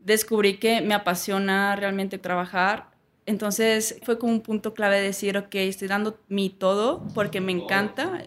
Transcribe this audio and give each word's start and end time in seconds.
descubrí 0.00 0.56
que 0.56 0.80
me 0.80 0.94
apasiona 0.94 1.76
realmente 1.76 2.18
trabajar. 2.18 2.90
Entonces 3.26 4.00
fue 4.02 4.18
como 4.18 4.32
un 4.32 4.40
punto 4.40 4.74
clave 4.74 5.00
decir, 5.00 5.36
ok, 5.36 5.54
estoy 5.54 5.88
dando 5.88 6.18
mi 6.28 6.50
todo 6.50 7.06
porque 7.14 7.40
me 7.40 7.52
encanta. 7.52 8.24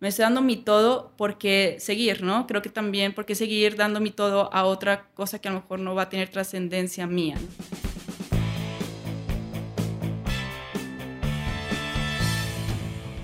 Me 0.00 0.08
estoy 0.08 0.24
dando 0.24 0.42
mi 0.42 0.56
todo 0.56 1.12
porque 1.16 1.76
seguir, 1.80 2.22
¿no? 2.22 2.46
Creo 2.46 2.62
que 2.62 2.68
también 2.68 3.14
porque 3.14 3.34
seguir 3.34 3.74
dando 3.74 4.00
mi 4.00 4.10
todo 4.10 4.52
a 4.52 4.64
otra 4.64 5.08
cosa 5.14 5.40
que 5.40 5.48
a 5.48 5.52
lo 5.52 5.60
mejor 5.60 5.80
no 5.80 5.94
va 5.94 6.02
a 6.02 6.08
tener 6.08 6.28
trascendencia 6.28 7.06
mía. 7.06 7.36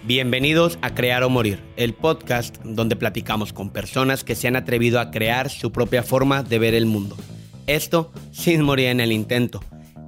Bienvenidos 0.03 0.79
a 0.82 0.95
Crear 0.95 1.23
o 1.23 1.30
Morir, 1.30 1.62
el 1.77 1.95
podcast 1.95 2.57
donde 2.62 2.96
platicamos 2.96 3.55
con 3.55 3.71
personas 3.71 4.23
que 4.23 4.35
se 4.35 4.48
han 4.48 4.57
atrevido 4.57 5.01
a 5.01 5.11
crear 5.11 5.48
su 5.48 5.73
propia 5.73 6.03
forma 6.03 6.43
de 6.43 6.59
ver 6.59 6.75
el 6.75 6.85
mundo. 6.85 7.16
Esto 7.67 8.12
sin 8.33 8.62
morir 8.62 8.89
en 8.89 9.01
el 9.01 9.12
intento. 9.12 9.62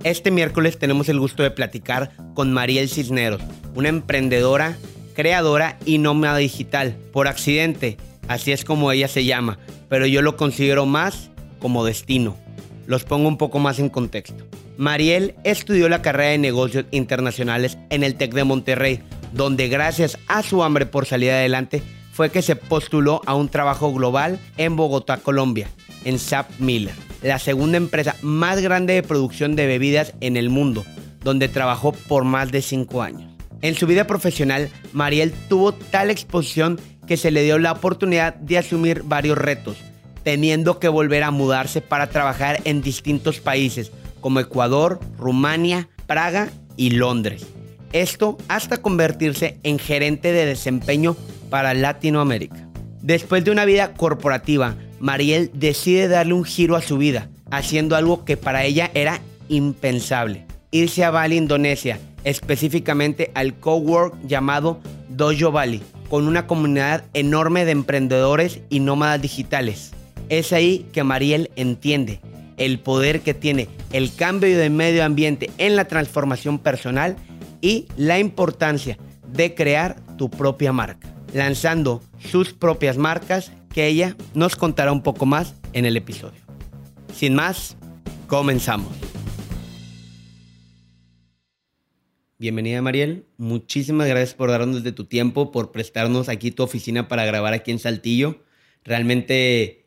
Este 0.05 0.31
miércoles 0.31 0.79
tenemos 0.79 1.09
el 1.09 1.19
gusto 1.19 1.43
de 1.43 1.51
platicar 1.51 2.11
con 2.35 2.53
Mariel 2.53 2.89
Cisneros, 2.89 3.41
una 3.75 3.89
emprendedora, 3.89 4.77
creadora 5.15 5.79
y 5.85 5.99
nómada 5.99 6.37
digital, 6.37 6.97
por 7.13 7.29
accidente, 7.29 7.97
así 8.29 8.53
es 8.53 8.65
como 8.65 8.93
ella 8.93 9.09
se 9.09 9.25
llama, 9.25 9.59
pero 9.89 10.07
yo 10.07 10.23
lo 10.23 10.37
considero 10.37 10.87
más 10.87 11.31
como 11.59 11.85
destino. 11.85 12.37
Los 12.87 13.05
pongo 13.05 13.27
un 13.27 13.39
poco 13.39 13.59
más 13.59 13.79
en 13.79 13.89
contexto. 13.89 14.45
Mariel 14.77 15.35
estudió 15.43 15.89
la 15.89 16.03
carrera 16.03 16.31
de 16.31 16.39
negocios 16.39 16.85
internacionales 16.91 17.79
en 17.91 18.05
el 18.05 18.15
TEC 18.15 18.35
de 18.35 18.45
Monterrey, 18.45 19.01
donde 19.33 19.69
gracias 19.69 20.19
a 20.29 20.43
su 20.43 20.63
hambre 20.63 20.87
por 20.87 21.07
salir 21.07 21.31
adelante 21.31 21.83
fue 22.13 22.31
que 22.31 22.43
se 22.43 22.57
postuló 22.57 23.23
a 23.27 23.35
un 23.35 23.49
trabajo 23.49 23.93
global 23.93 24.39
en 24.57 24.77
Bogotá, 24.77 25.17
Colombia, 25.17 25.69
en 26.05 26.19
SAP 26.19 26.49
Miller, 26.61 26.95
la 27.23 27.39
segunda 27.39 27.77
empresa 27.77 28.17
más 28.23 28.61
grande 28.61 28.95
de 28.95 29.03
producción 29.03 29.57
de 29.57 29.67
bebidas 29.67 30.15
en 30.21 30.37
el 30.37 30.51
mundo, 30.51 30.85
donde 31.23 31.49
trabajó 31.49 31.93
por 31.93 32.25
más 32.25 32.53
de 32.53 32.63
cinco 32.63 33.03
años. 33.03 33.33
En 33.63 33.75
su 33.75 33.87
vida 33.87 34.07
profesional, 34.07 34.69
Mariel 34.93 35.33
tuvo 35.49 35.73
tal 35.73 36.11
exposición 36.11 36.79
que 37.07 37.17
se 37.17 37.31
le 37.31 37.43
dio 37.43 37.59
la 37.59 37.73
oportunidad 37.73 38.35
de 38.35 38.59
asumir 38.59 39.03
varios 39.05 39.39
retos, 39.39 39.77
teniendo 40.23 40.79
que 40.79 40.89
volver 40.89 41.23
a 41.23 41.31
mudarse 41.31 41.81
para 41.81 42.09
trabajar 42.09 42.61
en 42.65 42.83
distintos 42.83 43.41
países 43.41 43.93
como 44.21 44.41
Ecuador, 44.41 45.01
Rumania, 45.19 45.89
Praga 46.07 46.51
y 46.77 46.91
Londres. 46.91 47.47
Esto 47.93 48.37
hasta 48.49 48.79
convertirse 48.79 49.59
en 49.63 49.79
gerente 49.79 50.33
de 50.33 50.47
desempeño 50.47 51.17
para 51.49 51.75
Latinoamérica. 51.75 52.69
Después 53.01 53.45
de 53.45 53.53
una 53.53 53.65
vida 53.65 53.95
corporativa, 53.95 54.75
Mariel 55.01 55.51
decide 55.53 56.09
darle 56.09 56.35
un 56.35 56.45
giro 56.45 56.77
a 56.77 56.83
su 56.83 56.99
vida, 56.99 57.29
haciendo 57.51 57.97
algo 57.97 58.25
que 58.25 58.37
para 58.37 58.65
ella 58.65 58.91
era 58.95 59.21
impensable. 59.49 60.47
Irse 60.71 61.05
a 61.05 61.11
Bali, 61.11 61.37
Indonesia, 61.37 61.99
específicamente 62.25 63.31
al 63.35 63.55
cowork 63.55 64.15
llamado 64.27 64.81
Dojo 65.09 65.53
Bali, 65.53 65.83
con 66.09 66.27
una 66.27 66.47
comunidad 66.47 67.05
enorme 67.15 67.65
de 67.65 67.73
emprendedores 67.73 68.61
y 68.69 68.81
nómadas 68.81 69.23
digitales. 69.23 69.93
Es 70.29 70.53
ahí 70.53 70.87
que 70.93 71.05
Mariel 71.05 71.51
entiende 71.57 72.21
el 72.57 72.79
poder 72.79 73.21
que 73.21 73.35
tiene 73.35 73.69
el 73.93 74.15
cambio 74.15 74.59
de 74.59 74.71
medio 74.71 75.05
ambiente 75.05 75.51
en 75.59 75.77
la 75.77 75.87
transformación 75.87 76.59
personal 76.59 77.17
y 77.61 77.87
la 77.97 78.19
importancia 78.19 78.99
de 79.33 79.55
crear 79.55 79.97
tu 80.17 80.31
propia 80.31 80.73
marca, 80.73 81.09
lanzando 81.33 82.03
sus 82.19 82.53
propias 82.53 82.97
marcas 82.97 83.53
que 83.77 83.87
ella 83.87 84.17
nos 84.33 84.57
contará 84.57 84.91
un 84.91 85.03
poco 85.03 85.27
más 85.27 85.55
en 85.75 85.85
el 85.85 85.99
episodio. 85.99 86.41
Sin 87.15 87.35
más, 87.35 87.77
comenzamos. 88.27 88.89
Bienvenida 92.39 92.81
Mariel, 92.81 93.27
muchísimas 93.37 94.09
gracias 94.09 94.33
por 94.33 94.51
darnos 94.51 94.83
de 94.83 94.93
tu 94.93 95.05
tiempo, 95.05 95.53
por 95.53 95.73
prestarnos 95.73 96.31
aquí 96.31 96.53
tu 96.53 96.63
oficina 96.63 97.07
para 97.07 97.27
grabar 97.27 97.53
aquí 97.53 97.71
en 97.71 97.79
Saltillo. 97.79 98.41
Realmente 98.83 99.85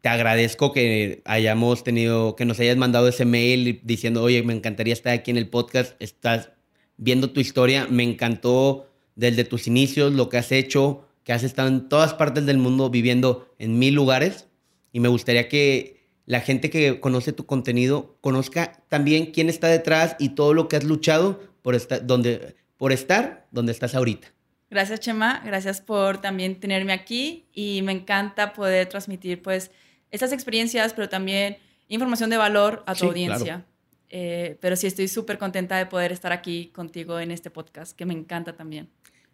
te 0.00 0.08
agradezco 0.08 0.72
que 0.72 1.22
hayamos 1.24 1.84
tenido, 1.84 2.34
que 2.34 2.46
nos 2.46 2.58
hayas 2.58 2.78
mandado 2.78 3.06
ese 3.06 3.26
mail 3.26 3.80
diciendo, 3.84 4.24
oye, 4.24 4.42
me 4.42 4.54
encantaría 4.54 4.92
estar 4.92 5.12
aquí 5.12 5.30
en 5.30 5.36
el 5.36 5.48
podcast. 5.48 5.94
Estás 6.02 6.50
viendo 6.96 7.30
tu 7.30 7.38
historia, 7.38 7.86
me 7.88 8.02
encantó 8.02 8.90
desde 9.14 9.44
tus 9.44 9.68
inicios, 9.68 10.12
lo 10.14 10.28
que 10.28 10.38
has 10.38 10.50
hecho, 10.50 11.06
que 11.24 11.32
has 11.32 11.42
estado 11.42 11.68
en 11.68 11.88
todas 11.88 12.14
partes 12.14 12.46
del 12.46 12.58
mundo 12.58 12.90
viviendo 12.90 13.52
en 13.58 13.78
mil 13.78 13.94
lugares 13.94 14.48
y 14.92 15.00
me 15.00 15.08
gustaría 15.08 15.48
que 15.48 16.00
la 16.26 16.40
gente 16.40 16.70
que 16.70 17.00
conoce 17.00 17.32
tu 17.32 17.46
contenido 17.46 18.16
conozca 18.20 18.84
también 18.88 19.32
quién 19.32 19.48
está 19.48 19.68
detrás 19.68 20.16
y 20.18 20.30
todo 20.30 20.54
lo 20.54 20.68
que 20.68 20.76
has 20.76 20.84
luchado 20.84 21.40
por 21.62 21.74
estar 21.74 22.06
donde, 22.06 22.54
por 22.76 22.92
estar 22.92 23.48
donde 23.50 23.72
estás 23.72 23.94
ahorita. 23.94 24.28
Gracias, 24.70 25.00
Chema. 25.00 25.42
Gracias 25.44 25.80
por 25.80 26.20
también 26.20 26.60
tenerme 26.60 26.92
aquí 26.92 27.48
y 27.52 27.82
me 27.82 27.92
encanta 27.92 28.52
poder 28.52 28.88
transmitir 28.88 29.42
pues 29.42 29.72
estas 30.12 30.32
experiencias, 30.32 30.92
pero 30.92 31.08
también 31.08 31.58
información 31.88 32.30
de 32.30 32.36
valor 32.36 32.84
a 32.86 32.94
tu 32.94 33.06
audiencia. 33.06 33.66
Eh, 34.08 34.56
pero 34.60 34.76
sí 34.76 34.86
estoy 34.86 35.08
súper 35.08 35.38
contenta 35.38 35.76
de 35.76 35.86
poder 35.86 36.12
estar 36.12 36.32
aquí 36.32 36.66
contigo 36.74 37.18
en 37.20 37.30
este 37.30 37.50
podcast, 37.50 37.96
que 37.96 38.06
me 38.06 38.14
encanta 38.14 38.54
también. 38.54 38.88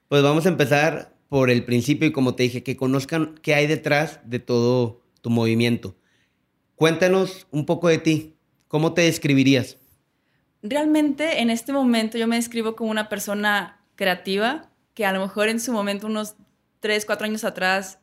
Pues 0.08 0.22
vamos 0.22 0.46
a 0.46 0.48
empezar 0.48 1.15
por 1.28 1.50
el 1.50 1.64
principio 1.64 2.08
y 2.08 2.12
como 2.12 2.34
te 2.34 2.44
dije, 2.44 2.62
que 2.62 2.76
conozcan 2.76 3.34
qué 3.42 3.54
hay 3.54 3.66
detrás 3.66 4.20
de 4.24 4.38
todo 4.38 5.02
tu 5.20 5.30
movimiento. 5.30 5.96
Cuéntanos 6.76 7.46
un 7.50 7.66
poco 7.66 7.88
de 7.88 7.98
ti. 7.98 8.34
¿Cómo 8.68 8.94
te 8.94 9.02
describirías? 9.02 9.78
Realmente 10.62 11.40
en 11.40 11.50
este 11.50 11.72
momento 11.72 12.18
yo 12.18 12.26
me 12.26 12.36
describo 12.36 12.76
como 12.76 12.90
una 12.90 13.08
persona 13.08 13.80
creativa, 13.94 14.70
que 14.94 15.06
a 15.06 15.12
lo 15.12 15.20
mejor 15.20 15.48
en 15.48 15.60
su 15.60 15.72
momento, 15.72 16.06
unos 16.06 16.36
3, 16.80 17.04
4 17.06 17.26
años 17.26 17.44
atrás, 17.44 17.98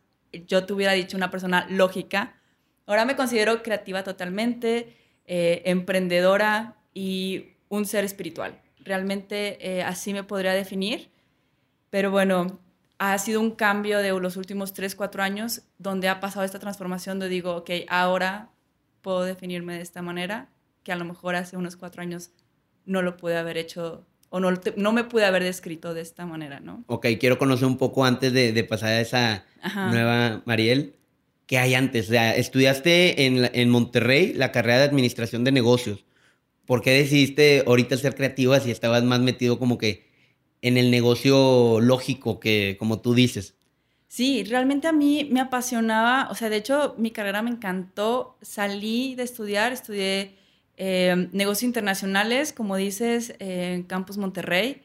yo 0.48 0.66
te 0.66 0.74
hubiera 0.74 0.94
dicho 0.94 1.18
una 1.18 1.30
persona 1.30 1.68
lógica. 1.70 2.36
Ahora 2.86 3.06
me 3.06 3.16
considero 3.16 3.64
creativa 3.64 4.04
totalmente 4.04 4.96
eh, 5.26 5.62
emprendedora 5.66 6.78
y 6.94 7.54
un 7.70 7.86
ser 7.86 8.04
espiritual. 8.04 8.60
Realmente 8.80 9.58
eh, 9.62 9.84
así 9.84 10.14
me 10.14 10.24
podría 10.24 10.54
definir. 10.54 11.10
Pero 11.90 12.12
bueno, 12.12 12.60
ha 13.12 13.18
sido 13.18 13.42
un 13.42 13.52
cambio 13.52 14.00
de 14.00 14.18
los 14.20 14.38
últimos 14.38 14.74
3, 14.74 14.96
4 14.96 15.24
años 15.24 15.64
donde 15.78 16.08
ha 16.08 16.20
pasado 16.20 16.46
esta 16.46 16.60
transformación 16.60 17.20
de 17.20 17.28
digo, 17.28 17.56
ok, 17.58 17.72
ahora 17.90 18.50
puedo 19.02 19.24
definirme 19.24 19.76
de 19.76 19.82
esta 19.82 20.02
manera, 20.02 20.50
que 20.84 20.92
a 20.92 20.96
lo 20.96 21.04
mejor 21.04 21.36
hace 21.36 21.58
unos 21.58 21.76
4 21.76 22.02
años 22.02 22.32
no 22.86 23.02
lo 23.02 23.18
pude 23.18 23.38
haber 23.38 23.58
hecho 23.58 24.06
o 24.30 24.40
no, 24.40 24.52
no 24.78 24.94
me 24.94 25.04
pude 25.04 25.26
haber 25.26 25.44
descrito 25.44 25.94
de 25.94 26.02
esta 26.02 26.26
manera, 26.26 26.60
¿no? 26.60 26.84
Ok, 26.88 27.06
quiero 27.20 27.38
conocer 27.38 27.68
un 27.68 27.78
poco 27.78 28.06
antes 28.06 28.34
de, 28.34 28.52
de 28.52 28.64
pasar 28.64 28.90
a 28.90 29.02
esa 29.02 29.46
nueva 29.92 30.42
Mariel. 30.46 30.96
¿Qué 31.46 31.60
hay 31.60 31.76
antes? 31.76 32.08
O 32.08 32.14
sea, 32.14 32.36
estudiaste 32.36 33.26
en, 33.26 33.50
en 33.54 33.70
Monterrey 33.70 34.34
la 34.34 34.52
carrera 34.52 34.80
de 34.80 34.86
Administración 34.86 35.44
de 35.44 35.52
Negocios. 35.52 36.06
¿Por 36.66 36.82
qué 36.82 36.92
decidiste 36.92 37.64
ahorita 37.68 37.98
ser 37.98 38.16
creativa 38.16 38.60
si 38.60 38.72
estabas 38.72 39.04
más 39.04 39.20
metido 39.20 39.60
como 39.60 39.78
que 39.78 40.13
en 40.64 40.78
el 40.78 40.90
negocio 40.90 41.80
lógico 41.82 42.40
que, 42.40 42.78
como 42.80 43.02
tú 43.02 43.14
dices? 43.14 43.54
Sí, 44.08 44.44
realmente 44.46 44.88
a 44.88 44.94
mí 44.94 45.28
me 45.30 45.42
apasionaba, 45.42 46.30
o 46.32 46.36
sea, 46.36 46.50
de 46.50 46.56
hecho 46.56 46.96
mi 46.98 47.12
carrera 47.12 47.42
me 47.42 47.50
encantó, 47.52 48.38
salí 48.42 49.14
de 49.16 49.24
estudiar, 49.24 49.74
estudié 49.74 50.38
eh, 50.78 51.28
negocios 51.34 51.64
internacionales, 51.64 52.54
como 52.54 52.78
dices, 52.78 53.36
en 53.40 53.84
Campus 53.84 54.18
Monterrey, 54.18 54.84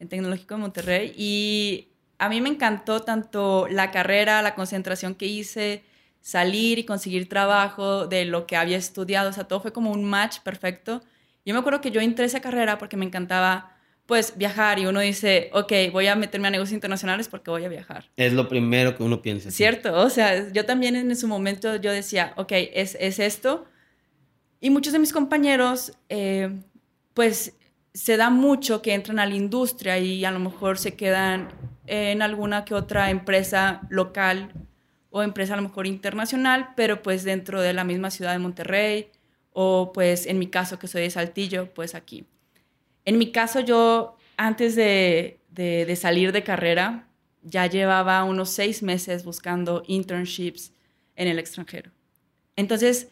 en 0.00 0.08
Tecnológico 0.08 0.54
de 0.54 0.60
Monterrey, 0.60 1.14
y 1.16 1.88
a 2.18 2.28
mí 2.28 2.40
me 2.40 2.48
encantó 2.48 3.02
tanto 3.02 3.68
la 3.68 3.92
carrera, 3.92 4.42
la 4.42 4.56
concentración 4.56 5.14
que 5.14 5.26
hice, 5.26 5.84
salir 6.20 6.80
y 6.80 6.84
conseguir 6.84 7.28
trabajo 7.28 8.08
de 8.08 8.24
lo 8.24 8.48
que 8.48 8.56
había 8.56 8.76
estudiado, 8.76 9.30
o 9.30 9.32
sea, 9.32 9.44
todo 9.44 9.60
fue 9.60 9.72
como 9.72 9.92
un 9.92 10.04
match 10.04 10.40
perfecto. 10.40 11.02
Yo 11.46 11.54
me 11.54 11.60
acuerdo 11.60 11.80
que 11.80 11.92
yo 11.92 12.00
entré 12.00 12.24
esa 12.24 12.40
carrera 12.40 12.78
porque 12.78 12.96
me 12.96 13.06
encantaba 13.06 13.76
pues 14.10 14.36
viajar 14.36 14.80
y 14.80 14.86
uno 14.86 14.98
dice, 14.98 15.50
ok, 15.52 15.72
voy 15.92 16.08
a 16.08 16.16
meterme 16.16 16.48
a 16.48 16.50
negocios 16.50 16.74
internacionales 16.74 17.28
porque 17.28 17.52
voy 17.52 17.64
a 17.64 17.68
viajar. 17.68 18.10
Es 18.16 18.32
lo 18.32 18.48
primero 18.48 18.96
que 18.96 19.04
uno 19.04 19.22
piensa. 19.22 19.52
Cierto, 19.52 19.94
o 19.94 20.10
sea, 20.10 20.52
yo 20.52 20.66
también 20.66 20.96
en 20.96 21.14
su 21.14 21.28
momento 21.28 21.76
yo 21.76 21.92
decía, 21.92 22.32
ok, 22.36 22.50
es, 22.74 22.96
es 22.98 23.20
esto. 23.20 23.66
Y 24.60 24.70
muchos 24.70 24.92
de 24.92 24.98
mis 24.98 25.12
compañeros, 25.12 25.92
eh, 26.08 26.50
pues 27.14 27.54
se 27.94 28.16
da 28.16 28.30
mucho 28.30 28.82
que 28.82 28.94
entran 28.94 29.20
a 29.20 29.26
la 29.26 29.36
industria 29.36 29.96
y 30.00 30.24
a 30.24 30.32
lo 30.32 30.40
mejor 30.40 30.76
se 30.76 30.96
quedan 30.96 31.52
en 31.86 32.20
alguna 32.20 32.64
que 32.64 32.74
otra 32.74 33.10
empresa 33.10 33.82
local 33.90 34.52
o 35.10 35.22
empresa 35.22 35.52
a 35.52 35.56
lo 35.56 35.62
mejor 35.62 35.86
internacional, 35.86 36.70
pero 36.74 37.00
pues 37.00 37.22
dentro 37.22 37.62
de 37.62 37.74
la 37.74 37.84
misma 37.84 38.10
ciudad 38.10 38.32
de 38.32 38.40
Monterrey 38.40 39.06
o 39.52 39.92
pues 39.94 40.26
en 40.26 40.40
mi 40.40 40.48
caso 40.48 40.80
que 40.80 40.88
soy 40.88 41.02
de 41.02 41.10
Saltillo, 41.10 41.72
pues 41.72 41.94
aquí. 41.94 42.26
En 43.04 43.18
mi 43.18 43.32
caso 43.32 43.60
yo 43.60 44.16
antes 44.36 44.74
de, 44.76 45.38
salir 45.96 46.32
de 46.32 46.42
carrera 46.42 47.06
ya 47.42 47.66
llevaba 47.66 48.24
unos 48.24 48.50
seis 48.50 48.82
meses 48.82 49.24
buscando 49.24 49.82
internships 49.86 50.72
en 51.16 51.28
el 51.28 51.38
extranjero. 51.38 51.90
Entonces 52.56 53.08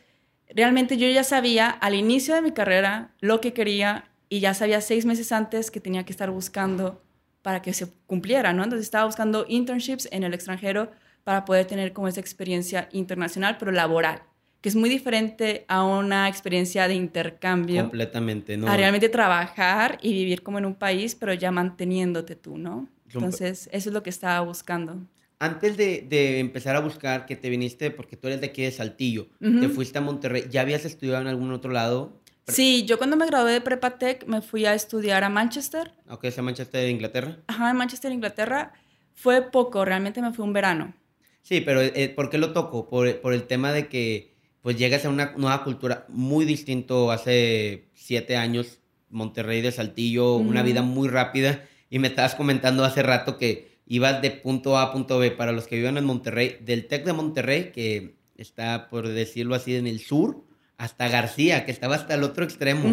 realmente 0.48 0.96
yo 0.96 1.08
ya 1.08 1.24
sabía 1.24 1.68
al 1.68 1.94
inicio 1.94 2.34
de 2.34 2.42
mi 2.42 2.52
carrera 2.52 3.14
lo 3.20 3.40
que 3.40 3.52
quería 3.52 4.10
y 4.28 4.40
ya 4.40 4.54
sabía 4.54 4.80
seis 4.80 5.04
meses 5.06 5.32
antes 5.32 5.70
que 5.70 5.80
tenía 5.80 6.04
que 6.04 6.12
estar 6.12 6.30
buscando 6.30 7.02
para 7.42 7.62
que 7.62 7.72
se 7.72 7.90
cumpliera, 8.06 8.52
¿no? 8.52 8.64
Entonces 8.64 8.86
estaba 8.86 9.06
buscando 9.06 9.46
internships 9.48 10.08
en 10.12 10.22
el 10.22 10.34
extranjero 10.34 10.90
para 11.24 11.44
poder 11.44 11.66
tener 11.66 11.92
como 11.92 12.08
esa 12.08 12.20
experiencia 12.20 12.88
internacional, 12.92 13.56
pero 13.58 13.72
laboral, 13.72 14.22
que 14.60 14.68
es 14.68 14.76
muy 14.76 14.88
diferente 14.88 15.64
a 15.68 15.84
una 15.84 16.28
experiencia 16.28 16.88
de 16.88 16.94
intercambio. 16.94 17.82
Completamente, 17.82 18.56
¿no? 18.56 18.66
A 18.66 18.76
realmente 18.76 19.08
trabajar 19.08 19.98
y 20.02 20.12
vivir 20.12 20.42
como 20.42 20.58
en 20.58 20.66
un 20.66 20.74
país, 20.74 21.14
pero 21.14 21.32
ya 21.32 21.50
manteniéndote 21.50 22.36
tú, 22.36 22.58
¿no? 22.58 22.88
Entonces, 23.06 23.68
eso 23.72 23.88
es 23.90 23.94
lo 23.94 24.02
que 24.02 24.10
estaba 24.10 24.40
buscando. 24.40 24.98
Antes 25.38 25.76
de, 25.76 26.40
empezar 26.40 26.74
a 26.74 26.80
buscar 26.80 27.24
que 27.24 27.36
te 27.36 27.48
viniste, 27.48 27.90
porque 27.90 28.16
tú 28.16 28.26
eres 28.26 28.40
de 28.40 28.48
aquí 28.48 28.62
de 28.62 28.72
Saltillo, 28.72 29.28
te 29.38 29.68
fuiste 29.68 29.98
a 29.98 30.00
Monterrey, 30.00 30.44
¿ya 30.50 30.62
habías 30.62 30.84
estudiado 30.84 31.22
en 31.22 31.28
algún 31.28 31.52
otro 31.52 31.70
lado? 31.70 32.20
Sí, 32.48 32.84
yo 32.86 32.98
cuando 32.98 33.16
me 33.16 33.26
gradué 33.26 33.52
de 33.52 33.60
Prepatec 33.60 34.26
me 34.26 34.40
fui 34.40 34.64
a 34.64 34.74
estudiar 34.74 35.22
a 35.22 35.28
Manchester. 35.28 35.92
Ok, 36.08 36.24
¿es 36.24 36.38
a 36.38 36.42
Manchester 36.42 36.82
de 36.82 36.90
Inglaterra? 36.90 37.38
Ajá, 37.46 37.70
en 37.70 37.76
Manchester, 37.76 38.10
Inglaterra. 38.10 38.72
Fue 39.12 39.50
poco, 39.50 39.84
realmente 39.84 40.22
me 40.22 40.32
fue 40.32 40.44
un 40.44 40.52
verano. 40.52 40.94
Sí, 41.42 41.60
pero 41.60 41.80
eh, 41.82 42.12
¿por 42.14 42.30
qué 42.30 42.38
lo 42.38 42.52
toco? 42.52 42.88
Por, 42.88 43.06
el 43.06 43.46
tema 43.46 43.72
de 43.72 43.88
que 43.88 44.34
pues 44.62 44.76
llegas 44.76 45.04
a 45.04 45.08
una 45.08 45.32
nueva 45.36 45.64
cultura 45.64 46.06
muy 46.08 46.44
distinto 46.44 47.10
hace 47.10 47.88
siete 47.94 48.36
años, 48.36 48.80
Monterrey 49.10 49.60
de 49.60 49.72
Saltillo, 49.72 50.36
una 50.36 50.62
vida 50.62 50.82
muy 50.82 51.08
rápida. 51.08 51.64
Y 51.90 51.98
me 51.98 52.08
estabas 52.08 52.34
comentando 52.34 52.84
hace 52.84 53.02
rato 53.02 53.38
que 53.38 53.78
ibas 53.86 54.20
de 54.20 54.30
punto 54.30 54.76
A 54.76 54.82
a 54.82 54.92
punto 54.92 55.18
B 55.18 55.30
para 55.30 55.52
los 55.52 55.66
que 55.66 55.76
viven 55.76 55.96
en 55.96 56.04
Monterrey, 56.04 56.58
del 56.60 56.86
TEC 56.86 57.04
de 57.04 57.12
Monterrey, 57.14 57.72
que 57.72 58.16
está, 58.36 58.88
por 58.88 59.08
decirlo 59.08 59.54
así, 59.54 59.74
en 59.74 59.86
el 59.86 60.00
sur, 60.00 60.44
hasta 60.76 61.08
García, 61.08 61.64
que 61.64 61.72
estaba 61.72 61.96
hasta 61.96 62.14
el 62.14 62.22
otro 62.22 62.44
extremo. 62.44 62.88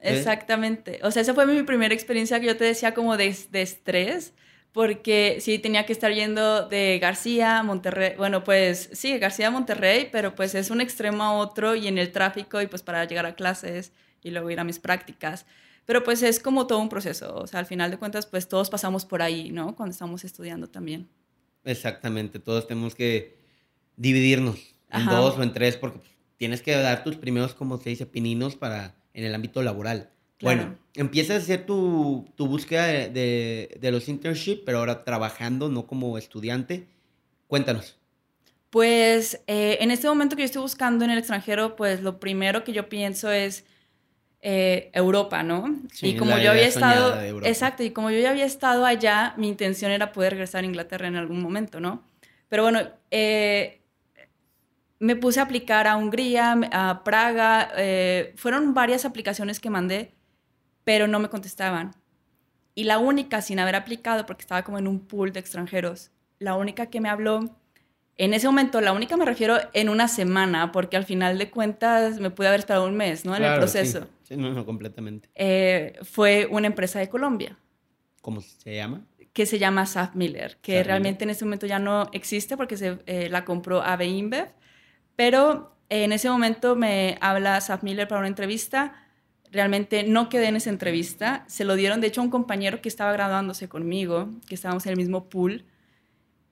¿Eh? 0.00 0.16
Exactamente. 0.16 0.98
O 1.02 1.10
sea, 1.10 1.22
esa 1.22 1.34
fue 1.34 1.46
mi 1.46 1.62
primera 1.62 1.94
experiencia 1.94 2.40
que 2.40 2.46
yo 2.46 2.56
te 2.56 2.64
decía 2.64 2.94
como 2.94 3.16
de, 3.16 3.34
de, 3.50 3.62
estrés, 3.62 4.32
porque 4.72 5.38
sí 5.40 5.58
tenía 5.58 5.86
que 5.86 5.92
estar 5.92 6.12
yendo 6.12 6.68
de 6.68 6.98
García 7.00 7.58
a 7.58 7.62
Monterrey. 7.62 8.14
Bueno, 8.16 8.44
pues 8.44 8.90
sí, 8.92 9.18
García 9.18 9.48
a 9.48 9.50
Monterrey, 9.50 10.08
pero 10.12 10.34
pues 10.34 10.54
es 10.54 10.70
un 10.70 10.80
extremo 10.80 11.22
a 11.22 11.32
otro 11.32 11.74
y 11.74 11.88
en 11.88 11.98
el 11.98 12.12
tráfico 12.12 12.60
y 12.60 12.66
pues 12.66 12.82
para 12.82 13.04
llegar 13.04 13.26
a 13.26 13.34
clases 13.34 13.92
y 14.22 14.30
luego 14.30 14.50
ir 14.50 14.60
a 14.60 14.64
mis 14.64 14.78
prácticas. 14.78 15.46
Pero 15.86 16.04
pues 16.04 16.22
es 16.22 16.38
como 16.38 16.66
todo 16.66 16.80
un 16.80 16.90
proceso. 16.90 17.34
O 17.34 17.46
sea, 17.46 17.60
al 17.60 17.66
final 17.66 17.90
de 17.90 17.96
cuentas, 17.96 18.26
pues 18.26 18.46
todos 18.46 18.68
pasamos 18.68 19.06
por 19.06 19.22
ahí, 19.22 19.50
¿no? 19.50 19.74
Cuando 19.74 19.92
estamos 19.92 20.22
estudiando 20.22 20.68
también. 20.68 21.08
Exactamente, 21.64 22.38
todos 22.38 22.66
tenemos 22.66 22.94
que 22.94 23.38
dividirnos 23.96 24.58
en 24.90 25.06
dos 25.06 25.36
o 25.36 25.42
en 25.42 25.52
tres 25.52 25.76
porque 25.76 25.98
pues, 25.98 26.10
tienes 26.36 26.62
que 26.62 26.72
dar 26.72 27.04
tus 27.04 27.16
primeros, 27.16 27.54
como 27.54 27.78
se 27.78 27.90
dice, 27.90 28.06
pininos 28.06 28.56
para 28.56 28.94
en 29.12 29.24
el 29.24 29.34
ámbito 29.34 29.62
laboral. 29.62 30.10
Bueno, 30.40 30.76
empiezas 30.94 31.36
a 31.36 31.38
hacer 31.38 31.66
tu, 31.66 32.26
tu 32.36 32.46
búsqueda 32.46 32.86
de, 32.86 33.76
de, 33.80 33.90
los 33.90 34.08
internships, 34.08 34.62
pero 34.64 34.78
ahora 34.78 35.04
trabajando, 35.04 35.68
no 35.68 35.86
como 35.86 36.16
estudiante. 36.18 36.86
Cuéntanos. 37.48 37.96
Pues 38.70 39.40
eh, 39.46 39.78
en 39.80 39.90
este 39.90 40.06
momento 40.08 40.36
que 40.36 40.42
yo 40.42 40.46
estoy 40.46 40.62
buscando 40.62 41.04
en 41.04 41.10
el 41.10 41.18
extranjero, 41.18 41.74
pues 41.74 42.02
lo 42.02 42.20
primero 42.20 42.64
que 42.64 42.72
yo 42.72 42.88
pienso 42.88 43.32
es 43.32 43.64
eh, 44.42 44.90
Europa, 44.92 45.42
¿no? 45.42 45.74
Sí, 45.90 46.08
y 46.08 46.16
como 46.16 46.38
yo 46.38 46.50
había 46.50 46.66
estado, 46.66 47.18
exacto, 47.44 47.82
y 47.82 47.90
como 47.90 48.10
yo 48.10 48.20
ya 48.20 48.30
había 48.30 48.44
estado 48.44 48.84
allá, 48.84 49.34
mi 49.38 49.48
intención 49.48 49.90
era 49.90 50.12
poder 50.12 50.32
regresar 50.32 50.64
a 50.64 50.66
Inglaterra 50.66 51.08
en 51.08 51.16
algún 51.16 51.40
momento, 51.40 51.80
¿no? 51.80 52.04
Pero 52.48 52.62
bueno, 52.62 52.80
eh, 53.10 53.80
me 54.98 55.16
puse 55.16 55.40
a 55.40 55.44
aplicar 55.44 55.86
a 55.86 55.96
Hungría, 55.96 56.58
a 56.70 57.02
Praga, 57.04 57.72
fueron 58.36 58.74
varias 58.74 59.06
aplicaciones 59.06 59.60
que 59.60 59.70
mandé, 59.70 60.12
pero 60.88 61.06
no 61.06 61.18
me 61.18 61.28
contestaban. 61.28 61.94
Y 62.74 62.84
la 62.84 62.96
única, 62.96 63.42
sin 63.42 63.58
haber 63.58 63.76
aplicado, 63.76 64.24
porque 64.24 64.40
estaba 64.40 64.62
como 64.62 64.78
en 64.78 64.88
un 64.88 65.00
pool 65.00 65.34
de 65.34 65.40
extranjeros, 65.40 66.12
la 66.38 66.54
única 66.56 66.86
que 66.86 66.98
me 66.98 67.10
habló, 67.10 67.40
en 68.16 68.32
ese 68.32 68.46
momento, 68.46 68.80
la 68.80 68.94
única 68.94 69.14
me 69.18 69.26
refiero 69.26 69.58
en 69.74 69.90
una 69.90 70.08
semana, 70.08 70.72
porque 70.72 70.96
al 70.96 71.04
final 71.04 71.36
de 71.36 71.50
cuentas 71.50 72.20
me 72.20 72.30
pude 72.30 72.48
haber 72.48 72.60
esperado 72.60 72.86
un 72.86 72.96
mes, 72.96 73.26
¿no? 73.26 73.36
En 73.36 73.44
el 73.44 73.58
proceso. 73.58 74.08
Sí, 74.22 74.34
no, 74.38 74.50
no, 74.50 74.64
completamente. 74.64 75.28
Eh, 75.34 75.98
fue 76.04 76.48
una 76.50 76.68
empresa 76.68 76.98
de 76.98 77.10
Colombia. 77.10 77.58
¿Cómo 78.22 78.40
se 78.40 78.76
llama? 78.76 79.04
Que 79.34 79.44
se 79.44 79.58
llama 79.58 79.84
SAF 79.84 80.14
Miller, 80.14 80.56
que 80.62 80.82
realmente 80.82 81.24
en 81.24 81.28
este 81.28 81.44
momento 81.44 81.66
ya 81.66 81.78
no 81.78 82.08
existe 82.14 82.56
porque 82.56 82.78
se 82.78 82.98
eh, 83.04 83.28
la 83.28 83.44
compró 83.44 83.82
AB 83.82 84.06
InBev 84.06 84.54
pero 85.16 85.76
en 85.88 86.12
ese 86.12 86.30
momento 86.30 86.76
me 86.76 87.18
habla 87.20 87.60
Saf 87.60 87.82
Miller 87.82 88.06
para 88.06 88.20
una 88.20 88.28
entrevista. 88.28 89.07
Realmente 89.50 90.02
no 90.04 90.28
quedé 90.28 90.48
en 90.48 90.56
esa 90.56 90.70
entrevista. 90.70 91.44
Se 91.48 91.64
lo 91.64 91.74
dieron, 91.74 92.00
de 92.00 92.08
hecho, 92.08 92.20
a 92.20 92.24
un 92.24 92.30
compañero 92.30 92.80
que 92.80 92.88
estaba 92.88 93.12
graduándose 93.12 93.68
conmigo, 93.68 94.28
que 94.46 94.54
estábamos 94.54 94.84
en 94.86 94.90
el 94.90 94.96
mismo 94.96 95.28
pool. 95.28 95.64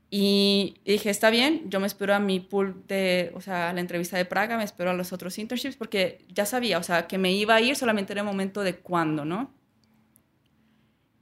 Y 0.08 0.76
dije, 0.84 1.10
está 1.10 1.30
bien, 1.30 1.68
yo 1.68 1.80
me 1.80 1.86
espero 1.86 2.14
a 2.14 2.20
mi 2.20 2.40
pool 2.40 2.84
de, 2.86 3.32
o 3.34 3.40
sea, 3.40 3.70
a 3.70 3.72
la 3.72 3.80
entrevista 3.80 4.16
de 4.16 4.24
Praga, 4.24 4.56
me 4.56 4.64
espero 4.64 4.90
a 4.90 4.94
los 4.94 5.12
otros 5.12 5.36
internships, 5.38 5.76
porque 5.76 6.24
ya 6.28 6.46
sabía, 6.46 6.78
o 6.78 6.82
sea, 6.82 7.06
que 7.08 7.18
me 7.18 7.32
iba 7.32 7.56
a 7.56 7.60
ir, 7.60 7.74
solamente 7.76 8.12
era 8.12 8.22
el 8.22 8.26
momento 8.26 8.62
de 8.62 8.76
cuándo, 8.76 9.24
¿no? 9.24 9.52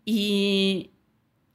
Y 0.04 0.90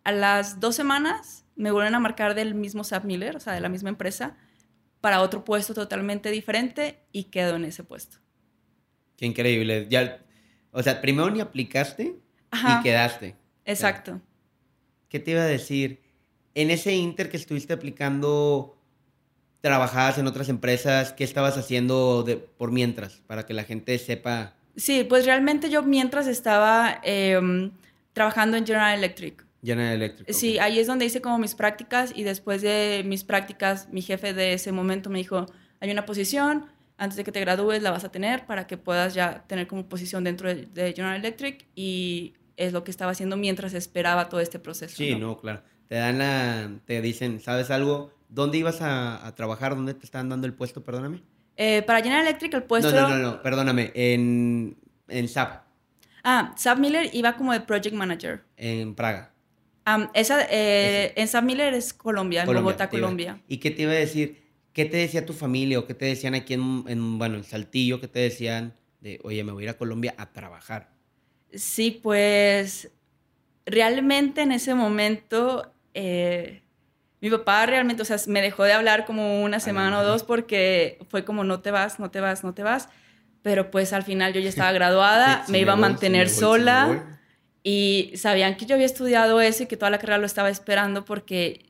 a 0.03 0.11
las 0.11 0.59
dos 0.59 0.75
semanas 0.75 1.45
me 1.55 1.71
vuelven 1.71 1.93
a 1.93 1.99
marcar 1.99 2.33
del 2.33 2.55
mismo 2.55 2.83
Saf 2.83 3.05
Miller, 3.05 3.35
o 3.35 3.39
sea, 3.39 3.53
de 3.53 3.61
la 3.61 3.69
misma 3.69 3.89
empresa, 3.89 4.35
para 5.01 5.21
otro 5.21 5.45
puesto 5.45 5.73
totalmente 5.73 6.31
diferente 6.31 6.99
y 7.11 7.25
quedo 7.25 7.55
en 7.55 7.65
ese 7.65 7.83
puesto. 7.83 8.17
Qué 9.19 9.25
increíble. 9.25 9.85
Ya, 9.89 10.21
o 10.71 10.81
sea, 10.81 11.01
primero 11.01 11.29
ni 11.29 11.41
aplicaste 11.41 12.15
y 12.53 12.83
quedaste. 12.83 13.35
Exacto. 13.65 14.21
¿Qué 15.09 15.19
te 15.19 15.31
iba 15.31 15.41
a 15.41 15.45
decir? 15.45 15.99
En 16.55 16.71
ese 16.71 16.95
inter 16.95 17.29
que 17.29 17.35
estuviste 17.35 17.73
aplicando, 17.73 18.77
¿trabajabas 19.59 20.17
en 20.19 20.27
otras 20.27 20.47
empresas? 20.47 21.11
¿Qué 21.11 21.25
estabas 21.25 21.57
haciendo 21.57 22.23
de, 22.23 22.37
por 22.37 22.71
mientras? 22.71 23.21
Para 23.27 23.45
que 23.45 23.53
la 23.53 23.65
gente 23.65 23.97
sepa. 23.97 24.53
Sí, 24.77 25.03
pues 25.03 25.25
realmente 25.25 25.69
yo 25.69 25.83
mientras 25.83 26.25
estaba 26.25 27.01
em, 27.03 27.71
trabajando 28.13 28.55
en 28.55 28.65
General 28.65 28.97
Electric. 28.97 29.45
General 29.61 29.95
Electric. 29.95 30.31
Sí, 30.31 30.59
ahí 30.59 30.79
es 30.79 30.87
donde 30.87 31.03
hice 31.03 31.19
como 31.19 31.39
mis 31.39 31.55
prácticas 31.55 32.13
y 32.15 32.23
después 32.23 32.61
de 32.61 33.03
mis 33.05 33.25
prácticas, 33.25 33.89
mi 33.91 34.01
jefe 34.01 34.33
de 34.33 34.53
ese 34.53 34.71
momento 34.71 35.09
me 35.09 35.17
dijo, 35.17 35.45
hay 35.81 35.91
una 35.91 36.05
posición, 36.05 36.67
antes 36.99 37.17
de 37.17 37.23
que 37.23 37.31
te 37.31 37.39
gradúes 37.39 37.81
la 37.81 37.91
vas 37.91 38.03
a 38.03 38.11
tener 38.11 38.45
para 38.45 38.67
que 38.67 38.77
puedas 38.77 39.13
ya 39.13 39.43
tener 39.47 39.67
como 39.67 39.87
posición 39.87 40.23
dentro 40.23 40.53
de, 40.53 40.93
General 40.93 41.15
Electric 41.15 41.65
y 41.75 42.33
es 42.57 42.73
lo 42.73 42.83
que 42.83 42.91
estaba 42.91 43.11
haciendo 43.11 43.37
mientras 43.37 43.73
esperaba 43.73 44.29
todo 44.29 44.39
este 44.39 44.59
proceso. 44.59 44.95
Sí, 44.95 45.15
no, 45.15 45.37
claro. 45.39 45.61
Te 45.87 45.95
dan 45.95 46.19
la, 46.19 46.69
te 46.85 47.01
dicen, 47.01 47.39
¿sabes 47.39 47.71
algo? 47.71 48.11
¿Dónde 48.27 48.59
ibas 48.59 48.79
a, 48.81 49.33
trabajar? 49.35 49.75
¿Dónde 49.75 49.95
te 49.95 50.05
estaban 50.05 50.29
dando 50.29 50.45
el 50.45 50.53
puesto? 50.53 50.83
Perdóname. 50.83 51.23
Eh, 51.57 51.81
para 51.81 52.01
General 52.01 52.27
Electric 52.27 52.53
el 52.53 52.63
puesto... 52.63 52.91
No, 52.91 53.09
no, 53.09 53.17
no, 53.17 53.31
no 53.31 53.41
perdóname. 53.41 53.91
En, 53.95 54.77
en 55.07 55.27
SAP. 55.27 55.63
Ah, 56.23 56.53
SAP 56.55 56.77
Miller 56.77 57.09
iba 57.13 57.35
como 57.35 57.53
de 57.53 57.61
Project 57.61 57.95
Manager. 57.95 58.43
En 58.57 58.93
Praga 58.93 59.31
esa, 60.13 60.47
eh, 60.49 61.13
en 61.15 61.27
San 61.27 61.45
Miller 61.45 61.73
es 61.73 61.93
Colombia, 61.93 62.43
en 62.43 62.53
Bogotá, 62.53 62.89
Colombia. 62.89 63.41
¿Y 63.47 63.57
qué 63.57 63.71
te 63.71 63.83
iba 63.83 63.91
a 63.91 63.95
decir? 63.95 64.48
¿Qué 64.79 64.85
te 64.85 64.95
decía 64.95 65.25
tu 65.25 65.33
familia 65.33 65.77
o 65.77 65.85
qué 65.85 65.93
te 65.93 66.05
decían 66.05 66.35
aquí 66.35 66.53
en, 66.53 67.17
bueno, 67.19 67.35
en 67.35 67.43
Saltillo? 67.43 67.99
¿Qué 67.99 68.07
te 68.07 68.19
decían 68.19 68.73
de, 69.01 69.19
oye, 69.23 69.43
me 69.43 69.51
voy 69.51 69.63
a 69.63 69.65
ir 69.65 69.69
a 69.71 69.77
Colombia 69.77 70.15
a 70.17 70.31
trabajar? 70.31 70.87
Sí, 71.53 71.99
pues 72.01 72.89
realmente 73.65 74.39
en 74.39 74.53
ese 74.53 74.75
momento 74.75 75.69
eh, 75.93 76.61
mi 77.19 77.29
papá 77.29 77.65
realmente, 77.65 78.03
o 78.03 78.05
sea, 78.05 78.15
me 78.27 78.41
dejó 78.41 78.63
de 78.63 78.71
hablar 78.71 79.03
como 79.03 79.43
una 79.43 79.59
semana 79.59 79.99
o 79.99 80.05
dos 80.05 80.23
porque 80.23 80.97
fue 81.09 81.25
como 81.25 81.43
no 81.43 81.59
te 81.59 81.71
vas, 81.71 81.99
no 81.99 82.09
te 82.09 82.21
vas, 82.21 82.45
no 82.45 82.53
te 82.53 82.63
vas. 82.63 82.87
Pero 83.41 83.71
pues 83.71 83.91
al 83.91 84.03
final 84.03 84.31
yo 84.31 84.39
ya 84.39 84.47
estaba 84.55 84.71
graduada, 84.71 85.43
me, 85.49 85.59
iba 85.59 85.73
a 85.73 85.75
mantener 85.75 86.29
sola 86.29 87.19
y 87.63 88.13
sabían 88.15 88.55
que 88.55 88.65
yo 88.65 88.75
había 88.75 88.85
estudiado 88.85 89.41
eso 89.41 89.63
y 89.63 89.65
que 89.65 89.75
toda 89.75 89.89
la 89.89 89.97
carrera 89.97 90.19
lo 90.19 90.25
estaba 90.25 90.49
esperando 90.49 91.03
porque 91.03 91.65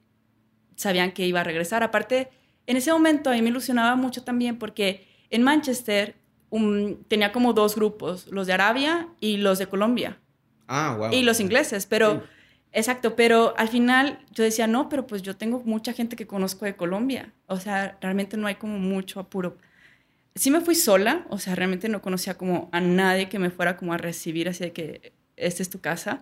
sabían 0.75 1.11
que 1.11 1.25
iba 1.25 1.41
a 1.41 1.43
regresar. 1.43 1.81
Aparte, 1.81 2.29
en 2.69 2.77
ese 2.77 2.93
momento 2.93 3.31
a 3.31 3.33
mí 3.33 3.41
me 3.41 3.49
ilusionaba 3.49 3.95
mucho 3.95 4.23
también 4.23 4.59
porque 4.59 5.07
en 5.31 5.41
Manchester 5.41 6.15
tenía 7.07 7.31
como 7.31 7.53
dos 7.53 7.75
grupos, 7.75 8.27
los 8.27 8.45
de 8.45 8.53
Arabia 8.53 9.07
y 9.19 9.37
los 9.37 9.57
de 9.57 9.65
Colombia. 9.65 10.19
Ah, 10.67 10.95
wow. 10.97 11.11
Y 11.11 11.23
los 11.23 11.39
ingleses, 11.39 11.85
pero... 11.85 12.23
Exacto, 12.71 13.15
pero 13.15 13.55
al 13.57 13.67
final 13.67 14.19
yo 14.31 14.43
decía, 14.43 14.67
no, 14.67 14.89
pero 14.89 15.07
pues 15.07 15.23
yo 15.23 15.35
tengo 15.35 15.63
mucha 15.65 15.91
gente 15.91 16.15
que 16.15 16.27
conozco 16.27 16.65
de 16.65 16.75
Colombia. 16.75 17.33
O 17.47 17.57
sea, 17.57 17.97
realmente 17.99 18.37
no 18.37 18.45
hay 18.45 18.55
como 18.55 18.77
mucho 18.77 19.19
apuro. 19.19 19.57
Sí 20.35 20.51
me 20.51 20.61
fui 20.61 20.75
sola, 20.75 21.25
o 21.31 21.39
sea, 21.39 21.55
realmente 21.55 21.89
no 21.89 22.03
conocía 22.03 22.35
como 22.35 22.69
a 22.71 22.79
nadie 22.79 23.27
que 23.27 23.39
me 23.39 23.49
fuera 23.49 23.75
como 23.75 23.93
a 23.93 23.97
recibir 23.97 24.47
así 24.47 24.65
de 24.65 24.71
que 24.71 25.13
esta 25.35 25.63
es 25.63 25.71
tu 25.71 25.81
casa. 25.81 26.21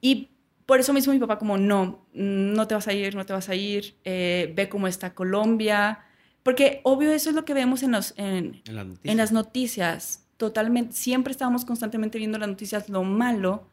Y 0.00 0.30
por 0.70 0.78
eso 0.78 0.92
mismo 0.92 1.12
mi 1.12 1.18
papá 1.18 1.36
como, 1.36 1.58
no, 1.58 2.06
no 2.12 2.68
te 2.68 2.76
vas 2.76 2.86
a 2.86 2.92
ir, 2.92 3.16
no 3.16 3.26
te 3.26 3.32
vas 3.32 3.48
a 3.48 3.56
ir, 3.56 3.96
eh, 4.04 4.52
ve 4.54 4.68
cómo 4.68 4.86
está 4.86 5.14
Colombia, 5.16 5.98
Porque 6.44 6.80
obvio 6.84 7.10
eso 7.10 7.28
es 7.28 7.34
lo 7.34 7.44
que 7.44 7.54
vemos 7.54 7.82
en, 7.82 7.90
los, 7.90 8.14
en, 8.16 8.62
En 8.68 8.76
las 8.76 8.86
noticias. 8.86 9.10
en 9.10 9.16
las 9.16 9.32
noticias. 9.32 10.26
Totalmente, 10.36 10.92
siempre 10.92 11.32
estábamos 11.32 11.64
constantemente 11.64 12.18
viendo 12.18 12.38
las 12.38 12.48
noticias, 12.48 12.88
lo 12.88 13.02
malo. 13.02 13.66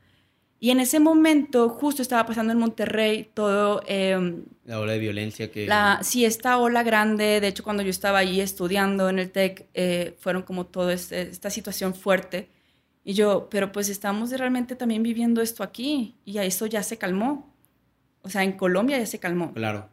Y 0.59 0.71
en 0.71 0.79
ese 0.79 0.99
momento 0.99 1.69
justo 1.69 2.01
estaba 2.01 2.25
pasando 2.25 2.51
en 2.51 2.57
Monterrey 2.57 3.29
todo, 3.31 3.83
eh, 3.85 4.41
La 4.65 4.79
ola 4.79 4.93
de 4.93 4.97
violencia 4.97 5.51
que... 5.51 5.67
la, 5.67 5.99
sí, 6.01 6.25
esta 6.25 6.57
ola 6.57 6.81
grande, 6.81 7.39
de 7.39 7.47
hecho 7.47 7.63
cuando 7.63 7.83
yo 7.83 7.91
estaba 7.91 8.17
ahí 8.17 8.41
estudiando 8.41 9.07
en 9.07 9.19
el 9.19 9.29
TEC, 9.29 9.67
eh, 9.75 10.17
fueron 10.19 10.41
como 10.41 10.65
toda 10.65 10.93
esta 10.93 11.51
situación 11.51 11.93
fuerte. 11.93 12.56
Y 13.07 13.13
yo, 13.13 13.47
pero 13.49 13.71
pues 13.71 13.87
estamos 13.87 14.31
realmente 14.31 14.75
también 14.75 15.01
viviendo 15.01 15.41
esto 15.41 15.63
aquí 15.63 16.15
y 16.25 16.39
a 16.39 16.43
eso 16.43 16.65
ya 16.65 16.83
se 16.83 16.97
calmó. 16.97 17.55
O 18.21 18.29
sea, 18.29 18.43
en 18.43 18.51
Colombia 18.51 18.97
ya 18.97 19.05
se 19.05 19.17
calmó. 19.17 19.53
Claro. 19.53 19.87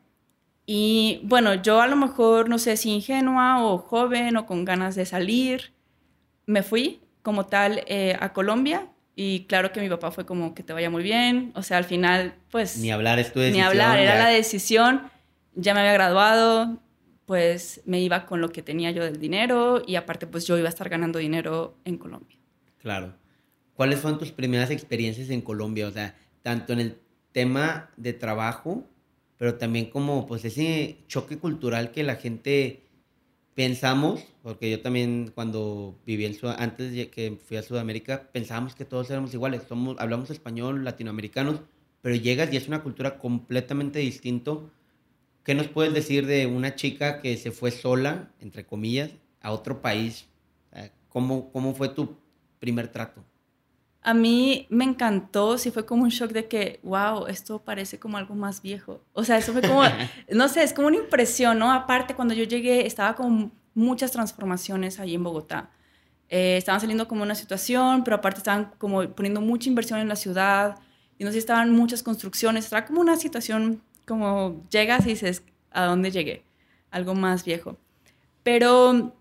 Y 0.66 1.20
bueno, 1.22 1.54
yo 1.54 1.80
a 1.80 1.86
lo 1.86 1.94
mejor, 1.94 2.48
no 2.48 2.58
sé 2.58 2.76
si 2.76 2.90
ingenua 2.90 3.64
o 3.64 3.78
joven 3.78 4.36
o 4.36 4.46
con 4.46 4.64
ganas 4.64 4.96
de 4.96 5.06
salir, 5.06 5.72
me 6.46 6.64
fui 6.64 7.02
como 7.22 7.46
tal 7.46 7.84
eh, 7.86 8.16
a 8.18 8.32
Colombia 8.32 8.88
y 9.14 9.44
claro 9.44 9.70
que 9.70 9.80
mi 9.80 9.88
papá 9.88 10.10
fue 10.10 10.26
como 10.26 10.52
que 10.52 10.64
te 10.64 10.72
vaya 10.72 10.90
muy 10.90 11.04
bien. 11.04 11.52
O 11.54 11.62
sea, 11.62 11.78
al 11.78 11.84
final, 11.84 12.34
pues... 12.50 12.78
Ni 12.78 12.90
hablar 12.90 13.20
es 13.20 13.32
tu 13.32 13.38
Ni 13.38 13.44
decisión. 13.44 13.68
hablar, 13.68 14.00
era 14.00 14.14
ya. 14.16 14.24
la 14.24 14.30
decisión. 14.30 15.02
Ya 15.54 15.72
me 15.72 15.78
había 15.80 15.92
graduado, 15.92 16.82
pues 17.26 17.80
me 17.84 18.00
iba 18.00 18.26
con 18.26 18.40
lo 18.40 18.48
que 18.50 18.62
tenía 18.62 18.90
yo 18.90 19.04
del 19.04 19.20
dinero 19.20 19.82
y 19.86 19.94
aparte 19.94 20.26
pues 20.26 20.48
yo 20.48 20.58
iba 20.58 20.66
a 20.66 20.70
estar 20.70 20.88
ganando 20.88 21.20
dinero 21.20 21.76
en 21.84 21.96
Colombia. 21.96 22.38
Claro. 22.84 23.14
¿Cuáles 23.72 24.00
fueron 24.00 24.18
tus 24.18 24.30
primeras 24.30 24.70
experiencias 24.70 25.30
en 25.30 25.40
Colombia? 25.40 25.88
O 25.88 25.90
sea, 25.90 26.14
tanto 26.42 26.74
en 26.74 26.80
el 26.80 26.98
tema 27.32 27.90
de 27.96 28.12
trabajo, 28.12 28.84
pero 29.38 29.54
también 29.54 29.86
como 29.88 30.26
pues 30.26 30.44
ese 30.44 30.98
choque 31.08 31.38
cultural 31.38 31.92
que 31.92 32.02
la 32.02 32.16
gente 32.16 32.82
pensamos, 33.54 34.22
porque 34.42 34.70
yo 34.70 34.82
también 34.82 35.32
cuando 35.34 35.98
viví 36.04 36.26
en 36.26 36.36
antes 36.58 36.92
de 36.92 37.08
que 37.08 37.38
fui 37.42 37.56
a 37.56 37.62
Sudamérica, 37.62 38.28
pensábamos 38.32 38.74
que 38.74 38.84
todos 38.84 39.08
éramos 39.08 39.32
iguales, 39.32 39.62
somos, 39.66 39.96
hablamos 39.98 40.28
español, 40.28 40.84
latinoamericanos, 40.84 41.62
pero 42.02 42.16
llegas 42.16 42.52
y 42.52 42.58
es 42.58 42.68
una 42.68 42.82
cultura 42.82 43.16
completamente 43.16 43.98
distinto. 44.00 44.70
¿Qué 45.42 45.54
nos 45.54 45.68
puedes 45.68 45.94
decir 45.94 46.26
de 46.26 46.44
una 46.44 46.74
chica 46.74 47.22
que 47.22 47.38
se 47.38 47.50
fue 47.50 47.70
sola, 47.70 48.30
entre 48.40 48.66
comillas, 48.66 49.10
a 49.40 49.52
otro 49.52 49.80
país? 49.80 50.26
¿Cómo, 51.08 51.50
cómo 51.50 51.74
fue 51.74 51.88
tu 51.88 52.23
primer 52.64 52.88
trato? 52.88 53.22
A 54.00 54.14
mí 54.14 54.66
me 54.70 54.84
encantó, 54.84 55.56
sí 55.58 55.70
fue 55.70 55.84
como 55.86 56.02
un 56.02 56.08
shock 56.08 56.30
de 56.32 56.48
que, 56.48 56.80
wow, 56.82 57.26
esto 57.26 57.62
parece 57.62 57.98
como 57.98 58.16
algo 58.16 58.34
más 58.34 58.60
viejo. 58.62 59.02
O 59.12 59.22
sea, 59.24 59.36
eso 59.36 59.52
fue 59.52 59.62
como, 59.62 59.82
no 60.30 60.48
sé, 60.48 60.62
es 60.62 60.72
como 60.72 60.88
una 60.88 60.96
impresión, 60.96 61.58
¿no? 61.58 61.70
Aparte, 61.72 62.14
cuando 62.14 62.34
yo 62.34 62.44
llegué, 62.44 62.86
estaba 62.86 63.14
con 63.14 63.52
muchas 63.74 64.10
transformaciones 64.12 64.98
ahí 64.98 65.14
en 65.14 65.22
Bogotá. 65.22 65.70
Eh, 66.28 66.56
estaban 66.56 66.80
saliendo 66.80 67.06
como 67.06 67.22
una 67.22 67.34
situación, 67.34 68.02
pero 68.02 68.16
aparte 68.16 68.38
estaban 68.38 68.72
como 68.78 69.06
poniendo 69.10 69.40
mucha 69.40 69.68
inversión 69.68 70.00
en 70.00 70.08
la 70.08 70.16
ciudad, 70.16 70.76
y 71.18 71.24
no 71.24 71.32
sé, 71.32 71.38
estaban 71.38 71.70
muchas 71.70 72.02
construcciones, 72.02 72.64
estaba 72.64 72.86
como 72.86 73.00
una 73.00 73.16
situación 73.16 73.82
como 74.06 74.64
llegas 74.70 75.06
y 75.06 75.10
dices, 75.10 75.42
¿a 75.70 75.84
dónde 75.84 76.10
llegué? 76.10 76.44
Algo 76.90 77.14
más 77.14 77.44
viejo. 77.44 77.76
Pero 78.42 79.14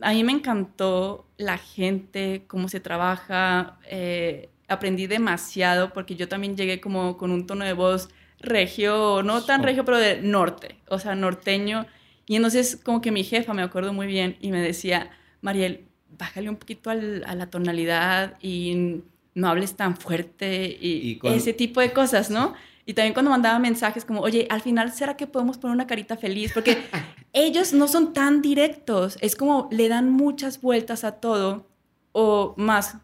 a 0.00 0.12
mí 0.12 0.24
me 0.24 0.32
encantó 0.32 1.26
la 1.40 1.58
gente, 1.58 2.44
cómo 2.46 2.68
se 2.68 2.80
trabaja. 2.80 3.78
eh, 3.86 4.50
aprendí 4.68 5.06
demasiado 5.08 5.92
porque 5.92 6.14
yo 6.16 6.28
también 6.28 6.56
llegué 6.56 6.80
como 6.80 7.16
con 7.16 7.32
un 7.32 7.46
tono 7.46 7.64
de 7.64 7.72
voz 7.72 8.08
regio, 8.38 9.22
no 9.24 9.44
tan 9.44 9.62
regio, 9.64 9.84
pero 9.84 9.98
de 9.98 10.20
norte, 10.22 10.76
o 10.88 10.98
sea, 10.98 11.14
norteño. 11.14 11.86
Y 12.26 12.36
entonces 12.36 12.76
como 12.76 13.00
que 13.00 13.10
mi 13.10 13.24
jefa, 13.24 13.52
me 13.54 13.62
acuerdo 13.62 13.92
muy 13.92 14.06
bien, 14.06 14.36
y 14.40 14.52
me 14.52 14.60
decía, 14.62 15.10
Mariel, 15.40 15.86
bájale 16.18 16.48
un 16.50 16.56
poquito 16.56 16.90
al- 16.90 17.24
a 17.26 17.34
la 17.34 17.50
tonalidad 17.50 18.36
y 18.40 19.02
no 19.34 19.48
hables 19.48 19.76
tan 19.76 19.96
fuerte 19.96 20.66
y, 20.80 21.12
Y 21.12 21.18
con- 21.18 21.34
ese 21.34 21.52
tipo 21.52 21.80
de 21.80 21.92
cosas, 21.92 22.30
¿no? 22.30 22.54
Y 22.90 22.94
también 22.94 23.14
cuando 23.14 23.30
mandaba 23.30 23.60
mensajes 23.60 24.04
como, 24.04 24.20
oye, 24.20 24.48
al 24.50 24.62
final, 24.62 24.92
¿será 24.92 25.16
que 25.16 25.28
podemos 25.28 25.58
poner 25.58 25.76
una 25.76 25.86
carita 25.86 26.16
feliz? 26.16 26.50
Porque 26.52 26.76
ellos 27.32 27.72
no 27.72 27.86
son 27.86 28.12
tan 28.12 28.42
directos, 28.42 29.16
es 29.20 29.36
como 29.36 29.68
le 29.70 29.88
dan 29.88 30.10
muchas 30.10 30.60
vueltas 30.60 31.04
a 31.04 31.12
todo, 31.12 31.68
o 32.10 32.52
más 32.56 32.96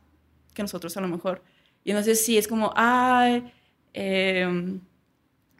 que 0.54 0.62
nosotros 0.62 0.96
a 0.96 1.00
lo 1.00 1.06
mejor. 1.06 1.40
Y 1.84 1.92
entonces 1.92 2.26
sí, 2.26 2.36
es 2.36 2.48
como, 2.48 2.72
ay, 2.74 3.52
em, 3.92 4.80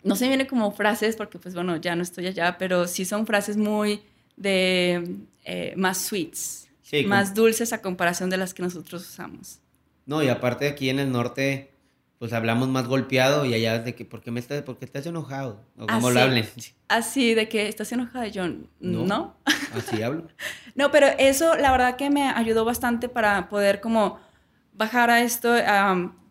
no 0.03 0.17
se 0.17 0.25
me 0.25 0.31
vienen 0.31 0.49
como 0.49 0.73
frases, 0.73 1.15
porque 1.15 1.39
pues 1.39 1.55
bueno, 1.55 1.77
ya 1.77 1.95
no 1.95 2.03
estoy 2.03 2.27
allá, 2.27 2.59
pero 2.59 2.89
sí 2.89 3.05
son 3.05 3.29
frases 3.29 3.57
muy 3.57 4.03
de 4.37 5.19
eh, 5.45 5.73
más 5.77 5.99
sweets, 5.99 6.69
Sí, 6.83 7.05
más 7.05 7.33
dulces 7.33 7.73
a 7.73 7.81
comparación 7.81 8.29
de 8.29 8.39
las 8.39 8.55
que 8.55 8.65
nosotros 8.65 9.09
usamos. 9.09 9.61
No, 10.05 10.21
y 10.21 10.29
aparte 10.29 10.67
aquí 10.67 10.91
en 10.91 10.99
el 10.99 11.13
norte, 11.13 11.76
pues 12.19 12.33
hablamos 12.33 12.69
más 12.69 12.87
golpeado 12.87 13.45
y 13.45 13.53
allá 13.55 13.79
de 13.81 13.95
que, 13.95 14.05
¿por 14.05 14.23
qué, 14.23 14.31
me 14.31 14.41
estás, 14.41 14.63
estás 14.81 15.07
enojado? 15.07 15.61
O 15.77 15.87
como 15.87 16.07
Así. 16.09 16.15
lo 16.15 16.23
hablen. 16.23 16.47
Así 16.89 17.35
de 17.35 17.49
que 17.49 17.69
estás 17.69 17.93
enojada, 17.93 18.27
yo 18.29 18.47
No. 18.81 19.05
no. 19.05 19.37
Así 19.75 20.03
hablo. 20.03 20.27
No, 20.75 20.91
pero 20.91 21.07
eso 21.19 21.57
la 21.57 21.73
verdad 21.73 21.97
que 21.97 22.11
me 22.11 22.29
ayudó 22.29 22.65
bastante 22.67 23.09
para 23.09 23.49
poder 23.49 23.81
como 23.81 24.19
bajar 24.75 25.09
a 25.09 25.23
esto, 25.23 25.55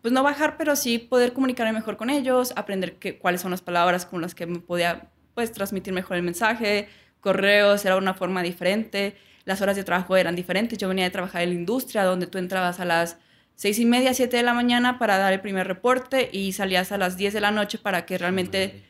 pues 0.02 0.12
no 0.14 0.22
bajar, 0.22 0.56
pero 0.56 0.76
sí 0.76 0.98
poder 0.98 1.32
comunicarme 1.32 1.72
mejor 1.72 1.96
con 1.96 2.10
ellos, 2.10 2.52
aprender 2.54 2.94
qué- 3.00 3.18
cuáles 3.18 3.40
son 3.40 3.50
las 3.50 3.60
palabras 3.62 4.06
con 4.06 4.20
las 4.20 4.36
que 4.36 4.46
me 4.46 4.60
podía 4.60 5.08
pues 5.34 5.50
transmitir 5.50 5.92
mejor 5.92 6.16
el 6.16 6.22
mensaje, 6.22 6.88
correos 7.20 7.84
era 7.84 7.96
una 7.96 8.14
forma 8.14 8.42
diferente, 8.44 9.16
las 9.44 9.60
horas 9.62 9.74
de 9.74 9.82
trabajo 9.82 10.16
eran 10.16 10.36
diferentes, 10.36 10.78
yo 10.78 10.88
venía 10.88 11.04
de 11.04 11.10
trabajar 11.10 11.42
en 11.42 11.48
la 11.50 11.54
industria 11.56 12.04
donde 12.04 12.28
tú 12.28 12.38
entrabas 12.38 12.78
a 12.78 12.84
las 12.84 13.16
seis 13.56 13.78
y 13.78 13.86
media, 13.86 14.14
siete 14.14 14.36
de 14.36 14.42
la 14.42 14.54
mañana 14.54 14.98
para 14.98 15.18
dar 15.18 15.32
el 15.32 15.40
primer 15.40 15.66
reporte 15.66 16.28
y 16.30 16.52
salías 16.52 16.92
a 16.92 16.98
las 16.98 17.16
10 17.16 17.32
de 17.32 17.40
la 17.40 17.50
noche 17.50 17.78
para 17.78 18.06
que 18.06 18.18
realmente 18.18 18.84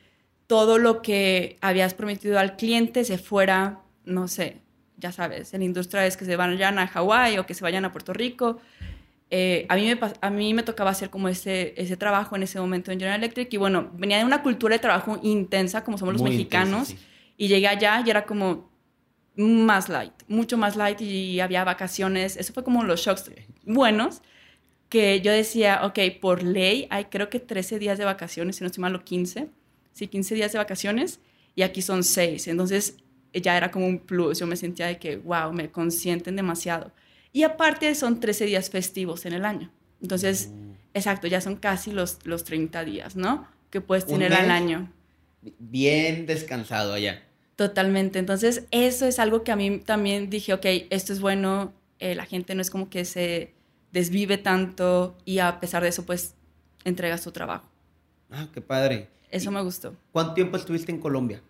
todo 0.48 0.78
lo 0.78 1.02
que 1.02 1.56
habías 1.60 1.94
prometido 1.94 2.38
al 2.38 2.56
cliente 2.56 3.04
se 3.04 3.16
fuera, 3.16 3.80
no 4.04 4.28
sé, 4.28 4.58
ya 4.96 5.12
sabes, 5.12 5.54
en 5.54 5.60
la 5.60 5.66
industria 5.66 6.04
es 6.04 6.16
que 6.16 6.24
se 6.24 6.36
vayan 6.36 6.78
a 6.78 6.86
Hawái 6.88 7.38
o 7.38 7.46
que 7.46 7.54
se 7.54 7.62
vayan 7.62 7.84
a 7.84 7.92
Puerto 7.92 8.12
Rico. 8.12 8.60
Eh, 9.30 9.66
a, 9.68 9.76
mí 9.76 9.86
me, 9.86 9.98
a 10.20 10.30
mí 10.30 10.54
me 10.54 10.62
tocaba 10.62 10.90
hacer 10.90 11.10
como 11.10 11.28
ese, 11.28 11.74
ese 11.76 11.96
trabajo 11.96 12.36
en 12.36 12.44
ese 12.44 12.60
momento 12.60 12.92
en 12.92 12.98
General 12.98 13.18
Electric 13.18 13.52
y 13.52 13.56
bueno, 13.56 13.90
venía 13.94 14.18
de 14.18 14.24
una 14.24 14.42
cultura 14.42 14.74
de 14.74 14.78
trabajo 14.78 15.18
intensa 15.22 15.82
como 15.82 15.98
somos 15.98 16.14
los 16.14 16.22
Muy 16.22 16.30
mexicanos 16.30 16.88
sí. 16.88 16.98
y 17.36 17.48
llegué 17.48 17.66
allá 17.66 18.02
y 18.06 18.10
era 18.10 18.24
como 18.24 18.70
más 19.36 19.88
light, 19.88 20.12
mucho 20.28 20.56
más 20.56 20.76
light 20.76 21.00
y 21.00 21.40
había 21.40 21.64
vacaciones, 21.64 22.36
eso 22.36 22.52
fue 22.52 22.62
como 22.62 22.84
los 22.84 23.00
shocks 23.00 23.30
buenos 23.64 24.22
que 24.88 25.20
yo 25.20 25.32
decía, 25.32 25.80
ok, 25.84 25.98
por 26.20 26.42
ley 26.42 26.86
hay 26.90 27.06
creo 27.06 27.28
que 27.28 27.40
13 27.40 27.78
días 27.78 27.98
de 27.98 28.04
vacaciones, 28.04 28.56
si 28.56 28.62
no 28.62 28.66
estoy 28.66 28.82
mal, 28.82 28.94
o 28.94 29.04
15, 29.04 29.48
sí, 29.92 30.06
15 30.06 30.34
días 30.34 30.52
de 30.52 30.58
vacaciones, 30.58 31.20
y 31.54 31.62
aquí 31.62 31.82
son 31.82 32.04
6, 32.04 32.48
entonces 32.48 32.96
ya 33.32 33.56
era 33.56 33.70
como 33.70 33.86
un 33.86 33.98
plus, 33.98 34.38
yo 34.38 34.46
me 34.46 34.56
sentía 34.56 34.86
de 34.86 34.98
que, 34.98 35.16
wow, 35.16 35.52
me 35.52 35.70
consienten 35.70 36.36
demasiado. 36.36 36.92
Y 37.32 37.42
aparte 37.42 37.94
son 37.94 38.20
13 38.20 38.46
días 38.46 38.70
festivos 38.70 39.26
en 39.26 39.34
el 39.34 39.44
año, 39.44 39.70
entonces, 40.00 40.50
exacto, 40.94 41.26
ya 41.26 41.40
son 41.40 41.56
casi 41.56 41.90
los, 41.90 42.18
los 42.24 42.44
30 42.44 42.84
días, 42.84 43.16
¿no? 43.16 43.48
Que 43.70 43.80
puedes 43.80 44.06
tener 44.06 44.32
al 44.32 44.50
año. 44.50 44.92
Bien 45.58 46.26
descansado 46.26 46.92
allá. 46.92 47.22
Totalmente. 47.56 48.18
Entonces, 48.18 48.64
eso 48.70 49.06
es 49.06 49.18
algo 49.18 49.42
que 49.42 49.52
a 49.52 49.56
mí 49.56 49.78
también 49.78 50.28
dije, 50.28 50.52
ok, 50.52 50.66
esto 50.90 51.12
es 51.12 51.20
bueno, 51.20 51.72
eh, 51.98 52.14
la 52.14 52.26
gente 52.26 52.54
no 52.54 52.60
es 52.60 52.70
como 52.70 52.90
que 52.90 53.04
se 53.04 53.55
desvive 53.96 54.36
tanto 54.36 55.16
y 55.24 55.38
a 55.38 55.58
pesar 55.58 55.82
de 55.82 55.88
eso, 55.88 56.04
pues, 56.04 56.34
entregas 56.84 57.22
tu 57.22 57.32
trabajo. 57.32 57.66
Ah, 58.30 58.46
qué 58.52 58.60
padre. 58.60 59.08
Eso 59.30 59.50
¿Y 59.50 59.54
me 59.54 59.62
gustó. 59.62 59.96
¿Cuánto 60.12 60.34
tiempo 60.34 60.58
estuviste 60.58 60.92
en 60.92 61.00
Colombia? 61.00 61.40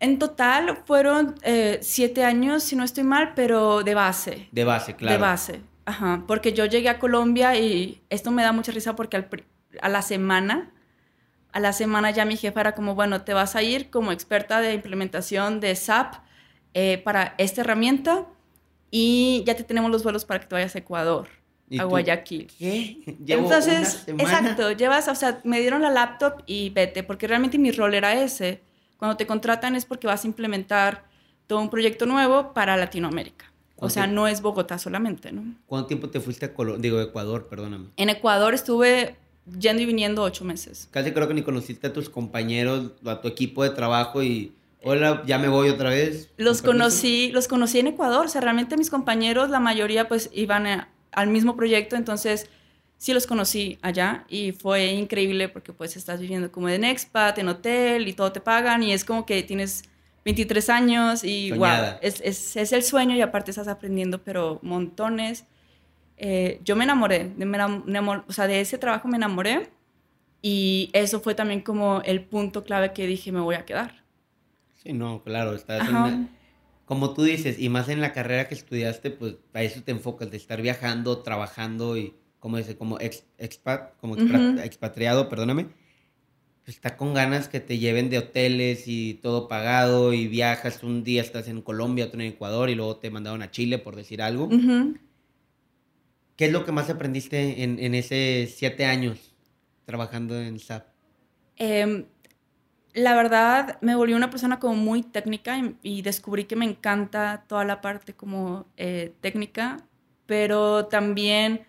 En 0.00 0.18
total 0.18 0.78
fueron 0.84 1.36
eh, 1.42 1.78
siete 1.80 2.24
años, 2.24 2.64
si 2.64 2.74
no 2.74 2.82
estoy 2.82 3.04
mal, 3.04 3.34
pero 3.36 3.84
de 3.84 3.94
base. 3.94 4.48
De 4.50 4.64
base, 4.64 4.96
claro. 4.96 5.14
De 5.14 5.20
base. 5.20 5.60
Ajá. 5.84 6.24
Porque 6.26 6.52
yo 6.52 6.66
llegué 6.66 6.88
a 6.88 6.98
Colombia 6.98 7.56
y 7.56 8.02
esto 8.10 8.32
me 8.32 8.42
da 8.42 8.50
mucha 8.50 8.72
risa 8.72 8.96
porque 8.96 9.16
al 9.16 9.28
a 9.80 9.88
la 9.88 10.02
semana, 10.02 10.72
a 11.52 11.60
la 11.60 11.72
semana 11.72 12.10
ya 12.10 12.24
mi 12.24 12.36
jefa 12.36 12.60
era 12.60 12.74
como, 12.74 12.96
bueno, 12.96 13.22
te 13.22 13.32
vas 13.32 13.54
a 13.54 13.62
ir 13.62 13.90
como 13.90 14.10
experta 14.10 14.60
de 14.60 14.74
implementación 14.74 15.60
de 15.60 15.76
SAP 15.76 16.16
eh, 16.74 16.98
para 16.98 17.34
esta 17.38 17.60
herramienta 17.60 18.26
y 18.92 19.42
ya 19.46 19.56
te 19.56 19.64
tenemos 19.64 19.90
los 19.90 20.04
vuelos 20.04 20.24
para 20.24 20.38
que 20.40 20.46
te 20.46 20.54
vayas 20.54 20.74
a 20.76 20.78
Ecuador, 20.78 21.26
¿Y 21.68 21.78
a 21.78 21.82
tú? 21.84 21.88
Guayaquil. 21.88 22.46
¿Qué? 22.58 22.98
Llevo 23.24 23.44
Entonces, 23.44 24.04
una 24.06 24.22
exacto, 24.22 24.70
llevas, 24.72 25.08
o 25.08 25.14
sea, 25.14 25.40
me 25.42 25.60
dieron 25.60 25.82
la 25.82 25.90
laptop 25.90 26.42
y 26.46 26.70
vete, 26.70 27.02
porque 27.02 27.26
realmente 27.26 27.58
mi 27.58 27.72
rol 27.72 27.94
era 27.94 28.22
ese. 28.22 28.60
Cuando 28.98 29.16
te 29.16 29.26
contratan 29.26 29.74
es 29.74 29.84
porque 29.86 30.06
vas 30.06 30.22
a 30.24 30.26
implementar 30.28 31.04
todo 31.48 31.58
un 31.60 31.70
proyecto 31.70 32.06
nuevo 32.06 32.52
para 32.52 32.76
Latinoamérica. 32.76 33.46
O 33.76 33.90
sea, 33.90 34.06
no 34.06 34.28
es 34.28 34.42
Bogotá 34.42 34.78
solamente, 34.78 35.32
¿no? 35.32 35.42
¿Cuánto 35.66 35.88
tiempo 35.88 36.08
te 36.08 36.20
fuiste 36.20 36.46
a 36.46 36.54
Colo- 36.54 36.76
Digo, 36.78 37.00
Ecuador, 37.00 37.48
perdóname. 37.48 37.86
En 37.96 38.10
Ecuador 38.10 38.54
estuve 38.54 39.16
yendo 39.58 39.82
y 39.82 39.86
viniendo 39.86 40.22
ocho 40.22 40.44
meses. 40.44 40.86
Casi 40.92 41.10
creo 41.10 41.26
que 41.26 41.34
ni 41.34 41.42
conociste 41.42 41.88
a 41.88 41.92
tus 41.92 42.08
compañeros, 42.08 42.92
a 43.04 43.20
tu 43.20 43.26
equipo 43.26 43.64
de 43.64 43.70
trabajo 43.70 44.22
y 44.22 44.52
Hola, 44.84 45.22
ya 45.26 45.38
me 45.38 45.48
voy 45.48 45.68
otra 45.68 45.90
vez. 45.90 46.30
Los 46.36 46.60
conocí, 46.60 47.30
los 47.30 47.46
conocí 47.46 47.78
en 47.78 47.86
Ecuador, 47.86 48.26
o 48.26 48.28
sea, 48.28 48.40
realmente 48.40 48.76
mis 48.76 48.90
compañeros, 48.90 49.48
la 49.48 49.60
mayoría 49.60 50.08
pues 50.08 50.28
iban 50.32 50.88
al 51.12 51.28
mismo 51.28 51.56
proyecto, 51.56 51.94
entonces 51.94 52.48
sí 52.98 53.12
los 53.12 53.26
conocí 53.26 53.78
allá 53.82 54.24
y 54.28 54.52
fue 54.52 54.86
increíble 54.86 55.48
porque 55.48 55.72
pues 55.72 55.96
estás 55.96 56.20
viviendo 56.20 56.50
como 56.50 56.68
en 56.68 56.84
expat, 56.84 57.38
en 57.38 57.48
hotel 57.48 58.08
y 58.08 58.12
todo 58.12 58.32
te 58.32 58.40
pagan 58.40 58.82
y 58.82 58.92
es 58.92 59.04
como 59.04 59.24
que 59.24 59.42
tienes 59.42 59.84
23 60.24 60.68
años 60.70 61.24
y 61.24 61.52
wow, 61.52 61.98
es, 62.00 62.20
es, 62.20 62.56
es, 62.56 62.72
el 62.72 62.82
sueño 62.82 63.16
y 63.16 63.20
aparte 63.20 63.50
estás 63.50 63.68
aprendiendo 63.68 64.22
pero 64.22 64.58
montones. 64.62 65.44
Eh, 66.16 66.60
yo 66.64 66.76
me 66.76 66.84
enamoré, 66.84 67.32
de, 67.36 67.44
me 67.44 67.58
o 67.58 68.32
sea, 68.32 68.46
de 68.46 68.60
ese 68.60 68.78
trabajo 68.78 69.08
me 69.08 69.16
enamoré 69.16 69.70
y 70.40 70.90
eso 70.92 71.20
fue 71.20 71.34
también 71.34 71.60
como 71.60 72.02
el 72.04 72.22
punto 72.22 72.64
clave 72.64 72.92
que 72.92 73.06
dije 73.06 73.32
me 73.32 73.40
voy 73.40 73.54
a 73.54 73.64
quedar. 73.64 74.01
Sí, 74.82 74.92
no, 74.92 75.22
claro, 75.22 75.54
estás 75.54 75.88
como 76.84 77.14
tú 77.14 77.22
dices, 77.22 77.58
y 77.58 77.68
más 77.68 77.88
en 77.88 78.00
la 78.00 78.12
carrera 78.12 78.48
que 78.48 78.54
estudiaste, 78.54 79.10
pues 79.10 79.36
a 79.54 79.62
eso 79.62 79.82
te 79.82 79.92
enfocas, 79.92 80.30
de 80.30 80.36
estar 80.36 80.60
viajando, 80.60 81.22
trabajando 81.22 81.96
y 81.96 82.14
como 82.38 82.56
dice, 82.58 82.76
como 82.76 82.98
expat, 83.00 83.96
como 83.98 84.16
expatriado, 84.16 85.28
perdóname, 85.28 85.68
pues, 86.64 86.76
está 86.76 86.96
con 86.96 87.14
ganas 87.14 87.48
que 87.48 87.60
te 87.60 87.78
lleven 87.78 88.10
de 88.10 88.18
hoteles 88.18 88.84
y 88.86 89.14
todo 89.14 89.48
pagado 89.48 90.12
y 90.12 90.26
viajas, 90.26 90.82
un 90.82 91.04
día 91.04 91.22
estás 91.22 91.48
en 91.48 91.62
Colombia, 91.62 92.06
otro 92.06 92.20
en 92.20 92.26
Ecuador 92.26 92.68
y 92.68 92.74
luego 92.74 92.96
te 92.96 93.10
mandaron 93.10 93.42
a 93.42 93.50
Chile, 93.50 93.78
por 93.78 93.96
decir 93.96 94.20
algo. 94.20 94.48
¿Qué 96.36 96.46
es 96.46 96.52
lo 96.52 96.64
que 96.64 96.72
más 96.72 96.90
aprendiste 96.90 97.62
en, 97.62 97.78
en 97.78 97.94
esos 97.94 98.54
siete 98.54 98.84
años 98.84 99.34
trabajando 99.84 100.38
en 100.40 100.58
SAP? 100.58 100.86
Em, 101.56 102.06
la 102.94 103.14
verdad, 103.14 103.78
me 103.80 103.94
volví 103.94 104.12
una 104.12 104.30
persona 104.30 104.58
como 104.58 104.74
muy 104.74 105.02
técnica 105.02 105.58
y, 105.82 106.02
descubrí 106.02 106.44
que 106.44 106.56
me 106.56 106.66
encanta 106.66 107.44
toda 107.48 107.64
la 107.64 107.80
parte 107.80 108.12
como 108.12 108.66
eh, 108.76 109.14
técnica, 109.20 109.78
pero 110.26 110.86
también 110.86 111.66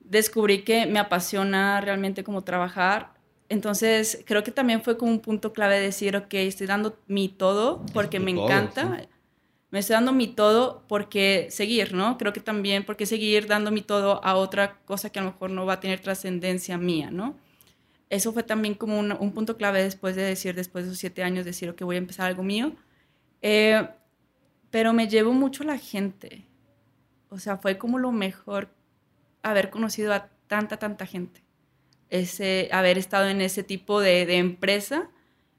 descubrí 0.00 0.62
que 0.62 0.86
me 0.86 1.00
apasiona 1.00 1.80
realmente 1.80 2.22
como 2.22 2.42
trabajar. 2.42 3.12
Entonces, 3.48 4.22
creo 4.24 4.44
que 4.44 4.52
también 4.52 4.82
fue 4.82 4.96
como 4.96 5.10
un 5.10 5.20
punto 5.20 5.52
clave 5.52 5.80
decir, 5.80 6.16
ok, 6.16 6.34
estoy 6.34 6.66
dando 6.66 6.96
mi 7.06 7.28
todo 7.28 7.84
porque 7.92 8.20
me 8.20 8.30
encanta. 8.30 9.06
Me 9.70 9.78
estoy 9.78 9.94
dando 9.94 10.12
mi 10.12 10.28
todo 10.28 10.84
porque 10.86 11.48
seguir, 11.50 11.94
¿no? 11.94 12.18
Creo 12.18 12.32
que 12.32 12.40
también 12.40 12.84
porque 12.84 13.06
seguir 13.06 13.46
dando 13.46 13.70
mi 13.70 13.80
todo 13.80 14.22
a 14.22 14.34
otra 14.36 14.78
cosa 14.84 15.10
que 15.10 15.18
a 15.18 15.22
lo 15.22 15.32
mejor 15.32 15.50
no 15.50 15.64
va 15.64 15.74
a 15.74 15.80
tener 15.80 16.00
trascendencia 16.00 16.76
mía, 16.76 17.10
¿no? 17.10 17.36
Eso 18.12 18.34
fue 18.34 18.42
también 18.42 18.74
como 18.74 19.00
un, 19.00 19.10
un, 19.10 19.32
punto 19.32 19.56
clave 19.56 19.82
después 19.82 20.14
de 20.16 20.22
decir, 20.22 20.54
después 20.54 20.84
de 20.84 20.90
esos 20.90 20.98
siete 20.98 21.22
años, 21.22 21.46
decir, 21.46 21.70
ok, 21.70 21.80
voy 21.80 21.96
a 21.96 21.98
empezar 21.98 22.26
algo 22.26 22.42
mío. 22.42 22.76
Eh, 23.40 23.88
pero 24.70 24.92
me 24.92 25.08
llevo 25.08 25.32
mucho 25.32 25.64
la 25.64 25.78
gente. 25.78 26.46
O 27.30 27.38
sea, 27.38 27.56
fue 27.56 27.78
como 27.78 27.98
lo 27.98 28.12
mejor 28.12 28.68
haber 29.42 29.70
conocido 29.70 30.12
a 30.12 30.28
tanta, 30.46 30.76
tanta 30.76 31.06
gente. 31.06 31.42
Ese, 32.10 32.68
haber 32.70 32.98
estado 32.98 33.30
en 33.30 33.40
ese 33.40 33.62
tipo 33.62 34.02
de, 34.02 34.26
de 34.26 34.36
empresa, 34.36 35.08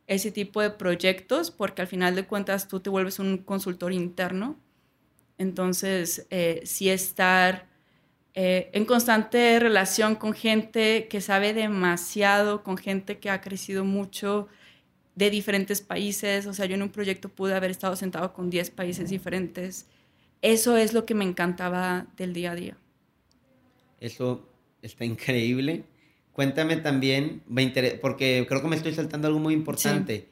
ese 0.05 0.31
tipo 0.31 0.62
de 0.62 0.69
proyectos, 0.69 1.50
porque 1.50 1.81
al 1.81 1.88
final 1.88 2.13
de 2.13 2.27
cuentas 2.27 2.67
tú 2.67 2.81
te 2.81 2.91
vuelves 2.91 3.17
un 3.17 3.39
consultor 3.39 3.93
interno. 3.93 4.60
Entonces, 5.39 6.27
eh, 6.29 6.62
sí 6.65 6.91
estar 6.91 7.73
eh, 8.36 8.72
en 8.74 8.86
constante 8.86 9.60
relación 9.60 10.16
con 10.16 10.34
gente 10.34 11.08
que 11.08 11.22
sabe 11.22 11.54
demasiado, 11.54 12.63
con 12.63 12.78
gente 12.78 13.20
que 13.20 13.30
ha 13.30 13.42
crecido 13.42 13.86
mucho 13.86 14.48
de 15.16 15.30
diferentes 15.30 15.82
países. 15.82 16.48
O 16.48 16.54
sea, 16.54 16.66
yo 16.66 16.75
en 16.75 16.82
un 16.82 16.90
proyecto 16.90 17.30
pude 17.30 17.54
haber 17.54 17.70
estado 17.72 17.96
sentado 17.96 18.34
con 18.34 18.50
10 18.50 18.72
países 18.72 19.10
diferentes. 19.10 19.86
Eso 20.42 20.78
es 20.78 20.94
lo 20.94 21.06
que 21.06 21.13
me 21.13 21.25
encantaba 21.25 22.08
del 22.18 22.34
día 22.34 22.52
a 22.52 22.56
día. 22.56 22.78
Eso 24.00 24.50
está 24.82 25.06
increíble. 25.06 25.84
Cuéntame 26.34 26.78
también, 26.78 27.43
porque 28.02 28.46
creo 28.50 28.62
que 28.62 28.67
me 28.67 28.76
estoy 28.76 28.93
saltando 28.93 29.28
algo 29.28 29.39
muy 29.39 29.54
importante. 29.54 30.30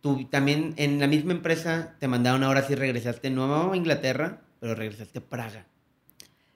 Tú 0.00 0.26
también 0.30 0.72
en 0.76 0.98
la 0.98 1.06
misma 1.06 1.32
empresa 1.32 1.96
te 2.00 2.08
mandaron 2.08 2.42
ahora 2.42 2.62
sí 2.62 2.74
regresaste 2.74 3.28
no 3.28 3.72
a 3.72 3.76
Inglaterra, 3.76 4.40
pero 4.58 4.74
regresaste 4.74 5.18
a 5.18 5.22
Praga. 5.22 5.66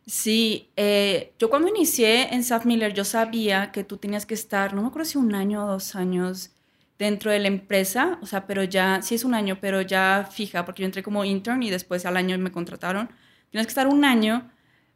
Sí, 0.07 0.71
eh, 0.77 1.33
yo 1.39 1.49
cuando 1.49 1.69
inicié 1.69 2.35
en 2.35 2.43
SAP 2.43 2.65
Miller 2.65 2.93
yo 2.93 3.05
sabía 3.05 3.71
que 3.71 3.85
tú 3.85 3.99
tenías 3.99 4.27
que 4.27 4.35
estar, 4.35 4.75
no 4.75 4.83
me 4.83 4.89
acuerdo 4.89 5.09
si 5.09 5.19
un 5.19 5.35
año 5.35 5.65
o 5.65 5.69
dos 5.69 5.95
años 5.95 6.51
dentro 6.99 7.31
de 7.31 7.39
la 7.39 7.49
empresa, 7.49 8.19
o 8.21 8.27
sea, 8.27 8.47
pero 8.47 8.65
ya, 8.65 9.01
sí 9.03 9.15
es 9.15 9.25
un 9.25 9.35
año, 9.35 9.59
pero 9.61 9.81
ya 9.81 10.29
fija, 10.31 10.65
porque 10.65 10.83
yo 10.83 10.87
entré 10.87 11.03
como 11.03 11.25
intern 11.25 11.63
y 11.63 11.71
después 11.71 12.05
al 12.07 12.17
año 12.17 12.37
me 12.39 12.53
contrataron. 12.53 13.11
Tienes 13.51 13.67
que 13.67 13.71
estar 13.71 13.87
un 13.87 14.05
año 14.05 14.51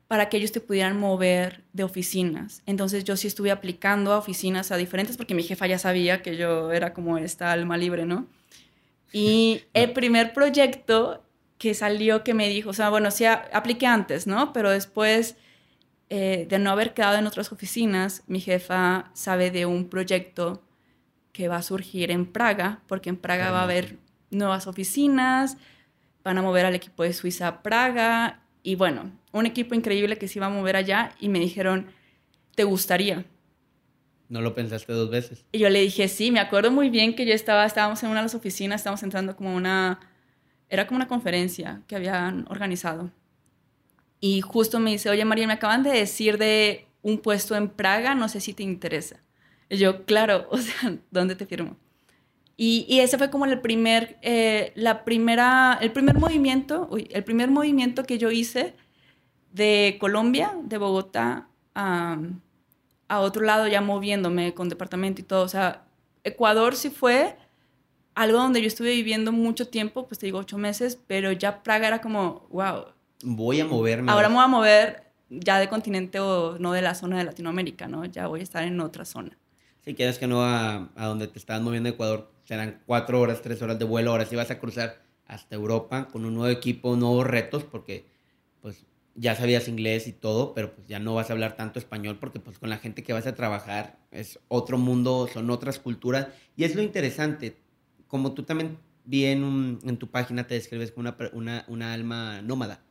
para 0.08 0.28
que 0.28 0.36
ellos 0.36 0.52
te 0.52 0.60
pudieran 0.60 0.98
mover 0.98 1.64
de 1.72 1.84
oficinas. 1.84 2.62
Entonces 2.66 3.04
yo 3.04 3.16
sí 3.16 3.26
estuve 3.26 3.50
aplicando 3.50 4.12
a 4.12 4.18
oficinas 4.18 4.70
a 4.70 4.76
diferentes 4.76 5.16
porque 5.16 5.34
mi 5.34 5.42
jefa 5.42 5.66
ya 5.66 5.78
sabía 5.78 6.22
que 6.22 6.36
yo 6.36 6.72
era 6.72 6.94
como 6.94 7.18
esta 7.18 7.52
alma 7.52 7.76
libre, 7.76 8.06
¿no? 8.06 8.26
Y 9.12 9.62
el 9.72 9.92
primer 9.92 10.32
proyecto 10.32 11.25
que 11.58 11.74
salió 11.74 12.22
que 12.22 12.34
me 12.34 12.48
dijo, 12.48 12.70
o 12.70 12.72
sea, 12.72 12.90
bueno, 12.90 13.10
sí 13.10 13.24
apliqué 13.24 13.86
antes, 13.86 14.26
¿no? 14.26 14.52
Pero 14.52 14.70
después 14.70 15.36
eh, 16.10 16.46
de 16.48 16.58
no 16.58 16.70
haber 16.70 16.94
quedado 16.94 17.18
en 17.18 17.26
otras 17.26 17.52
oficinas, 17.52 18.22
mi 18.26 18.40
jefa 18.40 19.10
sabe 19.14 19.50
de 19.50 19.66
un 19.66 19.88
proyecto 19.88 20.62
que 21.32 21.48
va 21.48 21.56
a 21.56 21.62
surgir 21.62 22.10
en 22.10 22.26
Praga, 22.26 22.82
porque 22.86 23.10
en 23.10 23.16
Praga 23.16 23.50
va 23.50 23.60
a 23.60 23.64
haber 23.64 23.98
nuevas 24.30 24.66
oficinas, 24.66 25.56
van 26.24 26.38
a 26.38 26.42
mover 26.42 26.66
al 26.66 26.74
equipo 26.74 27.02
de 27.02 27.12
Suiza 27.12 27.48
a 27.48 27.62
Praga 27.62 28.40
y 28.62 28.74
bueno, 28.74 29.12
un 29.32 29.46
equipo 29.46 29.74
increíble 29.74 30.18
que 30.18 30.28
se 30.28 30.38
iba 30.38 30.46
a 30.46 30.50
mover 30.50 30.76
allá 30.76 31.12
y 31.20 31.28
me 31.28 31.38
dijeron, 31.38 31.86
¿te 32.54 32.64
gustaría? 32.64 33.24
¿No 34.28 34.40
lo 34.40 34.54
pensaste 34.54 34.92
dos 34.92 35.10
veces? 35.10 35.44
Y 35.52 35.58
yo 35.58 35.70
le 35.70 35.80
dije, 35.80 36.08
sí, 36.08 36.32
me 36.32 36.40
acuerdo 36.40 36.70
muy 36.70 36.90
bien 36.90 37.14
que 37.14 37.26
yo 37.26 37.32
estaba, 37.32 37.64
estábamos 37.64 38.02
en 38.02 38.10
una 38.10 38.20
de 38.20 38.24
las 38.24 38.34
oficinas, 38.34 38.80
estábamos 38.80 39.02
entrando 39.02 39.36
como 39.36 39.54
una, 39.54 40.00
era 40.68 40.86
como 40.86 40.96
una 40.96 41.08
conferencia 41.08 41.82
que 41.86 41.96
habían 41.96 42.46
organizado. 42.48 43.10
Y 44.20 44.40
justo 44.40 44.80
me 44.80 44.90
dice, 44.90 45.10
oye 45.10 45.24
María, 45.24 45.46
me 45.46 45.54
acaban 45.54 45.82
de 45.82 45.90
decir 45.90 46.38
de 46.38 46.86
un 47.02 47.18
puesto 47.18 47.54
en 47.54 47.68
Praga, 47.68 48.14
no 48.14 48.28
sé 48.28 48.40
si 48.40 48.52
te 48.52 48.62
interesa. 48.62 49.22
Y 49.68 49.78
yo, 49.78 50.04
claro, 50.04 50.48
o 50.50 50.58
sea, 50.58 50.96
¿dónde 51.10 51.36
te 51.36 51.46
firmo? 51.46 51.76
Y, 52.58 53.00
ese 53.00 53.18
fue 53.18 53.30
como 53.30 53.44
el 53.44 53.60
primer, 53.60 54.18
eh, 54.22 54.72
la 54.76 55.04
primera, 55.04 55.78
el 55.82 55.92
primer 55.92 56.18
movimiento, 56.18 56.88
el 57.10 57.22
primer 57.22 57.50
movimiento 57.50 58.04
que 58.04 58.16
yo 58.16 58.30
hice 58.30 58.74
de 59.52 59.98
Colombia, 60.00 60.54
de 60.64 60.78
Bogotá, 60.78 61.48
a, 61.74 62.18
a 63.08 63.20
otro 63.20 63.44
lado 63.44 63.68
ya 63.68 63.82
moviéndome 63.82 64.54
con 64.54 64.70
departamento 64.70 65.20
y 65.20 65.24
todo. 65.24 65.42
O 65.44 65.48
sea, 65.48 65.84
Ecuador 66.24 66.74
sí 66.76 66.88
fue 66.88 67.36
algo 68.16 68.38
donde 68.38 68.62
yo 68.62 68.66
estuve 68.66 68.92
viviendo 68.92 69.30
mucho 69.30 69.68
tiempo, 69.68 70.08
pues 70.08 70.18
te 70.18 70.26
digo 70.26 70.38
ocho 70.38 70.58
meses, 70.58 70.98
pero 71.06 71.30
ya 71.32 71.62
Praga 71.62 71.86
era 71.86 72.00
como, 72.00 72.48
wow. 72.50 72.86
Voy 73.22 73.60
a 73.60 73.66
moverme. 73.66 74.10
Ahora 74.10 74.28
me 74.28 74.36
voy 74.36 74.44
a 74.44 74.48
mover 74.48 75.02
ya 75.28 75.58
de 75.58 75.68
continente 75.68 76.18
o 76.18 76.58
no 76.58 76.72
de 76.72 76.82
la 76.82 76.94
zona 76.94 77.18
de 77.18 77.24
Latinoamérica, 77.24 77.88
¿no? 77.88 78.06
Ya 78.06 78.26
voy 78.26 78.40
a 78.40 78.42
estar 78.42 78.64
en 78.64 78.80
otra 78.80 79.04
zona. 79.04 79.36
Si 79.84 79.94
quieres 79.94 80.18
que 80.18 80.26
no 80.26 80.42
a, 80.42 80.90
a 80.96 81.06
donde 81.06 81.28
te 81.28 81.38
estabas 81.38 81.62
moviendo 81.62 81.90
Ecuador, 81.90 82.32
serán 82.44 82.80
cuatro 82.86 83.20
horas, 83.20 83.42
tres 83.42 83.60
horas 83.60 83.78
de 83.78 83.84
vuelo. 83.84 84.12
Ahora 84.12 84.24
sí 84.24 84.34
vas 84.34 84.50
a 84.50 84.58
cruzar 84.58 85.02
hasta 85.26 85.54
Europa 85.54 86.08
con 86.08 86.24
un 86.24 86.34
nuevo 86.34 86.50
equipo, 86.50 86.96
nuevos 86.96 87.26
retos, 87.26 87.64
porque 87.64 88.06
pues 88.62 88.86
ya 89.14 89.34
sabías 89.34 89.68
inglés 89.68 90.06
y 90.06 90.12
todo, 90.12 90.54
pero 90.54 90.74
pues 90.74 90.88
ya 90.88 90.98
no 91.00 91.14
vas 91.14 91.28
a 91.28 91.34
hablar 91.34 91.56
tanto 91.56 91.78
español 91.78 92.16
porque 92.18 92.40
pues 92.40 92.58
con 92.58 92.70
la 92.70 92.78
gente 92.78 93.02
que 93.02 93.12
vas 93.12 93.26
a 93.26 93.34
trabajar 93.34 93.98
es 94.10 94.38
otro 94.48 94.78
mundo, 94.78 95.28
son 95.32 95.50
otras 95.50 95.78
culturas. 95.78 96.28
Y 96.56 96.64
es 96.64 96.74
lo 96.74 96.82
interesante, 96.82 97.56
como 98.08 98.32
tú 98.32 98.42
también 98.42 98.78
vi 99.04 99.24
en, 99.24 99.78
en 99.84 99.96
tu 99.96 100.08
página, 100.08 100.46
te 100.46 100.54
describes 100.54 100.92
como 100.92 101.08
una, 101.08 101.30
una, 101.32 101.64
una 101.68 101.92
alma 101.92 102.42
nómada. 102.42 102.82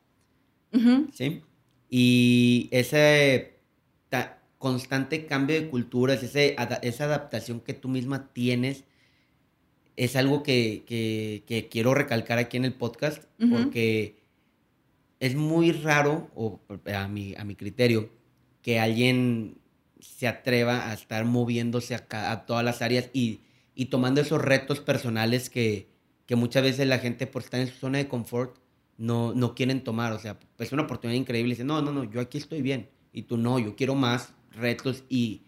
¿Sí? 1.13 1.41
Y 1.89 2.67
ese 2.71 3.55
constante 4.57 5.25
cambio 5.25 5.61
de 5.61 5.69
culturas, 5.69 6.23
ese, 6.23 6.55
esa 6.81 7.03
adaptación 7.05 7.59
que 7.59 7.73
tú 7.73 7.87
misma 7.87 8.29
tienes, 8.33 8.83
es 9.95 10.15
algo 10.15 10.43
que, 10.43 10.83
quiero 11.69 11.93
recalcar 11.93 12.39
aquí 12.39 12.57
en 12.57 12.65
el 12.65 12.73
podcast, 12.73 13.23
porque 13.49 14.17
es 15.19 15.35
muy 15.35 15.71
raro, 15.71 16.29
o 16.35 16.59
a 16.93 17.07
mi, 17.07 17.35
a 17.37 17.45
mi 17.45 17.55
criterio, 17.55 18.09
que 18.61 18.79
alguien 18.79 19.57
se 19.99 20.27
atreva 20.27 20.89
a 20.89 20.93
estar 20.93 21.23
moviéndose 21.25 21.95
a, 21.95 22.31
a 22.31 22.45
todas 22.45 22.65
las 22.65 22.81
áreas 22.81 23.09
y, 23.13 23.41
tomando 23.85 24.21
esos 24.21 24.41
retos 24.41 24.79
personales 24.79 25.49
que, 25.49 25.93
muchas 26.29 26.63
veces 26.63 26.87
la 26.87 26.99
gente 26.99 27.27
por 27.27 27.43
estar 27.43 27.59
en 27.59 27.67
su 27.67 27.75
zona 27.75 27.97
de 27.97 28.07
confort 28.07 28.57
no, 28.97 29.33
no 29.33 29.53
quieren 29.53 29.83
tomar. 29.83 30.13
O 30.13 30.19
sea, 30.19 30.39
es 30.57 30.71
una 30.71 30.83
oportunidad 30.83 31.19
increíble. 31.19 31.51
Dice, 31.51 31.65
no, 31.65 31.81
no, 31.81 31.91
no, 31.91 32.05
yo 32.05 32.21
aquí 32.21 32.37
estoy 32.37 32.61
bien. 32.61 32.89
Y 33.11 33.23
tú 33.23 33.37
no, 33.37 33.59
yo 33.59 33.75
quiero 33.75 33.95
más 33.95 34.33
retos 34.51 35.03
y 35.09 35.41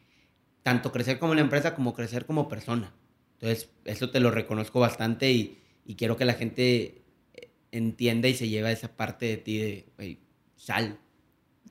tanto 0.64 0.92
crecer 0.92 1.18
como 1.18 1.34
la 1.34 1.42
empresa 1.42 1.74
como 1.74 1.94
crecer 1.94 2.26
como 2.26 2.50
persona. 2.50 2.94
Entonces, 3.40 3.70
eso 3.86 4.10
te 4.10 4.20
lo 4.20 4.32
reconozco 4.32 4.82
bastante 4.82 5.32
y, 5.32 5.60
y 5.86 5.96
quiero 5.96 6.18
que 6.18 6.26
la 6.26 6.34
gente 6.34 7.04
eh, 7.34 7.50
entienda 7.72 8.28
y 8.28 8.34
se 8.34 8.50
lleve 8.50 8.72
esa 8.72 8.96
parte 8.96 9.26
de 9.28 9.38
ti 9.38 9.58
de, 9.58 9.86
güey, 9.96 10.20
sal. 10.58 11.00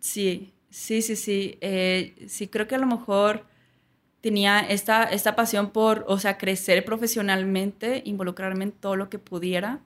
Sí, 0.01 0.55
sí, 0.71 1.03
sí, 1.03 1.17
sí. 1.17 1.59
Eh, 1.61 2.15
sí, 2.29 2.49
creo 2.49 2.67
que 2.67 2.77
a 2.77 2.79
lo 2.79 2.87
mejor 2.87 3.45
tenía 4.21 4.61
esta, 4.61 5.05
esta 5.05 5.37
pasión 5.37 5.71
por, 5.71 6.05
o 6.09 6.19
sea, 6.19 6.39
crecer 6.39 6.85
profesionalmente, 6.85 8.03
involucrarme 8.05 8.65
en 8.65 8.73
todo 8.73 8.97
lo 8.97 9.09
que 9.09 9.19
pudiera. 9.19 9.81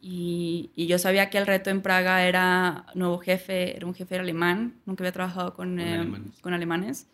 Y, 0.00 0.70
y, 0.76 0.86
yo 0.86 0.98
sabía 0.98 1.28
que 1.28 1.38
el 1.38 1.46
reto 1.46 1.70
en 1.70 1.82
Praga 1.82 2.24
era 2.24 2.86
nuevo 2.94 3.18
jefe, 3.18 3.76
era 3.76 3.84
un 3.86 3.94
jefe 3.94 4.16
alemán, 4.16 4.74
nunca 4.86 5.02
había 5.02 5.12
trabajado 5.12 5.54
con, 5.54 5.70
con, 5.70 5.80
eh, 5.80 5.94
alemanes. 5.94 6.40
con, 6.40 6.54
alemanes. 6.54 7.06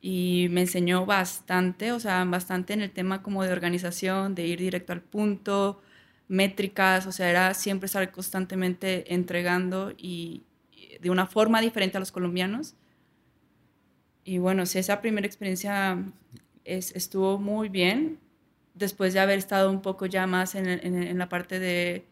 Y 0.00 0.48
me 0.50 0.62
enseñó 0.62 1.06
bastante, 1.06 1.92
o 1.92 2.00
sea, 2.00 2.24
bastante 2.24 2.72
en 2.72 2.82
el 2.82 2.90
tema 2.90 3.22
como 3.22 3.44
de 3.44 3.52
organización, 3.52 4.34
de 4.34 4.46
ir 4.46 4.58
directo 4.58 4.92
al 4.92 5.00
punto, 5.00 5.80
métricas, 6.28 7.06
o 7.06 7.12
sea, 7.12 7.30
era 7.30 7.54
siempre 7.54 7.86
estar 7.86 8.10
constantemente 8.10 9.14
entregando 9.14 9.92
y, 9.96 10.42
y 10.72 10.98
de 10.98 11.10
una 11.10 11.26
forma 11.26 11.60
diferente 11.60 11.96
a 11.98 12.00
los 12.00 12.12
colombianos. 12.12 12.74
Y 14.28 14.36
bueno, 14.36 14.66
sí, 14.66 14.78
esa 14.78 15.00
primera 15.00 15.26
experiencia 15.26 16.04
es, 16.66 16.94
estuvo 16.94 17.38
muy 17.38 17.70
bien, 17.70 18.18
después 18.74 19.14
de 19.14 19.20
haber 19.20 19.38
estado 19.38 19.70
un 19.70 19.80
poco 19.80 20.04
ya 20.04 20.26
más 20.26 20.54
en, 20.54 20.68
en, 20.68 21.02
en 21.02 21.16
la 21.16 21.30
parte 21.30 21.58
de, 21.58 22.04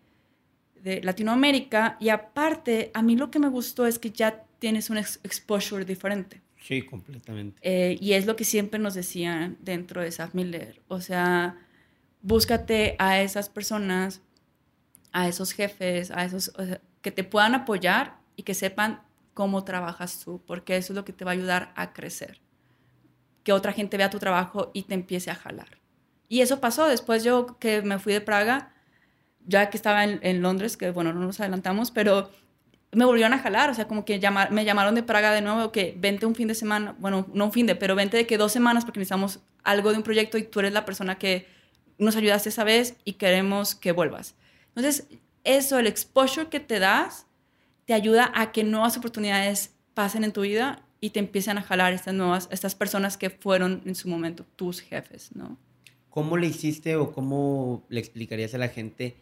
de, 0.82 1.02
Latinoamérica. 1.02 1.98
Y 2.00 2.08
aparte, 2.08 2.90
a 2.94 3.02
mí 3.02 3.16
lo 3.16 3.30
que 3.30 3.38
me 3.38 3.48
gustó 3.48 3.86
es 3.86 3.98
que 3.98 4.12
ya 4.12 4.46
tienes 4.58 4.88
un 4.88 4.96
exposure 4.96 5.84
diferente. 5.84 6.40
Sí, 6.58 6.80
completamente. 6.80 7.58
Eh, 7.60 7.98
y 8.00 8.14
es 8.14 8.24
lo 8.24 8.34
que 8.34 8.44
siempre 8.44 8.80
nos 8.80 8.94
decían 8.94 9.58
dentro 9.60 10.00
de 10.00 10.10
SAF 10.10 10.34
Miller. 10.34 10.80
O 10.88 11.02
sea, 11.02 11.58
búscate 12.22 12.96
a 12.98 13.20
esas 13.20 13.50
personas, 13.50 14.22
a 15.12 15.28
esos 15.28 15.52
jefes, 15.52 16.10
a 16.10 16.24
esos 16.24 16.50
o 16.56 16.64
sea, 16.64 16.80
que 17.02 17.10
te 17.10 17.24
puedan 17.24 17.54
apoyar 17.54 18.16
y 18.36 18.42
que 18.44 18.54
sepan 18.54 19.02
cómo 19.36 19.64
trabajas 19.64 20.24
tú, 20.24 20.42
porque 20.46 20.78
eso 20.78 20.94
es 20.94 20.96
lo 20.96 21.04
que 21.04 21.12
te 21.12 21.26
va 21.26 21.32
a 21.32 21.34
ayudar 21.34 21.70
a 21.76 21.92
crecer. 21.92 22.40
Que 23.44 23.52
otra 23.52 23.74
gente 23.74 23.98
vea 23.98 24.08
tu 24.08 24.18
trabajo 24.18 24.70
y 24.72 24.84
te 24.84 24.94
empiece 24.94 25.30
a 25.30 25.34
jalar. 25.34 25.78
Y 26.26 26.40
eso 26.40 26.58
pasó 26.58 26.86
después 26.86 27.22
yo 27.22 27.58
que 27.58 27.82
me 27.82 27.98
fui 27.98 28.14
de 28.14 28.22
Praga, 28.22 28.72
ya 29.44 29.68
que 29.68 29.76
estaba 29.76 30.04
en, 30.04 30.40
Londres, 30.40 30.78
que 30.78 30.90
bueno, 30.90 31.12
no 31.12 31.20
nos 31.20 31.38
adelantamos, 31.38 31.90
pero 31.90 32.30
me 32.92 33.04
volvieron 33.04 33.34
a 33.34 33.38
jalar, 33.38 33.68
o 33.68 33.74
sea, 33.74 33.86
como 33.86 34.06
que 34.06 34.18
me 34.50 34.64
llamaron 34.64 34.94
de 34.94 35.02
Praga 35.02 35.30
de 35.32 35.42
nuevo, 35.42 35.70
que 35.70 35.94
vente 35.98 36.24
un 36.24 36.34
fin 36.34 36.48
de 36.48 36.54
semana, 36.54 36.96
bueno, 36.98 37.26
no 37.34 37.44
un 37.44 37.52
fin 37.52 37.66
de, 37.66 37.76
pero 37.76 37.94
vente 37.94 38.16
de 38.16 38.26
que 38.26 38.38
dos 38.38 38.52
semanas 38.52 38.86
porque 38.86 39.00
necesitamos 39.00 39.40
algo 39.64 39.90
de 39.90 39.98
un 39.98 40.02
proyecto 40.02 40.38
y 40.38 40.44
tú 40.44 40.60
eres 40.60 40.72
la 40.72 40.86
persona 40.86 41.18
que 41.18 41.46
nos 41.98 42.16
ayudaste 42.16 42.48
esa 42.48 42.64
vez 42.64 42.96
y 43.04 43.12
queremos 43.12 43.74
que 43.74 43.92
vuelvas. 43.92 44.34
Entonces, 44.68 45.08
eso, 45.44 45.78
el 45.78 45.86
exposure 45.86 46.48
que 46.48 46.58
te 46.58 46.78
das, 46.78 47.26
te 47.86 47.94
ayuda 47.94 48.30
a 48.34 48.52
que 48.52 48.64
nuevas 48.64 48.96
oportunidades 48.96 49.74
pasen 49.94 50.24
en 50.24 50.32
tu 50.32 50.42
vida 50.42 50.84
y 51.00 51.10
te 51.10 51.20
empiecen 51.20 51.58
a 51.58 51.62
jalar 51.62 51.92
estas 51.92 52.14
nuevas, 52.14 52.48
estas 52.50 52.74
personas 52.74 53.16
que 53.16 53.30
fueron 53.30 53.82
en 53.86 53.94
su 53.94 54.08
momento 54.08 54.44
tus 54.56 54.80
jefes, 54.80 55.34
¿no? 55.34 55.56
¿Cómo 56.10 56.36
le 56.36 56.46
hiciste 56.46 56.96
o 56.96 57.12
cómo 57.12 57.84
le 57.88 58.00
explicarías 58.00 58.54
a 58.54 58.58
la 58.58 58.68
gente 58.68 59.16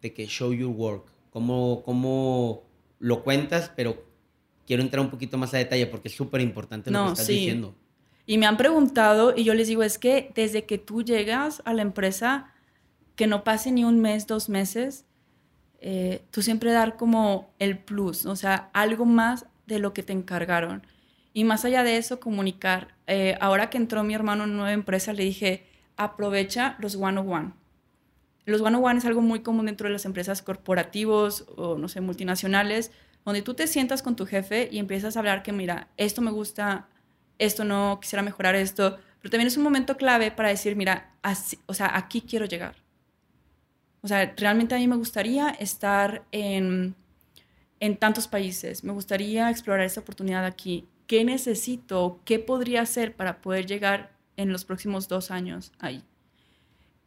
de 0.00 0.14
que 0.14 0.26
show 0.26 0.52
your 0.52 0.74
work? 0.74 1.06
¿Cómo, 1.30 1.82
cómo 1.84 2.68
lo 2.98 3.22
cuentas, 3.22 3.70
pero 3.74 4.04
quiero 4.66 4.82
entrar 4.82 5.04
un 5.04 5.10
poquito 5.10 5.38
más 5.38 5.54
a 5.54 5.58
detalle 5.58 5.86
porque 5.86 6.08
es 6.08 6.14
súper 6.14 6.40
importante 6.40 6.90
lo 6.90 6.98
no, 6.98 7.06
que 7.06 7.12
estás 7.12 7.26
sí. 7.26 7.32
diciendo. 7.34 7.74
Y 8.26 8.36
me 8.36 8.46
han 8.46 8.56
preguntado 8.56 9.34
y 9.34 9.44
yo 9.44 9.54
les 9.54 9.68
digo, 9.68 9.82
es 9.82 9.98
que 9.98 10.32
desde 10.34 10.66
que 10.66 10.76
tú 10.76 11.02
llegas 11.02 11.62
a 11.64 11.72
la 11.72 11.82
empresa, 11.82 12.52
que 13.16 13.26
no 13.26 13.44
pase 13.44 13.72
ni 13.72 13.84
un 13.84 14.00
mes, 14.00 14.26
dos 14.26 14.48
meses, 14.48 15.06
eh, 15.80 16.22
tú 16.30 16.42
siempre 16.42 16.72
dar 16.72 16.96
como 16.96 17.50
el 17.58 17.78
plus, 17.78 18.26
o 18.26 18.36
sea, 18.36 18.70
algo 18.72 19.04
más 19.04 19.46
de 19.66 19.78
lo 19.78 19.92
que 19.92 20.02
te 20.02 20.12
encargaron. 20.12 20.86
Y 21.32 21.44
más 21.44 21.64
allá 21.64 21.84
de 21.84 21.98
eso, 21.98 22.20
comunicar. 22.20 22.94
Eh, 23.06 23.36
ahora 23.40 23.70
que 23.70 23.78
entró 23.78 24.02
mi 24.02 24.14
hermano 24.14 24.44
en 24.44 24.50
una 24.50 24.58
nueva 24.58 24.72
empresa, 24.72 25.12
le 25.12 25.24
dije, 25.24 25.66
aprovecha 25.96 26.76
los 26.80 26.96
one-on-one. 26.96 27.52
Los 28.44 28.60
one-on-one 28.60 28.98
es 28.98 29.04
algo 29.04 29.20
muy 29.20 29.40
común 29.40 29.66
dentro 29.66 29.88
de 29.88 29.92
las 29.92 30.04
empresas 30.04 30.42
corporativos 30.42 31.44
o, 31.56 31.76
no 31.76 31.88
sé, 31.88 32.00
multinacionales, 32.00 32.90
donde 33.24 33.42
tú 33.42 33.54
te 33.54 33.66
sientas 33.66 34.02
con 34.02 34.16
tu 34.16 34.26
jefe 34.26 34.68
y 34.72 34.78
empiezas 34.78 35.16
a 35.16 35.20
hablar 35.20 35.42
que, 35.42 35.52
mira, 35.52 35.88
esto 35.96 36.22
me 36.22 36.30
gusta, 36.30 36.88
esto 37.38 37.64
no, 37.64 37.98
quisiera 38.00 38.22
mejorar 38.22 38.54
esto, 38.54 38.98
pero 39.20 39.30
también 39.30 39.48
es 39.48 39.56
un 39.56 39.64
momento 39.64 39.96
clave 39.96 40.30
para 40.30 40.48
decir, 40.48 40.76
mira, 40.76 41.12
así, 41.22 41.58
o 41.66 41.74
sea, 41.74 41.96
aquí 41.96 42.22
quiero 42.22 42.46
llegar. 42.46 42.74
O 44.02 44.08
sea, 44.08 44.34
realmente 44.36 44.74
a 44.74 44.78
mí 44.78 44.86
me 44.86 44.96
gustaría 44.96 45.50
estar 45.50 46.24
en, 46.30 46.94
en 47.80 47.96
tantos 47.96 48.28
países, 48.28 48.84
me 48.84 48.92
gustaría 48.92 49.50
explorar 49.50 49.84
esa 49.84 50.00
oportunidad 50.00 50.44
aquí. 50.44 50.86
¿Qué 51.06 51.24
necesito? 51.24 52.20
¿Qué 52.24 52.38
podría 52.38 52.82
hacer 52.82 53.16
para 53.16 53.40
poder 53.40 53.66
llegar 53.66 54.12
en 54.36 54.52
los 54.52 54.64
próximos 54.64 55.08
dos 55.08 55.30
años 55.30 55.72
ahí? 55.78 56.04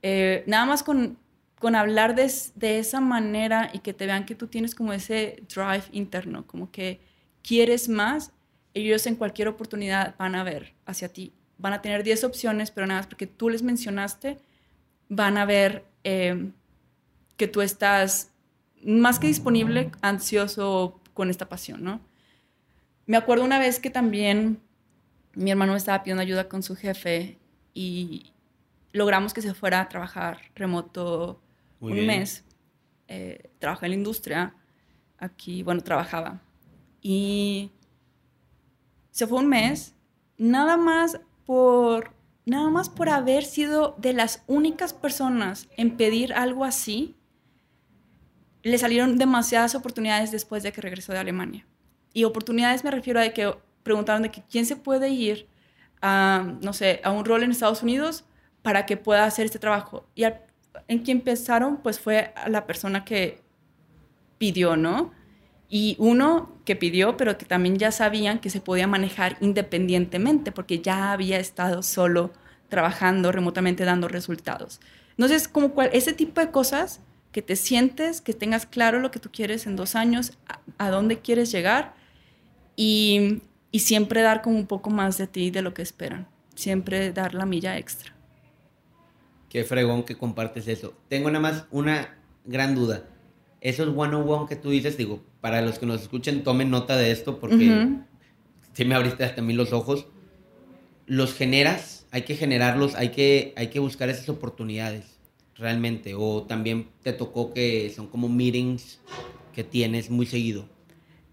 Eh, 0.01 0.43
nada 0.47 0.65
más 0.65 0.83
con, 0.83 1.17
con 1.59 1.75
hablar 1.75 2.15
de, 2.15 2.31
de, 2.55 2.79
esa 2.79 2.99
manera 2.99 3.69
y 3.71 3.79
que 3.79 3.93
te 3.93 4.07
vean 4.07 4.25
que 4.25 4.33
tú 4.33 4.47
tienes 4.47 4.73
como 4.73 4.93
ese 4.93 5.43
drive 5.53 5.83
interno, 5.91 6.47
como 6.47 6.71
que 6.71 6.99
quieres 7.43 7.87
más, 7.87 8.31
ellos 8.73 9.05
en 9.05 9.15
cualquier 9.15 9.47
oportunidad 9.47 10.15
van 10.17 10.35
a 10.35 10.43
ver 10.43 10.73
hacia 10.85 11.09
ti. 11.09 11.33
Van 11.57 11.73
a 11.73 11.81
tener 11.81 12.03
10 12.03 12.23
opciones, 12.23 12.71
pero 12.71 12.87
nada 12.87 13.01
más 13.01 13.07
porque 13.07 13.27
tú 13.27 13.49
les 13.49 13.61
mencionaste, 13.61 14.39
van 15.09 15.37
a 15.37 15.45
ver 15.45 15.85
eh, 16.03 16.51
que 17.41 17.47
tú 17.47 17.63
estás 17.63 18.29
más 18.83 19.17
que 19.17 19.25
disponible, 19.25 19.89
ansioso 20.03 21.01
con 21.15 21.31
esta 21.31 21.49
pasión, 21.49 21.83
¿no? 21.83 21.99
Me 23.07 23.17
acuerdo 23.17 23.43
una 23.43 23.57
vez 23.57 23.79
que 23.79 23.89
también 23.89 24.61
mi 25.33 25.49
hermano 25.49 25.71
me 25.71 25.79
estaba 25.79 26.03
pidiendo 26.03 26.21
ayuda 26.21 26.47
con 26.47 26.61
su 26.61 26.75
jefe 26.75 27.39
y 27.73 28.31
logramos 28.91 29.33
que 29.33 29.41
se 29.41 29.55
fuera 29.55 29.81
a 29.81 29.89
trabajar 29.89 30.51
remoto 30.53 31.41
Muy 31.79 31.93
un 31.93 31.95
bien. 31.95 32.07
mes. 32.09 32.43
Eh, 33.07 33.49
en 33.59 33.89
la 33.89 33.95
industria, 33.95 34.53
aquí, 35.17 35.63
bueno, 35.63 35.81
trabajaba. 35.81 36.41
Y 37.01 37.71
se 39.09 39.25
fue 39.25 39.39
un 39.39 39.47
mes, 39.47 39.95
nada 40.37 40.77
más 40.77 41.19
por, 41.47 42.13
nada 42.45 42.69
más 42.69 42.87
por 42.87 43.09
haber 43.09 43.43
sido 43.45 43.95
de 43.97 44.13
las 44.13 44.43
únicas 44.45 44.93
personas 44.93 45.67
en 45.75 45.97
pedir 45.97 46.35
algo 46.35 46.65
así 46.65 47.15
le 48.63 48.77
salieron 48.77 49.17
demasiadas 49.17 49.75
oportunidades 49.75 50.31
después 50.31 50.63
de 50.63 50.71
que 50.71 50.81
regresó 50.81 51.13
de 51.13 51.19
Alemania. 51.19 51.65
Y 52.13 52.23
oportunidades 52.25 52.83
me 52.83 52.91
refiero 52.91 53.19
a 53.19 53.23
de 53.23 53.33
que 53.33 53.53
preguntaron 53.83 54.21
de 54.21 54.31
que 54.31 54.43
quién 54.49 54.65
se 54.65 54.75
puede 54.75 55.09
ir 55.09 55.47
a, 56.01 56.45
no 56.61 56.73
sé, 56.73 57.01
a 57.03 57.11
un 57.11 57.25
rol 57.25 57.43
en 57.43 57.51
Estados 57.51 57.83
Unidos 57.83 58.25
para 58.61 58.85
que 58.85 58.97
pueda 58.97 59.25
hacer 59.25 59.45
este 59.45 59.59
trabajo. 59.59 60.05
Y 60.13 60.23
al, 60.23 60.41
en 60.87 60.99
quien 60.99 61.21
pensaron, 61.21 61.77
pues 61.77 61.99
fue 61.99 62.33
a 62.35 62.49
la 62.49 62.67
persona 62.67 63.05
que 63.05 63.41
pidió, 64.37 64.75
¿no? 64.75 65.11
Y 65.69 65.95
uno 65.99 66.59
que 66.65 66.75
pidió, 66.75 67.17
pero 67.17 67.37
que 67.37 67.45
también 67.45 67.77
ya 67.77 67.91
sabían 67.91 68.39
que 68.39 68.49
se 68.49 68.59
podía 68.59 68.87
manejar 68.87 69.37
independientemente, 69.39 70.51
porque 70.51 70.81
ya 70.81 71.11
había 71.11 71.39
estado 71.39 71.81
solo 71.81 72.31
trabajando 72.67 73.31
remotamente, 73.31 73.85
dando 73.85 74.07
resultados. 74.07 74.81
Entonces, 75.11 75.47
como 75.47 75.71
cual, 75.71 75.89
ese 75.93 76.13
tipo 76.13 76.41
de 76.41 76.51
cosas 76.51 77.01
que 77.31 77.41
te 77.41 77.55
sientes, 77.55 78.21
que 78.21 78.33
tengas 78.33 78.65
claro 78.65 78.99
lo 78.99 79.11
que 79.11 79.19
tú 79.19 79.29
quieres 79.31 79.65
en 79.65 79.75
dos 79.75 79.95
años, 79.95 80.33
a, 80.47 80.59
a 80.85 80.89
dónde 80.89 81.19
quieres 81.19 81.51
llegar 81.51 81.93
y, 82.75 83.41
y, 83.71 83.79
siempre 83.79 84.21
dar 84.21 84.41
como 84.41 84.57
un 84.57 84.67
poco 84.67 84.89
más 84.89 85.17
de 85.17 85.27
ti 85.27 85.51
de 85.51 85.61
lo 85.61 85.73
que 85.73 85.81
esperan. 85.81 86.27
Siempre 86.55 87.11
dar 87.13 87.33
la 87.33 87.45
milla 87.45 87.77
extra. 87.77 88.13
Qué 89.49 89.63
fregón 89.63 90.03
que 90.03 90.17
compartes 90.17 90.67
eso. 90.67 90.93
Tengo 91.07 91.29
nada 91.29 91.41
más 91.41 91.65
una 91.71 92.17
gran 92.45 92.75
duda. 92.75 93.05
Esos 93.61 93.89
one-on-one 93.95 94.47
que 94.47 94.55
tú 94.55 94.69
dices, 94.69 94.97
digo, 94.97 95.23
para 95.39 95.61
los 95.61 95.79
que 95.79 95.85
nos 95.85 96.01
escuchen, 96.01 96.43
tomen 96.43 96.69
nota 96.69 96.97
de 96.97 97.11
esto 97.11 97.39
porque 97.39 97.69
uh 97.69 98.03
-huh. 98.77 98.85
me 98.85 98.95
abriste 98.95 99.23
hasta 99.23 99.41
a 99.41 99.43
mí 99.43 99.53
los 99.53 99.71
ojos. 99.71 100.07
¿Los 101.05 101.33
generas? 101.33 102.05
Hay 102.11 102.23
que 102.23 102.35
generarlos, 102.35 102.95
hay 102.95 103.09
que, 103.09 103.53
hay 103.55 103.67
que 103.67 103.79
buscar 103.79 104.09
esas 104.09 104.27
oportunidades 104.27 105.20
realmente? 105.61 106.15
¿O 106.15 106.43
también 106.43 106.89
te 107.03 107.13
tocó 107.13 107.53
que 107.53 107.91
son 107.95 108.07
como 108.07 108.27
meetings 108.27 108.99
que 109.53 109.63
tienes 109.63 110.09
muy 110.09 110.25
seguido? 110.25 110.65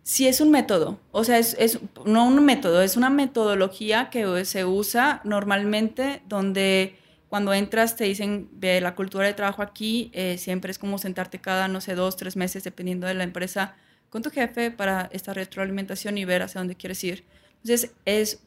Sí, 0.02 0.26
es 0.28 0.40
un 0.40 0.50
método. 0.50 0.98
O 1.10 1.24
sea, 1.24 1.38
es, 1.38 1.56
es 1.58 1.80
no 2.04 2.26
un 2.26 2.44
método, 2.44 2.82
es 2.82 2.96
una 2.96 3.10
metodología 3.10 4.10
que 4.10 4.44
se 4.44 4.64
usa 4.64 5.20
normalmente 5.24 6.22
donde 6.28 6.94
cuando 7.28 7.52
entras 7.52 7.96
te 7.96 8.04
dicen, 8.04 8.48
ve, 8.52 8.80
la 8.80 8.94
cultura 8.94 9.26
de 9.26 9.34
trabajo 9.34 9.60
aquí 9.60 10.10
eh, 10.14 10.38
siempre 10.38 10.70
es 10.70 10.78
como 10.78 10.96
sentarte 10.96 11.40
cada, 11.40 11.68
no 11.68 11.80
sé, 11.80 11.94
dos, 11.94 12.16
tres 12.16 12.36
meses, 12.36 12.64
dependiendo 12.64 13.06
de 13.06 13.14
la 13.14 13.24
empresa, 13.24 13.76
con 14.08 14.22
tu 14.22 14.30
jefe 14.30 14.70
para 14.70 15.10
esta 15.12 15.34
retroalimentación 15.34 16.16
y 16.16 16.24
ver 16.24 16.42
hacia 16.42 16.60
dónde 16.60 16.74
quieres 16.74 17.04
ir. 17.04 17.24
Entonces, 17.62 17.92
es, 18.06 18.40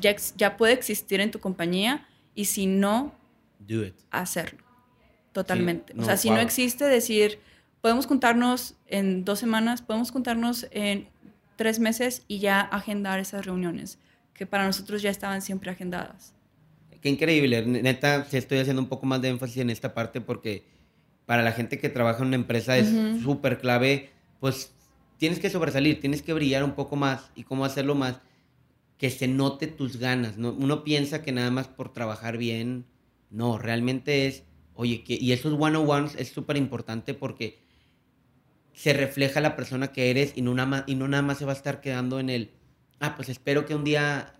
ya, 0.00 0.16
ya 0.36 0.56
puede 0.56 0.72
existir 0.72 1.20
en 1.20 1.30
tu 1.30 1.40
compañía 1.40 2.06
y 2.34 2.46
si 2.46 2.66
no, 2.66 3.14
Do 3.58 3.84
it. 3.84 3.94
hacerlo 4.10 4.65
totalmente. 5.36 5.92
Sí, 5.92 5.98
o 6.00 6.04
sea, 6.04 6.14
no, 6.14 6.18
si 6.18 6.30
no 6.30 6.38
existe 6.38 6.84
decir, 6.86 7.38
podemos 7.82 8.06
juntarnos 8.06 8.74
en 8.86 9.24
dos 9.26 9.38
semanas, 9.38 9.82
podemos 9.82 10.10
juntarnos 10.10 10.66
en 10.70 11.08
tres 11.56 11.78
meses 11.78 12.22
y 12.26 12.38
ya 12.38 12.60
agendar 12.62 13.20
esas 13.20 13.44
reuniones, 13.44 13.98
que 14.32 14.46
para 14.46 14.64
nosotros 14.64 15.02
ya 15.02 15.10
estaban 15.10 15.42
siempre 15.42 15.70
agendadas. 15.70 16.32
Qué 17.02 17.10
increíble. 17.10 17.66
Neta, 17.66 18.24
sí 18.24 18.38
estoy 18.38 18.58
haciendo 18.58 18.80
un 18.80 18.88
poco 18.88 19.04
más 19.04 19.20
de 19.20 19.28
énfasis 19.28 19.58
en 19.58 19.68
esta 19.68 19.92
parte 19.92 20.22
porque 20.22 20.64
para 21.26 21.42
la 21.42 21.52
gente 21.52 21.78
que 21.78 21.90
trabaja 21.90 22.22
en 22.22 22.28
una 22.28 22.36
empresa 22.36 22.78
es 22.78 22.88
Ujú. 22.88 23.20
súper 23.20 23.58
clave, 23.58 24.08
pues 24.40 24.72
tienes 25.18 25.38
que 25.38 25.50
sobresalir, 25.50 26.00
tienes 26.00 26.22
que 26.22 26.32
brillar 26.32 26.64
un 26.64 26.72
poco 26.72 26.96
más 26.96 27.30
y 27.34 27.44
cómo 27.44 27.66
hacerlo 27.66 27.94
más, 27.94 28.20
que 28.96 29.10
se 29.10 29.28
note 29.28 29.66
tus 29.66 29.98
ganas. 29.98 30.38
¿no? 30.38 30.52
Uno 30.52 30.82
piensa 30.82 31.22
que 31.22 31.32
nada 31.32 31.50
más 31.50 31.68
por 31.68 31.92
trabajar 31.92 32.38
bien, 32.38 32.86
no, 33.30 33.58
realmente 33.58 34.26
es, 34.26 34.44
oye, 34.76 35.02
que, 35.02 35.18
y 35.20 35.32
esos 35.32 35.54
one-on-ones 35.58 36.14
es 36.16 36.28
súper 36.28 36.56
importante 36.56 37.14
porque 37.14 37.58
se 38.72 38.92
refleja 38.92 39.40
la 39.40 39.56
persona 39.56 39.88
que 39.88 40.10
eres 40.10 40.32
y 40.36 40.42
no, 40.42 40.54
nada 40.54 40.84
y 40.86 40.94
no 40.94 41.08
nada 41.08 41.22
más 41.22 41.38
se 41.38 41.46
va 41.46 41.52
a 41.52 41.56
estar 41.56 41.80
quedando 41.80 42.20
en 42.20 42.30
el, 42.30 42.50
ah, 43.00 43.16
pues 43.16 43.28
espero 43.28 43.64
que 43.64 43.74
un 43.74 43.84
día 43.84 44.34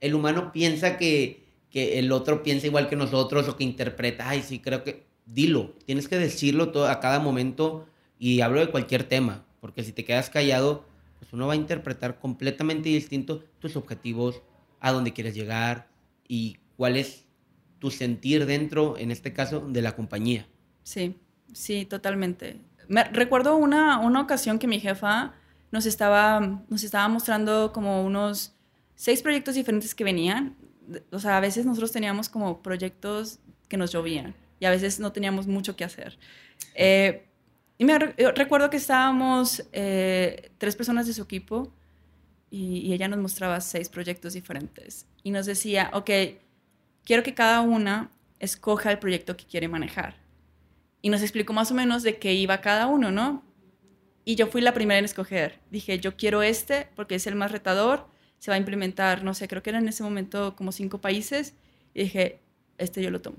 el 0.00 0.14
humano 0.14 0.52
piensa 0.52 0.98
que, 0.98 1.44
que 1.70 1.98
el 1.98 2.12
otro 2.12 2.42
piensa 2.42 2.66
igual 2.66 2.88
que 2.88 2.96
nosotros 2.96 3.48
o 3.48 3.56
que 3.56 3.64
interpreta, 3.64 4.28
ay, 4.28 4.42
sí, 4.42 4.58
creo 4.58 4.82
que, 4.84 5.06
dilo, 5.24 5.74
tienes 5.86 6.08
que 6.08 6.18
decirlo 6.18 6.72
todo, 6.72 6.88
a 6.88 7.00
cada 7.00 7.20
momento 7.20 7.86
y 8.18 8.40
hablo 8.40 8.60
de 8.60 8.70
cualquier 8.70 9.04
tema, 9.04 9.46
porque 9.60 9.82
si 9.82 9.92
te 9.92 10.04
quedas 10.04 10.30
callado, 10.30 10.84
pues 11.18 11.32
uno 11.32 11.46
va 11.46 11.54
a 11.54 11.56
interpretar 11.56 12.18
completamente 12.18 12.88
distinto 12.88 13.44
tus 13.60 13.76
objetivos, 13.76 14.42
a 14.80 14.92
dónde 14.92 15.12
quieres 15.12 15.34
llegar 15.34 15.88
y 16.28 16.58
cuál 16.76 16.96
es 16.96 17.23
tu 17.84 17.90
sentir 17.90 18.46
dentro, 18.46 18.96
en 18.96 19.10
este 19.10 19.34
caso, 19.34 19.60
de 19.60 19.82
la 19.82 19.94
compañía. 19.94 20.46
Sí, 20.84 21.18
sí, 21.52 21.84
totalmente. 21.84 22.56
Me, 22.88 23.04
recuerdo 23.04 23.58
una, 23.58 23.98
una 23.98 24.22
ocasión 24.22 24.58
que 24.58 24.66
mi 24.66 24.80
jefa 24.80 25.34
nos 25.70 25.84
estaba, 25.84 26.62
nos 26.70 26.82
estaba 26.82 27.06
mostrando 27.08 27.74
como 27.74 28.02
unos 28.02 28.54
seis 28.94 29.20
proyectos 29.20 29.54
diferentes 29.54 29.94
que 29.94 30.02
venían. 30.02 30.56
O 31.12 31.18
sea, 31.18 31.36
a 31.36 31.40
veces 31.40 31.66
nosotros 31.66 31.92
teníamos 31.92 32.30
como 32.30 32.62
proyectos 32.62 33.38
que 33.68 33.76
nos 33.76 33.92
llovían 33.92 34.34
y 34.58 34.64
a 34.64 34.70
veces 34.70 34.98
no 34.98 35.12
teníamos 35.12 35.46
mucho 35.46 35.76
que 35.76 35.84
hacer. 35.84 36.18
Eh, 36.74 37.26
y 37.76 37.84
me 37.84 37.98
recuerdo 37.98 38.70
que 38.70 38.78
estábamos 38.78 39.62
eh, 39.72 40.52
tres 40.56 40.74
personas 40.74 41.06
de 41.06 41.12
su 41.12 41.20
equipo 41.20 41.70
y, 42.48 42.78
y 42.78 42.94
ella 42.94 43.08
nos 43.08 43.18
mostraba 43.18 43.60
seis 43.60 43.90
proyectos 43.90 44.32
diferentes 44.32 45.06
y 45.22 45.32
nos 45.32 45.44
decía, 45.44 45.90
ok, 45.92 46.08
quiero 47.04 47.22
que 47.22 47.34
cada 47.34 47.60
una 47.60 48.10
escoja 48.40 48.90
el 48.90 48.98
proyecto 48.98 49.36
que 49.36 49.44
quiere 49.46 49.68
manejar. 49.68 50.16
Y 51.02 51.10
nos 51.10 51.22
explicó 51.22 51.52
más 51.52 51.70
o 51.70 51.74
menos 51.74 52.02
de 52.02 52.18
qué 52.18 52.34
iba 52.34 52.60
cada 52.60 52.86
uno, 52.86 53.10
¿no? 53.10 53.44
Y 54.24 54.36
yo 54.36 54.46
fui 54.48 54.60
la 54.62 54.74
primera 54.74 54.98
en 54.98 55.04
escoger. 55.04 55.60
Dije, 55.70 55.98
yo 56.00 56.16
quiero 56.16 56.42
este 56.42 56.88
porque 56.96 57.16
es 57.16 57.26
el 57.26 57.34
más 57.36 57.52
retador, 57.52 58.06
se 58.38 58.50
va 58.50 58.56
a 58.56 58.58
implementar, 58.58 59.24
no 59.24 59.34
sé, 59.34 59.48
creo 59.48 59.62
que 59.62 59.70
eran 59.70 59.84
en 59.84 59.90
ese 59.90 60.02
momento 60.02 60.56
como 60.56 60.72
cinco 60.72 61.00
países. 61.00 61.54
Y 61.94 62.04
dije, 62.04 62.40
este 62.78 63.02
yo 63.02 63.10
lo 63.10 63.20
tomo. 63.22 63.38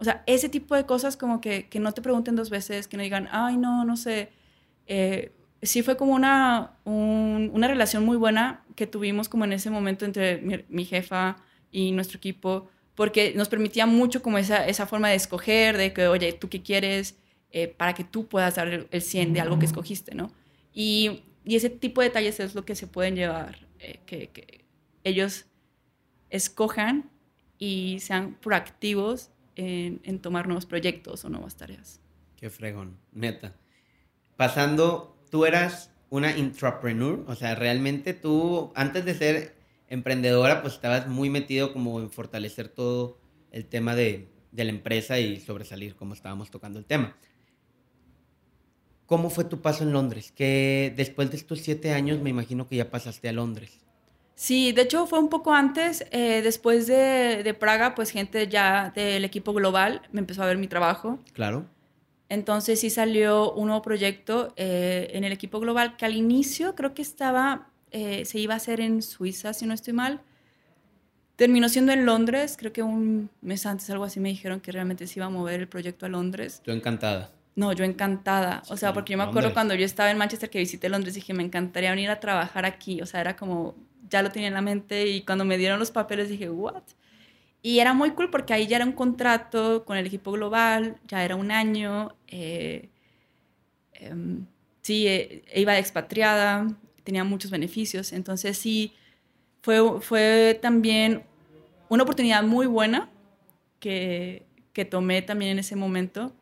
O 0.00 0.04
sea, 0.04 0.22
ese 0.26 0.48
tipo 0.48 0.76
de 0.76 0.86
cosas 0.86 1.16
como 1.16 1.40
que, 1.40 1.68
que 1.68 1.80
no 1.80 1.92
te 1.92 2.02
pregunten 2.02 2.36
dos 2.36 2.50
veces, 2.50 2.86
que 2.86 2.96
no 2.96 3.02
digan, 3.02 3.28
ay, 3.32 3.56
no, 3.56 3.84
no 3.84 3.96
sé. 3.96 4.30
Eh, 4.86 5.32
sí 5.62 5.82
fue 5.82 5.96
como 5.96 6.14
una, 6.14 6.72
un- 6.84 7.50
una 7.52 7.66
relación 7.68 8.04
muy 8.04 8.16
buena 8.16 8.62
que 8.76 8.86
tuvimos 8.86 9.28
como 9.28 9.44
en 9.44 9.52
ese 9.52 9.70
momento 9.70 10.04
entre 10.04 10.38
mi, 10.40 10.64
mi 10.68 10.84
jefa 10.84 11.38
y 11.70 11.92
nuestro 11.92 12.18
equipo, 12.18 12.68
porque 12.94 13.32
nos 13.34 13.48
permitía 13.48 13.86
mucho 13.86 14.22
como 14.22 14.38
esa, 14.38 14.66
esa 14.66 14.86
forma 14.86 15.08
de 15.08 15.16
escoger, 15.16 15.76
de 15.76 15.92
que, 15.92 16.08
oye, 16.08 16.32
¿tú 16.32 16.48
qué 16.48 16.62
quieres? 16.62 17.16
Eh, 17.50 17.68
para 17.68 17.94
que 17.94 18.04
tú 18.04 18.26
puedas 18.26 18.56
dar 18.56 18.68
el, 18.68 18.88
el 18.90 19.02
100 19.02 19.32
de 19.32 19.40
algo 19.40 19.58
que 19.58 19.66
escogiste, 19.66 20.14
¿no? 20.14 20.30
Y, 20.74 21.22
y 21.44 21.56
ese 21.56 21.70
tipo 21.70 22.00
de 22.00 22.08
detalles 22.08 22.40
es 22.40 22.54
lo 22.54 22.64
que 22.64 22.74
se 22.74 22.86
pueden 22.86 23.16
llevar, 23.16 23.66
eh, 23.78 24.00
que, 24.04 24.28
que 24.28 24.64
ellos 25.04 25.46
escojan 26.30 27.10
y 27.58 28.00
sean 28.00 28.34
proactivos 28.34 29.30
en, 29.56 30.00
en 30.04 30.18
tomar 30.18 30.46
nuevos 30.46 30.66
proyectos 30.66 31.24
o 31.24 31.28
nuevas 31.30 31.56
tareas. 31.56 32.00
Qué 32.36 32.50
fregón, 32.50 32.98
neta. 33.12 33.54
Pasando, 34.36 35.18
tú 35.30 35.46
eras 35.46 35.90
una 36.10 36.36
intrapreneur, 36.36 37.24
o 37.26 37.34
sea, 37.34 37.54
realmente 37.54 38.14
tú, 38.14 38.72
antes 38.74 39.04
de 39.04 39.14
ser 39.14 39.57
emprendedora, 39.88 40.62
pues 40.62 40.74
estabas 40.74 41.08
muy 41.08 41.30
metido 41.30 41.72
como 41.72 42.00
en 42.00 42.10
fortalecer 42.10 42.68
todo 42.68 43.18
el 43.50 43.66
tema 43.66 43.94
de, 43.94 44.28
de 44.52 44.64
la 44.64 44.70
empresa 44.70 45.18
y 45.18 45.40
sobresalir, 45.40 45.96
como 45.96 46.14
estábamos 46.14 46.50
tocando 46.50 46.78
el 46.78 46.84
tema. 46.84 47.16
¿Cómo 49.06 49.30
fue 49.30 49.44
tu 49.44 49.62
paso 49.62 49.84
en 49.84 49.92
Londres? 49.92 50.32
Que 50.32 50.92
después 50.94 51.30
de 51.30 51.38
estos 51.38 51.60
siete 51.60 51.92
años 51.92 52.20
me 52.20 52.30
imagino 52.30 52.68
que 52.68 52.76
ya 52.76 52.90
pasaste 52.90 53.28
a 53.28 53.32
Londres. 53.32 53.80
Sí, 54.34 54.72
de 54.72 54.82
hecho 54.82 55.06
fue 55.06 55.18
un 55.18 55.30
poco 55.30 55.52
antes, 55.52 56.04
eh, 56.12 56.42
después 56.42 56.86
de, 56.86 57.42
de 57.42 57.54
Praga, 57.54 57.94
pues 57.94 58.10
gente 58.10 58.46
ya 58.46 58.92
del 58.94 59.24
equipo 59.24 59.52
global 59.52 60.02
me 60.12 60.20
empezó 60.20 60.42
a 60.42 60.46
ver 60.46 60.58
mi 60.58 60.68
trabajo. 60.68 61.18
Claro. 61.32 61.66
Entonces 62.28 62.80
sí 62.80 62.90
salió 62.90 63.52
un 63.52 63.68
nuevo 63.68 63.82
proyecto 63.82 64.52
eh, 64.56 65.08
en 65.12 65.24
el 65.24 65.32
equipo 65.32 65.58
global 65.60 65.96
que 65.96 66.04
al 66.04 66.14
inicio 66.14 66.74
creo 66.74 66.94
que 66.94 67.02
estaba, 67.02 67.70
eh, 67.90 68.24
se 68.24 68.38
iba 68.38 68.54
a 68.54 68.56
hacer 68.58 68.80
en 68.80 69.02
Suiza, 69.02 69.52
si 69.52 69.66
no 69.66 69.74
estoy 69.74 69.92
mal. 69.92 70.20
Terminó 71.36 71.68
siendo 71.68 71.92
en 71.92 72.04
Londres, 72.04 72.56
creo 72.58 72.72
que 72.72 72.82
un 72.82 73.30
mes 73.42 73.64
antes, 73.64 73.88
algo 73.90 74.04
así, 74.04 74.18
me 74.18 74.28
dijeron 74.28 74.60
que 74.60 74.72
realmente 74.72 75.06
se 75.06 75.20
iba 75.20 75.26
a 75.26 75.30
mover 75.30 75.60
el 75.60 75.68
proyecto 75.68 76.06
a 76.06 76.08
Londres. 76.08 76.62
Yo 76.64 76.72
encantada. 76.72 77.30
No, 77.54 77.72
yo 77.72 77.84
encantada. 77.84 78.62
O 78.68 78.76
sea, 78.76 78.92
porque 78.92 79.12
yo 79.12 79.18
me 79.18 79.24
acuerdo 79.24 79.52
cuando 79.52 79.74
yo 79.74 79.84
estaba 79.84 80.10
en 80.10 80.18
Manchester 80.18 80.50
que 80.50 80.58
visité 80.58 80.88
Londres, 80.88 81.14
dije, 81.14 81.34
me 81.34 81.42
encantaría 81.42 81.90
venir 81.90 82.10
a 82.10 82.20
trabajar 82.20 82.64
aquí. 82.64 83.00
O 83.02 83.06
sea, 83.06 83.20
era 83.20 83.36
como, 83.36 83.74
ya 84.08 84.22
lo 84.22 84.30
tenía 84.30 84.48
en 84.48 84.54
la 84.54 84.60
mente 84.60 85.06
y 85.06 85.22
cuando 85.22 85.44
me 85.44 85.58
dieron 85.58 85.78
los 85.78 85.90
papeles 85.90 86.28
dije, 86.28 86.50
¿what? 86.50 86.82
Y 87.62 87.80
era 87.80 87.94
muy 87.94 88.12
cool 88.12 88.30
porque 88.30 88.54
ahí 88.54 88.66
ya 88.66 88.76
era 88.76 88.84
un 88.84 88.92
contrato 88.92 89.84
con 89.84 89.96
el 89.96 90.06
equipo 90.06 90.32
global, 90.32 90.98
ya 91.06 91.24
era 91.24 91.36
un 91.36 91.50
año. 91.50 92.14
eh, 92.28 92.88
em, 93.92 94.46
sí, 94.82 95.06
eh, 95.06 95.44
iba 95.54 95.76
expatriada, 95.78 96.68
tenía 97.08 97.24
muchos 97.24 97.50
beneficios. 97.50 98.12
Entonces 98.12 98.58
sí, 98.58 98.92
fue, 99.62 99.78
fue 100.02 100.58
también 100.60 101.22
una 101.88 102.02
oportunidad 102.02 102.42
muy 102.42 102.66
buena 102.66 103.08
que, 103.80 104.44
que 104.74 104.84
tomé 104.84 105.22
también 105.22 105.52
en 105.52 105.58
ese 105.60 105.74
momento. 105.74 106.34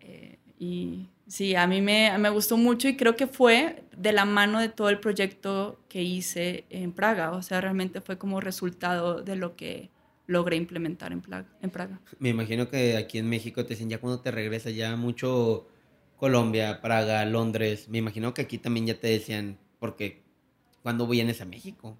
Eh, 0.00 0.38
y 0.58 1.08
sí, 1.28 1.54
a 1.54 1.68
mí 1.68 1.80
me, 1.80 2.18
me 2.18 2.30
gustó 2.30 2.56
mucho 2.56 2.88
y 2.88 2.96
creo 2.96 3.14
que 3.14 3.28
fue 3.28 3.84
de 3.96 4.12
la 4.12 4.24
mano 4.24 4.58
de 4.58 4.68
todo 4.70 4.88
el 4.88 4.98
proyecto 4.98 5.78
que 5.88 6.02
hice 6.02 6.64
en 6.68 6.90
Praga. 6.92 7.30
O 7.30 7.42
sea, 7.42 7.60
realmente 7.60 8.00
fue 8.00 8.18
como 8.18 8.40
resultado 8.40 9.22
de 9.22 9.36
lo 9.36 9.54
que 9.54 9.90
logré 10.26 10.56
implementar 10.56 11.12
en, 11.12 11.20
Pla- 11.20 11.46
en 11.62 11.70
Praga. 11.70 12.00
Me 12.18 12.30
imagino 12.30 12.68
que 12.68 12.96
aquí 12.96 13.18
en 13.18 13.28
México 13.28 13.64
te 13.64 13.74
dicen 13.74 13.88
ya 13.88 13.98
cuando 13.98 14.20
te 14.20 14.32
regresas 14.32 14.74
ya 14.74 14.96
mucho 14.96 15.68
Colombia, 16.16 16.80
Praga, 16.82 17.24
Londres. 17.24 17.88
Me 17.88 17.98
imagino 17.98 18.34
que 18.34 18.42
aquí 18.42 18.58
también 18.58 18.86
ya 18.86 18.98
te 18.98 19.06
decían, 19.06 19.58
porque 19.86 20.24
cuando 20.82 21.06
vienes 21.06 21.40
a 21.40 21.44
México. 21.44 21.96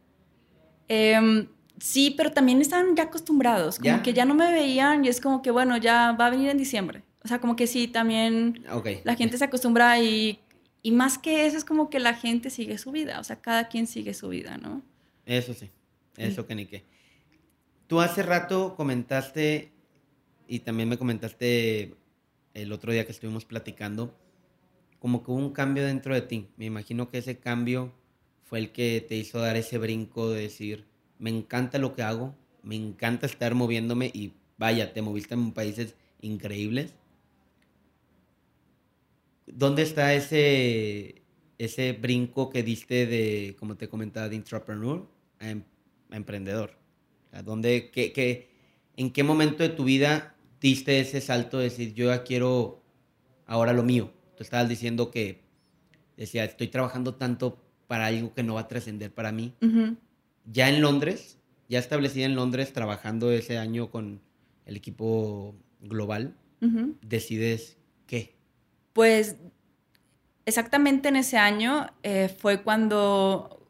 Em, 0.89 1.47
sí, 1.79 2.15
pero 2.17 2.33
también 2.33 2.61
estaban 2.61 2.97
ya 2.97 3.05
acostumbrados, 3.05 3.77
como 3.79 3.97
¿Ya? 3.99 4.03
que 4.03 4.13
ya 4.13 4.25
no 4.25 4.35
me 4.35 4.51
veían 4.53 5.05
y 5.05 5.09
es 5.09 5.21
como 5.21 5.41
que, 5.41 5.53
bueno, 5.53 5.77
ya 5.77 6.13
va 6.19 6.27
a 6.27 6.31
venir 6.31 6.51
en 6.51 6.59
diciembre. 6.59 7.05
O 7.23 7.29
sea, 7.29 7.41
como 7.41 7.55
que 7.55 7.69
sí, 7.69 7.87
también 7.87 8.65
Ok. 8.73 8.89
la 9.05 9.15
gente 9.15 9.39
se 9.39 9.45
acostumbra 9.45 10.01
y, 10.01 10.41
y 10.83 10.91
más 10.91 11.17
que 11.17 11.47
eso 11.47 11.57
es 11.57 11.65
como 11.65 11.89
que 11.89 12.01
la 12.01 12.15
gente 12.15 12.51
sigue 12.51 12.77
su 12.77 12.91
vida, 12.91 13.21
o 13.21 13.25
sea, 13.25 13.41
cada 13.41 13.69
quien 13.69 13.87
sigue 13.87 14.15
su 14.15 14.29
vida, 14.31 14.59
¿no? 14.59 14.83
Eso 15.25 15.55
sí, 15.55 15.71
eso 16.17 16.45
que 16.47 16.55
ni 16.57 16.67
qué. 16.67 16.85
Tú 17.87 18.01
hace 18.01 18.25
rato 18.25 18.75
comentaste, 18.77 19.71
y 20.49 20.59
también 20.61 20.89
me 20.89 20.99
comentaste 20.99 21.95
el 22.55 22.73
otro 22.73 22.93
día 22.93 23.05
que 23.05 23.13
estuvimos 23.13 23.45
platicando, 23.45 24.13
como 25.07 25.23
que 25.23 25.31
hubo 25.31 25.39
un 25.39 25.53
cambio 25.53 25.85
dentro 25.87 26.13
de 26.15 26.23
ti. 26.23 26.49
Me 26.57 26.65
imagino 26.65 27.09
que 27.09 27.19
ese 27.19 27.39
cambio 27.39 27.93
fue 28.43 28.59
el 28.59 28.73
que 28.73 29.01
te 29.09 29.15
hizo 29.15 29.39
dar 29.39 29.55
ese 29.57 29.79
brinco 29.79 30.31
de 30.31 30.41
decir, 30.43 30.85
me 31.21 31.31
encanta 31.31 31.79
lo 31.79 31.95
que 31.95 32.03
hago, 32.03 32.35
me 32.65 32.75
encanta 32.75 33.27
estar 33.27 33.55
moviéndome 33.55 34.11
y 34.13 34.33
vaya, 34.59 34.93
te 34.93 35.03
moviste 35.03 35.35
en 35.35 35.53
países 35.53 35.95
increíbles. 36.23 36.97
¿Dónde 39.47 39.83
está 39.83 40.13
ese, 40.15 41.23
ese 41.59 41.93
brinco 41.93 42.51
que 42.51 42.63
diste 42.63 43.07
de, 43.07 43.55
como 43.59 43.77
te 43.77 43.89
comentaba, 43.89 44.29
de 44.29 44.37
intrapreneur 44.37 45.07
a, 45.39 45.51
em- 45.51 45.63
a 46.11 46.17
emprendedor? 46.17 46.77
Sea, 47.31 47.43
¿dónde, 47.43 47.91
qué- 47.93 48.49
¿En 48.97 49.13
qué 49.13 49.23
momento 49.23 49.63
de 49.63 49.69
tu 49.71 49.85
vida 49.85 50.35
diste 50.61 51.01
ese 51.01 51.21
salto 51.21 51.59
de 51.59 51.65
decir, 51.65 51.95
yo 51.95 52.07
ya 52.09 52.25
quiero 52.25 52.83
ahora 53.47 53.73
lo 53.73 53.83
mío? 53.85 54.13
Tú 54.37 54.43
estabas 54.43 54.69
diciendo 54.69 55.11
que, 55.11 55.43
decía, 56.17 56.45
estoy 56.45 56.69
trabajando 56.69 57.15
tanto 57.15 57.59
para 57.87 58.07
algo 58.07 58.35
que 58.35 58.43
no 58.43 58.55
va 58.55 58.63
a 58.63 58.69
trascender 58.69 59.13
para 59.13 59.33
mí. 59.33 59.55
Ya 60.45 60.69
en 60.69 60.81
Londres, 60.81 61.39
ya 61.69 61.79
establecida 61.79 62.27
en 62.27 62.37
Londres, 62.37 62.73
trabajando 62.73 63.33
ese 63.33 63.59
año 63.59 63.91
con 63.91 64.21
el 64.67 64.77
equipo 64.77 65.55
global, 65.81 66.37
decides 67.03 67.77
qué? 68.07 68.35
Pues 68.93 69.37
exactamente 70.45 71.09
en 71.09 71.17
ese 71.17 71.39
año 71.39 71.87
eh, 72.03 72.29
fue 72.29 72.63
cuando, 72.63 73.69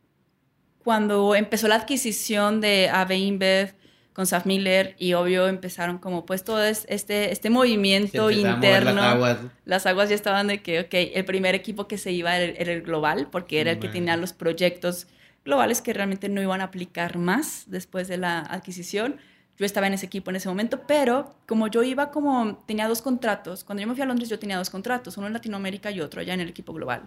cuando 0.82 1.34
empezó 1.34 1.68
la 1.68 1.76
adquisición 1.76 2.60
de 2.60 2.88
AB 2.88 3.12
InBev 3.12 3.74
con 4.16 4.26
Saf 4.26 4.46
Miller 4.46 4.96
y 4.98 5.12
obvio 5.12 5.46
empezaron 5.46 5.98
como 5.98 6.24
pues 6.24 6.42
todo 6.42 6.64
este, 6.64 7.32
este 7.32 7.50
movimiento 7.50 8.30
interno. 8.30 8.94
Las 8.94 9.04
aguas. 9.04 9.38
las 9.66 9.84
aguas. 9.84 10.08
ya 10.08 10.14
estaban 10.14 10.46
de 10.46 10.62
que, 10.62 10.80
ok, 10.80 10.94
el 11.12 11.26
primer 11.26 11.54
equipo 11.54 11.86
que 11.86 11.98
se 11.98 12.12
iba 12.12 12.34
era, 12.34 12.72
el 12.72 12.80
global 12.80 13.28
porque 13.30 13.60
era 13.60 13.72
el 13.72 13.78
que 13.78 13.88
tenía 13.88 14.16
los 14.16 14.32
proyectos 14.32 15.06
globales 15.44 15.82
que 15.82 15.92
realmente 15.92 16.30
no 16.30 16.40
iban 16.40 16.62
a 16.62 16.64
aplicar 16.64 17.18
más 17.18 17.64
después 17.66 18.08
de 18.08 18.16
la 18.16 18.38
adquisición. 18.38 19.16
Yo 19.58 19.66
estaba 19.66 19.86
en 19.86 19.92
ese 19.92 20.06
equipo 20.06 20.30
en 20.30 20.36
ese 20.36 20.48
momento, 20.48 20.80
pero 20.88 21.36
como 21.46 21.68
yo 21.68 21.82
iba 21.82 22.10
como, 22.10 22.64
tenía 22.66 22.88
dos 22.88 23.02
contratos, 23.02 23.64
cuando 23.64 23.82
yo 23.82 23.88
me 23.88 23.92
fui 23.92 24.02
a 24.02 24.06
Londres 24.06 24.30
yo 24.30 24.38
tenía 24.38 24.56
dos 24.56 24.70
contratos, 24.70 25.18
uno 25.18 25.26
en 25.26 25.34
Latinoamérica 25.34 25.90
y 25.90 26.00
otro 26.00 26.22
allá 26.22 26.32
en 26.32 26.40
el 26.40 26.48
equipo 26.48 26.72
global. 26.72 27.02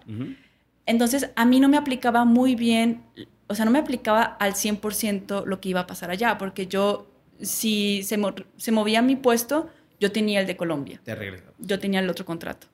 Entonces 0.86 1.28
a 1.34 1.44
mí 1.44 1.58
no 1.58 1.68
me 1.68 1.76
aplicaba 1.76 2.24
muy 2.24 2.54
bien, 2.54 3.02
o 3.50 3.54
sea, 3.56 3.64
no 3.64 3.72
me 3.72 3.80
aplicaba 3.80 4.22
al 4.22 4.54
100% 4.54 5.44
lo 5.44 5.60
que 5.60 5.70
iba 5.70 5.80
a 5.80 5.86
pasar 5.88 6.10
allá, 6.12 6.38
porque 6.38 6.68
yo, 6.68 7.10
si 7.42 8.04
se, 8.04 8.16
se 8.56 8.70
movía 8.72 9.02
mi 9.02 9.16
puesto, 9.16 9.68
yo 9.98 10.12
tenía 10.12 10.40
el 10.40 10.46
de 10.46 10.56
Colombia. 10.56 11.00
Te 11.02 11.16
regresaba. 11.16 11.52
Yo 11.58 11.80
tenía 11.80 11.98
el 11.98 12.08
otro 12.08 12.24
contrato. 12.24 12.68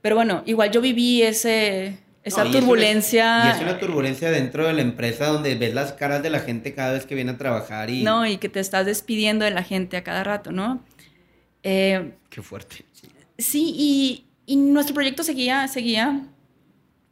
Pero 0.00 0.14
bueno, 0.14 0.44
igual 0.46 0.70
yo 0.70 0.80
viví 0.80 1.22
ese, 1.22 1.98
esa 2.22 2.44
turbulencia. 2.44 3.42
y 3.46 3.56
es 3.56 3.60
una 3.60 3.80
turbulencia 3.80 4.30
dentro 4.30 4.68
de 4.68 4.72
la 4.72 4.82
empresa 4.82 5.26
donde 5.26 5.56
ves 5.56 5.74
las 5.74 5.92
caras 5.94 6.22
de 6.22 6.30
la 6.30 6.38
gente 6.38 6.74
cada 6.74 6.92
vez 6.92 7.04
que 7.04 7.16
viene 7.16 7.32
a 7.32 7.36
trabajar 7.36 7.90
y... 7.90 8.04
No, 8.04 8.24
y 8.24 8.38
que 8.38 8.48
te 8.48 8.60
estás 8.60 8.86
despidiendo 8.86 9.44
de 9.44 9.50
la 9.50 9.64
gente 9.64 9.96
a 9.96 10.04
cada 10.04 10.22
rato, 10.22 10.52
¿no? 10.52 10.80
Eh, 11.64 12.12
Qué 12.30 12.40
fuerte. 12.40 12.84
Sí, 13.36 13.74
y, 13.76 14.26
y, 14.46 14.54
nuestro 14.54 14.94
proyecto 14.94 15.24
seguía, 15.24 15.66
seguía, 15.66 16.22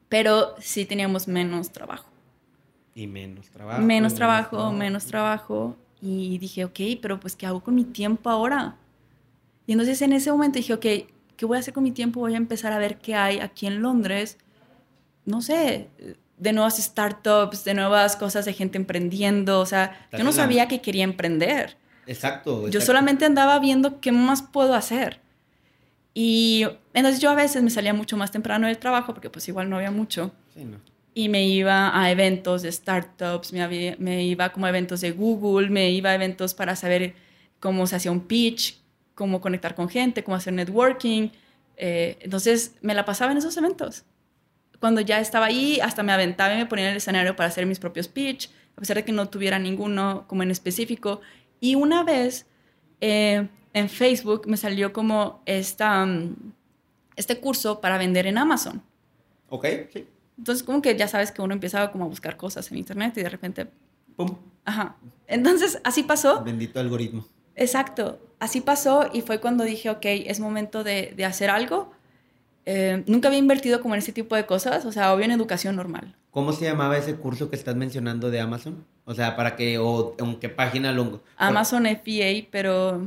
pero 0.09 0.55
sí 0.61 0.85
teníamos 0.85 1.27
menos 1.27 1.73
trabajo. 1.73 2.16
Y 2.97 3.07
menos 3.07 3.49
trabajo. 3.51 3.83
Menos 3.83 4.15
trabajo, 4.15 4.73
menos 4.73 5.07
trabajo. 5.07 5.77
Y 6.03 6.39
dije, 6.39 6.65
ok, 6.65 6.81
pero 7.01 7.21
pues 7.21 7.37
¿qué 7.37 7.47
hago 7.47 7.63
con 7.63 7.77
mi 7.77 7.85
tiempo 7.85 8.29
ahora? 8.31 8.75
Y 9.69 9.73
entonces 9.73 10.03
en 10.03 10.13
ese 10.13 10.33
momento 10.33 10.59
dije, 10.59 10.75
ok, 10.75 10.87
¿qué 11.37 11.47
voy 11.47 11.59
a 11.59 11.61
hacer 11.61 11.73
con 11.73 11.85
mi 11.85 11.93
tiempo? 11.93 12.19
Voy 12.19 12.35
a 12.35 12.39
empezar 12.39 12.73
a 12.73 12.79
ver 12.79 12.99
qué 12.99 13.15
hay 13.15 13.39
aquí 13.39 13.69
en 13.69 13.83
Londres 13.83 14.39
no 15.27 15.43
sé, 15.43 15.89
de 16.39 16.53
nuevas 16.53 16.79
startups, 16.79 17.65
de 17.65 17.75
nuevas 17.75 18.17
cosas 18.17 18.45
de 18.47 18.55
gente 18.55 18.79
emprendiendo. 18.79 19.61
O 19.61 19.67
sea, 19.67 20.09
yo 20.17 20.25
no 20.25 20.33
sabía 20.33 20.69
que 20.69 20.81
quería 20.81 21.05
emprender. 21.05 21.77
Exacto, 22.07 22.69
Yo 22.69 22.81
solamente 22.81 23.25
andaba 23.25 23.59
viendo 23.59 24.01
qué 24.01 24.13
más 24.13 24.41
puedo 24.41 24.75
hacer. 24.75 25.21
Y 26.15 26.65
entonces 26.95 27.21
yo 27.21 27.29
a 27.31 27.35
veces 27.35 27.63
me 27.63 27.69
salía 27.69 27.93
mucho 27.93 28.17
más 28.17 28.31
temprano 28.31 28.69
del 28.69 28.79
trabajo 28.79 29.13
porque 29.13 29.29
pues 29.29 29.47
igual 29.49 29.69
no 29.69 29.77
había 29.77 29.91
mucho. 29.91 30.33
Sí, 30.55 30.65
no. 30.65 30.79
Y 31.17 31.31
me 31.31 31.47
iba 31.49 31.99
a 31.99 32.11
eventos 32.11 32.61
de 32.61 32.71
startups, 32.71 33.53
me, 33.53 33.97
me 33.99 34.25
iba 34.25 34.51
como 34.53 34.67
a 34.67 34.69
eventos 34.69 35.01
de 35.01 35.13
Google, 35.13 35.71
me 35.71 35.91
iba 35.91 36.11
a 36.11 36.15
eventos 36.15 36.53
para 36.53 36.77
saber 36.77 37.15
cómo 37.59 37.87
se 37.87 37.97
hacía 37.97 38.13
un 38.13 38.21
pitch, 38.21 38.79
cómo 39.15 39.41
conectar 39.41 39.75
con 39.75 39.89
gente, 39.89 40.23
cómo 40.23 40.37
hacer 40.37 40.53
networking. 40.53 41.31
Eh, 41.79 42.19
entonces 42.21 42.75
me 42.83 42.93
la 42.93 43.07
pasaba 43.07 43.33
en 43.33 43.39
esos 43.39 43.57
eventos 43.57 44.05
cuando 44.79 45.01
ya 45.01 45.21
estaba 45.21 45.47
ahí, 45.47 45.81
hasta 45.81 46.03
me 46.03 46.13
aventaba 46.13 46.55
y 46.55 46.59
me 46.59 46.67
ponía 46.67 46.87
en 46.87 46.91
el 46.93 46.97
escenario 46.99 47.37
para 47.37 47.49
hacer 47.49 47.67
mis 47.67 47.79
propios 47.79 48.09
pitch, 48.09 48.51
a 48.77 48.81
pesar 48.81 48.97
de 48.97 49.05
que 49.05 49.13
no 49.13 49.29
tuviera 49.29 49.59
ninguno 49.59 50.25
como 50.27 50.43
en 50.43 50.51
específico. 50.51 51.21
Y 51.61 51.75
una 51.75 52.03
vez 52.03 52.47
eh, 53.01 53.49
en 53.73 53.89
Facebook 53.89 54.47
me 54.47 54.57
salió 54.57 54.93
como 54.93 55.43
esta, 55.47 56.05
mm, 56.05 56.53
este 57.17 57.41
curso 57.41 57.81
para 57.81 57.99
vender 57.99 58.27
en 58.27 58.39
Amazon. 58.39 58.83
Ok, 59.49 59.67
sí. 59.93 60.07
Entonces, 60.39 60.63
como 60.65 60.83
que 60.83 60.97
ya 60.97 61.09
sabes 61.09 61.33
que 61.33 61.43
uno 61.43 61.55
empieza 61.55 61.91
como 61.91 62.05
a 62.05 62.09
buscar 62.09 62.37
cosas 62.37 62.71
en 62.71 62.79
internet 62.79 63.17
y 63.17 63.23
de 63.23 63.29
repente... 63.29 63.67
¡Pum! 64.17 64.37
Ajá. 64.65 64.97
Entonces, 65.27 65.81
así 65.85 66.03
pasó. 66.03 66.43
Bendito 66.43 66.81
algoritmo. 66.81 67.27
Exacto. 67.55 68.21
Así 68.39 68.61
pasó 68.61 69.09
y 69.13 69.23
fue 69.23 69.41
cuando 69.41 69.65
dije, 69.65 69.89
ok, 69.91 70.05
es 70.05 70.41
momento 70.41 70.85
de, 70.85 71.15
de 71.17 71.25
hacer 71.25 71.49
algo 71.49 71.97
eh, 72.69 73.05
nunca 73.07 73.29
había 73.29 73.39
invertido 73.39 73.81
como 73.81 73.95
en 73.95 74.01
ese 74.01 74.13
tipo 74.13 74.35
de 74.35 74.45
cosas, 74.45 74.85
o 74.85 74.93
sea, 74.93 75.15
obvio 75.15 75.25
en 75.25 75.31
educación 75.31 75.77
normal. 75.77 76.17
¿Cómo 76.33 76.53
se 76.53 76.65
llamaba 76.65 76.99
ese 76.99 77.15
curso 77.15 77.49
que 77.49 77.55
estás 77.55 77.77
mencionando 77.77 78.29
de 78.31 78.41
Amazon? 78.41 78.85
O 79.05 79.15
sea, 79.15 79.37
para 79.37 79.55
que, 79.55 79.79
o 79.79 80.17
en 80.19 80.37
qué 80.37 80.49
página 80.49 80.93
lo... 80.93 81.23
Amazon 81.37 81.87
FBA, 81.87 82.49
pero... 82.51 83.07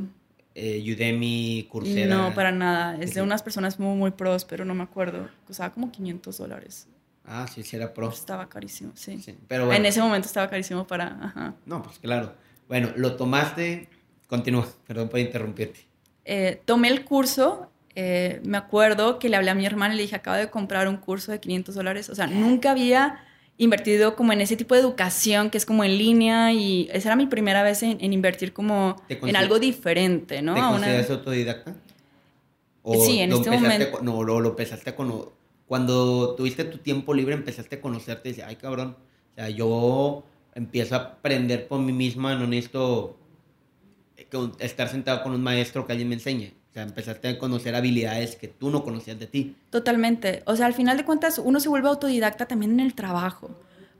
Eh, 0.54 0.82
Udemy, 0.92 1.68
Coursera. 1.70 2.16
No, 2.16 2.34
para 2.34 2.50
nada. 2.50 2.96
Es 3.00 3.14
de 3.14 3.22
unas 3.22 3.42
personas 3.42 3.78
muy, 3.78 3.96
muy 3.96 4.10
pros, 4.10 4.44
pero 4.46 4.64
no 4.64 4.74
me 4.74 4.82
acuerdo. 4.82 5.28
Costaba 5.46 5.72
como 5.72 5.92
500 5.92 6.38
dólares. 6.38 6.88
Ah, 7.32 7.46
sí, 7.46 7.62
sí 7.62 7.76
era 7.76 7.94
pro. 7.94 8.10
Estaba 8.10 8.48
carísimo, 8.48 8.92
sí. 8.94 9.22
pero 9.46 9.72
En 9.72 9.86
ese 9.86 10.00
momento 10.00 10.26
estaba 10.26 10.48
carísimo 10.48 10.86
para... 10.86 11.54
No, 11.64 11.82
pues 11.82 11.98
claro. 11.98 12.34
Bueno, 12.68 12.90
lo 12.96 13.14
tomaste... 13.16 13.88
Continúa, 14.26 14.66
perdón 14.86 15.08
por 15.08 15.18
interrumpirte. 15.18 15.86
Eh, 16.24 16.60
tomé 16.64 16.88
el 16.88 17.04
curso 17.04 17.70
eh, 17.96 18.40
me 18.44 18.56
acuerdo 18.56 19.18
que 19.18 19.28
le 19.28 19.36
hablé 19.36 19.50
a 19.50 19.54
mi 19.54 19.66
hermana 19.66 19.94
y 19.94 19.96
le 19.96 20.02
dije, 20.04 20.16
acabo 20.16 20.36
de 20.36 20.48
comprar 20.48 20.88
un 20.88 20.96
curso 20.96 21.32
de 21.32 21.40
500 21.40 21.74
dólares. 21.74 22.08
O 22.08 22.14
sea, 22.14 22.26
nunca 22.26 22.70
había 22.70 23.24
invertido 23.58 24.16
como 24.16 24.32
en 24.32 24.40
ese 24.40 24.56
tipo 24.56 24.74
de 24.74 24.80
educación 24.80 25.50
que 25.50 25.58
es 25.58 25.66
como 25.66 25.84
en 25.84 25.98
línea 25.98 26.52
y 26.52 26.88
esa 26.92 27.10
era 27.10 27.16
mi 27.16 27.26
primera 27.26 27.62
vez 27.62 27.82
en, 27.82 28.00
invertir 28.12 28.52
como 28.52 28.96
en 29.08 29.36
algo 29.36 29.58
diferente, 29.58 30.40
¿no? 30.40 30.54
¿Te 30.54 30.60
consideras 30.60 31.10
autodidacta? 31.10 31.74
sí, 33.04 33.18
en 33.18 33.32
este 33.32 33.50
momento. 33.50 34.00
No, 34.02 34.22
lo, 34.22 34.40
lo 34.40 34.50
empezaste 34.50 34.94
cuando, 34.94 35.36
cuando 35.70 36.34
tuviste 36.34 36.64
tu 36.64 36.78
tiempo 36.78 37.14
libre, 37.14 37.32
empezaste 37.32 37.76
a 37.76 37.80
conocerte 37.80 38.28
y 38.28 38.32
dices, 38.32 38.44
ay 38.44 38.56
cabrón, 38.56 38.96
o 39.30 39.34
sea, 39.36 39.50
yo 39.50 40.24
empiezo 40.52 40.96
a 40.96 40.98
aprender 40.98 41.68
por 41.68 41.78
mí 41.78 41.92
misma, 41.92 42.34
no 42.34 42.48
necesito 42.48 43.16
eh, 44.16 44.26
estar 44.58 44.88
sentado 44.88 45.22
con 45.22 45.30
un 45.30 45.40
maestro 45.40 45.86
que 45.86 45.92
alguien 45.92 46.08
me 46.08 46.16
enseñe. 46.16 46.54
O 46.70 46.72
sea, 46.74 46.82
empezaste 46.82 47.28
a 47.28 47.38
conocer 47.38 47.76
habilidades 47.76 48.34
que 48.34 48.48
tú 48.48 48.68
no 48.70 48.82
conocías 48.82 49.20
de 49.20 49.28
ti. 49.28 49.54
Totalmente. 49.70 50.42
O 50.44 50.56
sea, 50.56 50.66
al 50.66 50.74
final 50.74 50.96
de 50.96 51.04
cuentas, 51.04 51.38
uno 51.38 51.60
se 51.60 51.68
vuelve 51.68 51.88
autodidacta 51.88 52.46
también 52.46 52.72
en 52.72 52.80
el 52.80 52.94
trabajo. 52.94 53.52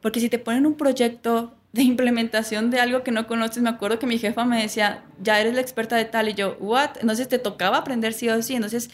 Porque 0.03 0.19
si 0.19 0.29
te 0.29 0.41
ponen 0.41 0.67
un 0.67 0.75
proyecto 0.75 1.55
de 1.73 1.83
implementación 1.83 2.71
de 2.71 2.81
algo 2.81 3.05
que 3.05 3.13
no 3.13 3.29
conoces, 3.29 3.63
me 3.63 3.71
acuerdo 3.71 4.01
que 4.01 4.09
mi 4.09 4.19
jefa 4.19 4.45
me 4.45 4.61
decía, 4.61 5.05
ya 5.23 5.41
eres 5.41 5.55
la 5.55 5.61
experta 5.61 5.95
de 5.95 6.05
tal, 6.05 6.31
y 6.31 6.35
yo, 6.35 6.57
¿what? 6.59 6.97
Entonces 7.01 7.29
te 7.29 7.39
tocaba 7.39 7.77
aprender 7.77 8.13
sí 8.13 8.29
o 8.29 8.43
sí. 8.43 8.57
Entonces, 8.57 8.91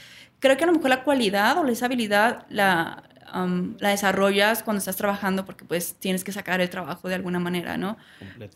creo 0.47 0.57
que 0.57 0.65
a 0.65 0.67
lo 0.67 0.73
mejor 0.73 0.91
la 0.91 1.05
cualidad 1.05 1.59
o 1.59 1.67
esa 1.67 1.87
habilidad 1.87 2.47
la, 2.49 3.05
um, 3.35 3.77
la 3.79 3.91
desarrollas 3.91 4.63
cuando 4.63 4.79
estás 4.79 4.97
trabajando 4.97 5.45
porque 5.45 5.65
pues 5.65 5.95
tienes 5.95 6.25
que 6.25 6.33
sacar 6.33 6.61
el 6.61 6.71
trabajo 6.71 7.09
de 7.09 7.15
alguna 7.15 7.39
manera, 7.39 7.77
¿no? 7.77 7.97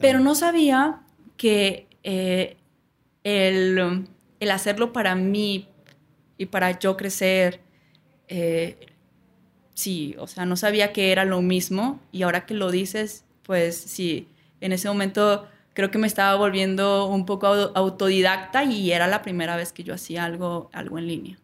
Pero 0.00 0.20
no 0.20 0.34
sabía 0.34 1.00
que 1.36 1.86
eh, 2.02 2.56
el 3.24 4.06
el 4.40 4.50
hacerlo 4.50 4.92
para 4.92 5.14
mí 5.14 5.68
y 6.38 6.46
para 6.46 6.78
yo 6.78 6.96
crecer, 6.96 7.60
eh, 8.28 8.86
sí, 9.74 10.16
o 10.18 10.26
sea, 10.26 10.46
no 10.46 10.56
sabía 10.56 10.92
que 10.92 11.12
era 11.12 11.26
lo 11.26 11.42
mismo 11.42 12.00
y 12.10 12.22
ahora 12.22 12.46
que 12.46 12.54
lo 12.54 12.70
dices, 12.70 13.24
pues 13.42 13.76
sí, 13.76 14.26
en 14.62 14.72
ese 14.72 14.88
momento 14.88 15.46
creo 15.74 15.90
que 15.90 15.98
me 15.98 16.06
estaba 16.06 16.34
volviendo 16.36 17.06
un 17.06 17.26
poco 17.26 17.46
autodidacta 17.46 18.64
y 18.64 18.92
era 18.92 19.06
la 19.06 19.22
primera 19.22 19.56
vez 19.56 19.72
que 19.72 19.84
yo 19.84 19.94
hacía 19.94 20.24
algo, 20.24 20.70
algo 20.72 20.98
en 20.98 21.06
línea. 21.06 21.38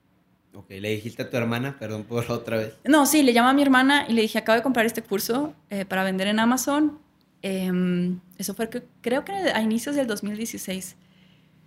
Ok, 0.57 0.71
¿le 0.71 0.89
dijiste 0.89 1.23
a 1.23 1.29
tu 1.29 1.37
hermana? 1.37 1.77
Perdón 1.79 2.05
por 2.05 2.25
otra 2.31 2.57
vez. 2.57 2.79
No, 2.85 3.05
sí, 3.05 3.23
le 3.23 3.35
llamé 3.35 3.51
a 3.51 3.53
mi 3.53 3.61
hermana 3.61 4.07
y 4.09 4.15
le 4.15 4.23
dije, 4.23 4.39
acabo 4.39 4.57
de 4.57 4.63
comprar 4.63 4.87
este 4.87 5.03
curso 5.03 5.55
eh, 5.69 5.85
para 5.85 6.03
vender 6.03 6.29
en 6.29 6.39
Amazon. 6.39 6.99
Em, 7.43 8.21
eso 8.39 8.55
fue 8.55 8.71
que, 8.71 8.83
creo 9.03 9.23
que 9.25 9.33
a 9.33 9.61
inicios 9.61 9.97
del 9.97 10.07
2016. 10.07 10.97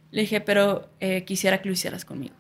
Le 0.09 0.21
dije, 0.21 0.41
pero 0.41 0.89
eh, 0.99 1.23
quisiera 1.23 1.61
que 1.61 1.69
lo 1.69 1.73
hicieras 1.73 2.03
conmigo. 2.03 2.33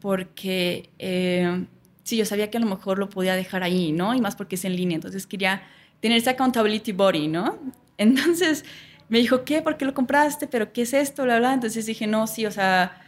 Porque 0.00 0.90
eh, 0.98 1.66
sí, 2.02 2.16
yo 2.16 2.24
sabía 2.24 2.50
que 2.50 2.56
a 2.56 2.60
lo 2.60 2.66
mejor 2.66 2.98
lo 2.98 3.08
podía 3.08 3.36
dejar 3.36 3.62
ahí, 3.62 3.92
¿no? 3.92 4.12
Y 4.12 4.20
más 4.20 4.34
porque 4.34 4.56
es 4.56 4.64
en 4.64 4.74
línea. 4.74 4.96
Entonces 4.96 5.24
quería 5.28 5.62
tener 6.00 6.18
ese 6.18 6.30
accountability 6.30 6.90
body, 6.90 7.28
¿no? 7.28 7.56
Entonces 7.96 8.64
me 9.08 9.18
dijo, 9.18 9.44
¿qué? 9.44 9.62
¿Por 9.62 9.76
qué 9.76 9.84
lo 9.84 9.94
compraste? 9.94 10.48
¿Pero 10.48 10.72
qué 10.72 10.82
es 10.82 10.92
esto? 10.94 11.22
Bla, 11.22 11.38
bla. 11.38 11.54
Entonces 11.54 11.86
dije, 11.86 12.08
no, 12.08 12.26
sí, 12.26 12.44
o 12.44 12.50
sea, 12.50 13.05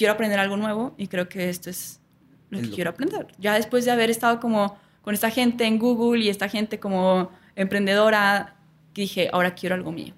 quiero 0.00 0.14
aprender 0.14 0.38
algo 0.38 0.56
nuevo 0.56 0.94
y 0.96 1.08
creo 1.08 1.28
que 1.28 1.50
esto 1.50 1.68
es 1.68 2.00
lo 2.48 2.58
que 2.58 2.70
quiero 2.70 2.88
aprender. 2.88 3.26
Ya 3.38 3.52
después 3.52 3.84
de 3.84 3.90
haber 3.90 4.08
estado 4.08 4.40
como 4.40 4.78
con 5.02 5.12
esta 5.12 5.28
gente 5.28 5.66
en 5.66 5.78
Google 5.78 6.24
y 6.24 6.30
esta 6.30 6.48
gente 6.48 6.80
como 6.80 7.30
emprendedora, 7.54 8.56
dije, 8.94 9.28
ahora 9.30 9.54
quiero 9.54 9.74
algo 9.74 9.92
mío. 9.92 10.14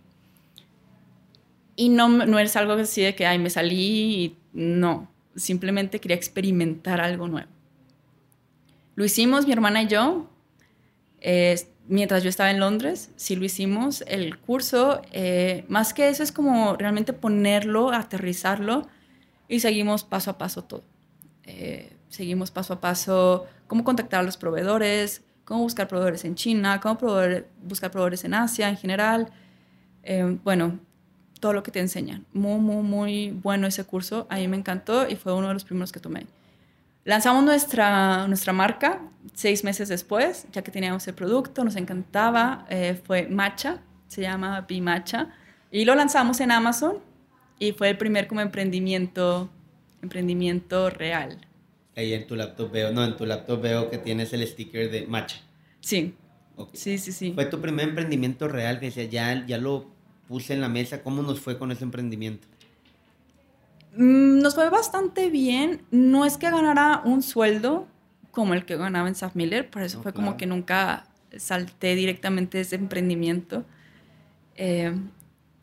Y 1.74 1.88
no, 1.88 2.08
no 2.08 2.38
es 2.38 2.54
algo 2.54 2.74
así 2.74 3.02
de 3.02 3.16
que, 3.16 3.26
ay, 3.26 3.40
me 3.40 3.50
salí 3.50 4.14
y 4.14 4.38
no, 4.52 5.10
simplemente 5.34 5.98
quería 5.98 6.16
experimentar 6.16 7.00
algo 7.00 7.26
nuevo. 7.26 7.50
Lo 8.94 9.04
hicimos 9.04 9.48
mi 9.48 9.52
hermana 9.52 9.82
y 9.82 9.88
yo, 9.88 10.30
mientras 11.88 12.22
yo 12.22 12.28
estaba 12.28 12.52
en 12.52 12.60
Londres, 12.60 13.10
sí 13.16 13.34
lo 13.34 13.44
hicimos. 13.44 14.04
El 14.06 14.38
curso, 14.38 15.02
eh, 15.10 15.64
más 15.66 15.92
que 15.92 16.08
eso, 16.08 16.22
es 16.22 16.30
como 16.30 16.76
realmente 16.76 17.12
ponerlo, 17.12 17.90
aterrizarlo 17.90 18.86
y 19.52 19.60
seguimos 19.60 20.02
paso 20.02 20.30
a 20.30 20.38
paso 20.38 20.64
todo. 20.64 20.82
Eh, 21.44 21.94
seguimos 22.08 22.50
paso 22.50 22.72
a 22.72 22.80
paso 22.80 23.46
cómo 23.66 23.84
contactar 23.84 24.20
a 24.20 24.22
los 24.22 24.38
proveedores, 24.38 25.20
cómo 25.44 25.60
buscar 25.60 25.88
proveedores 25.88 26.24
en 26.24 26.36
China, 26.36 26.80
cómo 26.80 26.98
buscar 27.62 27.90
proveedores 27.90 28.24
en 28.24 28.32
Asia 28.32 28.70
en 28.70 28.78
general. 28.78 29.30
Eh, 30.04 30.38
bueno, 30.42 30.80
todo 31.38 31.52
lo 31.52 31.62
que 31.62 31.70
te 31.70 31.80
enseñan. 31.80 32.24
Muy, 32.32 32.60
muy, 32.60 32.82
muy 32.82 33.30
bueno 33.42 33.66
ese 33.66 33.84
curso. 33.84 34.26
A 34.30 34.36
mí 34.36 34.48
me 34.48 34.56
encantó 34.56 35.06
y 35.06 35.16
fue 35.16 35.34
uno 35.34 35.48
de 35.48 35.54
los 35.54 35.64
primeros 35.64 35.92
que 35.92 36.00
tomé. 36.00 36.26
Lanzamos 37.04 37.44
nuestra, 37.44 38.26
nuestra 38.28 38.54
marca 38.54 39.02
seis 39.34 39.64
meses 39.64 39.90
después, 39.90 40.46
ya 40.50 40.62
que 40.62 40.70
teníamos 40.70 41.06
el 41.08 41.14
producto, 41.14 41.62
nos 41.62 41.76
encantaba. 41.76 42.64
Eh, 42.70 42.98
fue 43.04 43.26
Matcha, 43.28 43.82
se 44.08 44.22
llama 44.22 44.62
Bimacha. 44.62 45.28
Y 45.70 45.84
lo 45.84 45.94
lanzamos 45.94 46.40
en 46.40 46.52
Amazon 46.52 47.11
y 47.62 47.70
fue 47.70 47.90
el 47.90 47.96
primer 47.96 48.26
como 48.26 48.40
emprendimiento, 48.40 49.48
emprendimiento 50.02 50.90
real. 50.90 51.38
Ahí 51.94 52.12
en 52.12 52.26
tu 52.26 52.34
laptop 52.34 52.72
veo, 52.72 52.90
no, 52.90 53.04
en 53.04 53.16
tu 53.16 53.24
laptop 53.24 53.60
veo 53.60 53.88
que 53.88 53.98
tienes 53.98 54.32
el 54.32 54.44
sticker 54.44 54.90
de 54.90 55.06
Matcha. 55.06 55.40
Sí. 55.78 56.12
Sí, 56.72 56.98
sí, 56.98 57.12
sí. 57.12 57.32
Fue 57.34 57.44
tu 57.44 57.60
primer 57.60 57.88
emprendimiento 57.88 58.48
real, 58.48 58.80
que 58.80 58.86
decía, 58.86 59.04
ya, 59.04 59.46
ya 59.46 59.58
lo 59.58 59.86
puse 60.26 60.54
en 60.54 60.60
la 60.60 60.68
mesa. 60.68 61.04
¿Cómo 61.04 61.22
nos 61.22 61.38
fue 61.38 61.56
con 61.56 61.70
ese 61.70 61.84
emprendimiento? 61.84 62.48
Mm, 63.94 64.40
nos 64.40 64.56
fue 64.56 64.68
bastante 64.68 65.30
bien. 65.30 65.82
No 65.92 66.24
es 66.24 66.38
que 66.38 66.50
ganara 66.50 67.02
un 67.04 67.22
sueldo 67.22 67.86
como 68.32 68.54
el 68.54 68.64
que 68.64 68.76
ganaba 68.76 69.06
en 69.06 69.14
Saf 69.14 69.36
Miller, 69.36 69.70
por 69.70 69.82
eso 69.82 70.02
fue 70.02 70.12
como 70.12 70.36
que 70.36 70.46
nunca 70.46 71.04
salté 71.36 71.94
directamente 71.94 72.58
de 72.58 72.62
ese 72.62 72.74
emprendimiento. 72.74 73.64
Eh, 74.56 74.92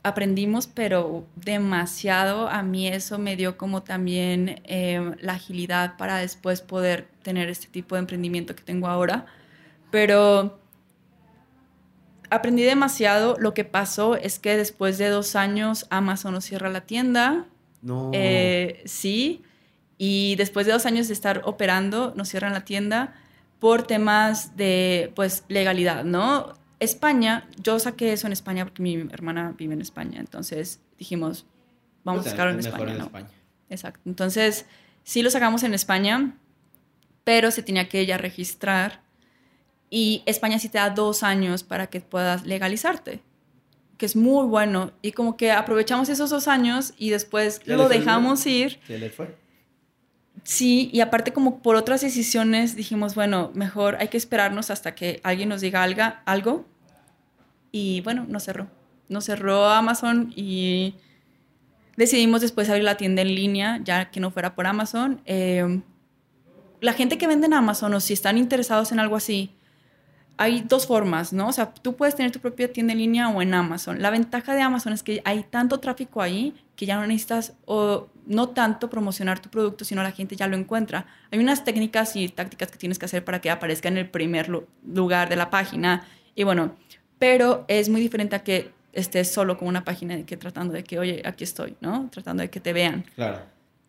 aprendimos, 0.04 0.68
pero 0.68 1.26
demasiado. 1.36 2.47
A 2.50 2.64
mí 2.64 2.88
eso 2.88 3.18
me 3.18 3.36
dio 3.36 3.58
como 3.58 3.84
también 3.84 4.62
eh, 4.66 5.16
la 5.20 5.34
agilidad 5.34 5.97
para 5.97 6.18
después 6.18 6.62
poder 6.62 7.08
tener 7.24 7.50
este 7.50 7.68
tipo 7.68 7.95
de 7.95 8.00
emprendimiento 8.00 8.56
que 8.56 8.64
tengo 8.64 8.88
ahora. 8.88 9.26
Pero 9.91 10.60
aprendí 12.30 12.64
demasiado. 12.64 13.36
Lo 13.39 13.54
que 13.54 13.66
pasó 13.66 14.16
es 14.16 14.39
que 14.39 14.58
después 14.58 14.97
de 14.97 15.10
dos 15.10 15.36
años 15.36 15.86
Amazon 15.89 16.34
nos 16.34 16.45
cierra 16.45 16.70
la 16.70 16.82
tienda 16.82 17.47
no. 17.82 18.12
Eh, 18.14 18.82
sí. 18.86 19.43
Y 19.97 20.36
después 20.36 20.66
de 20.66 20.74
dos 20.74 20.86
años 20.86 21.08
de 21.08 21.14
estar 21.14 21.41
operando, 21.45 22.14
nos 22.16 22.30
cierran 22.30 22.54
la 22.54 22.64
tienda 22.66 23.14
por 23.60 23.84
temas 23.84 24.56
de, 24.56 25.12
pues, 25.16 25.43
legalidad, 25.50 26.06
¿no? 26.06 26.54
España, 26.80 27.48
yo 27.62 27.80
saqué 27.80 28.14
eso 28.14 28.28
en 28.28 28.34
España 28.34 28.66
porque 28.66 28.82
mi 28.82 28.96
hermana 29.12 29.54
vive 29.58 29.74
en 29.74 29.82
España, 29.82 30.20
entonces 30.20 30.80
dijimos, 30.98 31.46
vamos 32.04 32.26
a 32.26 32.32
sacarlo 32.32 32.54
en 32.54 32.60
España, 32.60 32.94
en 32.94 33.02
España. 33.02 33.30
Exacto. 33.70 34.02
Entonces, 34.06 34.66
sí 35.04 35.22
lo 35.22 35.30
sacamos 35.30 35.64
en 35.64 35.74
España, 35.74 36.38
pero 37.24 37.52
se 37.52 37.64
tenía 37.64 37.90
que 37.90 38.00
ella 38.00 38.18
registrar 38.18 39.02
y 39.90 40.24
España 40.26 40.60
sí 40.60 40.70
te 40.70 40.78
da 40.78 40.90
dos 40.90 41.24
años 41.24 41.64
para 41.64 41.88
que 41.88 42.02
puedas 42.02 42.46
legalizarte 42.46 43.22
que 44.00 44.06
es 44.06 44.16
muy 44.16 44.48
bueno. 44.48 44.94
Y 45.04 45.12
como 45.12 45.38
que 45.38 45.52
aprovechamos 45.52 46.10
esos 46.10 46.32
dos 46.32 46.48
años 46.48 46.94
y 46.98 47.12
después 47.12 47.62
lo 47.66 47.88
dejamos 47.90 48.46
ir. 48.48 48.80
¿Qué 48.88 48.98
le 48.98 49.12
fue? 49.12 49.36
Sí, 50.50 50.89
y 50.91 51.02
aparte 51.02 51.32
como 51.32 51.60
por 51.60 51.76
otras 51.76 52.02
decisiones 52.02 52.76
dijimos, 52.76 53.14
bueno, 53.14 53.52
mejor 53.54 53.97
hay 54.00 54.08
que 54.08 54.18
esperarnos 54.18 54.72
hasta 54.72 54.95
que 54.95 55.20
alguien 55.24 55.47
nos 55.47 55.62
diga 55.62 55.84
algo. 56.26 56.66
Y 57.72 58.02
bueno, 58.02 58.26
nos 58.28 58.45
cerró. 58.45 58.66
Nos 59.10 59.26
cerró 59.26 59.70
Amazon 59.70 60.34
y 60.36 60.95
decidimos 61.97 62.41
después 62.41 62.68
abrir 62.68 62.84
la 62.84 62.97
tienda 62.97 63.22
en 63.22 63.36
línea, 63.36 63.80
ya 63.84 64.10
que 64.10 64.20
no 64.20 64.32
fuera 64.32 64.56
por 64.56 64.66
Amazon. 64.66 65.22
Eh, 65.28 65.82
la 66.82 66.93
gente 66.93 67.20
que 67.20 67.28
vende 67.28 67.45
en 67.45 67.54
Amazon 67.54 67.93
o 67.93 68.00
si 68.00 68.14
están 68.14 68.36
interesados 68.39 68.91
en 68.91 68.97
algo 68.97 69.18
así, 69.18 69.52
hay 70.38 70.62
dos 70.62 70.88
formas, 70.88 71.32
¿no? 71.32 71.50
O 71.50 71.54
sea, 71.54 71.76
tú 71.76 71.95
puedes 71.95 72.16
tener 72.16 72.32
tu 72.32 72.39
propia 72.39 72.74
tienda 72.74 72.93
en 72.93 73.00
línea 73.00 73.30
o 73.30 73.43
en 73.43 73.54
Amazon. 73.54 74.02
La 74.02 74.10
ventaja 74.10 74.56
de 74.56 74.64
Amazon 74.64 74.93
es 74.93 75.04
que 75.04 75.22
hay 75.26 75.43
tanto 75.43 75.80
tráfico 75.80 76.24
ahí 76.24 76.56
que 76.76 76.88
ya 76.88 76.95
no 76.95 77.06
necesitas 77.06 77.54
o 77.66 78.08
no 78.30 78.50
tanto 78.50 78.92
promocionar 78.92 79.40
tu 79.40 79.50
producto, 79.50 79.84
sino 79.84 80.04
la 80.04 80.12
gente 80.12 80.36
ya 80.36 80.48
lo 80.48 80.56
encuentra. 80.56 81.08
Hay 81.32 81.40
unas 81.40 81.64
técnicas 81.64 82.16
y 82.16 82.30
tácticas 82.30 82.70
que 82.70 82.78
tienes 82.78 83.00
que 83.00 83.06
hacer 83.06 83.26
para 83.26 83.42
que 83.42 83.50
aparezca 83.50 83.88
en 83.88 83.98
el 83.98 84.08
primer 84.08 84.50
lugar 84.86 85.30
de 85.30 85.36
la 85.36 85.50
página. 85.50 86.06
Y 86.36 86.44
bueno, 86.44 86.76
pero 87.18 87.66
es 87.68 87.90
muy 87.90 88.00
diferente 88.00 88.36
a 88.36 88.44
que 88.44 88.72
estés 88.94 89.32
solo 89.32 89.58
con 89.58 89.68
una 89.68 89.84
página 89.84 90.16
de 90.16 90.26
que 90.26 90.38
tratando 90.38 90.74
de 90.76 90.84
que, 90.84 91.00
oye, 91.00 91.24
aquí 91.26 91.44
estoy, 91.44 91.76
¿no? 91.82 92.08
Tratando 92.12 92.42
de 92.42 92.52
que 92.52 92.60
te 92.60 92.72
vean. 92.72 93.04
Claro. 93.16 93.42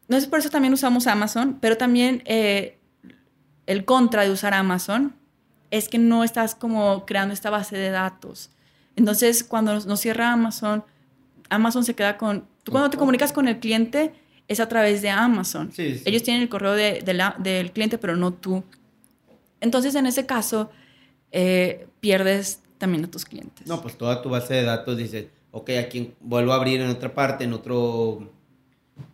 Entonces, 0.03 0.27
por 0.27 0.39
eso 0.39 0.49
también 0.49 0.73
usamos 0.73 1.07
Amazon, 1.07 1.59
pero 1.61 1.77
también 1.77 2.23
eh, 2.25 2.79
el 3.67 3.85
contra 3.85 4.25
de 4.25 4.31
usar 4.31 4.55
Amazon 4.55 5.15
es 5.71 5.91
que 5.91 5.99
no 5.99 6.25
estás 6.25 6.55
como 6.55 7.05
creando 7.05 7.35
esta 7.35 7.51
base 7.51 7.77
de 7.77 7.91
datos. 7.91 8.51
Entonces, 8.97 9.45
cuando 9.45 9.75
nos, 9.75 10.01
cierra 10.01 10.33
Amazon, 10.33 10.83
Amazon 11.51 11.85
se 11.85 11.95
queda 11.95 12.17
con... 12.17 12.49
Tú 12.65 12.73
cuando 12.73 12.89
te 12.89 12.97
comunicas 12.97 13.33
con 13.33 13.49
el 13.49 13.61
cliente 13.61 14.15
es 14.51 14.59
a 14.59 14.69
través 14.69 15.01
de 15.01 15.11
Amazon. 15.11 15.71
Ellos 15.79 16.25
tienen 16.25 16.43
el 16.43 16.49
correo 16.49 16.73
de, 16.73 17.15
la, 17.15 17.37
del 17.39 17.71
cliente, 17.71 17.99
pero 17.99 18.17
no 18.17 18.33
tú. 18.33 18.65
Entonces, 19.61 19.95
en 19.95 20.07
ese 20.07 20.27
caso, 20.27 20.73
eh, 21.31 21.87
pierdes 22.01 22.61
también 22.77 23.05
a 23.05 23.09
tus 23.09 23.25
clientes. 23.25 23.65
No, 23.69 23.81
pues 23.81 23.97
toda 23.97 24.21
tu 24.21 24.29
base 24.29 24.55
de 24.55 24.65
datos 24.65 24.97
dice, 24.97 25.31
ok, 25.53 25.71
aquí 25.79 26.15
vuelvo 26.19 26.53
a 26.53 26.57
abrir 26.57 26.81
en 26.81 26.89
otra 26.89 27.15
parte, 27.15 27.45
en 27.45 27.53
otro, 27.53 28.29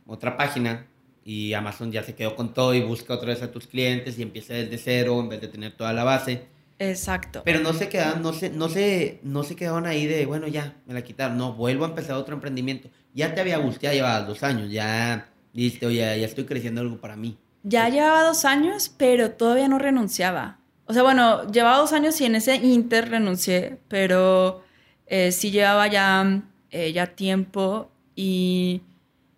otra 0.06 0.38
página, 0.38 0.86
y 1.22 1.52
Amazon 1.52 1.92
ya 1.92 2.02
se 2.02 2.14
quedó 2.14 2.34
con 2.34 2.54
todo 2.54 2.72
y 2.72 2.80
busca 2.80 3.12
otra 3.12 3.28
vez 3.28 3.42
a 3.42 3.52
tus 3.52 3.66
clientes 3.66 4.18
y 4.18 4.22
empieza 4.22 4.54
desde 4.54 4.78
cero 4.78 5.20
en 5.20 5.28
vez 5.28 5.42
de 5.42 5.48
tener 5.48 5.76
toda 5.76 5.92
la 5.92 6.04
base. 6.04 6.46
Exacto. 6.78 7.42
Pero 7.44 7.60
no 7.60 7.72
se 7.72 7.88
quedaban, 7.88 8.22
no 8.22 8.32
se, 8.32 8.50
no 8.50 8.68
se, 8.68 9.20
no 9.22 9.42
se 9.42 9.56
quedaron 9.56 9.86
ahí 9.86 10.06
de, 10.06 10.26
bueno, 10.26 10.46
ya, 10.46 10.74
me 10.86 10.94
la 10.94 11.02
quitaron. 11.02 11.38
No, 11.38 11.54
vuelvo 11.54 11.84
a 11.84 11.88
empezar 11.88 12.16
otro 12.16 12.34
emprendimiento. 12.34 12.88
Ya 13.14 13.34
te 13.34 13.40
había 13.40 13.58
gustado, 13.58 13.92
ya 13.92 13.94
llevabas 13.94 14.26
dos 14.26 14.42
años, 14.42 14.70
ya 14.70 15.28
dijiste, 15.52 15.86
oye, 15.86 15.98
ya 15.98 16.26
estoy 16.26 16.44
creciendo 16.44 16.82
algo 16.82 17.00
para 17.00 17.16
mí. 17.16 17.38
Ya 17.62 17.88
llevaba 17.88 18.22
dos 18.22 18.44
años, 18.44 18.92
pero 18.96 19.32
todavía 19.32 19.68
no 19.68 19.78
renunciaba. 19.78 20.58
O 20.86 20.92
sea, 20.92 21.02
bueno, 21.02 21.50
llevaba 21.50 21.78
dos 21.78 21.92
años 21.92 22.20
y 22.20 22.26
en 22.26 22.36
ese 22.36 22.56
inter 22.56 23.08
renuncié, 23.08 23.78
pero 23.88 24.62
eh, 25.06 25.32
sí 25.32 25.50
llevaba 25.50 25.88
ya, 25.88 26.42
eh, 26.70 26.92
ya 26.92 27.06
tiempo 27.06 27.90
y 28.14 28.82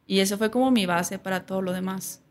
y 0.09 0.21
eso 0.21 0.39
fue 0.39 0.51
como 0.51 0.71
mi 0.71 0.87
base 0.87 1.19
para 1.19 1.45
todo 1.45 1.61
lo 1.61 1.73
demás. 1.73 2.23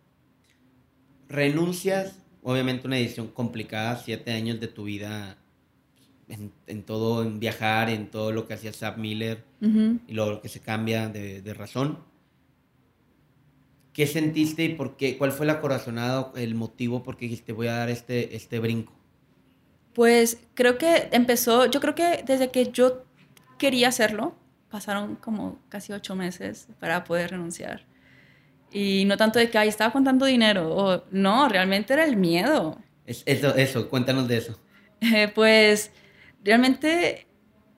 Renuncias, 1.29 2.17
obviamente 2.47 2.87
una 2.87 2.97
edición 2.97 3.27
complicada, 3.27 3.97
siete 3.97 4.31
años 4.31 4.61
de 4.61 4.69
tu 4.69 4.85
vida 4.85 5.35
en, 6.29 6.83
todo, 6.83 7.21
en 7.21 7.41
viajar, 7.41 7.89
en 7.89 8.09
todo 8.09 8.31
lo 8.31 8.47
que 8.47 8.53
hacía 8.53 8.71
Sam 8.71 9.01
Miller 9.01 9.43
y 9.61 10.13
lo 10.13 10.41
que 10.41 10.47
se 10.47 10.61
cambia 10.61 11.09
de, 11.09 11.53
razón. 11.53 11.99
¿Qué 13.91 14.07
sentiste 14.07 14.63
y 14.63 14.75
por 14.75 14.95
qué? 14.95 15.17
¿Cuál 15.17 15.33
fue 15.33 15.45
la 15.45 15.59
corazonada, 15.59 16.31
el 16.37 16.55
motivo 16.55 17.03
por 17.03 17.17
qué 17.17 17.25
dijiste 17.25 17.51
voy 17.51 17.67
a 17.67 17.73
dar 17.73 17.89
este, 17.89 18.33
este 18.37 18.59
brinco? 18.59 18.93
Pues 19.93 20.39
creo 20.53 20.77
que 20.77 21.09
empezó, 21.11 21.65
yo 21.65 21.81
creo 21.81 21.95
que 21.95 22.23
desde 22.25 22.49
que 22.49 22.71
yo 22.71 23.03
quería 23.57 23.89
hacerlo, 23.89 24.37
pasaron 24.69 25.17
como 25.17 25.59
casi 25.67 25.91
ocho 25.91 26.15
meses 26.15 26.69
para 26.79 27.03
poder 27.03 27.31
renunciar. 27.31 27.85
Y 28.77 29.05
no 29.05 29.17
tanto 29.17 29.39
de 29.39 29.49
que, 29.49 29.57
ahí 29.57 29.67
estaba 29.67 29.91
contando 29.91 30.27
dinero, 30.27 30.71
o 30.71 31.03
no, 31.09 31.49
realmente 31.49 31.93
era 31.93 32.05
el 32.05 32.15
miedo. 32.15 32.77
eso, 33.07 33.55
eso, 33.55 33.89
cuéntanos 33.89 34.27
de 34.27 34.37
eso. 34.37 34.59
Eh, 35.01 35.31
pues 35.33 35.89
realmente, 36.43 37.25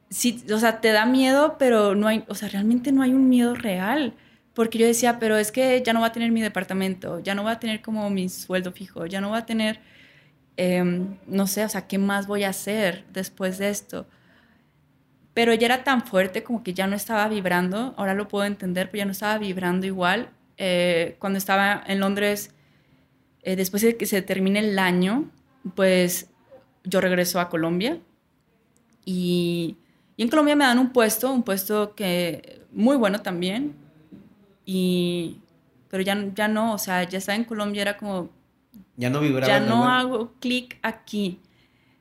sí, 0.10 0.44
o 0.54 0.58
sea, 0.58 0.82
te 0.82 0.92
da 0.92 1.06
miedo, 1.06 1.56
pero 1.58 1.96
no 1.96 2.10
hay, 2.10 2.26
o 2.28 2.36
sea, 2.36 2.50
realmente 2.50 2.92
no 2.92 3.02
hay 3.02 3.14
un 3.14 3.30
miedo 3.30 3.56
real. 3.56 4.14
Porque 4.54 4.78
yo 4.78 4.86
decía, 4.86 5.20
pero 5.20 5.38
es 5.38 5.54
que 5.54 5.82
ya 5.86 5.94
no 5.94 6.02
va 6.02 6.08
a 6.08 6.12
tener 6.12 6.32
mi 6.32 6.42
departamento, 6.42 7.20
ya 7.20 7.34
no 7.34 7.46
va 7.46 7.52
a 7.52 7.60
tener 7.62 7.82
como 7.82 8.10
mi 8.10 8.28
sueldo 8.28 8.74
fijo, 8.74 9.06
ya 9.06 9.22
no 9.22 9.30
va 9.30 9.38
a 9.38 9.46
tener, 9.46 9.80
em, 10.58 11.16
no 11.28 11.48
sé, 11.48 11.64
o 11.64 11.70
sea, 11.70 11.88
¿qué 11.88 11.98
más 11.98 12.28
voy 12.28 12.44
a 12.44 12.50
hacer 12.50 13.06
después 13.14 13.58
de 13.58 13.70
esto? 13.70 14.06
pero 15.34 15.54
ya 15.54 15.68
era 15.68 15.84
tan 15.86 16.02
fuerte 16.06 16.44
como 16.44 16.64
que 16.64 16.74
ya 16.74 16.86
no 16.86 16.98
estaba 16.98 17.30
vibrando, 17.30 17.94
ahora 17.96 18.14
lo 18.14 18.28
puedo 18.28 18.44
entender, 18.44 18.90
pero 18.90 19.00
ya 19.00 19.06
no 19.06 19.14
estaba 19.14 19.38
vibrando 19.38 19.86
igual. 19.86 20.32
Eh, 20.62 21.16
cuando 21.20 21.38
estaba 21.38 21.82
en 21.88 22.02
Londres, 22.02 22.54
eh, 23.44 23.56
después 23.56 23.82
de 23.82 23.96
que 23.96 24.06
se 24.06 24.22
termine 24.22 24.60
el 24.60 24.78
año, 24.78 25.32
pues 25.74 26.30
yo 26.84 27.00
regreso 27.00 27.40
a 27.40 27.48
Colombia 27.48 27.98
y, 29.06 29.78
y, 30.18 30.24
en 30.24 30.30
Colombia 30.30 30.58
me 30.58 30.66
dan 30.66 30.78
un 30.78 30.92
puesto, 30.92 31.32
un 31.32 31.44
puesto 31.44 31.96
que 31.96 32.62
muy 32.74 32.98
bueno 32.98 33.22
también, 33.22 33.74
y, 34.66 35.38
pero 35.90 36.04
ya, 36.04 36.28
ya 36.36 36.50
no, 36.50 36.74
o 36.74 36.78
sea, 36.78 37.04
ya 37.04 37.20
estaba 37.20 37.38
en 37.38 37.46
Colombia, 37.46 37.82
era 37.82 37.98
como... 37.98 38.30
Ya 38.98 39.10
no 39.10 39.22
vibraba. 39.22 39.48
Ya 39.48 39.62
no 39.62 39.88
hago 39.88 40.34
clic 40.42 40.78
aquí. 40.82 41.40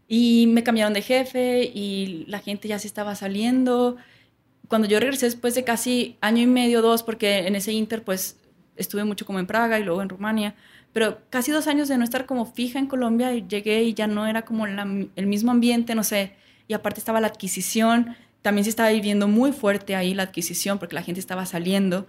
Y 0.08 0.48
me 0.48 0.64
cambiaron 0.64 0.94
de 0.94 1.02
jefe 1.02 1.62
y 1.62 2.24
la 2.26 2.40
gente 2.40 2.66
ya 2.66 2.80
se 2.80 2.88
estaba 2.88 3.14
saliendo. 3.14 3.96
Cuando 4.66 4.88
yo 4.88 4.98
regresé 4.98 5.26
después 5.26 5.54
de 5.54 5.62
casi 5.62 6.16
año 6.20 6.42
y 6.42 6.46
medio, 6.46 6.82
dos, 6.82 7.04
porque 7.04 7.46
en 7.46 7.54
ese 7.54 7.72
inter 7.72 8.02
pues 8.02 8.36
estuve 8.78 9.04
mucho 9.04 9.26
como 9.26 9.38
en 9.38 9.46
Praga 9.46 9.78
y 9.78 9.84
luego 9.84 10.00
en 10.02 10.08
Rumania, 10.08 10.54
pero 10.92 11.18
casi 11.30 11.52
dos 11.52 11.66
años 11.66 11.88
de 11.88 11.98
no 11.98 12.04
estar 12.04 12.24
como 12.26 12.46
fija 12.46 12.78
en 12.78 12.86
Colombia 12.86 13.34
y 13.34 13.46
llegué 13.46 13.82
y 13.82 13.94
ya 13.94 14.06
no 14.06 14.26
era 14.26 14.42
como 14.42 14.66
el 14.66 15.26
mismo 15.26 15.50
ambiente, 15.50 15.94
no 15.94 16.04
sé, 16.04 16.32
y 16.66 16.74
aparte 16.74 17.00
estaba 17.00 17.20
la 17.20 17.26
adquisición, 17.26 18.16
también 18.42 18.64
se 18.64 18.70
estaba 18.70 18.90
viviendo 18.90 19.28
muy 19.28 19.52
fuerte 19.52 19.96
ahí 19.96 20.14
la 20.14 20.22
adquisición 20.22 20.78
porque 20.78 20.94
la 20.94 21.02
gente 21.02 21.20
estaba 21.20 21.44
saliendo 21.44 22.06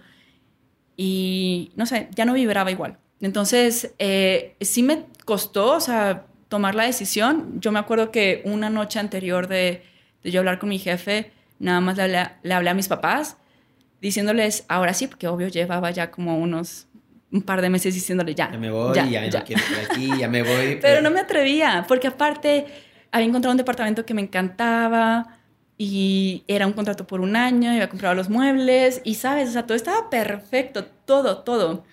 y 0.96 1.72
no 1.76 1.86
sé, 1.86 2.08
ya 2.14 2.24
no 2.24 2.34
vibraba 2.34 2.70
igual. 2.70 2.98
Entonces, 3.20 3.94
eh, 3.98 4.56
sí 4.60 4.82
me 4.82 5.06
costó, 5.24 5.76
o 5.76 5.80
sea, 5.80 6.26
tomar 6.48 6.74
la 6.74 6.84
decisión. 6.84 7.60
Yo 7.60 7.72
me 7.72 7.78
acuerdo 7.78 8.10
que 8.10 8.42
una 8.44 8.70
noche 8.70 8.98
anterior 8.98 9.46
de, 9.46 9.82
de 10.22 10.30
yo 10.30 10.40
hablar 10.40 10.58
con 10.58 10.68
mi 10.68 10.78
jefe, 10.78 11.32
nada 11.58 11.80
más 11.80 11.96
le, 11.96 12.06
le, 12.42 12.54
hablé 12.54 12.70
a 12.70 12.74
mis 12.74 12.88
papás 12.88 13.36
diciéndoles, 14.00 14.64
ahora 14.68 14.94
sí, 14.94 15.06
porque 15.06 15.28
obvio 15.28 15.48
llevaba 15.48 15.90
ya 15.90 16.10
como 16.10 16.38
unos 16.38 16.86
un 17.32 17.42
par 17.42 17.62
de 17.62 17.70
meses 17.70 17.94
diciéndole 17.94 18.34
ya. 18.34 18.50
Ya 18.50 18.58
me 18.58 18.70
voy, 18.70 18.94
ya, 18.94 19.06
ya, 19.06 19.20
no 19.20 19.44
quiero 19.44 19.62
estar 19.62 19.84
aquí, 19.90 20.10
ya 20.18 20.28
me 20.28 20.42
voy. 20.42 20.50
Pero... 20.66 20.80
pero 20.80 21.02
no 21.02 21.10
me 21.10 21.20
atrevía, 21.20 21.84
porque 21.86 22.08
aparte 22.08 22.66
había 23.12 23.26
encontrado 23.26 23.52
un 23.52 23.58
departamento 23.58 24.04
que 24.04 24.14
me 24.14 24.22
encantaba 24.22 25.38
y 25.78 26.44
era 26.46 26.66
un 26.66 26.72
contrato 26.72 27.06
por 27.06 27.20
un 27.20 27.36
año, 27.36 27.70
había 27.70 27.88
comprado 27.88 28.14
los 28.14 28.28
muebles 28.28 29.00
y, 29.04 29.14
¿sabes? 29.14 29.48
O 29.48 29.52
sea, 29.52 29.66
todo 29.66 29.76
estaba 29.76 30.10
perfecto, 30.10 30.84
todo, 30.84 31.38
todo. 31.38 31.84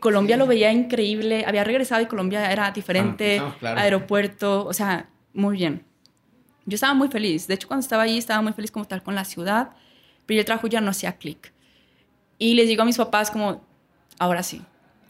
Colombia 0.00 0.36
lo 0.36 0.46
veía 0.46 0.72
increíble, 0.72 1.44
había 1.46 1.64
regresado 1.64 2.02
y 2.02 2.06
Colombia 2.06 2.50
era 2.50 2.70
diferente, 2.70 3.40
ah, 3.40 3.74
aeropuerto, 3.76 4.66
o 4.66 4.72
sea, 4.72 5.08
muy 5.32 5.56
bien. 5.56 5.84
Yo 6.66 6.76
estaba 6.76 6.94
muy 6.94 7.08
feliz, 7.08 7.46
de 7.46 7.54
hecho 7.54 7.68
cuando 7.68 7.82
estaba 7.82 8.04
allí 8.04 8.18
estaba 8.18 8.42
muy 8.42 8.52
feliz 8.52 8.70
como 8.70 8.86
tal 8.86 9.02
con 9.02 9.14
la 9.14 9.24
ciudad, 9.24 9.70
pero 10.26 10.40
el 10.40 10.46
trabajo 10.46 10.66
ya 10.66 10.80
no 10.80 10.90
hacía 10.90 11.16
clic. 11.16 11.52
Y 12.38 12.54
les 12.54 12.68
digo 12.68 12.82
a 12.82 12.84
mis 12.84 12.96
papás 12.96 13.30
como, 13.30 13.62
ahora 14.18 14.42
sí, 14.42 14.62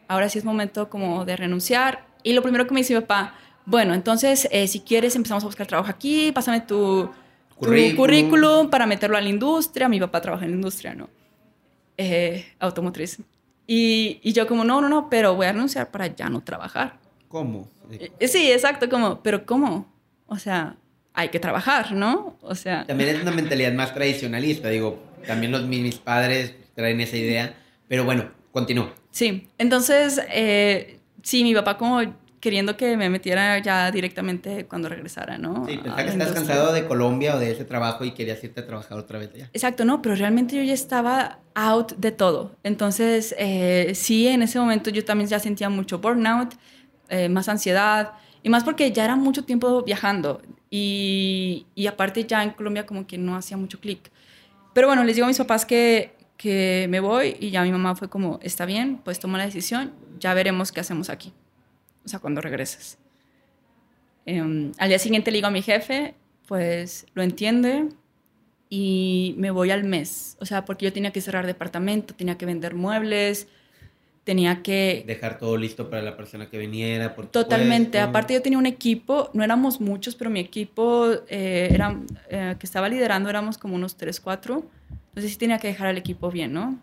ahora 0.09 0.29
sí 0.29 0.39
es 0.39 0.45
momento 0.45 0.89
como 0.89 1.25
de 1.25 1.37
renunciar. 1.37 2.07
Y 2.23 2.33
lo 2.33 2.43
primero 2.43 2.67
que 2.67 2.75
me 2.75 2.81
dice 2.81 2.95
mi 2.95 3.01
papá, 3.01 3.35
bueno, 3.67 3.95
entonces 3.95 4.49
eh, 4.51 4.69
si 4.69 4.81
quieres 4.81 5.17
empezamos 5.17 5.43
a 5.45 5.47
buscar 5.47 5.67
trabajo 5.67 5.91
aquí, 5.91 6.33
pásame 6.33 6.61
tu, 6.61 7.11
currículum. 7.57 7.97
currículum 7.97 8.71
para 8.71 8.87
meterlo 8.87 9.17
a 9.17 9.21
la 9.21 9.29
industria. 9.29 9.89
Mi 9.89 10.01
papá 10.01 10.21
trabaja 10.21 10.45
en 10.45 10.51
la 10.51 10.57
industria, 10.57 10.95
¿no? 10.95 11.09
Eh, 11.97 12.45
automotriz. 12.59 13.19
Y, 13.67 14.21
y, 14.23 14.33
yo 14.33 14.47
como, 14.47 14.65
no, 14.65 14.81
no, 14.83 14.89
no, 14.89 15.09
pero 15.09 15.35
voy 15.35 15.47
a 15.47 15.53
renunciar 15.53 15.91
para 15.91 16.09
ya 16.09 16.29
no 16.29 16.43
trabajar. 16.43 16.99
¿Cómo? 17.29 17.69
Eh, 17.91 18.29
sí, 18.29 18.53
exacto, 18.53 18.89
como, 18.91 19.23
pero 19.23 19.47
¿cómo? 19.47 19.91
O 20.27 20.39
sea, 20.39 20.77
hay 21.15 21.29
que 21.29 21.41
trabajar, 21.41 21.93
¿no? 21.93 22.37
O 22.43 22.55
sea... 22.55 22.85
También 22.87 23.17
es 23.17 23.23
una 23.23 23.31
mentalidad 23.31 23.73
más 23.73 23.95
tradicionalista, 23.95 24.69
digo, 24.69 24.99
también 25.27 25.53
los, 25.53 25.62
mis 25.65 25.97
padres 25.97 26.55
traen 26.75 27.01
esa 27.01 27.17
idea, 27.17 27.55
pero 27.89 28.05
bueno, 28.05 28.31
continúo. 28.53 28.91
Sí, 29.11 29.49
entonces, 29.59 30.21
eh, 30.31 30.99
sí, 31.23 31.45
mi 31.45 31.55
papá 31.55 31.79
como 31.79 32.03
queriendo 32.45 32.77
que 32.77 32.95
me 32.99 33.09
metiera 33.09 33.59
ya 33.61 33.91
directamente 33.91 34.67
cuando 34.67 34.91
regresara, 34.91 35.39
¿no? 35.39 35.65
Sí, 35.67 35.79
pensaba 35.79 36.05
que 36.05 36.11
estás 36.11 36.33
cansado 36.33 36.75
de 36.75 36.85
Colombia 36.85 37.37
o 37.37 37.39
de 37.39 37.53
ese 37.53 37.65
trabajo 37.65 38.05
y 38.05 38.11
querías 38.11 38.45
irte 38.45 38.61
a 38.61 38.67
trabajar 38.67 38.99
otra 38.99 39.19
vez 39.19 39.31
allá. 39.35 39.49
Exacto, 39.55 39.87
no, 39.87 40.03
pero 40.03 40.15
realmente 40.15 40.55
yo 40.55 40.62
ya 40.62 40.75
estaba 40.75 41.39
out 41.55 41.93
de 41.93 42.12
todo. 42.12 42.55
Entonces, 42.62 43.35
eh, 43.39 43.93
sí, 43.95 44.27
en 44.29 44.43
ese 44.43 44.59
momento 44.59 44.91
yo 44.91 45.03
también 45.07 45.31
ya 45.31 45.39
sentía 45.39 45.71
mucho 45.71 46.01
burnout, 46.01 46.55
eh, 47.09 47.31
más 47.31 47.49
ansiedad, 47.49 48.12
y 48.43 48.51
más 48.51 48.62
porque 48.62 48.93
ya 48.93 49.05
era 49.05 49.17
mucho 49.17 49.45
tiempo 49.45 49.83
viajando. 49.83 50.43
Y, 50.77 51.87
aparte 51.89 52.25
ya 52.25 52.43
en 52.43 52.51
Colombia 52.51 52.85
como 52.85 53.07
que 53.07 53.16
no 53.16 53.37
hacía 53.37 53.57
mucho 53.57 53.79
clic. 53.79 54.11
Pero 54.72 54.89
bueno, 54.89 55.05
les 55.05 55.14
digo 55.14 55.27
a 55.27 55.29
mis 55.29 55.39
papás 55.39 55.64
que, 55.64 56.16
que 56.37 56.87
me 56.89 56.99
voy 56.99 57.37
y 57.39 57.51
ya 57.51 57.62
mi 57.62 57.70
mamá 57.70 57.95
fue 57.95 58.09
como, 58.09 58.41
está 58.43 58.66
bien, 58.66 59.01
pues 59.05 59.20
toma 59.20 59.39
la 59.39 59.45
decisión, 59.45 59.93
ya 60.18 60.35
veremos 60.35 60.72
qué 60.72 60.81
hacemos 60.81 61.11
aquí 61.11 61.33
o 62.05 62.09
sea, 62.09 62.18
cuando 62.18 62.41
regreses. 62.41 62.99
Em, 64.27 64.72
al 64.79 64.89
día 64.89 64.99
siguiente 64.99 65.31
le 65.31 65.39
digo 65.39 65.49
a 65.49 65.51
mi 65.51 65.62
jefe, 65.62 66.14
pues 66.47 67.07
lo 67.14 67.22
entiende 67.22 67.89
y 68.68 69.35
me 69.39 69.51
voy 69.51 69.70
al 69.70 69.85
mes. 69.85 70.37
O 70.41 70.47
sea, 70.47 70.64
porque 70.64 70.85
yo 70.85 70.93
tenía 70.93 71.12
que 71.12 71.20
cerrar 71.20 71.47
departamento, 71.47 72.14
tenía 72.14 72.37
que 72.37 72.47
vender 72.47 72.75
muebles, 72.75 73.49
tenía 74.25 74.62
que... 74.62 75.05
Dejar 75.07 75.39
todo 75.39 75.57
listo 75.57 75.89
para 75.89 76.03
la 76.03 76.16
persona 76.16 76.49
que 76.51 76.59
viniera. 76.59 77.14
Totalmente. 77.14 78.01
Aparte 78.01 78.35
yo 78.35 78.43
tenía 78.43 78.59
un 78.59 78.66
equipo, 78.66 79.31
no 79.35 79.45
éramos 79.45 79.81
muchos, 79.81 80.14
pero 80.16 80.31
mi 80.31 80.41
equipo 80.41 81.11
eh, 81.29 81.68
era, 81.70 82.01
eh, 82.29 82.57
que 82.59 82.66
estaba 82.66 82.89
liderando 82.89 83.31
éramos 83.31 83.59
como 83.59 83.75
unos 83.75 83.97
3, 83.97 84.18
4. 84.20 84.64
Entonces 85.09 85.33
sí 85.33 85.39
tenía 85.39 85.59
que 85.59 85.68
dejar 85.68 85.87
al 85.87 85.99
equipo 85.99 86.31
bien, 86.31 86.53
¿no? 86.53 86.79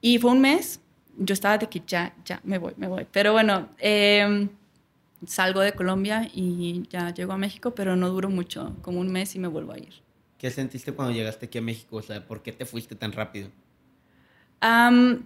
Y 0.00 0.18
fue 0.18 0.30
un 0.30 0.40
mes 0.40 0.80
yo 1.18 1.32
estaba 1.34 1.58
de 1.58 1.68
que 1.68 1.82
ya, 1.86 2.14
ya, 2.24 2.40
me 2.44 2.58
voy, 2.58 2.72
me 2.76 2.86
voy. 2.86 3.06
Pero 3.10 3.32
bueno, 3.32 3.68
em, 3.78 4.48
salgo 5.26 5.60
de 5.60 5.72
Colombia 5.72 6.28
y 6.32 6.84
ya 6.88 7.12
llego 7.12 7.32
a 7.32 7.36
México, 7.36 7.74
pero 7.74 7.96
no 7.96 8.08
duro 8.08 8.30
mucho, 8.30 8.76
como 8.82 9.00
un 9.00 9.10
mes 9.10 9.34
y 9.34 9.38
me 9.38 9.48
vuelvo 9.48 9.72
a 9.72 9.78
ir. 9.78 9.92
¿Qué 10.38 10.50
sentiste 10.50 10.92
cuando 10.92 11.12
llegaste 11.14 11.46
aquí 11.46 11.58
a 11.58 11.62
México? 11.62 11.96
O 11.96 12.02
sea, 12.02 12.24
¿por 12.24 12.42
qué 12.42 12.52
te 12.52 12.64
fuiste 12.64 12.94
tan 12.94 13.12
rápido? 13.12 13.50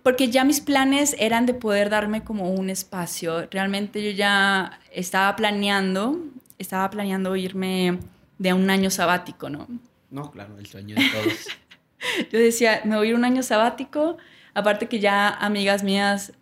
Porque 0.03 0.29
ya 0.31 0.45
mis 0.45 0.61
planes 0.61 1.17
eran 1.19 1.47
de 1.47 1.55
poder 1.55 1.91
darme 1.91 2.23
como 2.23 2.51
un 2.51 2.71
espacio. 2.71 3.49
Realmente 3.51 4.03
yo 4.03 4.11
ya 4.11 4.81
estaba 4.93 5.35
planeando, 5.37 6.19
estaba 6.59 6.91
planeando 6.91 7.35
irme 7.37 7.99
de 8.39 8.53
un 8.53 8.69
año 8.71 8.91
sabático, 8.91 9.49
¿no? 9.49 9.69
No, 10.11 10.31
claro, 10.31 10.59
el 10.59 10.67
sueño 10.67 10.97
de 10.97 11.03
todos. 11.11 11.49
yo 12.33 12.39
decía, 12.39 12.83
me 12.85 12.97
voy 12.97 13.07
a 13.07 13.11
ir 13.11 13.17
un 13.17 13.25
año 13.25 13.43
sabático, 13.43 14.19
Aparte 14.55 14.89
que 14.89 15.01
ya 15.01 15.29
amigas 15.29 15.83
mías, 15.83 16.33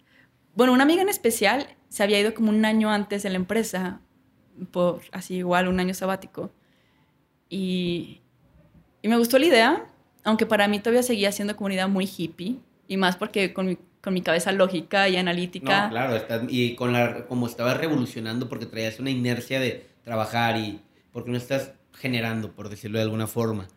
bueno, 0.54 0.72
una 0.72 0.82
amiga 0.82 1.02
en 1.02 1.08
especial 1.08 1.68
se 1.88 2.02
había 2.02 2.20
ido 2.20 2.34
como 2.34 2.50
un 2.50 2.64
año 2.64 2.90
antes 2.90 3.22
de 3.22 3.30
la 3.30 3.36
empresa, 3.36 4.00
por 4.72 5.02
así 5.12 5.36
igual 5.36 5.68
un 5.68 5.78
año 5.78 5.94
sabático. 5.94 6.50
Y, 7.48 8.20
y 9.02 9.08
me 9.08 9.16
gustó 9.16 9.38
la 9.38 9.46
idea, 9.46 9.86
aunque 10.24 10.46
para 10.46 10.66
mí 10.68 10.80
todavía 10.80 11.02
seguía 11.02 11.32
siendo 11.32 11.56
comunidad 11.56 11.88
muy 11.88 12.04
hippie, 12.04 12.58
y 12.90 12.98
más 12.98 13.16
porque 13.16 13.54
con 13.54 13.66
mi, 13.66 13.78
con 14.02 14.12
mi 14.12 14.20
cabeza 14.20 14.52
lógica 14.52 15.08
y 15.08 15.16
analítica. 15.16 15.84
No, 15.84 15.90
claro, 15.90 16.46
y 16.48 16.74
con 16.74 16.92
la, 16.92 17.26
como 17.26 17.46
estabas 17.46 17.78
revolucionando 17.78 18.48
porque 18.48 18.66
traías 18.66 19.00
una 19.00 19.10
inercia 19.10 19.60
de 19.60 19.86
trabajar 20.04 20.58
y 20.58 20.80
porque 21.12 21.30
no 21.30 21.38
estás 21.38 21.72
generando, 21.94 22.52
por 22.52 22.68
decirlo 22.68 22.98
de 22.98 23.04
alguna 23.04 23.26
forma 23.26 23.68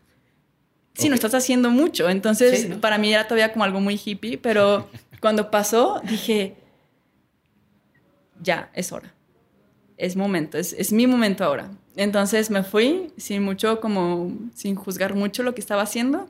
sí, 0.94 1.10
no 1.10 1.16
estás 1.16 1.34
haciendo 1.34 1.70
mucho. 1.70 2.10
Entonces, 2.10 2.68
para 2.78 2.98
mí 2.98 3.14
era 3.14 3.28
todavía 3.28 3.52
como 3.52 3.64
algo 3.64 3.80
muy 3.80 4.00
hippie, 4.04 4.38
pero 4.38 4.90
cuando 5.22 5.52
pasó, 5.52 6.02
dije, 6.04 6.56
ya, 8.42 8.70
es 8.74 8.92
hora. 8.92 9.14
Es 9.98 10.16
momento, 10.16 10.58
es, 10.58 10.74
es, 10.74 10.92
mi 10.92 11.08
momento 11.08 11.44
ahora. 11.44 11.72
Entonces 11.96 12.50
me 12.50 12.64
fui 12.64 13.12
sin 13.18 13.44
mucho, 13.44 13.80
como, 13.80 14.36
sin 14.54 14.76
juzgar 14.76 15.14
mucho 15.14 15.44
lo 15.44 15.54
que 15.54 15.62
estaba 15.62 15.84
haciendo. 15.84 16.28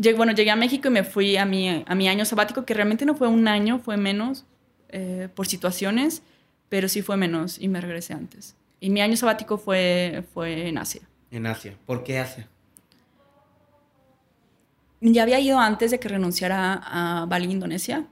Llegué, 0.00 0.16
bueno, 0.16 0.32
llegué 0.32 0.52
a 0.52 0.56
México 0.56 0.86
y 0.86 0.90
me 0.92 1.02
fui 1.02 1.36
a 1.36 1.44
mi, 1.44 1.84
a 1.84 1.94
mi 1.96 2.08
año 2.08 2.24
sabático, 2.24 2.64
que 2.64 2.72
realmente 2.72 3.04
no 3.04 3.16
fue 3.16 3.26
un 3.26 3.48
año, 3.48 3.80
fue 3.80 3.96
menos 3.96 4.46
eh, 4.90 5.28
por 5.34 5.48
situaciones, 5.48 6.22
pero 6.68 6.88
sí 6.88 7.02
fue 7.02 7.16
menos 7.16 7.58
y 7.58 7.66
me 7.66 7.80
regresé 7.80 8.12
antes. 8.14 8.54
Y 8.78 8.90
mi 8.90 9.00
año 9.00 9.16
sabático 9.16 9.58
fue, 9.58 10.22
fue 10.32 10.68
en 10.68 10.78
Asia. 10.78 11.02
En 11.32 11.46
Asia. 11.46 11.74
¿Por 11.84 12.04
qué 12.04 12.20
Asia? 12.20 12.48
ya 15.00 15.22
había 15.22 15.38
ido 15.40 15.58
antes 15.58 15.90
de 15.90 16.00
que 16.00 16.08
renunciara 16.08 16.80
a 16.84 17.26
Bali, 17.26 17.50
Indonesia. 17.50 18.06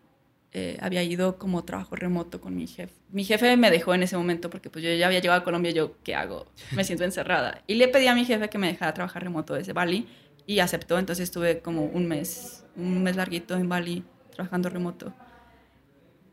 Eh, 0.52 0.78
había 0.80 1.02
ido 1.02 1.38
como 1.38 1.64
trabajo 1.64 1.96
remoto 1.96 2.40
con 2.40 2.56
mi 2.56 2.66
jefe. 2.66 2.94
Mi 3.10 3.24
jefe 3.24 3.56
me 3.56 3.70
dejó 3.70 3.94
en 3.94 4.02
ese 4.02 4.16
momento 4.16 4.48
porque 4.50 4.70
pues 4.70 4.84
yo 4.84 4.92
ya 4.94 5.06
había 5.06 5.20
llegado 5.20 5.40
a 5.40 5.44
Colombia, 5.44 5.70
yo, 5.70 5.96
¿qué 6.02 6.14
hago? 6.14 6.46
Me 6.72 6.82
siento 6.82 7.04
encerrada. 7.04 7.62
Y 7.66 7.74
le 7.74 7.88
pedí 7.88 8.06
a 8.06 8.14
mi 8.14 8.24
jefe 8.24 8.48
que 8.48 8.58
me 8.58 8.68
dejara 8.68 8.94
trabajar 8.94 9.22
remoto 9.22 9.54
desde 9.54 9.72
Bali 9.72 10.08
y 10.46 10.60
aceptó. 10.60 10.98
Entonces 10.98 11.24
estuve 11.24 11.60
como 11.60 11.84
un 11.84 12.06
mes, 12.06 12.64
un 12.76 13.02
mes 13.02 13.16
larguito 13.16 13.56
en 13.56 13.68
Bali 13.68 14.04
trabajando 14.32 14.68
remoto. 14.68 15.12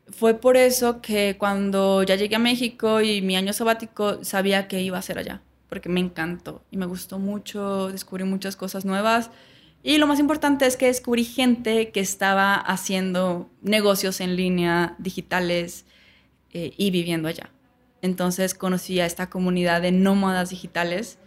Fue 0.08 0.34
por 0.34 0.56
eso 0.56 1.00
que 1.00 1.36
cuando 1.38 2.02
ya 2.02 2.16
llegué 2.16 2.36
a 2.36 2.38
México 2.38 3.00
y 3.00 3.22
mi 3.22 3.36
año 3.36 3.52
sabático 3.52 4.22
sabía 4.22 4.68
que 4.68 4.82
iba 4.82 4.98
a 4.98 5.02
ser 5.02 5.18
allá, 5.18 5.40
porque 5.68 5.88
me 5.88 6.00
encantó 6.00 6.62
y 6.70 6.76
me 6.76 6.86
gustó 6.86 7.18
mucho, 7.18 7.90
descubrí 7.90 8.24
muchas 8.24 8.54
cosas 8.54 8.84
nuevas 8.84 9.30
y 9.86 9.98
lo 9.98 10.06
más 10.06 10.18
importante 10.18 10.64
es 10.64 10.78
que 10.78 10.86
descubrí 10.86 11.24
gente 11.24 11.90
que 11.90 12.00
estaba 12.00 12.54
haciendo 12.54 13.50
negocios 13.60 14.22
en 14.22 14.34
línea, 14.34 14.94
digitales 14.98 15.84
eh, 16.54 16.72
y 16.78 16.90
viviendo 16.90 17.28
allá. 17.28 17.50
Entonces 18.00 18.54
conocí 18.54 19.00
a 19.00 19.06
esta 19.06 19.28
comunidad 19.28 19.82
de 19.82 19.92
nómadas 19.92 20.48
digitales 20.48 21.18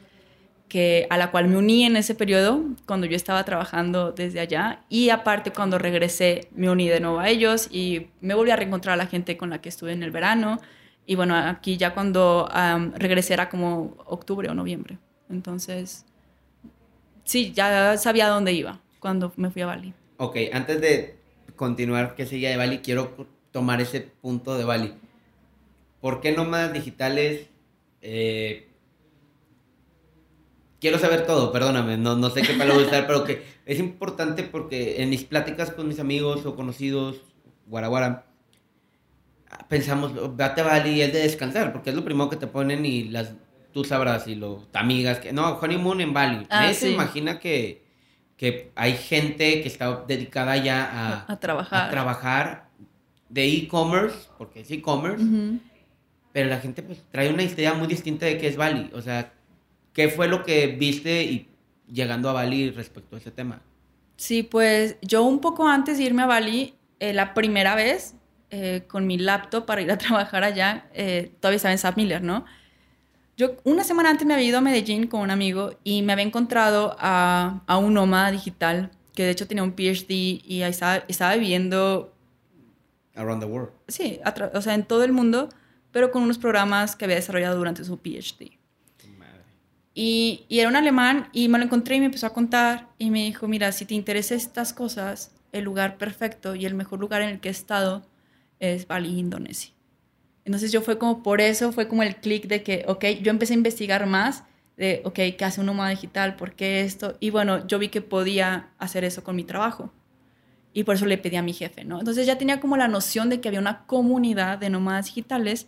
que, 0.67 1.07
a 1.09 1.17
la 1.17 1.31
cual 1.31 1.47
me 1.47 1.57
uní 1.57 1.85
en 1.85 1.95
ese 1.95 2.15
periodo 2.15 2.61
cuando 2.85 3.07
yo 3.07 3.15
estaba 3.15 3.43
trabajando 3.43 4.11
desde 4.11 4.39
allá 4.39 4.83
y 4.89 5.09
aparte 5.09 5.51
cuando 5.51 5.77
regresé 5.77 6.49
me 6.53 6.69
uní 6.69 6.87
de 6.89 6.99
nuevo 6.99 7.19
a 7.19 7.29
ellos 7.29 7.67
y 7.71 8.07
me 8.21 8.33
volví 8.33 8.51
a 8.51 8.55
reencontrar 8.55 8.93
a 8.93 8.97
la 8.97 9.07
gente 9.07 9.37
con 9.37 9.49
la 9.49 9.61
que 9.61 9.69
estuve 9.69 9.93
en 9.93 10.03
el 10.03 10.11
verano 10.11 10.59
y 11.05 11.15
bueno, 11.15 11.35
aquí 11.35 11.77
ya 11.77 11.93
cuando 11.93 12.49
regresé 12.95 13.33
era 13.33 13.49
como 13.49 13.95
octubre 14.05 14.49
o 14.49 14.53
noviembre. 14.53 14.97
Entonces 15.29 16.05
sí, 17.23 17.51
ya 17.53 17.97
sabía 17.97 18.27
dónde 18.27 18.53
iba 18.53 18.79
cuando 18.99 19.31
me 19.37 19.49
fui 19.49 19.61
a 19.61 19.67
Bali. 19.67 19.93
Ok, 20.17 20.37
antes 20.51 20.81
de 20.81 21.15
continuar 21.55 22.15
que 22.15 22.25
siga 22.25 22.49
de 22.49 22.57
Bali, 22.57 22.79
quiero 22.79 23.27
tomar 23.51 23.81
ese 23.81 24.01
punto 24.01 24.57
de 24.57 24.63
Bali. 24.63 24.93
¿Por 26.01 26.21
qué 26.21 26.31
nómadas 26.31 26.73
digitales? 26.73 27.47
Eh, 28.01 28.66
quiero 30.79 30.99
saber 30.99 31.25
todo, 31.25 31.51
perdóname, 31.51 31.97
no, 31.97 32.15
no 32.15 32.29
sé 32.29 32.41
qué 32.41 32.53
palabra 32.53 32.85
usar, 32.85 33.07
pero 33.07 33.23
que 33.23 33.43
es 33.65 33.79
importante 33.79 34.43
porque 34.43 35.01
en 35.01 35.09
mis 35.09 35.23
pláticas 35.23 35.71
con 35.71 35.87
mis 35.87 35.99
amigos 35.99 36.45
o 36.45 36.55
conocidos, 36.55 37.17
guaraguara, 37.65 38.25
pensamos, 39.67 40.13
vete 40.35 40.61
a 40.61 40.63
Bali 40.63 41.01
es 41.01 41.13
de 41.13 41.19
descansar, 41.19 41.71
porque 41.71 41.89
es 41.89 41.95
lo 41.95 42.03
primero 42.03 42.29
que 42.29 42.37
te 42.37 42.47
ponen 42.47 42.85
y 42.85 43.05
las 43.05 43.33
tú 43.73 43.83
sabrás 43.83 44.27
y 44.27 44.35
lo 44.35 44.65
amigas 44.73 45.19
que 45.19 45.33
no, 45.33 45.59
honeymoon 45.59 46.01
en 46.01 46.13
Bali. 46.13 46.47
Ah, 46.49 46.73
se 46.73 46.91
imagina 46.91 47.39
que, 47.39 47.83
que 48.35 48.71
hay 48.75 48.93
gente 48.93 49.61
que 49.61 49.67
está 49.67 50.03
dedicada 50.07 50.57
ya 50.57 51.25
a, 51.27 51.39
trabajar. 51.39 51.87
A 51.87 51.89
trabajar 51.91 52.69
de 53.29 53.45
e-commerce, 53.45 54.29
porque 54.37 54.61
es 54.61 54.71
e-commerce, 54.71 55.23
pero 56.31 56.49
la 56.49 56.59
gente 56.59 56.81
pues 56.81 57.03
trae 57.11 57.29
una 57.31 57.43
idea 57.43 57.73
muy 57.73 57.87
distinta 57.87 58.25
de 58.25 58.37
qué 58.37 58.47
es 58.47 58.57
Bali. 58.57 58.89
O 58.93 59.01
sea, 59.01 59.33
¿qué 59.97 60.09
fue 60.09 60.27
lo 60.27 60.43
que 60.43 60.67
viste 60.67 61.23
y 61.23 61.49
llegando 61.91 62.29
a 62.29 62.33
Bali 62.33 62.69
respecto 62.69 63.15
a 63.15 63.19
ese 63.19 63.31
tema? 63.31 63.61
Sí, 64.15 64.43
pues 64.43 64.95
yo 65.01 65.23
un 65.23 65.39
poco 65.39 65.67
antes 65.67 65.97
de 65.97 66.03
irme 66.03 66.21
a 66.21 66.27
Bali, 66.27 66.75
eh, 66.99 67.13
la 67.13 67.33
primera 67.33 67.73
vez, 67.73 68.13
eh, 68.51 68.83
con 68.87 69.07
mi 69.07 69.17
laptop 69.17 69.65
para 69.65 69.81
ir 69.81 69.91
a 69.91 69.97
trabajar 70.05 70.43
allá, 70.43 70.87
eh, 70.93 71.31
todavía 71.39 71.55
estaba 71.55 71.71
en 71.71 71.79
Sam 71.79 71.95
Miller, 71.97 72.21
¿no? 72.21 72.45
Yo 73.37 73.55
una 73.63 73.83
semana 73.83 74.11
antes 74.11 74.27
me 74.27 74.35
había 74.35 74.45
ido 74.45 74.59
a 74.59 74.61
Medellín 74.61 75.07
con 75.07 75.21
un 75.21 75.31
amigo 75.31 75.71
y 75.83 76.03
me 76.03 76.13
había 76.13 76.25
encontrado 76.25 76.95
a, 76.99 77.61
a 77.65 77.77
un 77.77 77.95
nómada 77.95 78.31
digital 78.31 78.91
que 79.15 79.23
de 79.23 79.31
hecho 79.31 79.47
tenía 79.47 79.63
un 79.63 79.73
PhD 79.73 80.11
y 80.45 80.61
estaba, 80.61 81.03
estaba 81.07 81.33
viviendo... 81.33 82.13
Around 83.15 83.41
the 83.41 83.49
world. 83.49 83.71
Sí, 83.87 84.19
o 84.53 84.61
sea, 84.61 84.75
en 84.75 84.85
todo 84.85 85.03
el 85.03 85.11
mundo, 85.11 85.49
pero 85.91 86.11
con 86.11 86.21
unos 86.21 86.37
programas 86.37 86.95
que 86.95 87.05
había 87.05 87.15
desarrollado 87.15 87.57
durante 87.57 87.83
su 87.83 87.97
PhD. 87.97 88.57
Y, 89.99 90.45
y, 90.47 90.59
era 90.59 90.69
un 90.69 90.75
alemán 90.75 91.27
y 91.33 91.49
me 91.49 91.57
lo 91.57 91.63
encontré 91.63 91.95
y 91.95 91.99
me 91.99 92.05
empezó 92.05 92.27
a 92.27 92.33
contar 92.33 92.87
y 92.99 93.09
me 93.09 93.25
dijo, 93.25 93.47
mira, 93.47 93.71
si 93.71 93.83
te 93.83 93.95
interesan 93.95 94.37
estas 94.37 94.71
cosas, 94.71 95.31
el 95.51 95.63
lugar 95.63 95.97
perfecto 95.97 96.53
y 96.53 96.67
el 96.67 96.75
mejor 96.75 96.99
lugar 96.99 97.23
en 97.23 97.29
el 97.29 97.39
que 97.39 97.47
he 97.47 97.51
estado 97.51 98.05
es 98.59 98.85
Bali, 98.85 99.17
Indonesia. 99.17 99.73
Entonces 100.45 100.71
yo 100.71 100.83
fue 100.83 100.99
como, 100.99 101.23
por 101.23 101.41
eso 101.41 101.71
fue 101.71 101.87
como 101.87 102.03
el 102.03 102.17
clic 102.17 102.45
de 102.45 102.61
que, 102.61 102.85
ok, 102.87 103.05
yo 103.23 103.31
empecé 103.31 103.53
a 103.53 103.57
investigar 103.57 104.05
más 104.05 104.43
de, 104.77 105.01
ok, 105.03 105.15
¿qué 105.35 105.45
hace 105.45 105.61
un 105.61 105.65
nómada 105.65 105.89
digital? 105.89 106.35
¿Por 106.35 106.53
qué 106.53 106.81
esto? 106.81 107.17
Y 107.19 107.31
bueno, 107.31 107.65
yo 107.65 107.79
vi 107.79 107.89
que 107.89 108.01
podía 108.01 108.69
hacer 108.77 109.03
eso 109.03 109.23
con 109.23 109.35
mi 109.35 109.45
trabajo. 109.45 109.91
Y 110.73 110.83
por 110.83 110.93
eso 110.93 111.07
le 111.07 111.17
pedí 111.17 111.37
a 111.37 111.41
mi 111.41 111.53
jefe, 111.53 111.85
¿no? 111.85 111.97
Entonces 111.97 112.27
ya 112.27 112.37
tenía 112.37 112.59
como 112.59 112.77
la 112.77 112.87
noción 112.87 113.29
de 113.29 113.41
que 113.41 113.47
había 113.47 113.59
una 113.59 113.87
comunidad 113.87 114.59
de 114.59 114.69
nómadas 114.69 115.07
digitales. 115.07 115.67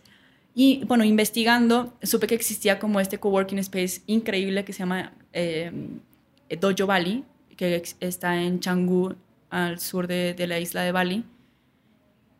Y 0.54 0.84
bueno, 0.84 1.04
investigando, 1.04 1.94
supe 2.02 2.26
que 2.26 2.34
existía 2.34 2.78
como 2.78 3.00
este 3.00 3.18
coworking 3.18 3.58
space 3.58 4.02
increíble 4.06 4.64
que 4.64 4.72
se 4.72 4.80
llama 4.80 5.12
eh, 5.32 5.70
Dojo 6.60 6.86
Bali, 6.86 7.24
que 7.56 7.82
está 8.00 8.42
en 8.42 8.58
Canggu, 8.58 9.14
al 9.48 9.80
sur 9.80 10.06
de, 10.06 10.34
de 10.34 10.46
la 10.46 10.58
isla 10.58 10.82
de 10.82 10.92
Bali. 10.92 11.24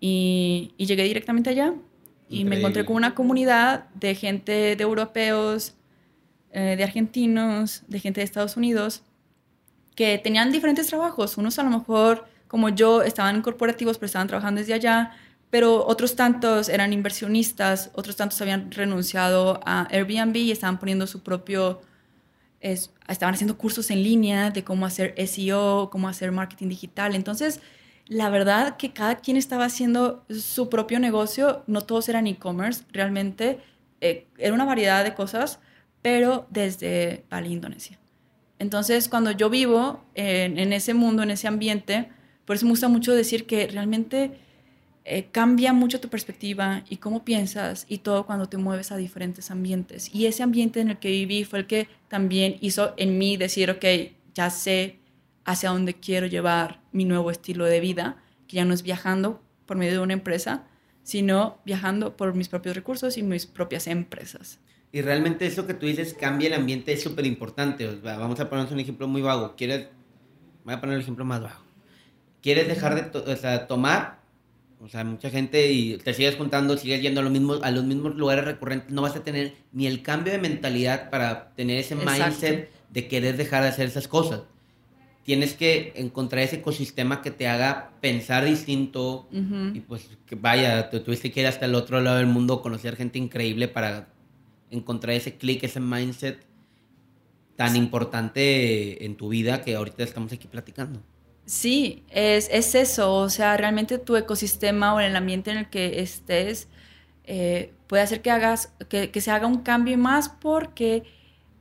Y, 0.01 0.73
y 0.77 0.87
llegué 0.87 1.05
directamente 1.05 1.51
allá 1.51 1.75
y 2.29 2.45
me 2.45 2.59
encontré 2.59 2.85
con 2.85 2.97
una 2.97 3.15
comunidad 3.15 3.89
de 3.95 4.15
gente 4.15 4.77
de 4.77 4.83
europeos, 4.83 5.75
eh, 6.53 6.77
de 6.77 6.85
argentinos, 6.85 7.83
de 7.89 7.99
gente 7.99 8.21
de 8.21 8.25
Estados 8.25 8.57
Unidos, 8.57 9.03
que 9.97 10.17
tenían 10.19 10.53
diferentes 10.53 10.87
trabajos. 10.87 11.37
Unos 11.39 11.59
a 11.59 11.65
lo 11.65 11.71
mejor, 11.71 12.27
como 12.47 12.69
yo, 12.69 13.03
estaban 13.03 13.43
corporativos, 13.43 13.99
pero 13.99 14.07
estaban 14.07 14.29
trabajando 14.29 14.61
desde 14.61 14.75
allá, 14.75 15.13
pero 15.51 15.85
otros 15.87 16.17
tantos 16.17 16.69
eran 16.69 16.93
inversionistas, 16.93 17.91
otros 17.95 18.17
tantos 18.17 18.41
habían 18.41 18.71
renunciado 18.71 19.61
a 19.65 19.89
Airbnb 19.91 20.37
y 20.37 20.53
estaban 20.53 20.79
poniendo 20.79 21.07
su 21.07 21.23
propio, 21.23 21.81
estaban 22.61 23.35
haciendo 23.35 23.59
cursos 23.59 23.91
en 23.91 24.03
línea 24.03 24.51
de 24.51 24.65
cómo 24.65 24.87
hacer 24.87 25.15
SEO, 25.27 25.91
cómo 25.91 26.09
hacer 26.09 26.31
marketing 26.31 26.69
digital. 26.69 27.15
Entonces, 27.15 27.61
la 28.07 28.31
verdad 28.31 28.77
que 28.77 28.93
cada 28.93 29.17
quien 29.17 29.37
estaba 29.37 29.65
haciendo 29.65 30.25
su 30.29 30.69
propio 30.69 30.99
negocio, 31.01 31.63
no 31.67 31.83
todos 31.83 32.09
eran 32.09 32.27
e-commerce, 32.27 32.85
realmente 32.93 33.61
eh, 34.01 34.27
era 34.39 34.55
una 34.55 34.65
variedad 34.65 35.05
de 35.05 35.15
cosas, 35.15 35.61
pero 36.03 36.47
desde 36.51 37.25
Bali, 37.29 37.53
Indonesia. 37.53 37.99
Entonces, 38.59 39.09
cuando 39.09 39.31
yo 39.31 39.49
vivo 39.49 40.05
en, 40.15 40.73
ese 40.73 40.93
mundo, 40.93 41.23
en 41.23 41.31
ese 41.31 41.49
ambiente, 41.49 42.11
por 42.45 42.57
eso 42.57 42.67
me 42.67 42.73
gusta 42.73 42.89
mucho 42.89 43.15
decir 43.15 43.47
que 43.47 43.67
realmente 43.67 44.39
eh, 45.05 45.29
cambia 45.33 45.73
mucho 45.73 45.99
tu 45.99 46.09
perspectiva 46.09 46.85
y 46.89 46.99
cómo 46.99 47.25
piensas 47.25 47.87
y 47.89 47.99
todo 47.99 48.27
cuando 48.27 48.47
te 48.47 48.59
mueves 48.59 48.93
a 48.93 48.97
diferentes 48.97 49.51
ambientes. 49.51 50.15
Y 50.15 50.27
ese 50.27 50.43
ambiente 50.43 50.81
en 50.81 50.91
el 50.91 50.99
que 50.99 51.11
viví 51.11 51.45
fue 51.45 51.61
el 51.61 51.67
que 51.67 51.89
también 52.09 52.57
hizo 52.61 52.93
en 52.99 53.17
mí 53.19 53.37
decir, 53.37 53.71
ok, 53.71 53.85
ya 54.35 54.51
sé 54.51 54.99
hacia 55.45 55.71
dónde 55.71 55.95
quiero 55.95 56.27
llevar 56.27 56.81
mi 56.93 57.07
nuevo 57.07 57.31
estilo 57.31 57.65
de 57.65 57.81
vida, 57.81 58.23
que 58.47 58.57
ya 58.57 58.65
no 58.65 58.75
es 58.75 58.83
viajando 58.83 59.43
por 59.65 59.79
medio 59.79 59.93
de 59.93 59.99
una 60.01 60.13
empresa, 60.13 60.67
sino 61.03 61.59
viajando 61.65 62.17
por 62.17 62.35
mis 62.35 62.49
propios 62.49 62.77
recursos 62.77 63.17
y 63.17 63.23
mis 63.23 63.47
propias 63.47 63.87
empresas. 63.87 64.61
Y 64.93 65.01
realmente 65.03 65.47
eso 65.47 65.67
que 65.67 65.75
tú 65.75 65.87
dices, 65.87 66.15
cambia 66.15 66.49
el 66.49 66.55
ambiente, 66.55 66.93
es 66.93 67.03
súper 67.03 67.25
importante. 67.25 67.87
vamos 68.03 68.39
a 68.39 68.51
ponernos 68.51 68.73
un 68.73 68.81
ejemplo 68.81 69.09
muy 69.09 69.23
vago. 69.23 69.55
¿Quieres, 69.57 69.89
voy 70.65 70.75
a 70.75 70.81
poner 70.81 70.97
el 70.97 71.03
ejemplo 71.03 71.25
más 71.25 71.41
vago. 71.41 71.65
¿Quieres 72.43 72.69
dejar 72.69 73.11
de 73.13 73.59
tomar? 73.67 74.20
O 74.83 74.89
sea, 74.89 75.05
mucha 75.05 75.29
gente 75.29 75.73
y 75.73 75.99
te 75.99 76.15
sigues 76.15 76.37
juntando, 76.37 76.77
sigues 76.79 77.03
yendo 77.03 77.21
a 77.21 77.23
los 77.23 77.33
mismos, 77.33 77.61
a 77.63 77.71
los 77.71 77.85
mismos 77.85 78.15
lugares 78.17 78.47
recurrentes, 78.47 78.91
no 78.91 79.03
vas 79.03 79.15
a 79.15 79.23
tener 79.23 79.55
ni 79.73 79.87
el 79.87 80.03
cambio 80.03 80.33
de 80.33 80.39
mentalidad 80.39 81.11
para 81.11 81.51
tener 81.55 81.79
ese 81.79 81.97
mindset 81.97 82.71
de 82.89 83.07
querer 83.07 83.37
dejar 83.37 83.63
de 83.63 83.69
hacer 83.69 83.87
esas 83.87 84.09
cosas. 84.09 84.41
Tienes 85.23 85.53
que 85.53 85.93
encontrar 85.97 86.43
ese 86.43 86.57
ecosistema 86.57 87.21
que 87.21 87.31
te 87.31 87.47
haga 87.47 87.91
pensar 88.01 88.47
distinto 88.47 89.29
y 89.75 89.81
pues 89.81 90.09
que 90.27 90.35
vaya, 90.35 90.89
tú 90.89 91.01
tuviste 91.01 91.31
que 91.31 91.41
ir 91.41 91.47
hasta 91.47 91.67
el 91.67 91.75
otro 91.75 92.01
lado 92.01 92.17
del 92.17 92.27
mundo, 92.27 92.63
conocer 92.63 92.97
gente 92.97 93.19
increíble 93.19 93.69
para 93.69 94.09
encontrar 94.71 95.15
ese 95.15 95.37
clic, 95.37 95.63
ese 95.63 95.81
mindset 95.81 96.47
tan 97.55 97.77
importante 97.77 99.05
en 99.05 99.17
tu 99.17 99.29
vida 99.29 99.61
que 99.61 99.77
ahorita 99.77 100.03
estamos 100.03 100.33
aquí 100.33 100.49
platicando. 100.49 101.03
Sí, 101.47 102.05
es, 102.11 102.49
es 102.53 102.75
eso, 102.75 103.13
o 103.17 103.29
sea, 103.29 103.57
realmente 103.57 103.99
tu 103.99 104.17
ecosistema 104.17 104.95
o 104.95 105.01
el 105.01 105.17
ambiente 105.17 105.51
en 105.51 105.59
el 105.59 105.69
que 105.71 106.01
estés 106.01 106.69
eh, 107.25 107.73
puede 107.89 108.03
hacer 108.05 108.23
que 108.23 108.31
hagas, 108.31 108.73
que, 108.89 109.11
que 109.11 109.21
se 109.21 109.31
haga 109.33 109.47
un 109.49 109.63
cambio 109.63 109.99
más 109.99 110.29
porque 110.29 111.03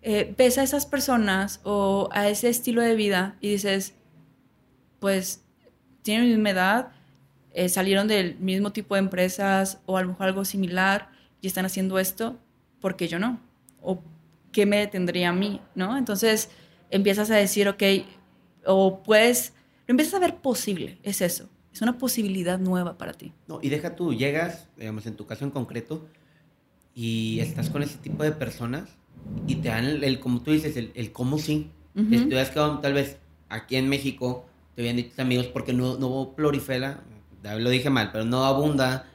eh, 0.04 0.34
ves 0.38 0.58
a 0.60 0.64
esas 0.64 0.86
personas 0.86 1.60
o 1.64 2.10
a 2.12 2.30
ese 2.30 2.50
estilo 2.50 2.82
de 2.84 2.96
vida 2.96 3.36
y 3.42 3.50
dices, 3.52 3.96
pues 5.00 5.44
tienen 6.04 6.30
la 6.30 6.36
misma 6.36 6.50
edad, 6.52 6.92
eh, 7.54 7.70
salieron 7.70 8.08
del 8.08 8.38
mismo 8.40 8.72
tipo 8.72 8.96
de 8.96 9.00
empresas 9.00 9.80
o 9.86 9.98
a 9.98 10.02
lo 10.02 10.10
mejor 10.10 10.28
algo 10.28 10.46
similar 10.46 11.10
y 11.42 11.48
están 11.48 11.66
haciendo 11.66 12.00
esto, 12.00 12.38
¿por 12.80 12.96
qué 12.96 13.08
yo 13.08 13.20
no? 13.20 13.40
¿O 13.82 14.02
qué 14.52 14.66
me 14.66 14.78
detendría 14.78 15.30
a 15.30 15.34
mí? 15.34 15.62
¿no? 15.76 15.98
Entonces 15.98 16.52
empiezas 16.92 17.32
a 17.32 17.36
decir, 17.36 17.68
ok, 17.68 17.84
o 18.66 19.02
puedes, 19.04 19.54
lo 19.90 19.94
empiezas 19.94 20.14
a 20.14 20.20
ver 20.20 20.36
posible, 20.36 21.00
es 21.02 21.20
eso, 21.20 21.50
es 21.74 21.82
una 21.82 21.98
posibilidad 21.98 22.60
nueva 22.60 23.00
para 23.00 23.14
ti. 23.14 23.34
No, 23.48 23.60
y 23.60 23.70
deja 23.70 23.96
tú, 23.96 24.14
llegas, 24.14 24.68
digamos, 24.78 25.08
en 25.08 25.16
tu 25.16 25.26
caso 25.26 25.46
en 25.46 25.50
concreto, 25.50 26.06
y 26.94 27.40
estás 27.40 27.72
con 27.72 27.82
ese 27.82 27.98
tipo 27.98 28.22
de 28.22 28.32
personas 28.32 28.88
y 29.48 29.56
te 29.56 29.70
dan 29.70 29.88
el, 29.88 30.20
como 30.20 30.44
tú 30.44 30.52
dices, 30.52 30.78
el, 30.78 30.92
el 30.94 31.12
cómo 31.12 31.40
sí. 31.40 31.72
Uh 31.96 32.02
-huh. 32.02 32.82
tal 32.82 32.94
vez 32.94 33.18
aquí 33.50 33.78
en 33.78 33.90
México, 33.90 34.46
te 34.76 34.84
habían 34.84 34.98
dicho 34.98 35.20
amigos, 35.24 35.48
porque 35.48 35.74
no, 35.74 35.98
no 35.98 36.34
prolifera, 36.36 37.02
lo 37.42 37.70
dije 37.72 37.90
mal, 37.90 38.12
pero 38.12 38.26
no 38.26 38.46
abunda 38.46 39.08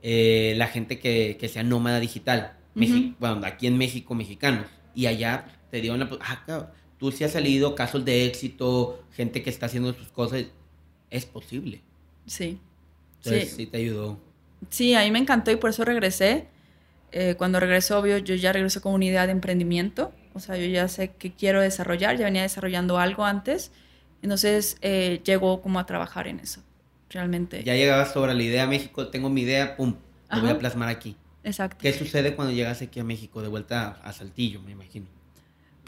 eh, 0.00 0.54
la 0.56 0.68
gente 0.68 0.98
que, 0.98 1.36
que, 1.38 1.48
sea 1.50 1.64
nómada 1.64 2.00
digital. 2.00 2.56
bueno, 2.74 3.42
aquí 3.44 3.66
en 3.66 3.76
México, 3.76 4.14
mexicanos. 4.14 4.68
Y 4.94 5.04
allá 5.04 5.44
te 5.70 5.82
dieron 5.82 6.00
la... 6.00 6.08
Ah, 6.22 6.70
tú 6.98 7.12
sí 7.12 7.24
has 7.24 7.32
salido 7.32 7.74
casos 7.74 8.04
de 8.04 8.26
éxito, 8.26 9.02
gente 9.12 9.42
que 9.42 9.50
está 9.50 9.66
haciendo 9.66 9.92
sus 9.94 10.08
cosas. 10.08 10.44
Es 11.10 11.24
posible. 11.24 11.80
Sí. 12.26 12.58
Entonces, 13.18 13.50
sí, 13.50 13.56
sí 13.56 13.66
te 13.66 13.78
ayudó. 13.78 14.18
Sí, 14.70 14.94
a 14.94 15.02
mí 15.02 15.10
me 15.10 15.18
encantó 15.18 15.50
y 15.50 15.56
por 15.56 15.70
eso 15.70 15.84
regresé 15.84 16.48
eh, 17.12 17.36
cuando 17.38 17.58
regreso, 17.58 17.98
obvio, 17.98 18.18
yo 18.18 18.34
ya 18.34 18.52
regreso 18.52 18.82
con 18.82 18.92
una 18.92 19.04
idea 19.04 19.26
de 19.26 19.32
emprendimiento. 19.32 20.12
O 20.34 20.40
sea, 20.40 20.56
yo 20.56 20.66
ya 20.66 20.88
sé 20.88 21.12
que 21.12 21.32
quiero 21.32 21.60
desarrollar, 21.60 22.16
ya 22.16 22.26
venía 22.26 22.42
desarrollando 22.42 22.98
algo 22.98 23.24
antes. 23.24 23.72
Entonces, 24.22 24.76
eh, 24.82 25.20
llego 25.24 25.62
como 25.62 25.78
a 25.78 25.86
trabajar 25.86 26.28
en 26.28 26.40
eso, 26.40 26.62
realmente. 27.08 27.62
Ya 27.64 27.74
llegabas 27.74 28.12
sobre 28.12 28.34
la 28.34 28.42
idea 28.42 28.66
México, 28.66 29.08
tengo 29.08 29.30
mi 29.30 29.42
idea, 29.42 29.76
pum, 29.76 29.94
lo 30.30 30.40
voy 30.40 30.50
a 30.50 30.58
plasmar 30.58 30.88
aquí. 30.88 31.16
Exacto. 31.44 31.78
¿Qué 31.80 31.92
sucede 31.92 32.34
cuando 32.34 32.52
llegas 32.52 32.82
aquí 32.82 33.00
a 33.00 33.04
México, 33.04 33.40
de 33.42 33.48
vuelta 33.48 34.00
a, 34.02 34.12
Saltillo, 34.12 34.60
me 34.60 34.72
imagino? 34.72 35.06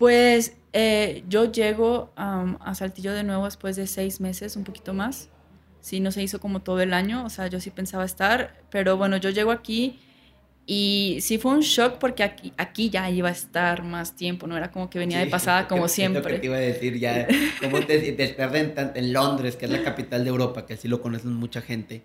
Pues 0.01 0.57
eh, 0.73 1.25
yo 1.29 1.53
llego 1.53 2.11
a 2.17 2.75
Saltillo 2.75 3.13
de 3.13 3.23
nuevo 3.23 3.45
después 3.45 3.77
de 3.77 3.87
seis 3.87 4.19
meses, 4.19 4.57
un 4.57 4.65
poquito 4.65 4.95
más. 4.95 5.29
sí, 5.83 6.01
no 6.01 6.11
se 6.11 6.23
hizo 6.23 6.41
como 6.41 6.63
todo 6.63 6.81
el 6.81 6.95
año, 6.95 7.23
o 7.23 7.29
sea, 7.29 7.49
yo 7.49 7.61
sí 7.61 7.69
pensaba 7.69 8.07
estar, 8.07 8.57
pero 8.71 8.97
bueno, 8.97 9.19
yo 9.19 9.29
llego 9.29 9.51
aquí 9.51 10.01
y 10.65 11.19
sí 11.21 11.37
fue 11.37 11.53
un 11.53 11.61
shock 11.61 11.99
porque 11.99 12.23
aquí, 12.23 12.55
aquí 12.57 12.89
ya 12.89 13.11
iba 13.11 13.29
a 13.29 13.33
estar 13.33 13.83
más 13.83 14.17
tiempo, 14.17 14.47
no 14.47 14.57
era 14.57 14.71
como 14.71 14.89
que 14.89 14.99
venía 14.99 15.19
de 15.19 15.27
pasada 15.27 15.69
como 15.69 15.87
siempre. 15.87 16.23
Lo 16.23 16.29
que 16.29 16.39
te 16.39 16.47
iba 16.47 16.57
a 16.57 16.61
decir 16.61 16.99
ya, 16.99 17.29
¿cómo 17.61 17.81
te, 17.81 17.99
te 18.13 18.43
en, 18.43 18.93
en 18.95 19.13
Londres, 19.13 19.57
que 19.57 19.67
es 19.67 19.71
la 19.71 19.85
capital 19.85 20.25
de 20.25 20.31
Europa, 20.31 20.65
que 20.65 20.73
así 20.73 20.89
lo 20.89 21.03
conocen 21.03 21.35
mucha 21.35 21.61
gente? 21.61 22.03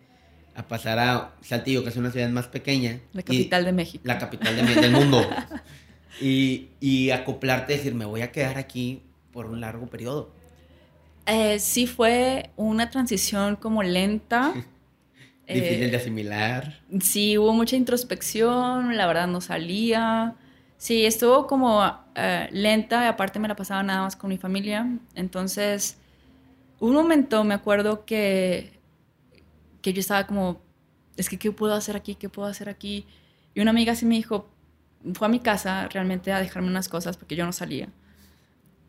a 0.58 0.66
pasar 0.70 1.00
a 1.00 1.36
Saltillo, 1.42 1.84
que 1.84 1.90
es 1.90 1.98
una 1.98 2.12
ciudad 2.12 2.30
más 2.30 2.48
pequeña. 2.48 3.02
La 3.12 3.24
capital 3.24 3.66
de 3.66 3.74
México. 3.74 4.04
La 4.06 4.18
capital 4.18 4.56
del 4.56 4.92
mundo. 4.92 5.22
y, 6.22 6.70
y 6.80 7.12
acoplarte, 7.12 7.74
decir, 7.74 7.94
me 7.94 8.06
voy 8.06 8.22
a 8.22 8.32
quedar 8.32 8.58
aquí 8.58 9.02
por 9.32 9.48
un 9.48 9.62
largo 9.62 9.88
periodo. 9.88 10.32
Eh, 11.26 11.60
sí 11.60 11.88
fue 11.88 12.52
una 12.56 12.90
transición 12.90 13.56
como 13.56 13.84
lenta. 13.84 14.54
Difícil 15.48 15.92
de 15.92 15.98
eh, 15.98 16.00
asimilar. 16.00 16.82
Sí, 17.02 17.38
hubo 17.38 17.54
mucha 17.54 17.76
introspección, 17.76 18.98
la 18.98 19.08
verdad 19.08 19.28
no 19.28 19.42
salía. 19.42 20.36
Sí, 20.78 21.06
estuvo 21.06 21.48
como 21.48 21.84
eh, 22.16 22.48
lenta 22.52 23.04
y 23.04 23.08
aparte 23.08 23.40
me 23.40 23.48
la 23.48 23.56
pasaba 23.56 23.84
nada 23.84 24.02
más 24.02 24.16
con 24.16 24.30
mi 24.30 24.38
familia. 24.38 24.98
Entonces, 25.14 25.98
un 26.80 26.94
momento 26.94 27.44
me 27.44 27.54
acuerdo 27.54 28.06
que 28.06 28.76
que 29.86 29.94
yo 29.94 30.00
estaba 30.00 30.26
como, 30.26 30.64
es 31.16 31.30
que, 31.30 31.38
¿qué 31.38 31.52
puedo 31.52 31.76
hacer 31.76 31.96
aquí? 31.96 32.16
¿Qué 32.16 32.28
puedo 32.28 32.48
hacer 32.48 32.70
aquí? 32.70 33.06
Y 33.54 33.62
una 33.62 33.70
amiga 33.70 33.94
sí 33.94 34.08
me 34.08 34.16
dijo, 34.16 34.50
fue 35.14 35.28
a 35.28 35.30
mi 35.30 35.40
casa 35.40 35.88
realmente 35.90 36.32
a 36.32 36.40
dejarme 36.40 36.70
unas 36.70 36.90
cosas 36.90 37.18
porque 37.18 37.36
yo 37.36 37.46
no 37.46 37.52
salía. 37.52 37.90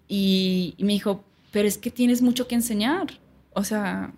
Y, 0.09 0.75
me 0.79 0.93
dijo, 0.93 1.25
pero 1.53 1.67
es 1.67 1.79
que 1.79 1.91
tienes 1.91 2.23
mucho 2.23 2.49
que 2.49 2.55
enseñar. 2.55 3.07
O 3.53 3.65
sea, 3.65 4.13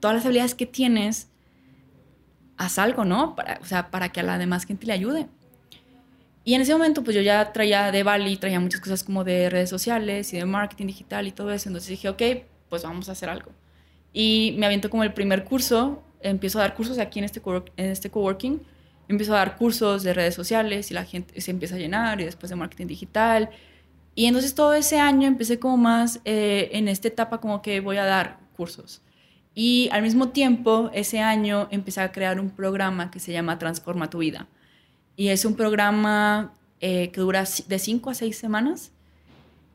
todas 0.00 0.16
las 0.16 0.24
habilidades 0.24 0.54
que 0.54 0.66
tienes, 0.66 1.28
haz 2.56 2.78
algo, 2.78 3.04
¿no? 3.04 3.34
Para, 3.34 3.58
o 3.62 3.64
sea, 3.64 3.90
para 3.90 4.10
que 4.10 4.20
a 4.20 4.22
la 4.22 4.38
demás 4.38 4.64
gente 4.64 4.86
le 4.86 4.92
ayude. 4.92 5.26
Y 6.44 6.54
en 6.54 6.62
ese 6.62 6.72
momento, 6.72 7.04
pues 7.04 7.14
yo 7.14 7.22
ya 7.22 7.52
traía 7.52 7.92
de 7.92 8.02
Bali, 8.02 8.36
traía 8.36 8.58
muchas 8.58 8.80
cosas 8.80 9.04
como 9.04 9.22
de 9.22 9.50
redes 9.50 9.68
sociales 9.68 10.32
y 10.32 10.38
de 10.38 10.46
marketing 10.46 10.86
digital 10.86 11.26
y 11.26 11.32
todo 11.32 11.52
eso. 11.52 11.68
Entonces 11.68 11.90
dije, 11.90 12.08
ok, 12.08 12.22
pues 12.68 12.82
vamos 12.82 13.08
a 13.08 13.12
hacer 13.12 13.28
algo. 13.28 13.52
Y 14.12 14.54
me 14.58 14.66
aviento 14.66 14.88
como 14.88 15.04
el 15.04 15.12
primer 15.12 15.44
curso 15.44 16.02
empiezo 16.20 16.58
a 16.58 16.62
dar 16.62 16.74
cursos 16.74 16.98
aquí 16.98 17.18
en 17.18 17.24
este, 17.24 17.40
en 17.76 17.90
este 17.90 18.10
coworking, 18.10 18.60
empiezo 19.08 19.34
a 19.34 19.38
dar 19.38 19.56
cursos 19.56 20.02
de 20.02 20.14
redes 20.14 20.34
sociales 20.34 20.90
y 20.90 20.94
la 20.94 21.04
gente 21.04 21.40
se 21.40 21.50
empieza 21.50 21.76
a 21.76 21.78
llenar 21.78 22.20
y 22.20 22.24
después 22.24 22.50
de 22.50 22.56
marketing 22.56 22.86
digital. 22.86 23.50
Y 24.14 24.26
entonces 24.26 24.54
todo 24.54 24.74
ese 24.74 24.98
año 25.00 25.26
empecé 25.26 25.58
como 25.58 25.76
más 25.76 26.20
eh, 26.24 26.70
en 26.72 26.88
esta 26.88 27.08
etapa 27.08 27.40
como 27.40 27.62
que 27.62 27.80
voy 27.80 27.96
a 27.96 28.04
dar 28.04 28.38
cursos. 28.56 29.02
Y 29.54 29.88
al 29.92 30.02
mismo 30.02 30.28
tiempo, 30.28 30.90
ese 30.92 31.20
año 31.20 31.68
empecé 31.70 32.00
a 32.00 32.12
crear 32.12 32.38
un 32.38 32.50
programa 32.50 33.10
que 33.10 33.18
se 33.18 33.32
llama 33.32 33.58
Transforma 33.58 34.10
tu 34.10 34.18
vida. 34.18 34.46
Y 35.16 35.28
es 35.28 35.44
un 35.44 35.56
programa 35.56 36.52
eh, 36.80 37.10
que 37.10 37.20
dura 37.20 37.44
de 37.66 37.78
5 37.78 38.10
a 38.10 38.14
6 38.14 38.38
semanas. 38.38 38.92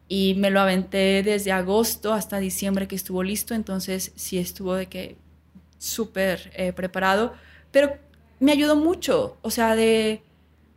Y 0.08 0.36
me 0.36 0.52
lo 0.52 0.62
aventé 0.62 1.24
desde 1.24 1.52
agosto 1.52 2.14
hasta 2.14 2.38
diciembre 2.38 2.88
que 2.88 2.96
estuvo 2.96 3.24
listo. 3.24 3.56
Entonces 3.56 4.14
sí 4.16 4.38
estuvo 4.38 4.76
de 4.76 4.86
que 4.86 5.18
súper 5.78 6.52
eh, 6.56 6.72
preparado, 6.72 7.34
pero 7.72 7.98
me 8.44 8.52
ayudó 8.52 8.76
mucho, 8.76 9.38
o 9.42 9.50
sea, 9.50 9.76
de 9.76 10.22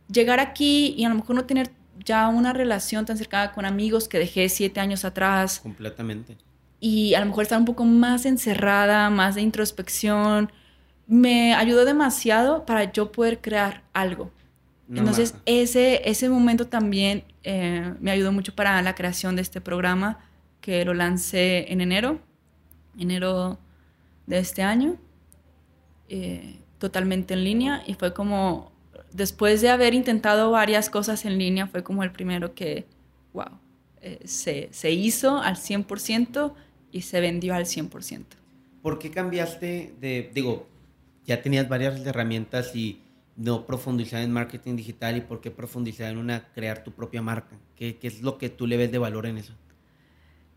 llegar 0.09 0.39
aquí 0.39 0.95
y 0.97 1.03
a 1.03 1.09
lo 1.09 1.15
mejor 1.15 1.35
no 1.35 1.45
tener 1.45 1.71
ya 2.05 2.29
una 2.29 2.53
relación 2.53 3.05
tan 3.05 3.17
cercana 3.17 3.51
con 3.51 3.65
amigos 3.65 4.07
que 4.07 4.17
dejé 4.19 4.47
siete 4.47 4.79
años 4.79 5.03
atrás. 5.03 5.59
Completamente. 5.59 6.37
Y 6.79 7.13
a 7.13 7.19
lo 7.19 7.25
mejor 7.25 7.43
estar 7.43 7.59
un 7.59 7.65
poco 7.65 7.83
más 7.83 8.25
encerrada, 8.25 9.09
más 9.09 9.35
de 9.35 9.41
introspección, 9.41 10.49
me 11.07 11.55
ayudó 11.55 11.83
demasiado 11.83 12.65
para 12.65 12.89
yo 12.89 13.11
poder 13.11 13.41
crear 13.41 13.83
algo. 13.91 14.31
Entonces, 14.89 15.35
ese, 15.45 16.09
ese 16.09 16.29
momento 16.29 16.67
también 16.67 17.25
eh, 17.43 17.93
me 17.99 18.11
ayudó 18.11 18.31
mucho 18.31 18.55
para 18.55 18.81
la 18.81 18.95
creación 18.95 19.35
de 19.35 19.41
este 19.41 19.59
programa 19.59 20.19
que 20.61 20.85
lo 20.85 20.93
lancé 20.93 21.73
en 21.73 21.81
enero, 21.81 22.21
enero 22.97 23.59
de 24.25 24.39
este 24.39 24.63
año, 24.63 24.95
eh, 26.07 26.61
totalmente 26.79 27.33
en 27.33 27.43
línea, 27.43 27.83
y 27.85 27.93
fue 27.93 28.13
como, 28.13 28.71
después 29.11 29.61
de 29.61 29.69
haber 29.69 29.93
intentado 29.93 30.51
varias 30.51 30.89
cosas 30.89 31.25
en 31.25 31.37
línea, 31.37 31.67
fue 31.67 31.83
como 31.83 32.03
el 32.03 32.11
primero 32.11 32.53
que, 32.53 32.85
wow, 33.33 33.59
eh, 34.01 34.19
se, 34.25 34.69
se, 34.71 34.91
hizo 34.91 35.41
al 35.41 35.55
100% 35.55 36.53
y 36.91 37.01
se 37.01 37.19
vendió 37.21 37.55
al 37.55 37.65
100%. 37.65 38.25
¿Por 38.81 38.99
qué 38.99 39.11
cambiaste 39.11 39.95
de, 39.99 40.31
digo, 40.33 40.67
ya 41.25 41.41
tenías 41.41 41.67
varias 41.67 41.99
herramientas 42.05 42.75
y 42.75 43.01
no 43.35 43.65
profundizar 43.65 44.21
en 44.21 44.31
marketing 44.31 44.75
digital 44.75 45.17
y 45.17 45.21
por 45.21 45.41
qué 45.41 45.51
profundizar 45.51 46.11
en 46.11 46.17
una, 46.17 46.47
crear 46.53 46.83
tu 46.83 46.91
propia 46.91 47.21
marca? 47.21 47.57
¿Qué, 47.75 47.97
¿Qué, 47.97 48.07
es 48.07 48.21
lo 48.21 48.37
que 48.37 48.49
tú 48.49 48.65
le 48.65 48.77
ves 48.77 48.91
de 48.91 48.97
valor 48.97 49.25
en 49.25 49.37
eso? 49.37 49.53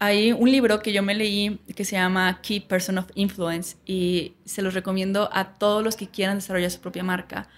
Hay 0.03 0.33
un 0.33 0.51
libro 0.51 0.81
que 0.81 0.95
yo 0.95 1.03
me 1.03 1.15
leí 1.15 1.61
que 1.77 1.85
se 1.85 1.97
llama 1.97 2.41
Key 2.41 2.61
Person 2.61 2.97
of 2.97 3.11
Influence 3.15 3.77
y 3.85 4.33
se 4.47 4.63
los 4.63 4.73
recomiendo 4.73 5.29
a 5.31 5.59
todos 5.59 5.85
los 5.85 5.95
que 5.95 6.09
quieran 6.09 6.39
desarrollar 6.39 6.71
su 6.71 6.81
propia 6.81 7.05
marca. 7.05 7.49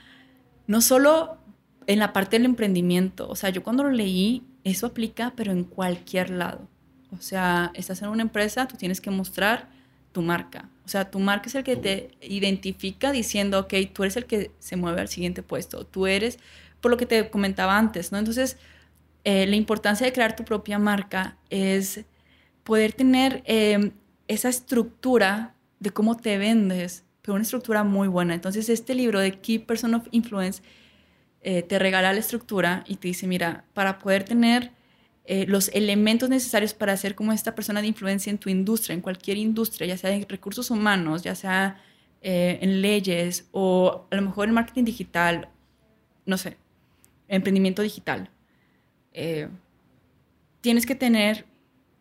No 0.66 0.80
solo 0.80 1.38
en 1.86 2.00
la 2.00 2.12
parte 2.12 2.36
del 2.36 2.46
emprendimiento, 2.46 3.28
o 3.28 3.36
sea, 3.36 3.50
yo 3.50 3.62
cuando 3.62 3.84
lo 3.84 3.90
leí, 3.90 4.42
eso 4.64 4.86
aplica, 4.86 5.32
pero 5.36 5.52
en 5.52 5.62
cualquier 5.62 6.30
lado. 6.30 6.68
O 7.12 7.20
sea, 7.20 7.70
estás 7.74 8.02
en 8.02 8.08
una 8.08 8.22
empresa, 8.22 8.66
tú 8.66 8.76
tienes 8.76 9.00
que 9.00 9.10
mostrar 9.10 9.68
tu 10.10 10.20
marca. 10.20 10.68
O 10.84 10.88
sea, 10.88 11.12
tu 11.12 11.20
marca 11.20 11.46
es 11.46 11.54
el 11.54 11.62
que 11.62 11.76
te 11.76 12.10
identifica 12.22 13.12
diciendo, 13.12 13.60
ok, 13.60 13.74
tú 13.92 14.02
eres 14.02 14.16
el 14.16 14.26
que 14.26 14.50
se 14.58 14.74
mueve 14.74 15.00
al 15.00 15.08
siguiente 15.08 15.44
puesto. 15.44 15.86
Tú 15.86 16.08
eres, 16.08 16.40
por 16.80 16.90
lo 16.90 16.96
que 16.96 17.06
te 17.06 17.30
comentaba 17.30 17.78
antes, 17.78 18.10
¿no? 18.10 18.18
Entonces, 18.18 18.56
eh, 19.22 19.46
la 19.46 19.54
importancia 19.54 20.04
de 20.04 20.12
crear 20.12 20.34
tu 20.34 20.44
propia 20.44 20.80
marca 20.80 21.36
es 21.48 22.04
poder 22.64 22.92
tener 22.92 23.42
em, 23.46 23.92
esa 24.28 24.48
estructura 24.48 25.54
de 25.80 25.90
cómo 25.90 26.16
te 26.16 26.38
vendes, 26.38 27.04
pero 27.22 27.34
una 27.34 27.42
estructura 27.42 27.84
muy 27.84 28.08
buena. 28.08 28.34
Entonces, 28.34 28.68
este 28.68 28.94
libro 28.94 29.20
de 29.20 29.32
Key 29.40 29.58
Person 29.58 29.94
of 29.94 30.06
Influence 30.10 30.62
eh, 31.40 31.62
te 31.62 31.78
regala 31.78 32.12
la 32.12 32.20
estructura 32.20 32.84
y 32.86 32.96
te 32.96 33.08
dice, 33.08 33.26
mira, 33.26 33.64
para 33.74 33.98
poder 33.98 34.22
tener 34.22 34.70
eh, 35.24 35.44
los 35.48 35.70
elementos 35.74 36.28
necesarios 36.28 36.72
para 36.72 36.96
ser 36.96 37.16
como 37.16 37.32
esta 37.32 37.54
persona 37.54 37.80
de 37.80 37.88
influencia 37.88 38.30
en 38.30 38.38
tu 38.38 38.48
industria, 38.48 38.94
en 38.94 39.00
cualquier 39.00 39.38
industria, 39.38 39.88
ya 39.88 39.96
sea 39.96 40.10
en 40.12 40.28
recursos 40.28 40.70
humanos, 40.70 41.22
ya 41.22 41.34
sea 41.34 41.80
eh, 42.22 42.58
en 42.60 42.80
leyes 42.80 43.48
o 43.50 44.06
a 44.10 44.16
lo 44.16 44.22
mejor 44.22 44.48
en 44.48 44.54
marketing 44.54 44.84
digital, 44.84 45.48
no 46.26 46.38
sé, 46.38 46.56
emprendimiento 47.28 47.82
digital. 47.82 48.30
tienes 50.60 50.86
que 50.86 50.94
tener 50.94 51.44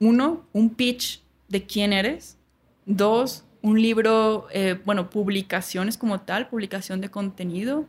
uno, 0.02 0.46
un 0.52 0.72
pitch 0.72 1.22
de 1.48 1.66
quién 1.66 1.94
eres. 1.94 2.38
Dos, 2.86 3.46
un 3.62 3.82
libro, 3.82 4.48
eh, 4.52 4.78
bueno, 4.84 5.10
publicaciones 5.10 5.98
como 5.98 6.22
tal, 6.22 6.50
publicación 6.50 7.00
de 7.00 7.10
contenido. 7.10 7.86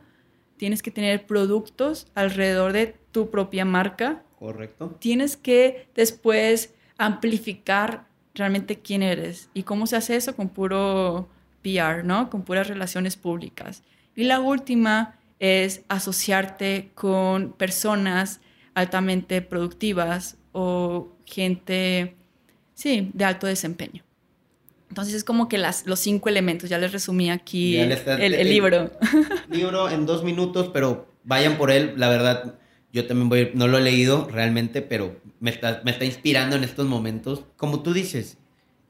Tienes 0.57 0.81
que 0.81 0.91
tener 0.91 1.25
productos 1.25 2.07
alrededor 2.13 2.71
de 2.71 2.95
tu 3.11 3.29
propia 3.31 3.65
marca. 3.65 4.23
Correcto. 4.39 4.95
Tienes 4.99 5.35
que 5.35 5.89
después 5.95 6.73
amplificar 6.97 8.05
realmente 8.35 8.79
quién 8.79 9.01
eres. 9.01 9.49
¿Y 9.55 9.63
cómo 9.63 9.87
se 9.87 9.95
hace 9.95 10.15
eso? 10.15 10.35
Con 10.35 10.49
puro 10.49 11.27
PR, 11.63 12.03
¿no? 12.03 12.29
Con 12.29 12.43
puras 12.43 12.67
relaciones 12.67 13.17
públicas. 13.17 13.83
Y 14.15 14.25
la 14.25 14.39
última 14.39 15.15
es 15.39 15.83
asociarte 15.87 16.91
con 16.93 17.53
personas 17.53 18.39
altamente 18.75 19.41
productivas 19.41 20.37
o 20.53 21.09
gente, 21.25 22.15
sí, 22.73 23.11
de 23.13 23.25
alto 23.25 23.47
desempeño. 23.47 24.03
Entonces 24.87 25.15
es 25.15 25.23
como 25.23 25.49
que 25.49 25.57
las, 25.57 25.85
los 25.87 25.99
cinco 25.99 26.29
elementos, 26.29 26.69
ya 26.69 26.77
les 26.77 26.91
resumí 26.91 27.31
aquí 27.31 27.77
el, 27.77 27.91
el, 27.91 28.47
libro. 28.47 28.91
Libro 29.49 29.89
en 29.89 30.05
dos 30.05 30.23
minutos, 30.23 30.69
pero 30.71 31.07
vayan 31.23 31.57
por 31.57 31.71
él, 31.71 31.95
la 31.97 32.09
verdad, 32.09 32.55
yo 32.91 33.07
también 33.07 33.27
voy, 33.27 33.51
no 33.55 33.67
lo 33.67 33.79
he 33.79 33.81
leído 33.81 34.27
realmente, 34.31 34.83
pero 34.83 35.15
me 35.39 35.49
está, 35.49 35.81
me 35.83 35.91
está 35.91 36.05
inspirando 36.05 36.55
en 36.55 36.63
estos 36.63 36.85
momentos. 36.85 37.43
Como 37.57 37.81
tú 37.81 37.91
dices, 37.91 38.37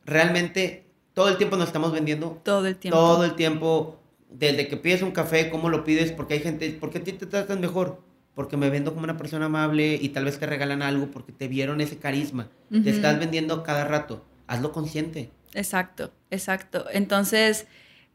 realmente 0.06 0.88
todo 1.14 1.30
el 1.30 1.38
tiempo 1.38 1.56
nos 1.56 1.68
estamos 1.68 1.94
vendiendo. 1.94 2.42
Todo 2.44 2.68
el 2.68 2.76
tiempo. 2.76 2.98
Todo 2.98 3.24
el 3.24 3.36
tiempo, 3.36 4.00
desde 4.30 4.68
que 4.68 4.76
pides 4.76 5.04
un 5.04 5.12
café, 5.12 5.50
cómo 5.50 5.70
lo 5.70 5.86
pides, 5.86 6.12
porque 6.12 6.34
hay 6.34 6.40
gente, 6.42 6.78
porque 6.80 6.98
a 6.98 7.04
ti 7.04 7.14
te 7.14 7.28
tratan 7.28 7.62
mejor 7.62 8.02
porque 8.36 8.58
me 8.58 8.70
vendo 8.70 8.94
como 8.94 9.04
una 9.04 9.18
persona 9.18 9.46
amable 9.46 9.98
y 10.02 10.10
tal 10.10 10.26
vez 10.26 10.40
te 10.40 10.46
regalan 10.46 10.82
algo 10.82 11.08
porque 11.12 11.32
te 11.32 11.48
vieron 11.48 11.82
ese 11.82 11.98
carisma. 11.98 12.50
Te 12.72 12.90
estás 12.90 13.20
vendiendo 13.20 13.62
cada 13.64 13.86
rato. 13.86 14.26
Hazlo 14.48 14.72
consciente. 14.72 15.30
Exacto, 15.54 16.12
exacto. 16.32 16.86
Entonces, 16.92 17.68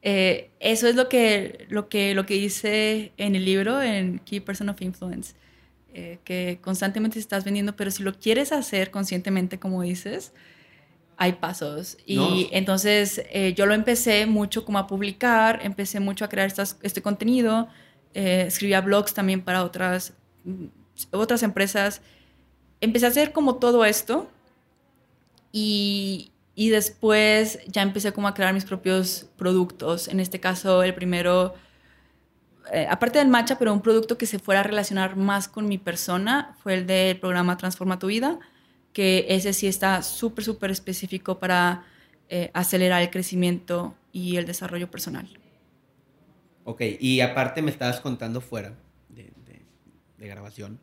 eh, 0.02 0.50
eso 0.60 0.88
es 0.88 0.96
lo 0.96 1.08
que, 1.08 1.66
lo, 1.68 1.88
que, 1.88 2.14
lo 2.14 2.26
que 2.26 2.36
hice 2.36 3.12
en 3.16 3.36
el 3.36 3.44
libro, 3.44 3.80
en 3.80 4.18
Key 4.20 4.40
Person 4.40 4.68
of 4.68 4.80
Influence, 4.82 5.34
eh, 5.94 6.18
que 6.24 6.58
constantemente 6.60 7.18
estás 7.18 7.44
vendiendo, 7.44 7.76
pero 7.76 7.90
si 7.90 8.02
lo 8.02 8.14
quieres 8.14 8.52
hacer 8.52 8.90
conscientemente, 8.90 9.58
como 9.58 9.82
dices, 9.82 10.32
hay 11.16 11.34
pasos. 11.34 11.98
Y 12.06 12.48
entonces 12.52 13.22
eh, 13.30 13.54
yo 13.54 13.66
lo 13.66 13.74
empecé 13.74 14.26
mucho 14.26 14.64
como 14.64 14.78
a 14.78 14.86
publicar, 14.86 15.60
empecé 15.62 15.98
mucho 16.00 16.24
a 16.24 16.28
crear 16.28 16.52
este 16.82 17.02
contenido, 17.02 17.68
eh, 18.18 18.46
escribía 18.48 18.80
blogs 18.80 19.14
también 19.14 19.42
para 19.42 19.62
otras, 19.62 20.12
otras 21.12 21.44
empresas. 21.44 22.02
Empecé 22.80 23.06
a 23.06 23.10
hacer 23.10 23.32
como 23.32 23.56
todo 23.56 23.84
esto 23.84 24.28
y, 25.52 26.32
y 26.56 26.70
después 26.70 27.60
ya 27.68 27.82
empecé 27.82 28.12
como 28.12 28.26
a 28.26 28.34
crear 28.34 28.52
mis 28.52 28.64
propios 28.64 29.26
productos. 29.36 30.08
En 30.08 30.18
este 30.18 30.40
caso, 30.40 30.82
el 30.82 30.94
primero, 30.94 31.54
eh, 32.72 32.88
aparte 32.90 33.20
del 33.20 33.28
matcha, 33.28 33.56
pero 33.56 33.72
un 33.72 33.82
producto 33.82 34.18
que 34.18 34.26
se 34.26 34.40
fuera 34.40 34.60
a 34.60 34.64
relacionar 34.64 35.14
más 35.14 35.46
con 35.46 35.68
mi 35.68 35.78
persona, 35.78 36.56
fue 36.60 36.74
el 36.74 36.88
del 36.88 37.20
programa 37.20 37.56
Transforma 37.56 38.00
tu 38.00 38.08
vida 38.08 38.40
que 38.92 39.26
ese 39.28 39.52
sí 39.52 39.68
está 39.68 40.02
súper, 40.02 40.42
súper 40.42 40.72
específico 40.72 41.38
para 41.38 41.84
eh, 42.30 42.50
acelerar 42.52 43.00
el 43.00 43.10
crecimiento 43.10 43.94
y 44.10 44.38
el 44.38 44.44
desarrollo 44.44 44.90
personal. 44.90 45.28
Ok, 46.68 46.82
y 47.00 47.22
aparte 47.22 47.62
me 47.62 47.70
estabas 47.70 47.98
contando 47.98 48.42
fuera 48.42 48.74
de, 49.08 49.32
grabación 50.18 50.78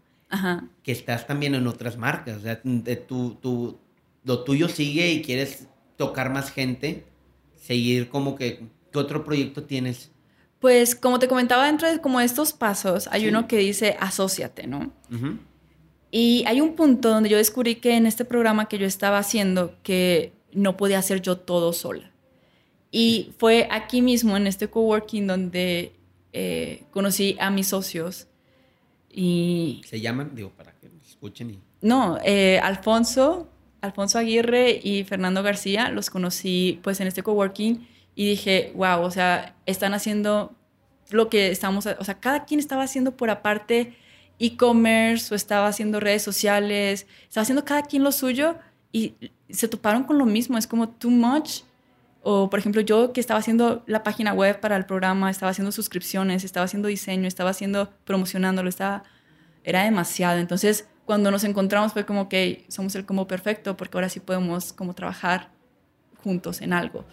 que 0.82 0.92
estás 0.92 1.28
también 1.28 1.54
en 1.54 1.68
otras 1.68 1.96
marcas, 1.96 2.38
o 2.38 2.42
sea, 2.42 2.60
de 2.64 2.96
tu, 2.96 3.36
tu, 3.36 3.78
lo 4.24 4.44
tuyo 4.44 4.68
sigue 4.68 5.12
y 5.12 5.22
quieres 5.22 5.68
tocar 5.96 6.34
más 6.34 6.50
gente, 6.50 7.06
seguir 7.56 8.10
como 8.10 8.36
que, 8.36 8.68
¿qué 8.92 8.98
otro 8.98 9.24
proyecto 9.24 9.62
tienes? 9.62 10.10
Pues 10.58 10.96
como 10.96 11.20
te 11.20 11.28
comentaba, 11.28 11.68
dentro 11.68 11.88
de 11.88 12.02
como 12.02 12.20
estos 12.20 12.52
pasos, 12.52 13.08
hay 13.12 13.28
uno 13.28 13.48
que 13.48 13.58
dice 13.58 13.96
asóciate, 14.00 14.66
¿no? 14.66 14.92
Y 16.10 16.44
hay 16.48 16.62
un 16.62 16.76
punto 16.76 17.10
donde 17.10 17.30
yo 17.30 17.38
descubrí 17.38 17.76
que 17.76 17.96
en 17.96 18.08
este 18.08 18.26
programa 18.26 18.68
que 18.68 18.80
yo 18.80 18.88
estaba 18.88 19.20
haciendo, 19.20 19.76
que 19.84 20.34
no 20.52 20.78
podía 20.78 20.98
hacer 20.98 21.22
yo 21.22 21.38
todo 21.38 21.74
sola. 21.74 22.12
Y 22.98 23.34
fue 23.38 23.68
aquí 23.72 24.02
mismo, 24.02 24.38
en 24.38 24.48
este 24.48 24.70
coworking, 24.70 25.28
donde 25.28 25.92
eh, 26.32 26.86
conocí 26.92 27.36
a 27.42 27.50
mis 27.50 27.68
socios. 27.68 28.30
Y... 29.12 29.82
¿Se 29.86 30.00
llaman? 30.00 30.34
Digo, 30.34 30.52
para 30.52 30.72
que 30.72 30.90
escuchen. 31.06 31.50
Y... 31.50 31.60
No, 31.82 32.18
eh, 32.24 32.58
Alfonso, 32.64 33.50
Alfonso 33.82 34.18
Aguirre 34.18 34.80
y 34.82 35.04
Fernando 35.04 35.44
García, 35.44 35.90
los 35.90 36.10
conocí 36.10 36.80
pues 36.84 37.02
en 37.02 37.08
este 37.08 37.22
coworking 37.22 37.86
y 38.16 38.30
dije, 38.30 38.72
wow, 38.76 39.02
o 39.02 39.12
sea, 39.12 39.58
están 39.66 39.94
haciendo 39.94 40.56
lo 41.10 41.28
que 41.28 41.52
estamos, 41.52 41.86
o 41.86 42.04
sea, 42.06 42.22
cada 42.22 42.46
quien 42.46 42.62
estaba 42.62 42.84
haciendo 42.84 43.18
por 43.18 43.30
aparte 43.30 43.94
e-commerce 44.40 45.34
o 45.34 45.36
estaba 45.36 45.68
haciendo 45.68 46.00
redes 46.00 46.24
sociales, 46.24 47.08
estaba 47.24 47.42
haciendo 47.42 47.66
cada 47.66 47.82
quien 47.82 48.06
lo 48.06 48.14
suyo 48.14 48.56
y 48.94 49.16
se 49.50 49.68
toparon 49.68 50.06
con 50.06 50.18
lo 50.18 50.26
mismo, 50.26 50.58
es 50.58 50.66
como 50.66 50.88
too 50.88 51.12
much. 51.12 51.64
O, 52.28 52.50
por 52.50 52.58
ejemplo, 52.58 52.82
yo 52.82 53.14
que 53.14 53.20
estaba 53.22 53.40
haciendo 53.40 53.84
la 53.86 54.02
página 54.02 54.34
web 54.34 54.60
para 54.60 54.76
el 54.78 54.88
programa, 54.88 55.30
estaba 55.30 55.52
haciendo 55.52 55.72
suscripciones, 55.72 56.44
estaba 56.44 56.64
haciendo 56.64 56.88
diseño, 56.88 57.28
estaba 57.28 57.52
haciendo, 57.52 57.92
promocionándolo, 58.04 58.68
estaba, 58.68 59.04
era 59.64 59.84
demasiado. 59.84 60.40
Entonces, 60.40 60.88
cuando 61.06 61.30
nos 61.30 61.44
encontramos 61.44 61.94
fue 61.94 62.04
como 62.04 62.28
que 62.28 62.66
somos 62.68 62.96
el 62.96 63.06
combo 63.06 63.28
perfecto 63.28 63.78
porque 63.78 63.96
ahora 63.96 64.10
sí 64.10 64.20
podemos 64.20 64.74
como 64.74 64.96
trabajar 64.96 65.52
juntos 66.24 66.62
en 66.62 66.74
algo. 66.74 67.06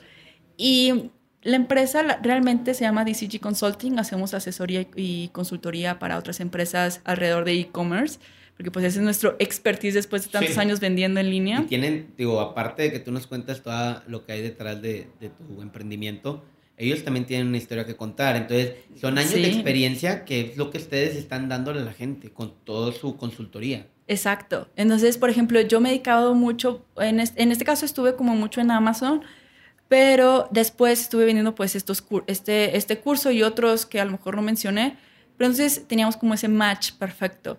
Y 0.57 1.11
la 1.43 1.57
empresa 1.57 2.03
realmente 2.23 2.73
se 2.73 2.85
llama 2.85 3.05
DCG 3.05 3.39
Consulting, 3.39 3.99
hacemos 3.99 4.33
asesoría 4.33 4.87
y 4.97 5.29
consultoría 5.29 5.99
para 5.99 6.17
otras 6.17 6.41
empresas 6.41 7.03
alrededor 7.05 7.45
de 7.45 7.61
e-commerce, 7.61 8.19
porque 8.57 8.71
pues 8.71 8.85
ese 8.85 8.99
es 8.99 9.05
nuestro 9.05 9.37
expertise 9.39 9.95
después 9.95 10.25
de 10.25 10.31
tantos 10.31 10.59
años 10.59 10.81
vendiendo 10.81 11.21
en 11.21 11.31
línea. 11.31 11.61
Y 11.63 11.67
tienen, 11.67 12.13
digo, 12.17 12.41
aparte 12.41 12.83
de 12.83 12.93
que 12.93 13.01
tú 13.01 13.11
nos 13.11 13.27
cuentas 13.27 13.63
todo 13.63 14.03
lo 14.07 14.25
que 14.25 14.33
hay 14.33 14.43
detrás 14.43 14.81
de, 14.81 15.09
tu 15.21 15.63
emprendimiento, 15.63 16.45
ellos 16.77 17.05
también 17.05 17.27
tienen 17.27 17.49
una 17.49 17.57
historia 17.57 17.87
que 17.87 17.97
contar. 17.97 18.37
Entonces, 18.37 18.75
son 19.01 19.19
años 19.19 19.33
de 19.33 19.47
experiencia 19.47 20.25
que 20.25 20.41
es 20.41 20.57
lo 20.57 20.71
que 20.71 20.79
ustedes 20.79 21.17
están 21.17 21.49
dándole 21.49 21.81
a 21.81 21.85
la 21.85 21.93
gente 21.93 22.31
con 22.31 22.55
toda 22.65 22.93
su 22.93 23.17
consultoría. 23.17 23.87
Exacto. 24.09 24.69
Entonces, 24.77 25.17
por 25.17 25.31
ejemplo, 25.31 25.61
yo 25.61 25.81
me 25.81 25.89
he 25.89 25.93
dedicado 25.93 26.35
mucho, 26.35 26.85
en 26.97 27.21
en 27.21 27.53
este 27.53 27.65
caso 27.65 27.87
estuve 27.87 28.15
como 28.17 28.35
mucho 28.35 28.61
en 28.61 28.71
Amazon, 28.71 29.23
pero 29.89 30.49
después 30.51 31.03
estuve 31.03 31.27
vendiendo 31.27 31.55
pues 31.55 31.77
estos, 31.77 32.03
este, 32.27 32.77
este 32.77 32.99
curso 32.99 33.31
y 33.31 33.43
otros 33.43 33.87
que 33.87 34.01
a 34.01 34.05
lo 34.05 34.13
mejor 34.13 34.37
no 34.37 34.43
mencioné. 34.43 34.97
Pero 35.37 35.51
entonces 35.51 35.87
teníamos 35.87 36.17
como 36.17 36.35
ese 36.35 36.49
match 36.49 36.93
perfecto. 36.93 37.59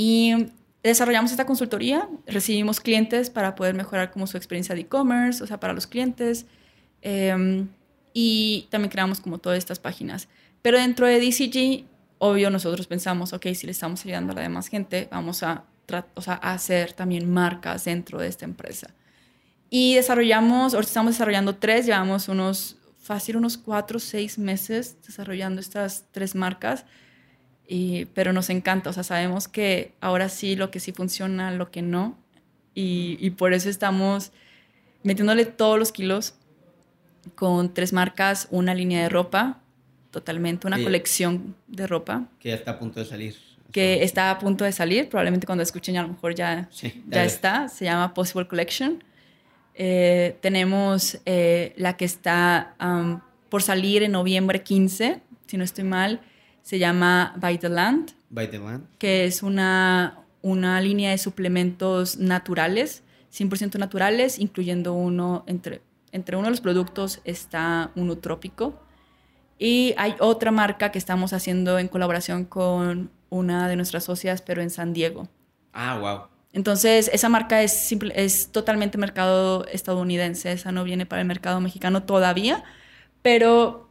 Y 0.00 0.46
desarrollamos 0.80 1.32
esta 1.32 1.44
consultoría, 1.44 2.08
recibimos 2.24 2.78
clientes 2.78 3.30
para 3.30 3.56
poder 3.56 3.74
mejorar 3.74 4.12
como 4.12 4.28
su 4.28 4.36
experiencia 4.36 4.76
de 4.76 4.82
e-commerce, 4.82 5.42
o 5.42 5.46
sea, 5.48 5.58
para 5.58 5.72
los 5.72 5.88
clientes. 5.88 6.46
Em, 7.02 7.66
y 8.12 8.68
también 8.70 8.92
creamos 8.92 9.18
como 9.18 9.38
todas 9.38 9.58
estas 9.58 9.80
páginas. 9.80 10.28
Pero 10.62 10.78
dentro 10.78 11.04
de 11.04 11.18
DCG, 11.18 11.84
obvio, 12.18 12.48
nosotros 12.48 12.86
pensamos, 12.86 13.32
ok, 13.32 13.46
si 13.54 13.66
le 13.66 13.72
estamos 13.72 14.04
ayudando 14.04 14.30
a 14.34 14.36
la 14.36 14.42
demás 14.42 14.68
gente, 14.68 15.08
vamos 15.10 15.42
a, 15.42 15.64
o 16.14 16.22
sea, 16.22 16.38
a 16.40 16.52
hacer 16.52 16.92
también 16.92 17.28
marcas 17.28 17.84
dentro 17.84 18.20
de 18.20 18.28
esta 18.28 18.44
empresa. 18.44 18.94
Y 19.70 19.96
desarrollamos, 19.96 20.74
ahorita 20.74 20.90
estamos 20.90 21.14
desarrollando 21.14 21.56
tres, 21.56 21.86
llevamos 21.86 22.28
unos, 22.28 22.76
fácil, 23.00 23.36
unos 23.36 23.58
cuatro 23.58 23.98
seis 23.98 24.38
meses 24.38 24.96
desarrollando 25.04 25.60
estas 25.60 26.04
tres 26.12 26.36
marcas, 26.36 26.84
y, 27.68 28.06
pero 28.06 28.32
nos 28.32 28.48
encanta, 28.50 28.90
o 28.90 28.92
sea, 28.92 29.02
sabemos 29.02 29.46
que 29.46 29.92
ahora 30.00 30.28
sí 30.28 30.56
lo 30.56 30.70
que 30.70 30.80
sí 30.80 30.92
funciona, 30.92 31.52
lo 31.52 31.70
que 31.70 31.82
no, 31.82 32.16
y, 32.74 33.18
y 33.20 33.30
por 33.30 33.52
eso 33.52 33.68
estamos 33.68 34.32
metiéndole 35.02 35.44
todos 35.44 35.78
los 35.78 35.92
kilos 35.92 36.34
con 37.34 37.74
tres 37.74 37.92
marcas, 37.92 38.48
una 38.50 38.74
línea 38.74 39.02
de 39.02 39.08
ropa, 39.08 39.60
totalmente, 40.10 40.66
una 40.66 40.82
colección 40.82 41.54
de 41.66 41.86
ropa. 41.86 42.26
Que 42.38 42.50
ya 42.50 42.54
está 42.54 42.72
a 42.72 42.78
punto 42.78 43.00
de 43.00 43.06
salir. 43.06 43.36
Que 43.72 44.02
está 44.02 44.30
a 44.30 44.38
punto 44.38 44.64
de 44.64 44.72
salir, 44.72 45.08
probablemente 45.08 45.46
cuando 45.46 45.62
escuchen 45.62 45.96
a 45.98 46.02
lo 46.02 46.08
mejor 46.08 46.34
ya, 46.34 46.68
ya 47.08 47.24
está, 47.24 47.68
se 47.68 47.84
llama 47.84 48.14
Possible 48.14 48.48
Collection. 48.48 49.04
Eh, 49.74 50.36
tenemos 50.40 51.18
eh, 51.26 51.74
la 51.76 51.96
que 51.96 52.04
está 52.04 52.74
por 53.48 53.62
salir 53.62 54.02
en 54.02 54.12
noviembre 54.12 54.62
15, 54.62 55.20
si 55.46 55.56
no 55.56 55.64
estoy 55.64 55.84
mal, 55.84 56.20
se 56.68 56.78
llama 56.78 57.32
By 57.40 57.56
the 57.56 57.70
Land. 57.70 58.10
By 58.28 58.50
the 58.50 58.58
Land. 58.58 58.84
Que 58.98 59.24
es 59.24 59.42
una, 59.42 60.18
una 60.42 60.78
línea 60.82 61.12
de 61.12 61.16
suplementos 61.16 62.18
naturales, 62.18 63.02
100% 63.32 63.78
naturales, 63.78 64.38
incluyendo 64.38 64.92
uno, 64.92 65.44
entre, 65.46 65.80
entre 66.12 66.36
uno 66.36 66.44
de 66.44 66.50
los 66.50 66.60
productos 66.60 67.22
está 67.24 67.90
un 67.94 68.20
trópico. 68.20 68.82
Y 69.58 69.94
hay 69.96 70.14
otra 70.18 70.50
marca 70.50 70.92
que 70.92 70.98
estamos 70.98 71.32
haciendo 71.32 71.78
en 71.78 71.88
colaboración 71.88 72.44
con 72.44 73.10
una 73.30 73.66
de 73.66 73.76
nuestras 73.76 74.04
socias, 74.04 74.42
pero 74.42 74.60
en 74.60 74.68
San 74.68 74.92
Diego. 74.92 75.26
Ah, 75.72 75.98
wow. 75.98 76.20
Entonces, 76.52 77.08
esa 77.14 77.30
marca 77.30 77.62
es, 77.62 77.72
simple, 77.72 78.12
es 78.14 78.52
totalmente 78.52 78.98
mercado 78.98 79.64
estadounidense, 79.68 80.52
esa 80.52 80.70
no 80.70 80.84
viene 80.84 81.06
para 81.06 81.22
el 81.22 81.28
mercado 81.28 81.62
mexicano 81.62 82.02
todavía, 82.02 82.62
pero 83.22 83.87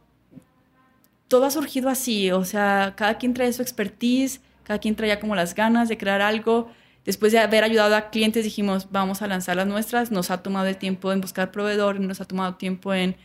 todo 1.28 1.44
ha 1.44 1.50
surgido 1.50 1.90
así, 1.90 2.30
o 2.32 2.44
sea, 2.44 2.94
cada 2.96 3.18
quien 3.18 3.34
trae 3.34 3.52
su 3.52 3.62
expertise, 3.62 4.40
cada 4.64 4.78
quien 4.80 4.96
traía 4.96 5.20
como 5.20 5.36
las 5.36 5.54
ganas 5.54 5.88
de 5.88 5.98
crear 5.98 6.20
algo. 6.22 6.70
Después 7.04 7.32
de 7.32 7.38
haber 7.38 7.64
ayudado 7.64 7.96
a 7.96 8.10
clientes, 8.10 8.44
dijimos, 8.44 8.88
vamos 8.90 9.22
a 9.22 9.26
lanzar 9.26 9.56
las 9.56 9.66
nuestras. 9.66 10.10
Nos 10.10 10.30
ha 10.30 10.42
tomado 10.42 10.66
el 10.66 10.76
tiempo 10.76 11.12
en 11.12 11.20
buscar 11.20 11.50
proveedores, 11.50 12.02
nos 12.02 12.20
ha 12.20 12.26
tomado 12.26 12.56
tiempo 12.56 12.92
en, 12.92 13.16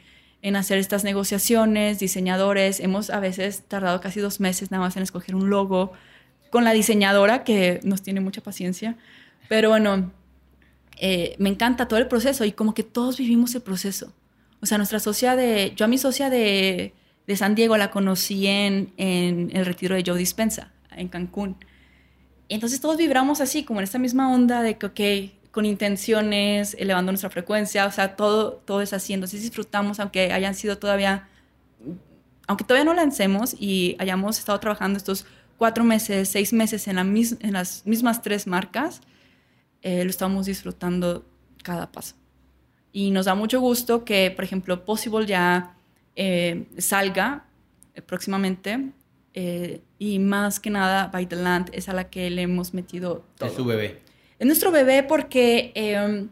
en 0.42 0.56
hacer 0.56 0.78
estas 0.78 1.04
negociaciones, 1.04 2.00
diseñadores. 2.00 2.80
Hemos 2.80 3.10
a 3.10 3.20
veces 3.20 3.64
tardado 3.68 4.00
casi 4.00 4.20
dos 4.20 4.40
meses 4.40 4.72
nada 4.72 4.84
más 4.84 4.96
en 4.96 5.04
escoger 5.04 5.36
un 5.36 5.50
logo 5.50 5.94
con 6.50 6.64
la 6.64 6.72
diseñadora, 6.72 7.44
que 7.44 7.82
nos 7.84 8.04
tiene 8.04 8.22
mucha 8.22 8.42
paciencia. 8.42 8.96
Pero 9.50 9.70
bueno, 9.70 10.12
eh, 10.98 11.36
me 11.40 11.50
encanta 11.50 11.88
todo 11.88 12.00
el 12.00 12.08
proceso 12.08 12.46
y 12.46 12.52
como 12.52 12.74
que 12.74 12.84
todos 12.84 13.18
vivimos 13.18 13.56
el 13.56 13.62
proceso. 13.62 14.14
O 14.62 14.66
sea, 14.66 14.78
nuestra 14.78 15.00
socia 15.00 15.36
de, 15.36 15.74
yo 15.76 15.86
a 15.86 15.88
mi 15.88 15.98
socia 15.98 16.30
de, 16.30 16.94
de 17.28 17.38
San 17.38 17.56
Diego 17.56 17.78
la 17.78 17.92
conocí 17.92 18.48
en, 18.48 18.94
en, 18.98 19.56
el 19.56 19.66
retiro 19.66 19.96
de 19.96 20.04
Joe 20.06 20.18
Dispensa, 20.18 20.72
en 20.92 21.08
Cancún. 21.08 21.58
Entonces 22.50 22.82
todos 22.82 22.98
vibramos 22.98 23.42
así, 23.42 23.64
como 23.64 23.80
en 23.80 23.86
esta 23.86 24.00
misma 24.00 24.32
onda 24.32 24.62
de 24.62 24.78
que, 24.78 24.86
ok, 24.86 25.52
con 25.54 25.66
intenciones, 25.66 26.76
elevando 26.80 27.12
nuestra 27.12 27.30
frecuencia, 27.30 27.86
o 27.86 27.92
sea, 27.92 28.16
todo, 28.16 28.54
todo 28.66 28.82
es 28.82 28.92
así. 28.92 29.14
Entonces 29.14 29.42
disfrutamos, 29.42 30.00
aunque 30.00 30.34
hayan 30.34 30.56
sido 30.56 30.80
todavía, 30.80 31.28
aunque 32.48 32.64
todavía 32.64 32.86
no 32.86 32.96
lancemos 32.96 33.56
y 33.58 33.96
hayamos 34.00 34.40
estado 34.40 34.60
trabajando 34.60 34.98
estos 34.98 35.26
cuatro 35.58 35.84
meses, 35.84 36.30
seis 36.30 36.54
meses 36.54 36.88
en, 36.88 36.96
la 36.96 37.02
en 37.04 37.54
las 37.54 37.86
mismas 37.86 38.22
tres 38.22 38.48
marcas, 38.48 39.02
eh, 39.84 40.04
lo 40.04 40.10
estamos 40.10 40.48
disfrutando 40.48 41.24
cada 41.62 41.92
paso. 41.92 42.16
Y 42.92 43.12
nos 43.12 43.26
da 43.26 43.36
mucho 43.36 43.60
gusto 43.60 44.06
que, 44.06 44.32
por 44.32 44.44
ejemplo, 44.44 44.86
Possible 44.86 45.26
ya 45.26 45.76
eh, 46.16 46.66
salga 46.78 47.46
eh, 47.96 48.02
próximamente. 48.02 48.92
y 49.98 50.20
más 50.20 50.60
que 50.60 50.70
nada, 50.70 51.08
By 51.08 51.26
the 51.26 51.36
Land 51.36 51.70
es 51.74 51.90
a 51.90 51.94
la 51.94 52.10
que 52.10 52.30
le 52.30 52.44
hemos 52.44 52.74
metido 52.74 53.26
todo. 53.38 53.50
Es 53.50 53.56
su 53.56 53.66
bebé. 53.66 54.02
Es 54.40 54.46
nuestro 54.46 54.72
bebé 54.72 55.04
porque 55.04 55.72
em, 55.76 56.30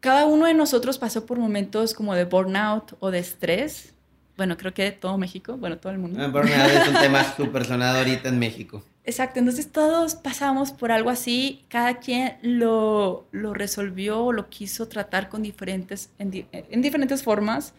cada 0.00 0.26
uno 0.26 0.46
de 0.46 0.54
nosotros 0.54 0.98
pasó 0.98 1.26
por 1.26 1.38
momentos 1.38 1.94
como 1.94 2.14
de 2.14 2.24
burnout 2.24 2.96
o 3.00 3.10
de 3.10 3.18
estrés. 3.18 3.94
Bueno, 4.36 4.56
creo 4.56 4.74
que 4.74 4.90
todo 4.92 5.16
México, 5.18 5.56
bueno, 5.56 5.78
todo 5.78 5.92
el 5.92 5.98
mundo. 5.98 6.20
Ah, 6.22 6.28
burnout 6.28 6.70
es 6.70 6.88
un 6.88 6.94
tema 6.94 7.24
súper 7.36 7.64
sonado 7.64 7.98
ahorita 7.98 8.28
en 8.28 8.38
México. 8.38 8.84
Exacto, 9.04 9.40
entonces 9.40 9.70
todos 9.70 10.14
pasamos 10.14 10.70
por 10.70 10.92
algo 10.92 11.10
así, 11.10 11.64
cada 11.68 11.98
quien 11.98 12.36
lo, 12.42 13.26
lo 13.32 13.52
resolvió 13.52 14.24
o 14.24 14.32
lo 14.32 14.48
quiso 14.48 14.86
tratar 14.86 15.28
con 15.28 15.42
diferentes, 15.42 16.10
en, 16.18 16.46
en 16.52 16.82
diferentes 16.82 17.22
formas, 17.24 17.74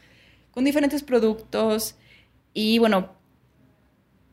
con 0.53 0.63
diferentes 0.63 1.03
productos. 1.03 1.95
Y 2.53 2.79
bueno, 2.79 3.11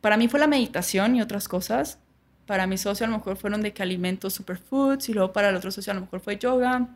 para 0.00 0.16
mí 0.16 0.28
fue 0.28 0.40
la 0.40 0.46
meditación 0.46 1.16
y 1.16 1.22
otras 1.22 1.48
cosas. 1.48 1.98
Para 2.46 2.66
mi 2.66 2.78
socio 2.78 3.06
a 3.06 3.08
lo 3.08 3.16
mejor 3.16 3.36
fueron 3.36 3.62
de 3.62 3.72
que 3.72 3.82
alimentos 3.82 4.34
superfoods 4.34 5.08
y 5.08 5.14
luego 5.14 5.32
para 5.32 5.50
el 5.50 5.56
otro 5.56 5.70
socio 5.70 5.92
a 5.92 5.94
lo 5.94 6.02
mejor 6.02 6.20
fue 6.20 6.36
yoga. 6.36 6.88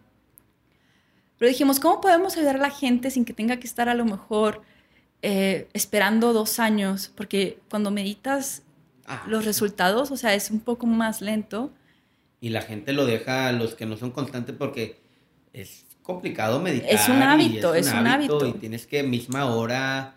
Pero 1.39 1.49
dijimos, 1.49 1.81
¿cómo 1.81 2.01
podemos 2.01 2.37
ayudar 2.37 2.57
a 2.57 2.61
la 2.61 2.70
gente 2.70 3.11
sin 3.11 3.25
que 3.25 3.33
tenga 3.33 3.59
que 3.59 3.66
estar 3.66 3.89
a 3.89 3.95
lo 3.95 4.05
mejor 4.05 4.62
eh, 5.22 5.68
esperando 5.72 6.33
dos 6.33 6.59
años? 6.59 7.11
Porque 7.14 7.59
cuando 7.70 7.91
meditas 7.91 8.62
ah, 9.07 9.25
los 9.27 9.45
resultados, 9.45 10.11
o 10.11 10.16
sea, 10.16 10.35
es 10.35 10.51
un 10.51 10.61
poco 10.61 10.87
más 10.87 11.20
lento. 11.20 11.72
Y 12.41 12.51
la 12.51 12.62
gente 12.62 12.93
lo 12.93 13.07
deja 13.07 13.49
a 13.49 13.53
los 13.53 13.75
que 13.75 13.87
no 13.87 13.97
son 13.97 14.11
constantes 14.11 14.55
porque 14.57 15.01
es 15.53 15.87
complicado 16.05 16.61
meditar. 16.61 16.90
Es 16.92 17.09
un 17.09 17.20
hábito, 17.20 17.74
es 17.74 17.92
un, 17.92 18.07
hábito, 18.07 18.46
Y 18.46 18.52
tienes 18.52 18.86
que 18.86 19.02
misma 19.02 19.46
hora 19.46 20.14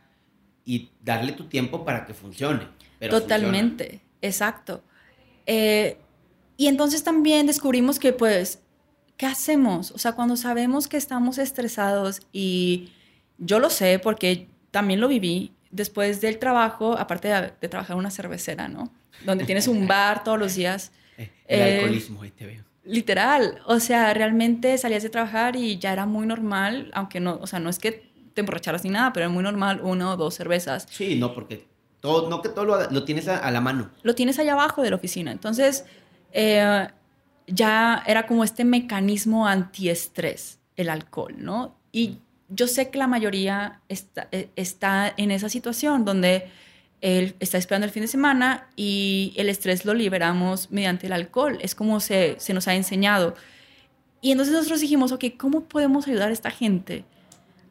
y 0.64 0.92
darle 1.02 1.32
tu 1.32 1.46
tiempo 1.46 1.84
para 1.84 2.06
que 2.06 2.14
funcione. 2.14 2.68
Totalmente, 3.10 4.02
exacto. 4.22 4.84
Eh, 5.48 5.98
y 6.58 6.68
entonces 6.68 7.04
también 7.04 7.48
descubrimos 7.48 7.98
que 7.98 8.14
pues 8.14 8.60
¿qué 9.18 9.26
hacemos? 9.26 9.92
O 9.92 9.98
sea, 9.98 10.14
cuando 10.14 10.38
sabemos 10.38 10.88
que 10.88 10.98
estamos 10.98 11.40
estresados 11.40 12.22
y 12.32 12.92
yo 13.38 13.60
lo 13.60 13.70
sé 13.70 14.00
porque 14.00 14.48
también 14.72 15.02
lo 15.02 15.08
viví 15.08 15.54
después 15.72 16.22
del 16.22 16.38
trabajo, 16.40 16.98
aparte 16.98 17.28
de, 17.28 17.68
trabajar 17.68 17.96
en 17.96 18.00
una 18.00 18.12
cervecera, 18.12 18.68
¿no? 18.68 18.94
Donde 19.26 19.44
tienes 19.46 19.68
un 19.68 19.88
bar 19.88 20.24
todos 20.24 20.40
los 20.40 20.56
días. 20.56 20.92
El 21.18 21.60
eh, 21.60 21.76
alcoholismo, 21.78 22.22
ahí 22.22 22.32
te 22.32 22.46
veo. 22.46 22.67
Literal, 22.88 23.60
o 23.66 23.80
sea, 23.82 24.14
realmente 24.14 24.78
salías 24.78 25.04
de 25.04 25.10
trabajar 25.10 25.58
y 25.58 25.78
ya 25.78 25.92
era 25.92 26.06
muy 26.06 26.26
normal, 26.26 26.90
aunque 26.94 27.20
no, 27.20 27.38
o 27.42 27.46
sea, 27.46 27.60
no 27.60 27.70
es 27.70 27.80
que 27.80 28.10
te 28.34 28.42
emborracharas 28.42 28.84
ni 28.86 28.92
nada, 28.92 29.12
pero 29.12 29.26
era 29.26 29.34
muy 29.34 29.44
normal 29.44 29.82
una 29.84 30.14
o 30.14 30.18
dos 30.18 30.36
cervezas. 30.36 30.88
Sí, 30.90 31.18
no, 31.20 31.34
porque 31.34 31.68
todo, 32.00 32.30
no 32.30 32.42
que 32.42 32.50
todo 32.50 32.66
lo, 32.66 33.04
tienes 33.04 33.28
a, 33.28 33.52
la 33.52 33.60
mano. 33.60 33.90
Lo 34.04 34.16
tienes 34.16 34.40
allá 34.40 34.54
abajo 34.54 34.84
de 34.84 34.92
la 34.92 34.96
oficina. 34.96 35.32
Entonces, 35.32 35.86
eh, 36.32 36.88
ya 37.48 38.04
era 38.08 38.26
como 38.26 38.44
este 38.44 38.64
mecanismo 38.64 39.48
antiestrés, 39.48 40.60
el 40.78 40.90
alcohol, 40.90 41.36
¿no? 41.38 41.76
Y 41.92 42.20
yo 42.48 42.68
sé 42.68 42.90
que 42.90 43.00
la 43.00 43.08
mayoría 43.08 43.82
está, 43.90 44.30
eh, 44.32 44.50
está 44.56 45.14
en 45.18 45.32
esa 45.32 45.50
situación 45.50 46.06
donde 46.06 46.50
él 47.02 47.36
está 47.40 47.58
esperando 47.58 47.86
el 47.86 47.92
fin 47.92 48.02
de 48.02 48.08
semana 48.08 48.68
y 48.76 49.34
el 49.38 49.50
estrés 49.50 49.86
lo 49.86 49.94
liberamos 49.94 50.72
mediante 50.72 51.08
el 51.08 51.14
alcohol. 51.14 51.58
Es 51.62 51.76
como 51.76 52.00
se, 52.00 52.36
se 52.40 52.54
nos 52.54 52.68
ha 52.68 52.76
enseñado. 52.76 53.36
Y 54.22 54.32
entonces 54.32 54.54
nosotros 54.54 54.82
dijimos, 54.82 55.12
ok, 55.12 55.26
¿cómo 55.38 55.66
podemos 55.66 56.08
ayudar 56.08 56.30
a 56.30 56.34
esta 56.34 56.52
gente 56.52 57.06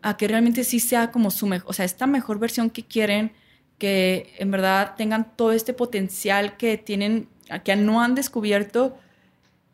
a 0.02 0.16
que 0.16 0.28
realmente 0.28 0.62
sí 0.62 0.78
sea 0.78 1.10
como 1.10 1.30
su 1.32 1.46
mejor, 1.46 1.68
o 1.68 1.72
sea, 1.72 1.84
esta 1.84 2.06
mejor 2.06 2.38
versión 2.38 2.70
que 2.70 2.84
quieren, 2.84 3.32
que 3.78 4.32
en 4.38 4.50
verdad 4.52 4.94
tengan 4.96 5.36
todo 5.36 5.52
este 5.52 5.72
potencial 5.72 6.56
que 6.56 6.78
tienen, 6.78 7.28
que 7.64 7.74
no 7.74 8.00
han 8.00 8.14
descubierto 8.14 8.96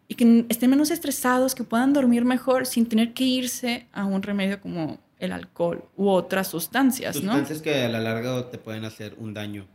y 0.08 0.14
que 0.14 0.46
estén 0.48 0.70
menos 0.70 0.90
estresados, 0.90 1.54
que 1.54 1.64
puedan 1.64 1.92
dormir 1.92 2.24
mejor 2.24 2.66
sin 2.66 2.86
tener 2.86 3.12
que 3.12 3.24
irse 3.24 3.86
a 3.92 4.06
un 4.06 4.22
remedio 4.22 4.60
como 4.60 4.98
el 5.22 5.32
alcohol 5.32 5.84
u 5.96 6.08
otras 6.08 6.48
sustancias, 6.48 7.16
sustancias 7.16 7.62
que 7.62 7.84
a 7.84 7.88
la 7.88 8.00
larga 8.00 8.50
te 8.50 8.58
pueden 8.58 8.84
hacer 8.84 9.14
un 9.18 9.32
daño 9.32 9.66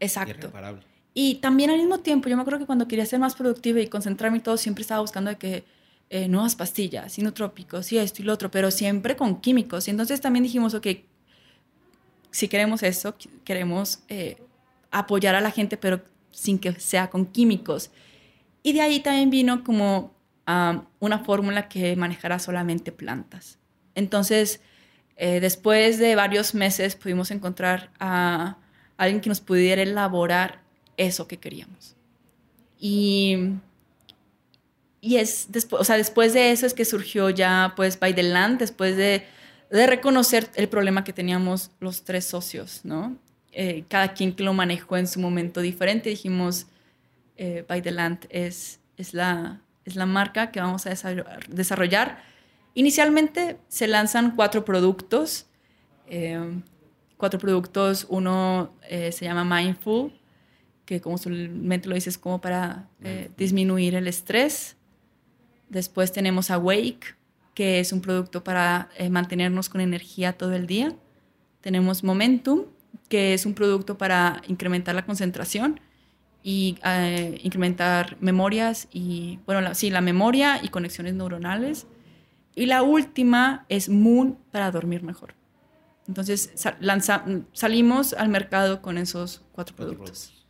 Exacto. 0.00 0.30
irreparable. 0.30 0.82
Y 1.12 1.36
también 1.36 1.70
al 1.70 1.78
mismo 1.78 2.00
tiempo, 2.00 2.28
yo 2.28 2.36
me 2.36 2.42
acuerdo 2.42 2.60
que 2.60 2.66
cuando 2.66 2.88
quería 2.88 3.04
ser 3.06 3.20
más 3.20 3.36
productiva 3.36 3.80
y 3.80 3.86
concentrarme 3.86 4.38
y 4.38 4.40
todo, 4.40 4.56
siempre 4.56 4.82
estaba 4.82 5.00
buscando 5.00 5.30
de 5.30 5.36
que 5.36 5.64
eh, 6.10 6.26
nuevas 6.26 6.56
pastillas, 6.56 7.12
sinotrópicos 7.12 7.92
y 7.92 7.98
esto 7.98 8.22
y 8.22 8.24
lo 8.24 8.32
otro, 8.32 8.50
pero 8.50 8.70
siempre 8.70 9.14
con 9.14 9.40
químicos. 9.40 9.86
Y 9.88 9.90
entonces 9.90 10.20
también 10.20 10.42
dijimos, 10.42 10.74
ok, 10.74 10.86
si 12.30 12.48
queremos 12.48 12.82
eso, 12.82 13.14
queremos 13.44 14.00
eh, 14.08 14.38
apoyar 14.90 15.34
a 15.34 15.40
la 15.40 15.50
gente, 15.50 15.76
pero 15.76 16.00
sin 16.30 16.58
que 16.58 16.72
sea 16.80 17.10
con 17.10 17.26
químicos. 17.26 17.90
Y 18.62 18.72
de 18.72 18.80
ahí 18.80 19.00
también 19.00 19.30
vino 19.30 19.62
como 19.62 20.14
una 20.98 21.20
fórmula 21.20 21.68
que 21.68 21.96
manejara 21.96 22.38
solamente 22.38 22.92
plantas. 22.92 23.58
Entonces, 23.94 24.60
eh, 25.16 25.40
después 25.40 25.98
de 25.98 26.16
varios 26.16 26.54
meses 26.54 26.96
pudimos 26.96 27.30
encontrar 27.30 27.90
a 28.00 28.56
alguien 28.96 29.20
que 29.20 29.28
nos 29.28 29.40
pudiera 29.40 29.82
elaborar 29.82 30.60
eso 30.96 31.28
que 31.28 31.38
queríamos. 31.38 31.96
Y, 32.78 33.36
y 35.00 35.16
es 35.16 35.46
después, 35.50 35.80
o 35.80 35.84
sea, 35.84 35.96
después 35.96 36.34
de 36.34 36.50
eso 36.50 36.66
es 36.66 36.74
que 36.74 36.84
surgió 36.84 37.30
ya 37.30 37.72
pues 37.76 37.98
By 37.98 38.14
the 38.14 38.22
Land, 38.22 38.58
después 38.58 38.96
de, 38.96 39.24
de 39.70 39.86
reconocer 39.86 40.50
el 40.54 40.68
problema 40.68 41.04
que 41.04 41.12
teníamos 41.12 41.70
los 41.80 42.04
tres 42.04 42.24
socios, 42.24 42.80
¿no? 42.84 43.16
Eh, 43.52 43.84
cada 43.88 44.14
quien 44.14 44.34
que 44.34 44.42
lo 44.42 44.52
manejó 44.52 44.96
en 44.96 45.06
su 45.06 45.20
momento 45.20 45.60
diferente, 45.60 46.10
dijimos, 46.10 46.66
eh, 47.36 47.64
By 47.68 47.82
the 47.82 47.92
Land 47.92 48.26
es, 48.30 48.80
es, 48.96 49.14
la, 49.14 49.60
es 49.84 49.94
la 49.94 50.06
marca 50.06 50.50
que 50.50 50.60
vamos 50.60 50.86
a 50.86 50.90
desarrollar. 51.48 52.33
Inicialmente 52.74 53.58
se 53.68 53.86
lanzan 53.86 54.34
cuatro 54.36 54.64
productos. 54.64 55.46
Eh, 56.06 56.60
cuatro 57.16 57.38
productos. 57.38 58.06
Uno 58.08 58.74
eh, 58.88 59.12
se 59.12 59.24
llama 59.24 59.44
Mindful, 59.44 60.12
que 60.84 61.00
como 61.00 61.16
su 61.16 61.30
mente 61.30 61.88
lo 61.88 61.94
dice 61.94 62.10
es 62.10 62.18
como 62.18 62.40
para 62.40 62.88
disminuir 63.36 63.94
el 63.94 64.06
estrés. 64.06 64.76
Después 65.68 66.12
tenemos 66.12 66.50
Awake, 66.50 67.16
que 67.54 67.80
es 67.80 67.92
un 67.92 68.00
producto 68.00 68.44
para 68.44 68.90
mantenernos 69.10 69.68
con 69.68 69.80
energía 69.80 70.34
todo 70.34 70.52
el 70.52 70.66
día. 70.66 70.94
Tenemos 71.62 72.04
Momentum, 72.04 72.66
que 73.08 73.34
es 73.34 73.46
un 73.46 73.54
producto 73.54 73.96
para 73.96 74.42
incrementar 74.48 74.94
la 74.94 75.04
concentración 75.04 75.80
y 76.42 76.78
eh, 76.84 77.40
incrementar 77.42 78.16
memorias 78.20 78.88
y, 78.92 79.38
bueno, 79.46 79.74
sí, 79.74 79.90
la 79.90 80.00
memoria 80.00 80.60
y 80.62 80.68
conexiones 80.68 81.14
neuronales. 81.14 81.86
Y 82.54 82.66
la 82.66 82.82
última 82.82 83.64
es 83.68 83.88
Moon 83.88 84.38
para 84.50 84.70
dormir 84.70 85.02
mejor. 85.02 85.34
Entonces 86.06 86.52
lanza, 86.80 87.24
salimos 87.52 88.12
al 88.12 88.28
mercado 88.28 88.82
con 88.82 88.98
esos 88.98 89.42
cuatro 89.52 89.74
productos. 89.74 90.46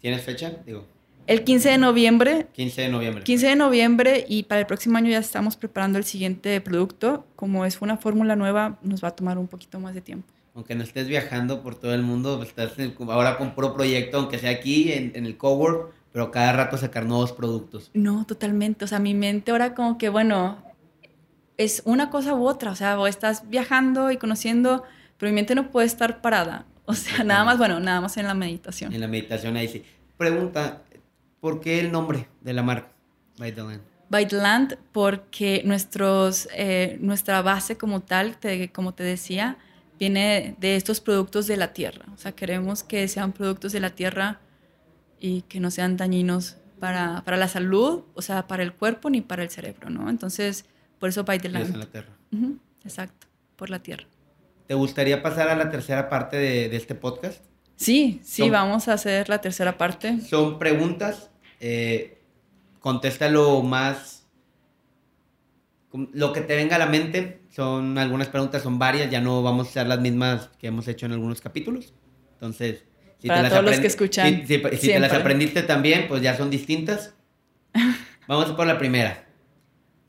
¿Tienes 0.00 0.22
fecha? 0.22 0.52
Digo. 0.64 0.86
El 1.26 1.44
15 1.44 1.70
de 1.70 1.78
noviembre. 1.78 2.46
15 2.54 2.82
de 2.82 2.88
noviembre. 2.88 3.24
15 3.24 3.46
de 3.48 3.56
noviembre 3.56 4.24
y 4.28 4.44
para 4.44 4.60
el 4.60 4.66
próximo 4.66 4.96
año 4.96 5.10
ya 5.10 5.18
estamos 5.18 5.56
preparando 5.56 5.98
el 5.98 6.04
siguiente 6.04 6.60
producto. 6.60 7.26
Como 7.36 7.66
es 7.66 7.80
una 7.82 7.98
fórmula 7.98 8.36
nueva, 8.36 8.78
nos 8.82 9.04
va 9.04 9.08
a 9.08 9.16
tomar 9.16 9.36
un 9.36 9.48
poquito 9.48 9.78
más 9.80 9.94
de 9.94 10.00
tiempo 10.00 10.32
aunque 10.58 10.74
no 10.74 10.82
estés 10.82 11.06
viajando 11.06 11.62
por 11.62 11.76
todo 11.76 11.94
el 11.94 12.02
mundo, 12.02 12.42
estás 12.42 12.72
ahora 13.08 13.38
con 13.38 13.54
puro 13.54 13.74
proyecto, 13.74 14.18
aunque 14.18 14.40
sea 14.40 14.50
aquí 14.50 14.90
en, 14.92 15.12
en 15.14 15.24
el 15.24 15.36
cowork, 15.36 15.92
pero 16.10 16.32
cada 16.32 16.52
rato 16.52 16.76
sacar 16.76 17.06
nuevos 17.06 17.30
productos. 17.30 17.92
No, 17.94 18.26
totalmente. 18.26 18.84
O 18.84 18.88
sea, 18.88 18.98
mi 18.98 19.14
mente 19.14 19.52
ahora 19.52 19.76
como 19.76 19.98
que, 19.98 20.08
bueno, 20.08 20.58
es 21.58 21.82
una 21.84 22.08
cosa 22.08 22.34
u 22.34 22.46
otra. 22.46 22.70
O 22.70 22.76
sea, 22.76 22.98
o 22.98 23.06
estás 23.06 23.50
viajando 23.50 24.10
y 24.10 24.16
conociendo, 24.16 24.84
pero 25.18 25.30
mi 25.30 25.34
mente 25.34 25.54
no 25.54 25.70
puede 25.70 25.86
estar 25.86 26.22
parada. 26.22 26.64
O 26.86 26.94
sea, 26.94 27.22
nada 27.22 27.44
más, 27.44 27.58
bueno, 27.58 27.80
nada 27.80 28.00
más 28.00 28.16
en 28.16 28.26
la 28.26 28.32
meditación. 28.32 28.94
En 28.94 29.02
la 29.02 29.08
meditación 29.08 29.58
ahí 29.58 29.68
sí. 29.68 29.84
Pregunta, 30.16 30.84
¿por 31.38 31.60
qué 31.60 31.80
el 31.80 31.92
nombre 31.92 32.28
de 32.40 32.54
la 32.54 32.62
marca? 32.62 32.88
By 33.36 33.52
the 33.52 33.60
Land. 33.60 33.82
By 34.08 34.26
the 34.26 34.36
Land, 34.36 34.78
porque 34.90 35.60
nuestros, 35.66 36.48
eh, 36.54 36.96
nuestra 37.02 37.42
base 37.42 37.76
como 37.76 38.00
tal, 38.00 38.38
como 38.72 38.94
te 38.94 39.02
decía, 39.02 39.58
viene 39.98 40.56
de 40.60 40.76
estos 40.76 41.02
productos 41.02 41.46
de 41.46 41.58
la 41.58 41.74
tierra. 41.74 42.06
O 42.14 42.16
sea, 42.16 42.32
queremos 42.32 42.82
que 42.82 43.06
sean 43.06 43.32
productos 43.32 43.72
de 43.72 43.80
la 43.80 43.90
tierra 43.90 44.40
y 45.20 45.42
que 45.42 45.60
no 45.60 45.70
sean 45.70 45.98
dañinos 45.98 46.56
para, 46.80 47.22
para 47.24 47.36
la 47.36 47.48
salud, 47.48 48.04
o 48.14 48.22
sea, 48.22 48.46
para 48.46 48.62
el 48.62 48.72
cuerpo 48.72 49.10
ni 49.10 49.20
para 49.20 49.42
el 49.42 49.50
cerebro, 49.50 49.90
¿no? 49.90 50.08
Entonces, 50.08 50.64
por 50.98 51.08
eso 51.08 51.24
By 51.24 51.38
the 51.38 51.48
Land. 51.48 51.76
la 51.76 51.86
tierra. 51.86 52.08
Exacto, 52.84 53.26
por 53.56 53.70
la 53.70 53.80
tierra. 53.80 54.04
¿Te 54.66 54.74
gustaría 54.74 55.22
pasar 55.22 55.48
a 55.48 55.56
la 55.56 55.70
tercera 55.70 56.08
parte 56.08 56.36
de, 56.36 56.68
de 56.68 56.76
este 56.76 56.94
podcast? 56.94 57.42
Sí, 57.76 58.20
sí, 58.24 58.50
vamos 58.50 58.88
a 58.88 58.94
hacer 58.94 59.28
la 59.28 59.40
tercera 59.40 59.78
parte. 59.78 60.20
Son 60.20 60.58
preguntas. 60.58 61.30
Eh, 61.60 62.18
contéstalo 62.80 63.62
más 63.62 64.26
lo 66.12 66.32
que 66.32 66.40
te 66.40 66.56
venga 66.56 66.76
a 66.76 66.78
la 66.78 66.86
mente. 66.86 67.40
Son 67.50 67.98
algunas 67.98 68.28
preguntas, 68.28 68.62
son 68.62 68.78
varias, 68.78 69.10
ya 69.10 69.20
no 69.20 69.42
vamos 69.42 69.68
a 69.68 69.70
hacer 69.70 69.86
las 69.86 70.00
mismas 70.00 70.50
que 70.58 70.66
hemos 70.66 70.86
hecho 70.88 71.06
en 71.06 71.12
algunos 71.12 71.40
capítulos. 71.40 71.94
Entonces, 72.34 72.84
si 73.18 73.28
Para 73.28 73.40
te 73.40 73.42
las 73.44 73.52
todos 73.52 73.64
los 73.64 73.80
que 73.80 73.86
escuchan. 73.86 74.46
Si, 74.46 74.58
te 74.58 75.00
las 75.00 75.12
aprendiste 75.12 75.62
también, 75.62 76.06
pues 76.08 76.20
ya 76.20 76.36
son 76.36 76.50
distintas. 76.50 77.14
Vamos 78.28 78.50
por 78.52 78.66
la 78.66 78.78
primera. 78.78 79.27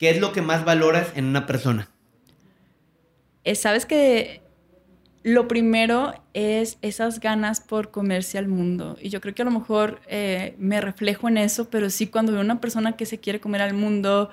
¿Qué 0.00 0.08
es 0.08 0.18
lo 0.18 0.32
que 0.32 0.40
más 0.40 0.64
valoras 0.64 1.12
en 1.14 1.26
una 1.26 1.44
persona? 1.44 1.90
Eh, 3.44 3.54
Sabes 3.54 3.84
que 3.84 4.40
lo 5.22 5.46
primero 5.46 6.14
es 6.32 6.78
esas 6.80 7.20
ganas 7.20 7.60
por 7.60 7.90
comerse 7.90 8.38
al 8.38 8.48
mundo. 8.48 8.96
Y 8.98 9.10
yo 9.10 9.20
creo 9.20 9.34
que 9.34 9.42
a 9.42 9.44
lo 9.44 9.50
mejor 9.50 10.00
eh, 10.06 10.54
me 10.56 10.80
reflejo 10.80 11.28
en 11.28 11.36
eso, 11.36 11.68
pero 11.68 11.90
sí 11.90 12.06
cuando 12.06 12.32
veo 12.32 12.40
una 12.40 12.62
persona 12.62 12.96
que 12.96 13.04
se 13.04 13.18
quiere 13.20 13.40
comer 13.40 13.60
al 13.60 13.74
mundo, 13.74 14.30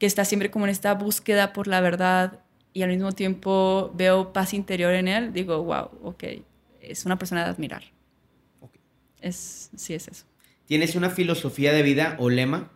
que 0.00 0.06
está 0.06 0.24
siempre 0.24 0.50
como 0.50 0.64
en 0.64 0.72
esta 0.72 0.92
búsqueda 0.94 1.52
por 1.52 1.68
la 1.68 1.80
verdad 1.80 2.40
y 2.72 2.82
al 2.82 2.90
mismo 2.90 3.12
tiempo 3.12 3.92
veo 3.94 4.32
paz 4.32 4.52
interior 4.52 4.94
en 4.94 5.06
él, 5.06 5.32
digo, 5.32 5.62
wow, 5.62 5.90
ok, 6.02 6.24
es 6.80 7.06
una 7.06 7.20
persona 7.20 7.44
de 7.44 7.50
admirar. 7.50 7.84
Ok. 8.58 8.72
Es, 9.20 9.70
sí, 9.76 9.94
es 9.94 10.08
eso. 10.08 10.24
¿Tienes 10.66 10.96
una 10.96 11.10
filosofía 11.10 11.72
de 11.72 11.84
vida 11.84 12.16
o 12.18 12.30
lema? 12.30 12.73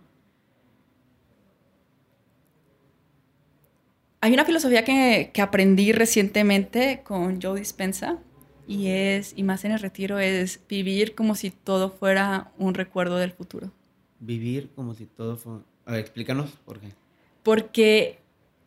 Hay 4.21 4.33
una 4.33 4.45
filosofía 4.45 4.85
que, 4.85 5.31
que 5.33 5.43
aprendí 5.43 5.93
recientemente 5.93 7.03
con 7.05 7.41
Joe 7.41 7.59
Dispensa 7.61 8.19
y 8.67 8.89
es, 8.89 9.33
y 9.37 9.43
más 9.45 9.65
en 9.65 9.73
el 9.73 9.79
retiro, 9.79 10.19
es 10.19 10.61
vivir 10.69 11.15
como 11.15 11.35
si 11.35 11.51
todo 11.51 11.91
fuera 11.91 12.51
un 12.59 12.75
recuerdo 12.75 13.17
del 13.17 13.31
futuro. 13.33 13.73
Vivir 14.21 14.71
como 14.75 14.95
si 14.95 15.07
todo 15.07 15.37
fuera... 15.37 15.63
A 15.87 15.93
ver, 15.93 16.01
explícanos 16.01 16.51
por 16.65 16.81
qué. 16.81 16.89
Porque 17.43 18.19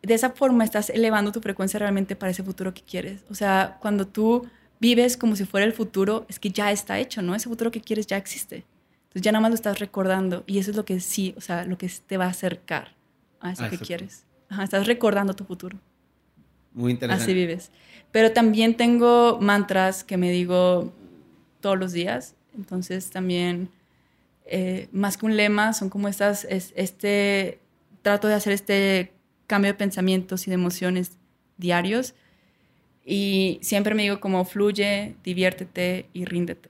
de 0.02 0.14
esa 0.14 0.30
forma 0.30 0.64
estás 0.64 0.90
elevando 0.90 1.30
tu 1.30 1.40
frecuencia 1.40 1.78
realmente 1.78 2.16
para 2.16 2.30
ese 2.32 2.42
futuro 2.42 2.74
que 2.74 2.82
quieres. 2.82 3.22
O 3.30 3.34
sea, 3.34 3.78
cuando 3.80 4.06
tú 4.06 4.48
vives 4.80 5.16
como 5.16 5.36
si 5.36 5.44
fuera 5.44 5.66
el 5.66 5.72
futuro, 5.72 6.26
es 6.28 6.40
que 6.40 6.50
ya 6.50 6.72
está 6.72 6.98
hecho, 6.98 7.22
¿no? 7.22 7.34
Ese 7.36 7.48
futuro 7.48 7.70
que 7.70 7.80
quieres 7.80 8.06
ya 8.08 8.16
existe. 8.16 8.64
Entonces 9.04 9.22
ya 9.22 9.30
nada 9.30 9.42
más 9.42 9.50
lo 9.50 9.54
estás 9.56 9.78
recordando 9.78 10.42
y 10.46 10.58
eso 10.58 10.70
es 10.70 10.76
lo 10.76 10.84
que 10.84 10.98
sí, 10.98 11.34
o 11.36 11.40
sea, 11.40 11.64
lo 11.64 11.78
que 11.78 11.88
te 12.06 12.16
va 12.16 12.24
a 12.24 12.30
acercar 12.30 12.96
a 13.40 13.52
eso 13.52 13.62
Ah, 13.62 13.68
que 13.68 13.76
exacto. 13.76 13.86
quieres. 13.86 14.24
Ajá, 14.52 14.64
estás 14.64 14.86
recordando 14.86 15.32
tu 15.34 15.44
futuro. 15.44 15.78
Muy 16.74 16.92
interesante. 16.92 17.24
Así 17.24 17.32
vives. 17.32 17.70
Pero 18.10 18.32
también 18.32 18.76
tengo 18.76 19.38
mantras 19.40 20.04
que 20.04 20.18
me 20.18 20.30
digo 20.30 20.92
todos 21.60 21.78
los 21.78 21.92
días. 21.92 22.34
Entonces 22.54 23.08
también, 23.08 23.70
eh, 24.44 24.88
más 24.92 25.16
que 25.16 25.24
un 25.24 25.36
lema, 25.38 25.72
son 25.72 25.88
como 25.88 26.06
estas, 26.08 26.44
es- 26.44 26.74
este, 26.76 27.60
trato 28.02 28.28
de 28.28 28.34
hacer 28.34 28.52
este 28.52 29.12
cambio 29.46 29.72
de 29.72 29.74
pensamientos 29.78 30.46
y 30.46 30.50
de 30.50 30.54
emociones 30.54 31.16
diarios. 31.56 32.14
Y 33.06 33.58
siempre 33.62 33.94
me 33.94 34.02
digo 34.02 34.20
como 34.20 34.44
fluye, 34.44 35.16
diviértete 35.24 36.06
y 36.12 36.26
ríndete. 36.26 36.68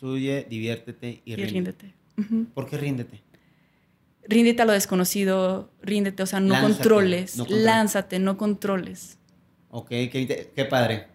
Fluye, 0.00 0.44
diviértete 0.50 1.22
y, 1.24 1.32
Y, 1.34 1.36
ríndete. 1.36 1.94
¿Por 2.52 2.68
qué 2.68 2.78
ríndete? 2.78 3.22
Ríndete 4.28 4.62
a 4.62 4.64
lo 4.66 4.72
desconocido, 4.72 5.70
ríndete, 5.82 6.22
o 6.22 6.26
sea, 6.26 6.38
no 6.38 6.52
Lánzate, 6.52 6.74
controles, 6.74 7.36
no 7.36 7.44
controles. 7.44 7.64
lánzate, 7.64 8.18
no 8.18 8.36
controles. 8.36 9.18
Ok, 9.70 9.88
qué, 9.88 10.52
qué 10.54 10.64
padre. 10.66 11.06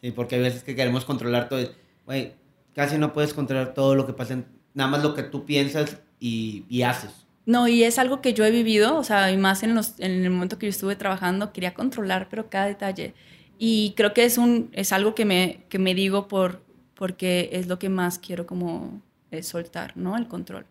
Sí, 0.00 0.12
porque 0.12 0.36
hay 0.36 0.42
veces 0.42 0.62
que 0.62 0.74
queremos 0.76 1.04
controlar 1.04 1.48
todo. 1.48 1.68
Güey, 2.06 2.34
casi 2.74 2.96
no 2.96 3.12
puedes 3.12 3.34
controlar 3.34 3.74
todo 3.74 3.94
lo 3.94 4.06
que 4.06 4.12
pasa, 4.12 4.34
en- 4.34 4.46
nada 4.72 4.88
más 4.88 5.02
lo 5.02 5.14
que 5.14 5.24
tú 5.24 5.44
piensas 5.44 5.98
y, 6.20 6.64
y 6.68 6.82
haces. 6.82 7.10
No, 7.44 7.66
y 7.66 7.82
es 7.82 7.98
algo 7.98 8.20
que 8.20 8.34
yo 8.34 8.44
he 8.44 8.50
vivido, 8.52 8.96
o 8.96 9.02
sea, 9.02 9.32
y 9.32 9.36
más 9.36 9.62
en, 9.64 9.74
los, 9.74 9.98
en 9.98 10.24
el 10.24 10.30
momento 10.30 10.58
que 10.58 10.66
yo 10.66 10.70
estuve 10.70 10.94
trabajando, 10.94 11.52
quería 11.52 11.74
controlar, 11.74 12.28
pero 12.30 12.48
cada 12.48 12.66
detalle. 12.66 13.14
Y 13.58 13.94
creo 13.96 14.14
que 14.14 14.24
es, 14.24 14.38
un, 14.38 14.70
es 14.72 14.92
algo 14.92 15.14
que 15.16 15.24
me, 15.24 15.64
que 15.68 15.78
me 15.80 15.94
digo 15.94 16.28
por, 16.28 16.62
porque 16.94 17.50
es 17.52 17.66
lo 17.66 17.78
que 17.80 17.88
más 17.88 18.18
quiero 18.20 18.46
como 18.46 19.02
eh, 19.32 19.42
soltar, 19.42 19.96
¿no? 19.96 20.16
El 20.16 20.28
control. 20.28 20.66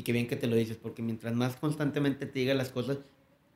Y 0.00 0.02
qué 0.02 0.12
bien 0.12 0.26
que 0.26 0.36
te 0.36 0.46
lo 0.46 0.56
dices, 0.56 0.78
porque 0.78 1.02
mientras 1.02 1.34
más 1.34 1.56
constantemente 1.56 2.24
te 2.24 2.38
diga 2.38 2.54
las 2.54 2.70
cosas, 2.70 3.00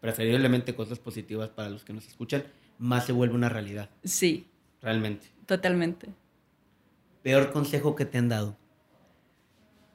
preferiblemente 0.03 0.75
cosas 0.75 0.99
positivas 0.99 1.49
para 1.49 1.71
los 1.71 1.85
que 1.85 1.95
nos 1.95 2.07
escuchan, 2.07 2.45
más 2.79 3.07
se 3.07 3.13
vuelve 3.13 3.35
una 3.35 3.49
realidad, 3.49 3.89
Sí, 4.05 4.47
realmente. 4.83 5.29
totalmente. 5.47 6.09
Peor 7.23 7.51
consejo 7.51 7.97
que 7.97 8.05
te 8.05 8.19
han 8.19 8.29
dado. 8.29 8.59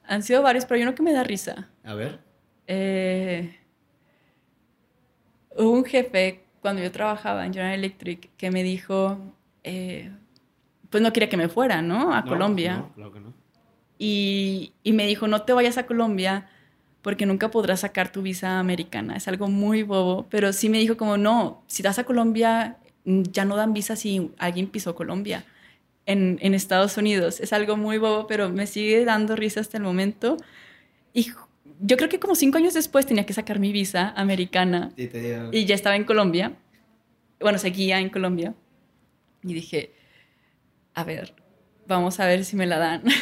Han 0.08 0.24
sido 0.24 0.42
varios, 0.42 0.64
pero 0.64 0.74
hay 0.78 0.82
uno 0.82 0.96
que 0.96 1.04
me 1.04 1.12
da 1.12 1.22
risa. 1.22 1.70
A 1.84 1.94
ver. 1.94 2.18
Eh, 2.66 3.56
hubo 5.56 5.70
un 5.70 5.84
jefe 5.84 6.42
cuando 6.60 6.82
yo 6.82 6.90
trabajaba 6.90 7.46
en 7.46 7.52
General 7.54 7.74
Electric 7.78 8.28
que 8.36 8.50
me 8.50 8.64
dijo, 8.64 9.20
eh, 9.62 10.10
pues 10.90 11.00
no 11.00 11.12
quería 11.12 11.28
que 11.28 11.36
me 11.36 11.48
fuera, 11.48 11.80
¿no? 11.80 12.12
A 12.12 12.22
No, 12.22 12.26
Colombia. 12.26 12.78
No, 12.78 12.92
claro 12.92 13.12
que 13.12 13.20
no. 13.20 13.34
Y, 14.02 14.72
y 14.82 14.94
me 14.94 15.06
dijo, 15.06 15.28
no 15.28 15.42
te 15.42 15.52
vayas 15.52 15.76
a 15.76 15.84
Colombia 15.84 16.48
porque 17.02 17.26
nunca 17.26 17.50
podrás 17.50 17.80
sacar 17.80 18.10
tu 18.10 18.22
visa 18.22 18.58
americana. 18.58 19.14
Es 19.14 19.28
algo 19.28 19.46
muy 19.48 19.82
bobo, 19.82 20.26
pero 20.30 20.54
sí 20.54 20.70
me 20.70 20.78
dijo 20.78 20.96
como, 20.96 21.18
no, 21.18 21.62
si 21.66 21.82
vas 21.82 21.98
a 21.98 22.04
Colombia, 22.04 22.78
mm, 23.04 23.24
ya 23.24 23.44
no 23.44 23.56
dan 23.56 23.74
visa 23.74 23.96
si 23.96 24.30
alguien 24.38 24.68
pisó 24.68 24.94
Colombia 24.94 25.44
en, 26.06 26.38
en 26.40 26.54
Estados 26.54 26.96
Unidos. 26.96 27.40
Es 27.40 27.52
algo 27.52 27.76
muy 27.76 27.98
bobo, 27.98 28.26
pero 28.26 28.48
me 28.48 28.66
sigue 28.66 29.04
dando 29.04 29.36
risa 29.36 29.60
hasta 29.60 29.76
el 29.76 29.82
momento. 29.82 30.38
Y 31.12 31.32
yo 31.78 31.98
creo 31.98 32.08
que 32.08 32.18
como 32.18 32.34
cinco 32.34 32.56
años 32.56 32.72
después 32.72 33.04
tenía 33.04 33.26
que 33.26 33.34
sacar 33.34 33.58
mi 33.58 33.70
visa 33.70 34.14
americana 34.16 34.92
Sí, 34.96 35.10
y 35.52 35.66
ya 35.66 35.74
estaba 35.74 35.96
en 35.96 36.04
Colombia. 36.04 36.54
Bueno, 37.38 37.58
seguía 37.58 38.00
en 38.00 38.08
Colombia. 38.08 38.54
Y 39.42 39.52
dije, 39.52 39.92
a 40.94 41.04
ver, 41.04 41.34
vamos 41.86 42.18
a 42.18 42.26
ver 42.26 42.46
si 42.46 42.56
me 42.56 42.66
la 42.66 42.78
dan. 42.78 43.02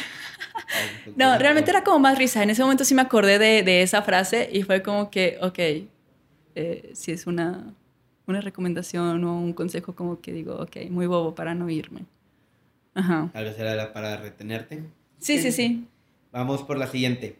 No, 1.15 1.37
realmente 1.37 1.71
era 1.71 1.83
como 1.83 1.99
más 1.99 2.17
risa. 2.17 2.43
En 2.43 2.49
ese 2.49 2.61
momento 2.61 2.85
sí 2.85 2.93
me 2.93 3.01
acordé 3.01 3.39
de, 3.39 3.63
de 3.63 3.81
esa 3.81 4.01
frase 4.01 4.49
y 4.51 4.63
fue 4.63 4.81
como 4.81 5.09
que, 5.09 5.37
ok, 5.41 5.59
eh, 6.55 6.91
si 6.93 7.11
es 7.11 7.27
una, 7.27 7.73
una 8.27 8.41
recomendación 8.41 9.23
o 9.23 9.39
un 9.39 9.53
consejo 9.53 9.95
como 9.95 10.21
que 10.21 10.31
digo, 10.31 10.55
ok, 10.55 10.89
muy 10.89 11.07
bobo 11.07 11.35
para 11.35 11.55
no 11.55 11.69
irme. 11.69 12.05
Ajá. 12.93 13.29
Tal 13.33 13.45
vez 13.45 13.57
era 13.59 13.93
para 13.93 14.17
retenerte. 14.17 14.83
Sí, 15.19 15.39
sí, 15.41 15.51
sí. 15.51 15.87
Vamos 16.31 16.63
por 16.63 16.77
la 16.77 16.87
siguiente. 16.87 17.37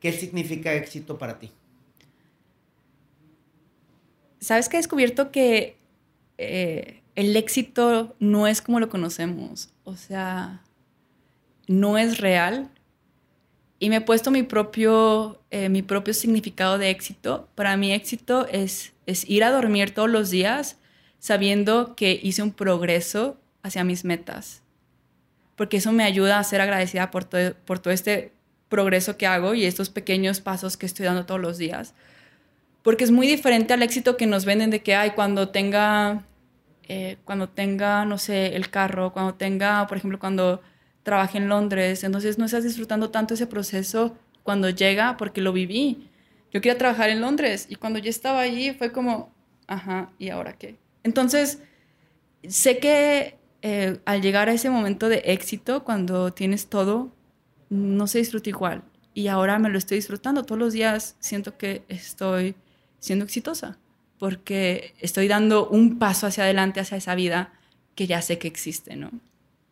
¿Qué 0.00 0.12
significa 0.12 0.74
éxito 0.74 1.18
para 1.18 1.38
ti? 1.38 1.50
¿Sabes 4.40 4.68
que 4.68 4.76
he 4.76 4.80
descubierto 4.80 5.30
que 5.30 5.76
eh, 6.38 7.02
el 7.14 7.34
éxito 7.36 8.14
no 8.20 8.46
es 8.46 8.60
como 8.60 8.80
lo 8.80 8.88
conocemos? 8.88 9.70
O 9.84 9.96
sea, 9.96 10.62
no 11.66 11.98
es 11.98 12.18
real. 12.18 12.70
Y 13.78 13.90
me 13.90 13.96
he 13.96 14.00
puesto 14.00 14.30
mi 14.30 14.42
propio, 14.42 15.42
eh, 15.50 15.68
mi 15.68 15.82
propio 15.82 16.14
significado 16.14 16.78
de 16.78 16.90
éxito. 16.90 17.48
Para 17.54 17.76
mí 17.76 17.92
éxito 17.92 18.46
es, 18.48 18.94
es 19.06 19.28
ir 19.28 19.44
a 19.44 19.50
dormir 19.50 19.92
todos 19.92 20.10
los 20.10 20.30
días 20.30 20.78
sabiendo 21.18 21.94
que 21.94 22.18
hice 22.22 22.42
un 22.42 22.52
progreso 22.52 23.38
hacia 23.62 23.84
mis 23.84 24.04
metas. 24.04 24.62
Porque 25.56 25.78
eso 25.78 25.92
me 25.92 26.04
ayuda 26.04 26.38
a 26.38 26.44
ser 26.44 26.60
agradecida 26.60 27.10
por 27.10 27.24
todo, 27.24 27.54
por 27.64 27.78
todo 27.78 27.92
este 27.92 28.32
progreso 28.68 29.16
que 29.16 29.26
hago 29.26 29.54
y 29.54 29.64
estos 29.64 29.90
pequeños 29.90 30.40
pasos 30.40 30.76
que 30.76 30.86
estoy 30.86 31.06
dando 31.06 31.26
todos 31.26 31.40
los 31.40 31.58
días 31.58 31.94
porque 32.86 33.02
es 33.02 33.10
muy 33.10 33.26
diferente 33.26 33.74
al 33.74 33.82
éxito 33.82 34.16
que 34.16 34.28
nos 34.28 34.44
venden 34.44 34.70
de 34.70 34.80
que 34.80 34.94
hay 34.94 35.10
cuando 35.10 35.48
tenga, 35.48 36.22
eh, 36.84 37.16
cuando 37.24 37.48
tenga, 37.48 38.04
no 38.04 38.16
sé, 38.16 38.54
el 38.54 38.70
carro, 38.70 39.12
cuando 39.12 39.34
tenga, 39.34 39.84
por 39.88 39.96
ejemplo, 39.96 40.20
cuando 40.20 40.62
trabaje 41.06 41.38
en 41.38 41.48
Londres, 41.48 42.02
entonces 42.02 42.36
no 42.36 42.46
estás 42.46 42.64
disfrutando 42.64 43.10
tanto 43.10 43.34
ese 43.34 43.46
proceso 43.46 44.16
cuando 44.42 44.68
llega 44.70 45.16
porque 45.16 45.40
lo 45.40 45.52
viví. 45.52 46.10
Yo 46.52 46.60
quería 46.60 46.76
trabajar 46.76 47.10
en 47.10 47.20
Londres 47.20 47.68
y 47.70 47.76
cuando 47.76 48.00
yo 48.00 48.10
estaba 48.10 48.40
allí 48.40 48.72
fue 48.72 48.90
como, 48.90 49.32
ajá, 49.68 50.10
¿y 50.18 50.30
ahora 50.30 50.54
qué? 50.54 50.76
Entonces, 51.04 51.60
sé 52.48 52.78
que 52.78 53.38
eh, 53.62 54.00
al 54.04 54.20
llegar 54.20 54.48
a 54.48 54.52
ese 54.52 54.68
momento 54.68 55.08
de 55.08 55.22
éxito, 55.26 55.84
cuando 55.84 56.32
tienes 56.32 56.66
todo, 56.66 57.12
no 57.70 58.08
se 58.08 58.18
disfruta 58.18 58.50
igual. 58.50 58.82
Y 59.14 59.28
ahora 59.28 59.60
me 59.60 59.68
lo 59.68 59.78
estoy 59.78 59.98
disfrutando. 59.98 60.42
Todos 60.42 60.58
los 60.58 60.72
días 60.72 61.14
siento 61.20 61.56
que 61.56 61.84
estoy 61.88 62.56
siendo 62.98 63.24
exitosa 63.24 63.78
porque 64.18 64.94
estoy 64.98 65.28
dando 65.28 65.68
un 65.68 66.00
paso 66.00 66.26
hacia 66.26 66.42
adelante, 66.42 66.80
hacia 66.80 66.98
esa 66.98 67.14
vida 67.14 67.52
que 67.94 68.08
ya 68.08 68.20
sé 68.22 68.38
que 68.38 68.48
existe, 68.48 68.96
¿no? 68.96 69.12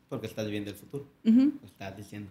Porque 0.09 0.27
estás 0.27 0.49
viendo 0.49 0.71
el 0.71 0.77
futuro. 0.77 1.07
Ujú. 1.25 1.53
Lo 1.61 1.67
estás 1.67 1.97
diciendo. 1.97 2.31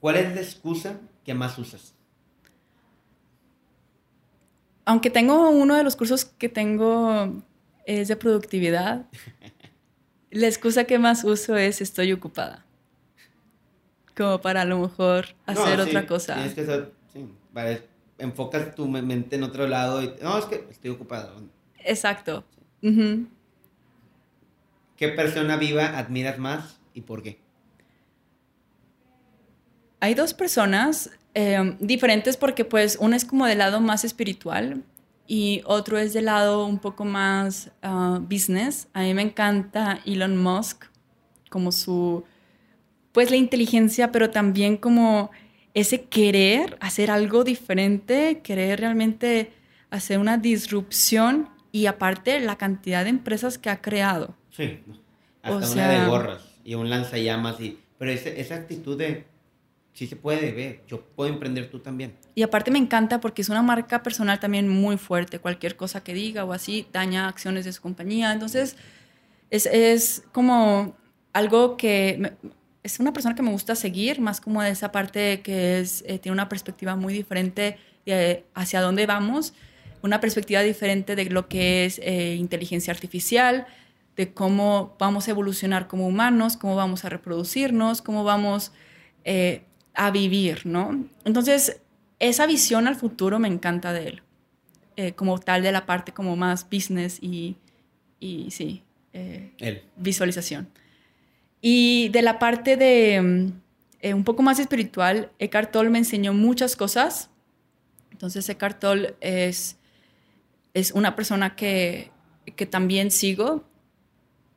¿Cuál 0.00 0.16
es 0.16 0.34
la 0.34 0.40
excusa 0.40 0.98
que 1.24 1.34
más 1.34 1.58
usas? 1.58 1.94
Aunque 4.84 5.10
tengo 5.10 5.50
uno 5.50 5.76
de 5.76 5.84
los 5.84 5.96
cursos 5.96 6.24
que 6.24 6.48
tengo 6.48 7.42
es 7.86 8.08
de 8.08 8.16
productividad, 8.16 9.06
la 10.30 10.46
excusa 10.46 10.84
que 10.84 10.98
más 10.98 11.24
uso 11.24 11.56
es 11.56 11.80
estoy 11.80 12.12
ocupada. 12.12 12.64
Como 14.16 14.40
para 14.40 14.62
a 14.62 14.64
lo 14.64 14.78
mejor 14.80 15.26
hacer 15.46 15.78
No, 15.78 15.84
sí, 15.84 15.90
otra 15.90 16.06
cosa. 16.06 16.34
Tienes 16.34 16.54
que 16.54 16.64
ser, 16.64 16.92
sí, 17.12 17.26
vale, 17.52 17.82
enfocas 18.18 18.74
tu 18.74 18.88
me- 18.88 19.02
mente 19.02 19.36
en 19.36 19.44
otro 19.44 19.66
lado 19.68 20.02
y 20.02 20.12
no, 20.22 20.36
es 20.38 20.44
que 20.46 20.66
estoy 20.70 20.90
ocupado. 20.90 21.40
Exacto. 21.78 22.44
Ujú. 22.82 23.26
¿Qué 25.00 25.08
persona 25.08 25.56
viva 25.56 25.98
admiras 25.98 26.38
más 26.38 26.78
y 26.92 27.00
por 27.00 27.22
qué? 27.22 27.40
Hay 29.98 30.12
dos 30.12 30.34
personas 30.34 31.08
eh, 31.32 31.74
diferentes 31.80 32.36
porque 32.36 32.66
pues 32.66 32.98
una 33.00 33.16
es 33.16 33.24
como 33.24 33.46
del 33.46 33.56
lado 33.56 33.80
más 33.80 34.04
espiritual 34.04 34.84
y 35.26 35.62
otro 35.64 35.96
es 35.96 36.12
del 36.12 36.26
lado 36.26 36.66
un 36.66 36.78
poco 36.78 37.06
más 37.06 37.70
uh, 37.82 38.18
business. 38.18 38.88
A 38.92 39.00
mí 39.00 39.14
me 39.14 39.22
encanta 39.22 40.00
Elon 40.04 40.36
Musk 40.36 40.84
como 41.48 41.72
su, 41.72 42.22
pues 43.12 43.30
la 43.30 43.36
inteligencia, 43.36 44.12
pero 44.12 44.28
también 44.28 44.76
como 44.76 45.30
ese 45.72 46.02
querer 46.02 46.76
hacer 46.82 47.10
algo 47.10 47.42
diferente, 47.42 48.42
querer 48.44 48.80
realmente 48.80 49.50
hacer 49.88 50.18
una 50.18 50.36
disrupción 50.36 51.48
y 51.72 51.86
aparte 51.86 52.38
la 52.40 52.56
cantidad 52.56 53.04
de 53.04 53.10
empresas 53.10 53.56
que 53.56 53.70
ha 53.70 53.80
creado. 53.80 54.36
Sí, 54.60 54.78
hasta 55.42 55.72
una 55.72 55.88
de 55.88 56.06
gorras 56.06 56.42
y 56.64 56.74
un 56.74 56.90
lanzallamas, 56.90 57.58
y, 57.60 57.78
pero 57.98 58.10
esa 58.10 58.54
actitud 58.54 58.98
de 58.98 59.24
sí 59.94 60.06
se 60.06 60.16
puede 60.16 60.52
ver, 60.52 60.82
yo 60.86 61.00
puedo 61.00 61.30
emprender 61.30 61.70
tú 61.70 61.78
también. 61.78 62.14
Y 62.34 62.42
aparte 62.42 62.70
me 62.70 62.78
encanta 62.78 63.20
porque 63.20 63.42
es 63.42 63.48
una 63.48 63.62
marca 63.62 64.02
personal 64.02 64.38
también 64.38 64.68
muy 64.68 64.98
fuerte, 64.98 65.38
cualquier 65.38 65.76
cosa 65.76 66.02
que 66.02 66.14
diga 66.14 66.44
o 66.44 66.52
así 66.52 66.86
daña 66.92 67.28
acciones 67.28 67.64
de 67.64 67.72
su 67.72 67.80
compañía, 67.80 68.32
entonces 68.32 68.76
es, 69.50 69.66
es 69.66 70.24
como 70.32 70.94
algo 71.32 71.76
que 71.76 72.32
es 72.82 73.00
una 73.00 73.12
persona 73.12 73.34
que 73.34 73.42
me 73.42 73.50
gusta 73.50 73.74
seguir, 73.74 74.20
más 74.20 74.40
como 74.40 74.62
de 74.62 74.70
esa 74.70 74.92
parte 74.92 75.40
que 75.40 75.80
es, 75.80 76.04
eh, 76.06 76.18
tiene 76.18 76.34
una 76.34 76.48
perspectiva 76.48 76.96
muy 76.96 77.12
diferente 77.12 77.78
de 78.06 78.44
hacia 78.54 78.80
dónde 78.80 79.06
vamos, 79.06 79.54
una 80.02 80.20
perspectiva 80.20 80.62
diferente 80.62 81.14
de 81.14 81.26
lo 81.26 81.48
que 81.48 81.84
es 81.84 81.98
eh, 81.98 82.36
inteligencia 82.36 82.92
artificial, 82.92 83.66
de 84.20 84.34
cómo 84.34 84.96
vamos 84.98 85.26
a 85.26 85.30
evolucionar 85.30 85.88
como 85.88 86.06
humanos, 86.06 86.58
cómo 86.58 86.76
vamos 86.76 87.04
a 87.04 87.08
reproducirnos, 87.08 88.02
cómo 88.02 88.22
vamos 88.22 88.72
eh, 89.24 89.62
a 89.94 90.10
vivir, 90.10 90.66
¿no? 90.66 91.04
Entonces, 91.24 91.80
esa 92.18 92.46
visión 92.46 92.86
al 92.86 92.96
futuro 92.96 93.38
me 93.38 93.48
encanta 93.48 93.94
de 93.94 94.08
él, 94.08 94.22
como 95.16 95.38
tal 95.38 95.62
de 95.62 95.72
la 95.72 95.86
parte 95.86 96.12
como 96.12 96.36
más 96.36 96.68
business 96.68 97.18
y, 97.22 97.56
y 98.18 98.50
sí, 98.50 98.82
visualización. 99.96 100.68
Y 101.62 102.10
de 102.10 102.20
la 102.20 102.38
parte 102.38 102.76
de 102.76 103.20
mm, 103.22 103.52
eh, 104.02 104.14
un 104.14 104.24
poco 104.24 104.42
más 104.42 104.58
espiritual, 104.58 105.30
Eckhart 105.38 105.72
Tolle 105.72 105.90
me 105.90 105.98
enseñó 105.98 106.32
muchas 106.32 106.74
cosas. 106.74 107.30
Entonces 108.10 108.48
Eckhart 108.48 108.80
Tolle 108.80 109.14
es, 109.20 109.76
es 110.72 110.92
una 110.92 111.14
persona 111.14 111.54
que, 111.54 112.10
que 112.56 112.66
también 112.66 113.10
sigo 113.10 113.64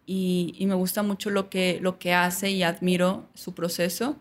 y, 0.06 0.54
y, 0.58 0.66
me 0.66 0.76
gusta 0.76 1.04
mucho 1.04 1.30
lo 1.30 1.50
que, 1.50 1.80
lo 1.82 1.98
que 1.98 2.14
hace 2.14 2.52
y 2.52 2.64
admiro 2.64 3.26
su 3.34 3.54
proceso. 3.54 4.18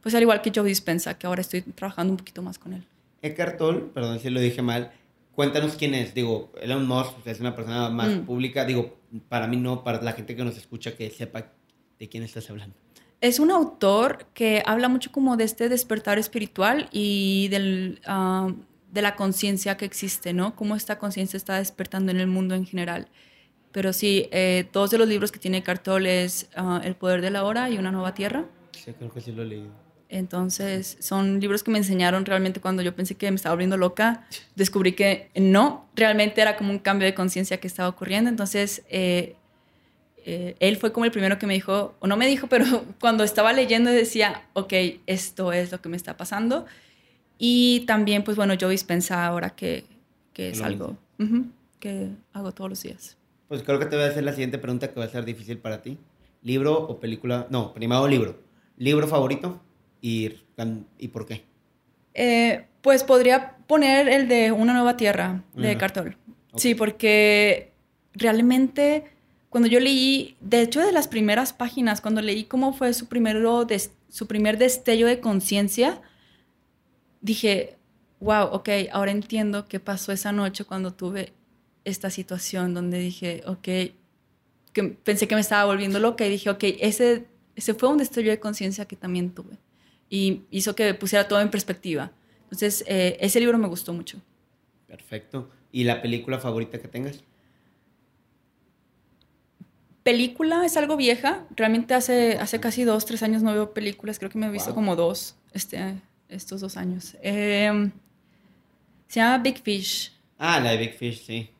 Pues 0.00 0.14
al 0.14 0.22
igual 0.22 0.42
que 0.42 0.52
Joe 0.54 0.68
Dispensa, 0.68 1.18
que 1.18 1.26
ahora 1.26 1.40
estoy 1.40 1.62
trabajando 1.62 2.12
un 2.12 2.18
poquito 2.18 2.42
más 2.42 2.58
con 2.58 2.74
él. 2.74 2.86
Eckhart 3.22 3.56
Tolle, 3.56 3.80
perdón 3.80 4.20
si 4.20 4.30
lo 4.30 4.38
dije 4.40 4.62
mal, 4.62 4.92
cuéntanos 5.34 5.76
quién 5.76 5.94
es. 5.94 6.14
Digo, 6.14 6.52
Elon 6.60 6.86
Musk 6.86 7.26
es 7.26 7.40
una 7.40 7.56
persona 7.56 7.88
más 7.90 8.14
mm. 8.14 8.20
pública. 8.20 8.64
Digo, 8.64 8.96
para 9.28 9.46
mí 9.46 9.56
no, 9.56 9.82
para 9.82 10.02
la 10.02 10.12
gente 10.12 10.36
que 10.36 10.44
nos 10.44 10.56
escucha 10.56 10.96
que 10.96 11.10
sepa 11.10 11.52
¿De 11.98 12.08
quién 12.08 12.22
estás 12.22 12.50
hablando? 12.50 12.74
Es 13.20 13.38
un 13.38 13.50
autor 13.50 14.26
que 14.34 14.62
habla 14.66 14.88
mucho 14.88 15.12
como 15.12 15.36
de 15.36 15.44
este 15.44 15.68
despertar 15.68 16.18
espiritual 16.18 16.88
y 16.92 17.48
del, 17.48 18.00
ah, 18.06 18.52
de 18.92 19.02
la 19.02 19.16
conciencia 19.16 19.76
que 19.76 19.84
existe, 19.84 20.32
¿no? 20.32 20.56
Cómo 20.56 20.76
esta 20.76 20.98
conciencia 20.98 21.36
está 21.36 21.58
despertando 21.58 22.10
en 22.10 22.20
el 22.20 22.26
mundo 22.26 22.54
en 22.54 22.66
general. 22.66 23.08
Pero 23.74 23.92
sí, 23.92 24.28
eh, 24.30 24.68
todos 24.70 24.92
de 24.92 24.98
los 24.98 25.08
libros 25.08 25.32
que 25.32 25.40
tiene 25.40 25.64
Cartol 25.64 26.06
es 26.06 26.48
ah, 26.54 26.80
El 26.84 26.94
poder 26.94 27.20
de 27.20 27.30
la 27.30 27.42
hora 27.42 27.68
y 27.70 27.76
Una 27.76 27.90
nueva 27.90 28.14
tierra. 28.14 28.44
Sí, 28.70 28.92
creo 28.92 29.12
que 29.12 29.20
sí 29.20 29.32
lo 29.32 29.42
he 29.42 29.46
leído. 29.46 29.70
Entonces, 30.08 30.96
son 31.00 31.40
libros 31.40 31.64
que 31.64 31.72
me 31.72 31.78
enseñaron 31.78 32.24
realmente 32.24 32.60
cuando 32.60 32.82
yo 32.82 32.94
pensé 32.94 33.16
que 33.16 33.28
me 33.32 33.34
estaba 33.34 33.52
volviendo 33.56 33.76
loca. 33.76 34.28
Descubrí 34.54 34.92
que 34.92 35.28
no, 35.34 35.88
realmente 35.96 36.40
era 36.40 36.56
como 36.56 36.70
un 36.70 36.78
cambio 36.78 37.04
de 37.04 37.14
conciencia 37.14 37.58
que 37.58 37.66
estaba 37.66 37.88
ocurriendo. 37.88 38.30
Entonces, 38.30 38.84
eh, 38.90 39.34
eh, 40.24 40.54
él 40.60 40.76
fue 40.76 40.92
como 40.92 41.04
el 41.04 41.10
primero 41.10 41.36
que 41.40 41.48
me 41.48 41.54
dijo, 41.54 41.96
o 41.98 42.06
no 42.06 42.16
me 42.16 42.28
dijo, 42.28 42.46
pero 42.46 42.64
cuando 43.00 43.24
estaba 43.24 43.52
leyendo 43.52 43.90
decía, 43.90 44.44
ok, 44.52 44.72
esto 45.06 45.52
es 45.52 45.72
lo 45.72 45.80
que 45.80 45.88
me 45.88 45.96
está 45.96 46.16
pasando. 46.16 46.64
Y 47.38 47.80
también, 47.88 48.22
pues 48.22 48.36
bueno, 48.36 48.54
yo 48.54 48.68
dispensa 48.68 49.26
ahora 49.26 49.50
que, 49.50 49.84
que 50.32 50.50
es 50.50 50.62
algo 50.62 50.96
que 51.80 52.10
hago 52.32 52.52
todos 52.52 52.70
los 52.70 52.82
días. 52.84 53.16
Pues 53.48 53.62
creo 53.62 53.78
que 53.78 53.86
te 53.86 53.96
voy 53.96 54.04
a 54.04 54.08
hacer 54.08 54.24
la 54.24 54.32
siguiente 54.32 54.58
pregunta 54.58 54.92
que 54.92 54.98
va 54.98 55.06
a 55.06 55.08
ser 55.08 55.24
difícil 55.24 55.58
para 55.58 55.82
ti. 55.82 55.98
¿Libro 56.42 56.74
o 56.74 57.00
película? 57.00 57.46
No, 57.50 57.72
primero 57.72 58.06
libro. 58.08 58.38
¿Libro 58.76 59.06
favorito 59.06 59.60
y, 60.00 60.32
y 60.98 61.08
por 61.08 61.26
qué? 61.26 61.44
Eh, 62.14 62.66
pues 62.80 63.04
podría 63.04 63.56
poner 63.66 64.08
el 64.08 64.28
de 64.28 64.52
Una 64.52 64.72
nueva 64.72 64.96
tierra 64.96 65.42
de 65.54 65.76
Cartol. 65.76 66.16
Sí, 66.56 66.74
porque 66.74 67.72
realmente 68.12 69.04
cuando 69.54 69.68
yo 69.68 69.78
leí, 69.78 70.36
de 70.40 70.62
hecho 70.62 70.80
de 70.80 70.90
las 70.90 71.06
primeras 71.06 71.52
páginas, 71.52 72.00
cuando 72.00 72.20
leí 72.20 72.42
cómo 72.42 72.72
fue 72.72 72.92
su, 72.92 73.06
primero 73.06 73.64
su 74.08 74.26
primer 74.26 74.58
destello 74.58 75.06
de 75.06 75.20
conciencia, 75.20 76.02
dije, 77.20 77.76
wow, 78.18 78.46
ok, 78.46 78.68
ahora 78.92 79.12
entiendo 79.12 79.66
qué 79.66 79.78
pasó 79.78 80.10
esa 80.10 80.32
noche 80.32 80.64
cuando 80.64 80.92
tuve 80.92 81.32
esta 81.84 82.10
situación 82.10 82.74
donde 82.74 82.98
dije, 82.98 83.42
ok, 83.46 83.68
que 84.72 84.82
pensé 85.04 85.28
que 85.28 85.34
me 85.34 85.40
estaba 85.40 85.64
volviendo 85.64 85.98
loca 86.00 86.26
y 86.26 86.30
dije, 86.30 86.50
ok, 86.50 86.64
ese, 86.80 87.26
ese 87.56 87.74
fue 87.74 87.88
un 87.88 87.98
destello 87.98 88.30
de 88.30 88.40
conciencia 88.40 88.86
que 88.86 88.96
también 88.96 89.30
tuve 89.30 89.58
y 90.10 90.42
hizo 90.50 90.74
que 90.74 90.94
pusiera 90.94 91.28
todo 91.28 91.40
en 91.40 91.50
perspectiva. 91.50 92.12
Entonces, 92.44 92.84
eh, 92.86 93.16
ese 93.20 93.40
libro 93.40 93.58
me 93.58 93.68
gustó 93.68 93.92
mucho. 93.92 94.20
Perfecto. 94.86 95.50
¿Y 95.72 95.84
la 95.84 96.02
película 96.02 96.38
favorita 96.38 96.78
que 96.78 96.88
tengas? 96.88 97.24
Película 100.04 100.64
es 100.64 100.76
algo 100.76 100.96
vieja. 100.96 101.46
Realmente 101.56 101.94
hace, 101.94 102.38
hace 102.38 102.60
casi 102.60 102.84
dos, 102.84 103.06
tres 103.06 103.22
años 103.22 103.42
no 103.42 103.52
veo 103.52 103.72
películas. 103.72 104.18
Creo 104.18 104.30
que 104.30 104.38
me 104.38 104.46
he 104.46 104.50
visto 104.50 104.74
como 104.74 104.94
dos 104.94 105.34
este, 105.52 106.00
estos 106.28 106.60
dos 106.60 106.76
años. 106.76 107.16
Em, 107.22 107.90
se 109.08 109.20
llama 109.20 109.38
Big 109.42 109.62
Fish. 109.62 110.12
Ah, 110.38 110.60
la 110.60 110.72
de 110.72 110.76
Big 110.76 110.94
Fish, 110.94 111.24
sí. 111.24 111.50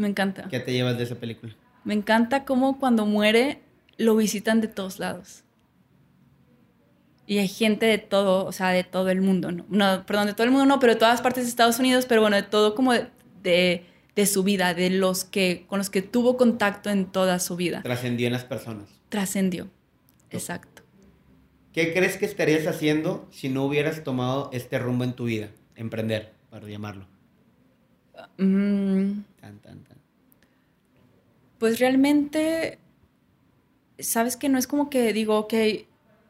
Me 0.00 0.08
encanta. 0.08 0.48
¿Qué 0.48 0.60
te 0.60 0.72
llevas 0.72 0.96
de 0.98 1.04
esa 1.04 1.16
película? 1.16 1.54
Me 1.84 1.94
encanta 1.94 2.44
cómo 2.44 2.78
cuando 2.78 3.06
muere 3.06 3.60
lo 3.96 4.16
visitan 4.16 4.60
de 4.60 4.68
todos 4.68 4.98
lados. 4.98 5.44
Y 7.26 7.38
hay 7.38 7.48
gente 7.48 7.86
de 7.86 7.98
todo, 7.98 8.44
o 8.44 8.52
sea, 8.52 8.70
de 8.70 8.82
todo 8.82 9.10
el 9.10 9.20
mundo, 9.20 9.52
¿no? 9.52 9.64
no 9.68 10.04
perdón, 10.06 10.26
de 10.26 10.34
todo 10.34 10.44
el 10.44 10.50
mundo 10.50 10.66
no, 10.66 10.80
pero 10.80 10.94
de 10.94 10.98
todas 10.98 11.22
partes 11.22 11.44
de 11.44 11.50
Estados 11.50 11.78
Unidos, 11.78 12.06
pero 12.06 12.20
bueno, 12.22 12.36
de 12.36 12.42
todo 12.42 12.74
como 12.74 12.92
de 12.92 13.84
de 14.16 14.26
su 14.26 14.42
vida, 14.42 14.74
de 14.74 14.90
los 14.90 15.24
que 15.24 15.64
con 15.66 15.78
los 15.78 15.90
que 15.90 16.02
tuvo 16.02 16.36
contacto 16.36 16.90
en 16.90 17.06
toda 17.06 17.38
su 17.38 17.56
vida. 17.56 17.82
Trascendió 17.82 18.26
en 18.26 18.32
las 18.32 18.44
personas. 18.44 18.88
Trascendió. 19.08 19.68
Exacto. 20.30 20.82
¿Qué 21.72 21.92
crees 21.92 22.16
que 22.16 22.26
estarías 22.26 22.66
haciendo 22.66 23.28
si 23.30 23.48
no 23.48 23.64
hubieras 23.64 24.02
tomado 24.02 24.50
este 24.52 24.78
rumbo 24.78 25.04
en 25.04 25.14
tu 25.14 25.24
vida? 25.24 25.50
Emprender, 25.76 26.32
para 26.50 26.66
llamarlo. 26.68 27.06
Mm. 28.36 29.22
tan, 29.40 29.58
tan, 29.60 29.84
tan. 29.84 29.89
Pues 31.60 31.78
realmente, 31.78 32.78
sabes 33.98 34.38
que 34.38 34.48
no 34.48 34.58
es 34.58 34.66
como 34.66 34.88
que 34.88 35.12
digo, 35.12 35.38
ok, 35.38 35.52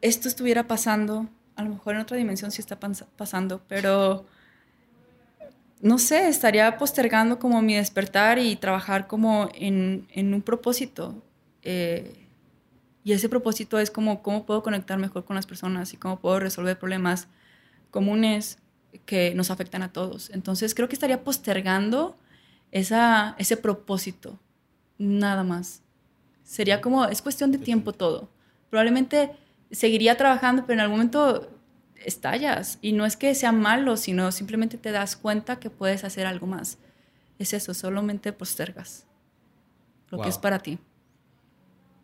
esto 0.01 0.27
estuviera 0.27 0.67
pasando, 0.67 1.29
a 1.55 1.63
lo 1.63 1.71
mejor 1.71 1.95
en 1.95 2.01
otra 2.01 2.17
dimensión 2.17 2.51
sí 2.51 2.61
está 2.61 2.81
pasando, 2.81 3.63
pero 3.69 4.27
no 5.81 5.99
sé, 6.01 6.27
estaría 6.27 6.77
postergando 6.79 7.39
como 7.39 7.63
mi 7.63 7.77
despertar 7.77 8.41
y 8.41 8.57
trabajar 8.57 9.07
como 9.07 9.49
en, 9.55 10.09
un 10.17 10.43
propósito. 10.43 11.23
Eh, 11.63 12.27
y 13.05 13.13
ese 13.13 13.29
propósito 13.29 13.79
es 13.79 13.93
como 13.93 14.25
cómo 14.25 14.45
puedo 14.45 14.65
conectar 14.65 14.99
mejor 14.99 15.25
con 15.25 15.37
las 15.37 15.47
personas 15.47 15.95
y 15.95 15.97
cómo 15.97 16.19
puedo 16.19 16.41
resolver 16.41 16.77
problemas 16.77 17.29
comunes 17.93 18.59
que 19.07 19.33
nos 19.37 19.53
afectan 19.53 19.85
a 19.85 19.93
todos. 19.93 20.29
Entonces 20.31 20.75
creo 20.75 20.89
que 20.89 20.97
estaría 20.97 21.23
postergando 21.23 22.19
esa, 22.73 23.37
ese 23.39 23.57
propósito, 23.57 24.41
nada 25.01 25.43
más. 25.43 25.83
Sería 26.45 26.81
como, 26.81 27.07
es 27.07 27.23
cuestión 27.23 27.51
de 27.51 27.59
tiempo 27.59 27.93
todo. 27.93 28.31
Probablemente 28.69 29.33
seguiría 29.71 30.17
trabajando, 30.17 30.65
pero 30.67 30.75
en 30.75 30.81
algún 30.81 30.99
momento 30.99 31.51
estallas. 32.05 32.79
Y 32.83 32.93
no 32.93 33.07
es 33.07 33.17
que 33.17 33.35
sea 33.35 33.53
malo, 33.53 33.97
sino 33.97 34.31
simplemente 34.31 34.79
te 34.79 34.93
das 34.93 35.17
cuenta 35.17 35.59
que 35.59 35.71
puedes 35.71 36.05
hacer 36.05 36.27
algo 36.27 36.47
más. 36.47 36.79
Es 37.39 37.53
eso, 37.53 37.73
solamente 37.75 38.33
postergas 38.33 39.07
lo 40.11 40.21
que 40.21 40.29
es 40.29 40.39
para 40.39 40.59
ti. 40.59 40.79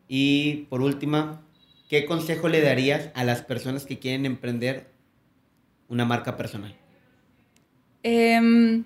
Y 0.09 0.67
por 0.71 0.81
última, 0.81 1.43
¿qué 1.89 2.07
consejo 2.07 2.49
le 2.49 2.61
darías 2.61 3.11
a 3.15 3.25
las 3.25 3.43
personas 3.43 3.85
que 3.85 3.99
quieren 3.99 4.25
emprender 4.25 4.91
una 5.89 6.05
marca 6.05 6.37
personal? 6.37 6.75
Em, 8.03 8.85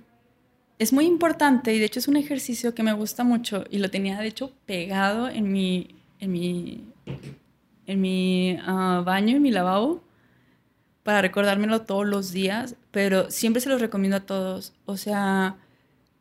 es 0.80 0.94
muy 0.94 1.04
importante 1.04 1.74
y 1.74 1.78
de 1.78 1.84
hecho 1.84 1.98
es 1.98 2.08
un 2.08 2.16
ejercicio 2.16 2.74
que 2.74 2.82
me 2.82 2.94
gusta 2.94 3.22
mucho 3.22 3.64
y 3.70 3.78
lo 3.78 3.90
tenía 3.90 4.18
de 4.18 4.28
hecho 4.28 4.50
pegado 4.64 5.28
en 5.28 5.52
mi, 5.52 5.94
en 6.20 6.32
mi, 6.32 6.84
en 7.86 8.00
mi 8.00 8.58
ah, 8.64 9.02
baño, 9.04 9.36
en 9.36 9.42
mi 9.42 9.50
lavabo 9.50 10.02
para 11.02 11.20
recordármelo 11.20 11.82
todos 11.82 12.06
los 12.06 12.32
días, 12.32 12.76
pero 12.92 13.30
siempre 13.30 13.60
se 13.60 13.68
los 13.68 13.82
recomiendo 13.82 14.16
a 14.16 14.20
todos. 14.20 14.72
O 14.86 14.96
sea, 14.96 15.58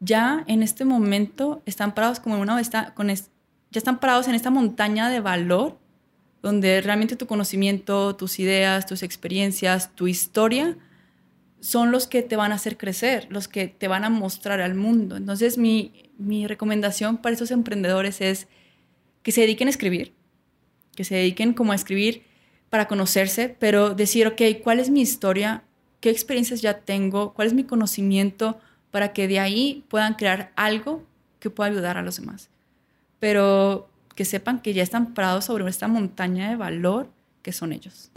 ya 0.01 0.43
en 0.45 0.61
este 0.61 0.83
momento 0.83 1.61
están 1.65 1.95
parados 1.95 2.19
como 2.19 2.37
una 2.37 2.61
ya 2.61 2.93
están 3.71 3.99
parados 4.01 4.27
en 4.27 4.35
esta 4.35 4.49
montaña 4.49 5.09
de 5.09 5.21
valor 5.21 5.77
donde 6.41 6.81
realmente 6.81 7.15
tu 7.15 7.27
conocimiento, 7.27 8.13
tus 8.17 8.39
ideas, 8.39 8.85
tus 8.85 9.03
experiencias, 9.03 9.95
tu 9.95 10.07
historia 10.07 10.75
son 11.61 11.91
los 11.91 12.07
que 12.07 12.21
te 12.21 12.35
van 12.35 12.51
a 12.51 12.55
hacer 12.55 12.77
crecer, 12.77 13.27
los 13.29 13.47
que 13.47 13.67
te 13.67 13.87
van 13.87 14.03
a 14.03 14.09
mostrar 14.09 14.61
al 14.61 14.75
mundo. 14.75 15.17
Entonces 15.17 15.57
mi, 15.57 16.11
mi 16.17 16.47
recomendación 16.47 17.17
para 17.17 17.35
esos 17.35 17.51
emprendedores 17.51 18.21
es 18.21 18.47
que 19.23 19.31
se 19.31 19.41
dediquen 19.41 19.67
a 19.67 19.71
escribir, 19.71 20.13
que 20.95 21.03
se 21.03 21.15
dediquen 21.15 21.53
como 21.53 21.71
a 21.71 21.75
escribir 21.75 22.23
para 22.69 22.87
conocerse, 22.87 23.55
pero 23.59 23.95
decir, 23.95 24.27
ok, 24.27 24.41
¿cuál 24.63 24.79
es 24.79 24.89
mi 24.89 25.01
historia? 25.01 25.63
¿Qué 25.99 26.09
experiencias 26.09 26.61
ya 26.61 26.79
tengo? 26.79 27.33
¿Cuál 27.33 27.47
es 27.47 27.53
mi 27.53 27.63
conocimiento? 27.63 28.59
Para 28.91 29.11
que 29.13 29.27
de 29.27 29.39
ahí 29.39 29.85
puedan 29.89 30.13
crear 30.13 30.51
algo 30.55 31.03
que 31.39 31.49
pueda 31.49 31.69
ayudar 31.69 31.97
a 31.97 32.03
los 32.03 32.17
demás. 32.17 32.49
Pero 33.19 33.89
que 34.15 34.25
sepan 34.25 34.59
que 34.61 34.73
ya 34.73 34.83
están 34.83 35.13
parados 35.13 35.45
sobre 35.45 35.67
esta 35.69 35.87
montaña 35.87 36.49
de 36.49 36.55
valor 36.55 37.09
que 37.41 37.53
son 37.53 37.73
ellos. 37.73 38.11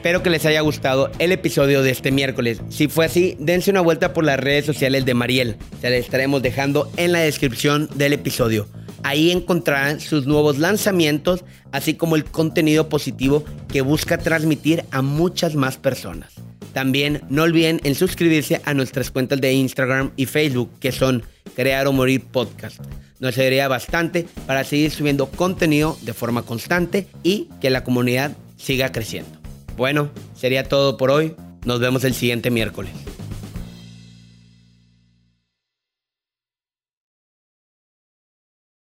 Espero 0.00 0.22
que 0.22 0.30
les 0.30 0.46
haya 0.46 0.62
gustado 0.62 1.10
el 1.18 1.30
episodio 1.30 1.82
de 1.82 1.90
este 1.90 2.10
miércoles. 2.10 2.62
Si 2.70 2.88
fue 2.88 3.04
así, 3.04 3.36
dense 3.38 3.70
una 3.70 3.82
vuelta 3.82 4.14
por 4.14 4.24
las 4.24 4.40
redes 4.40 4.64
sociales 4.64 5.04
de 5.04 5.12
Mariel. 5.12 5.56
Se 5.82 5.90
las 5.90 6.00
estaremos 6.00 6.40
dejando 6.40 6.90
en 6.96 7.12
la 7.12 7.18
descripción 7.18 7.86
del 7.96 8.14
episodio. 8.14 8.66
Ahí 9.02 9.30
encontrarán 9.30 10.00
sus 10.00 10.26
nuevos 10.26 10.56
lanzamientos, 10.56 11.44
así 11.70 11.92
como 11.92 12.16
el 12.16 12.24
contenido 12.24 12.88
positivo 12.88 13.44
que 13.70 13.82
busca 13.82 14.16
transmitir 14.16 14.86
a 14.90 15.02
muchas 15.02 15.54
más 15.54 15.76
personas. 15.76 16.32
También 16.72 17.20
no 17.28 17.42
olviden 17.42 17.78
en 17.84 17.94
suscribirse 17.94 18.62
a 18.64 18.72
nuestras 18.72 19.10
cuentas 19.10 19.38
de 19.42 19.52
Instagram 19.52 20.12
y 20.16 20.24
Facebook, 20.24 20.70
que 20.80 20.92
son 20.92 21.24
Crear 21.54 21.86
o 21.86 21.92
Morir 21.92 22.24
Podcast. 22.24 22.80
Nos 23.18 23.36
ayudaría 23.36 23.68
bastante 23.68 24.26
para 24.46 24.64
seguir 24.64 24.92
subiendo 24.92 25.26
contenido 25.26 25.98
de 26.00 26.14
forma 26.14 26.40
constante 26.40 27.06
y 27.22 27.50
que 27.60 27.68
la 27.68 27.84
comunidad 27.84 28.34
siga 28.56 28.92
creciendo. 28.92 29.39
Bueno, 29.80 30.10
sería 30.34 30.64
todo 30.64 30.98
por 30.98 31.10
hoy. 31.10 31.34
Nos 31.64 31.80
vemos 31.80 32.04
el 32.04 32.12
siguiente 32.12 32.50
miércoles. 32.50 32.92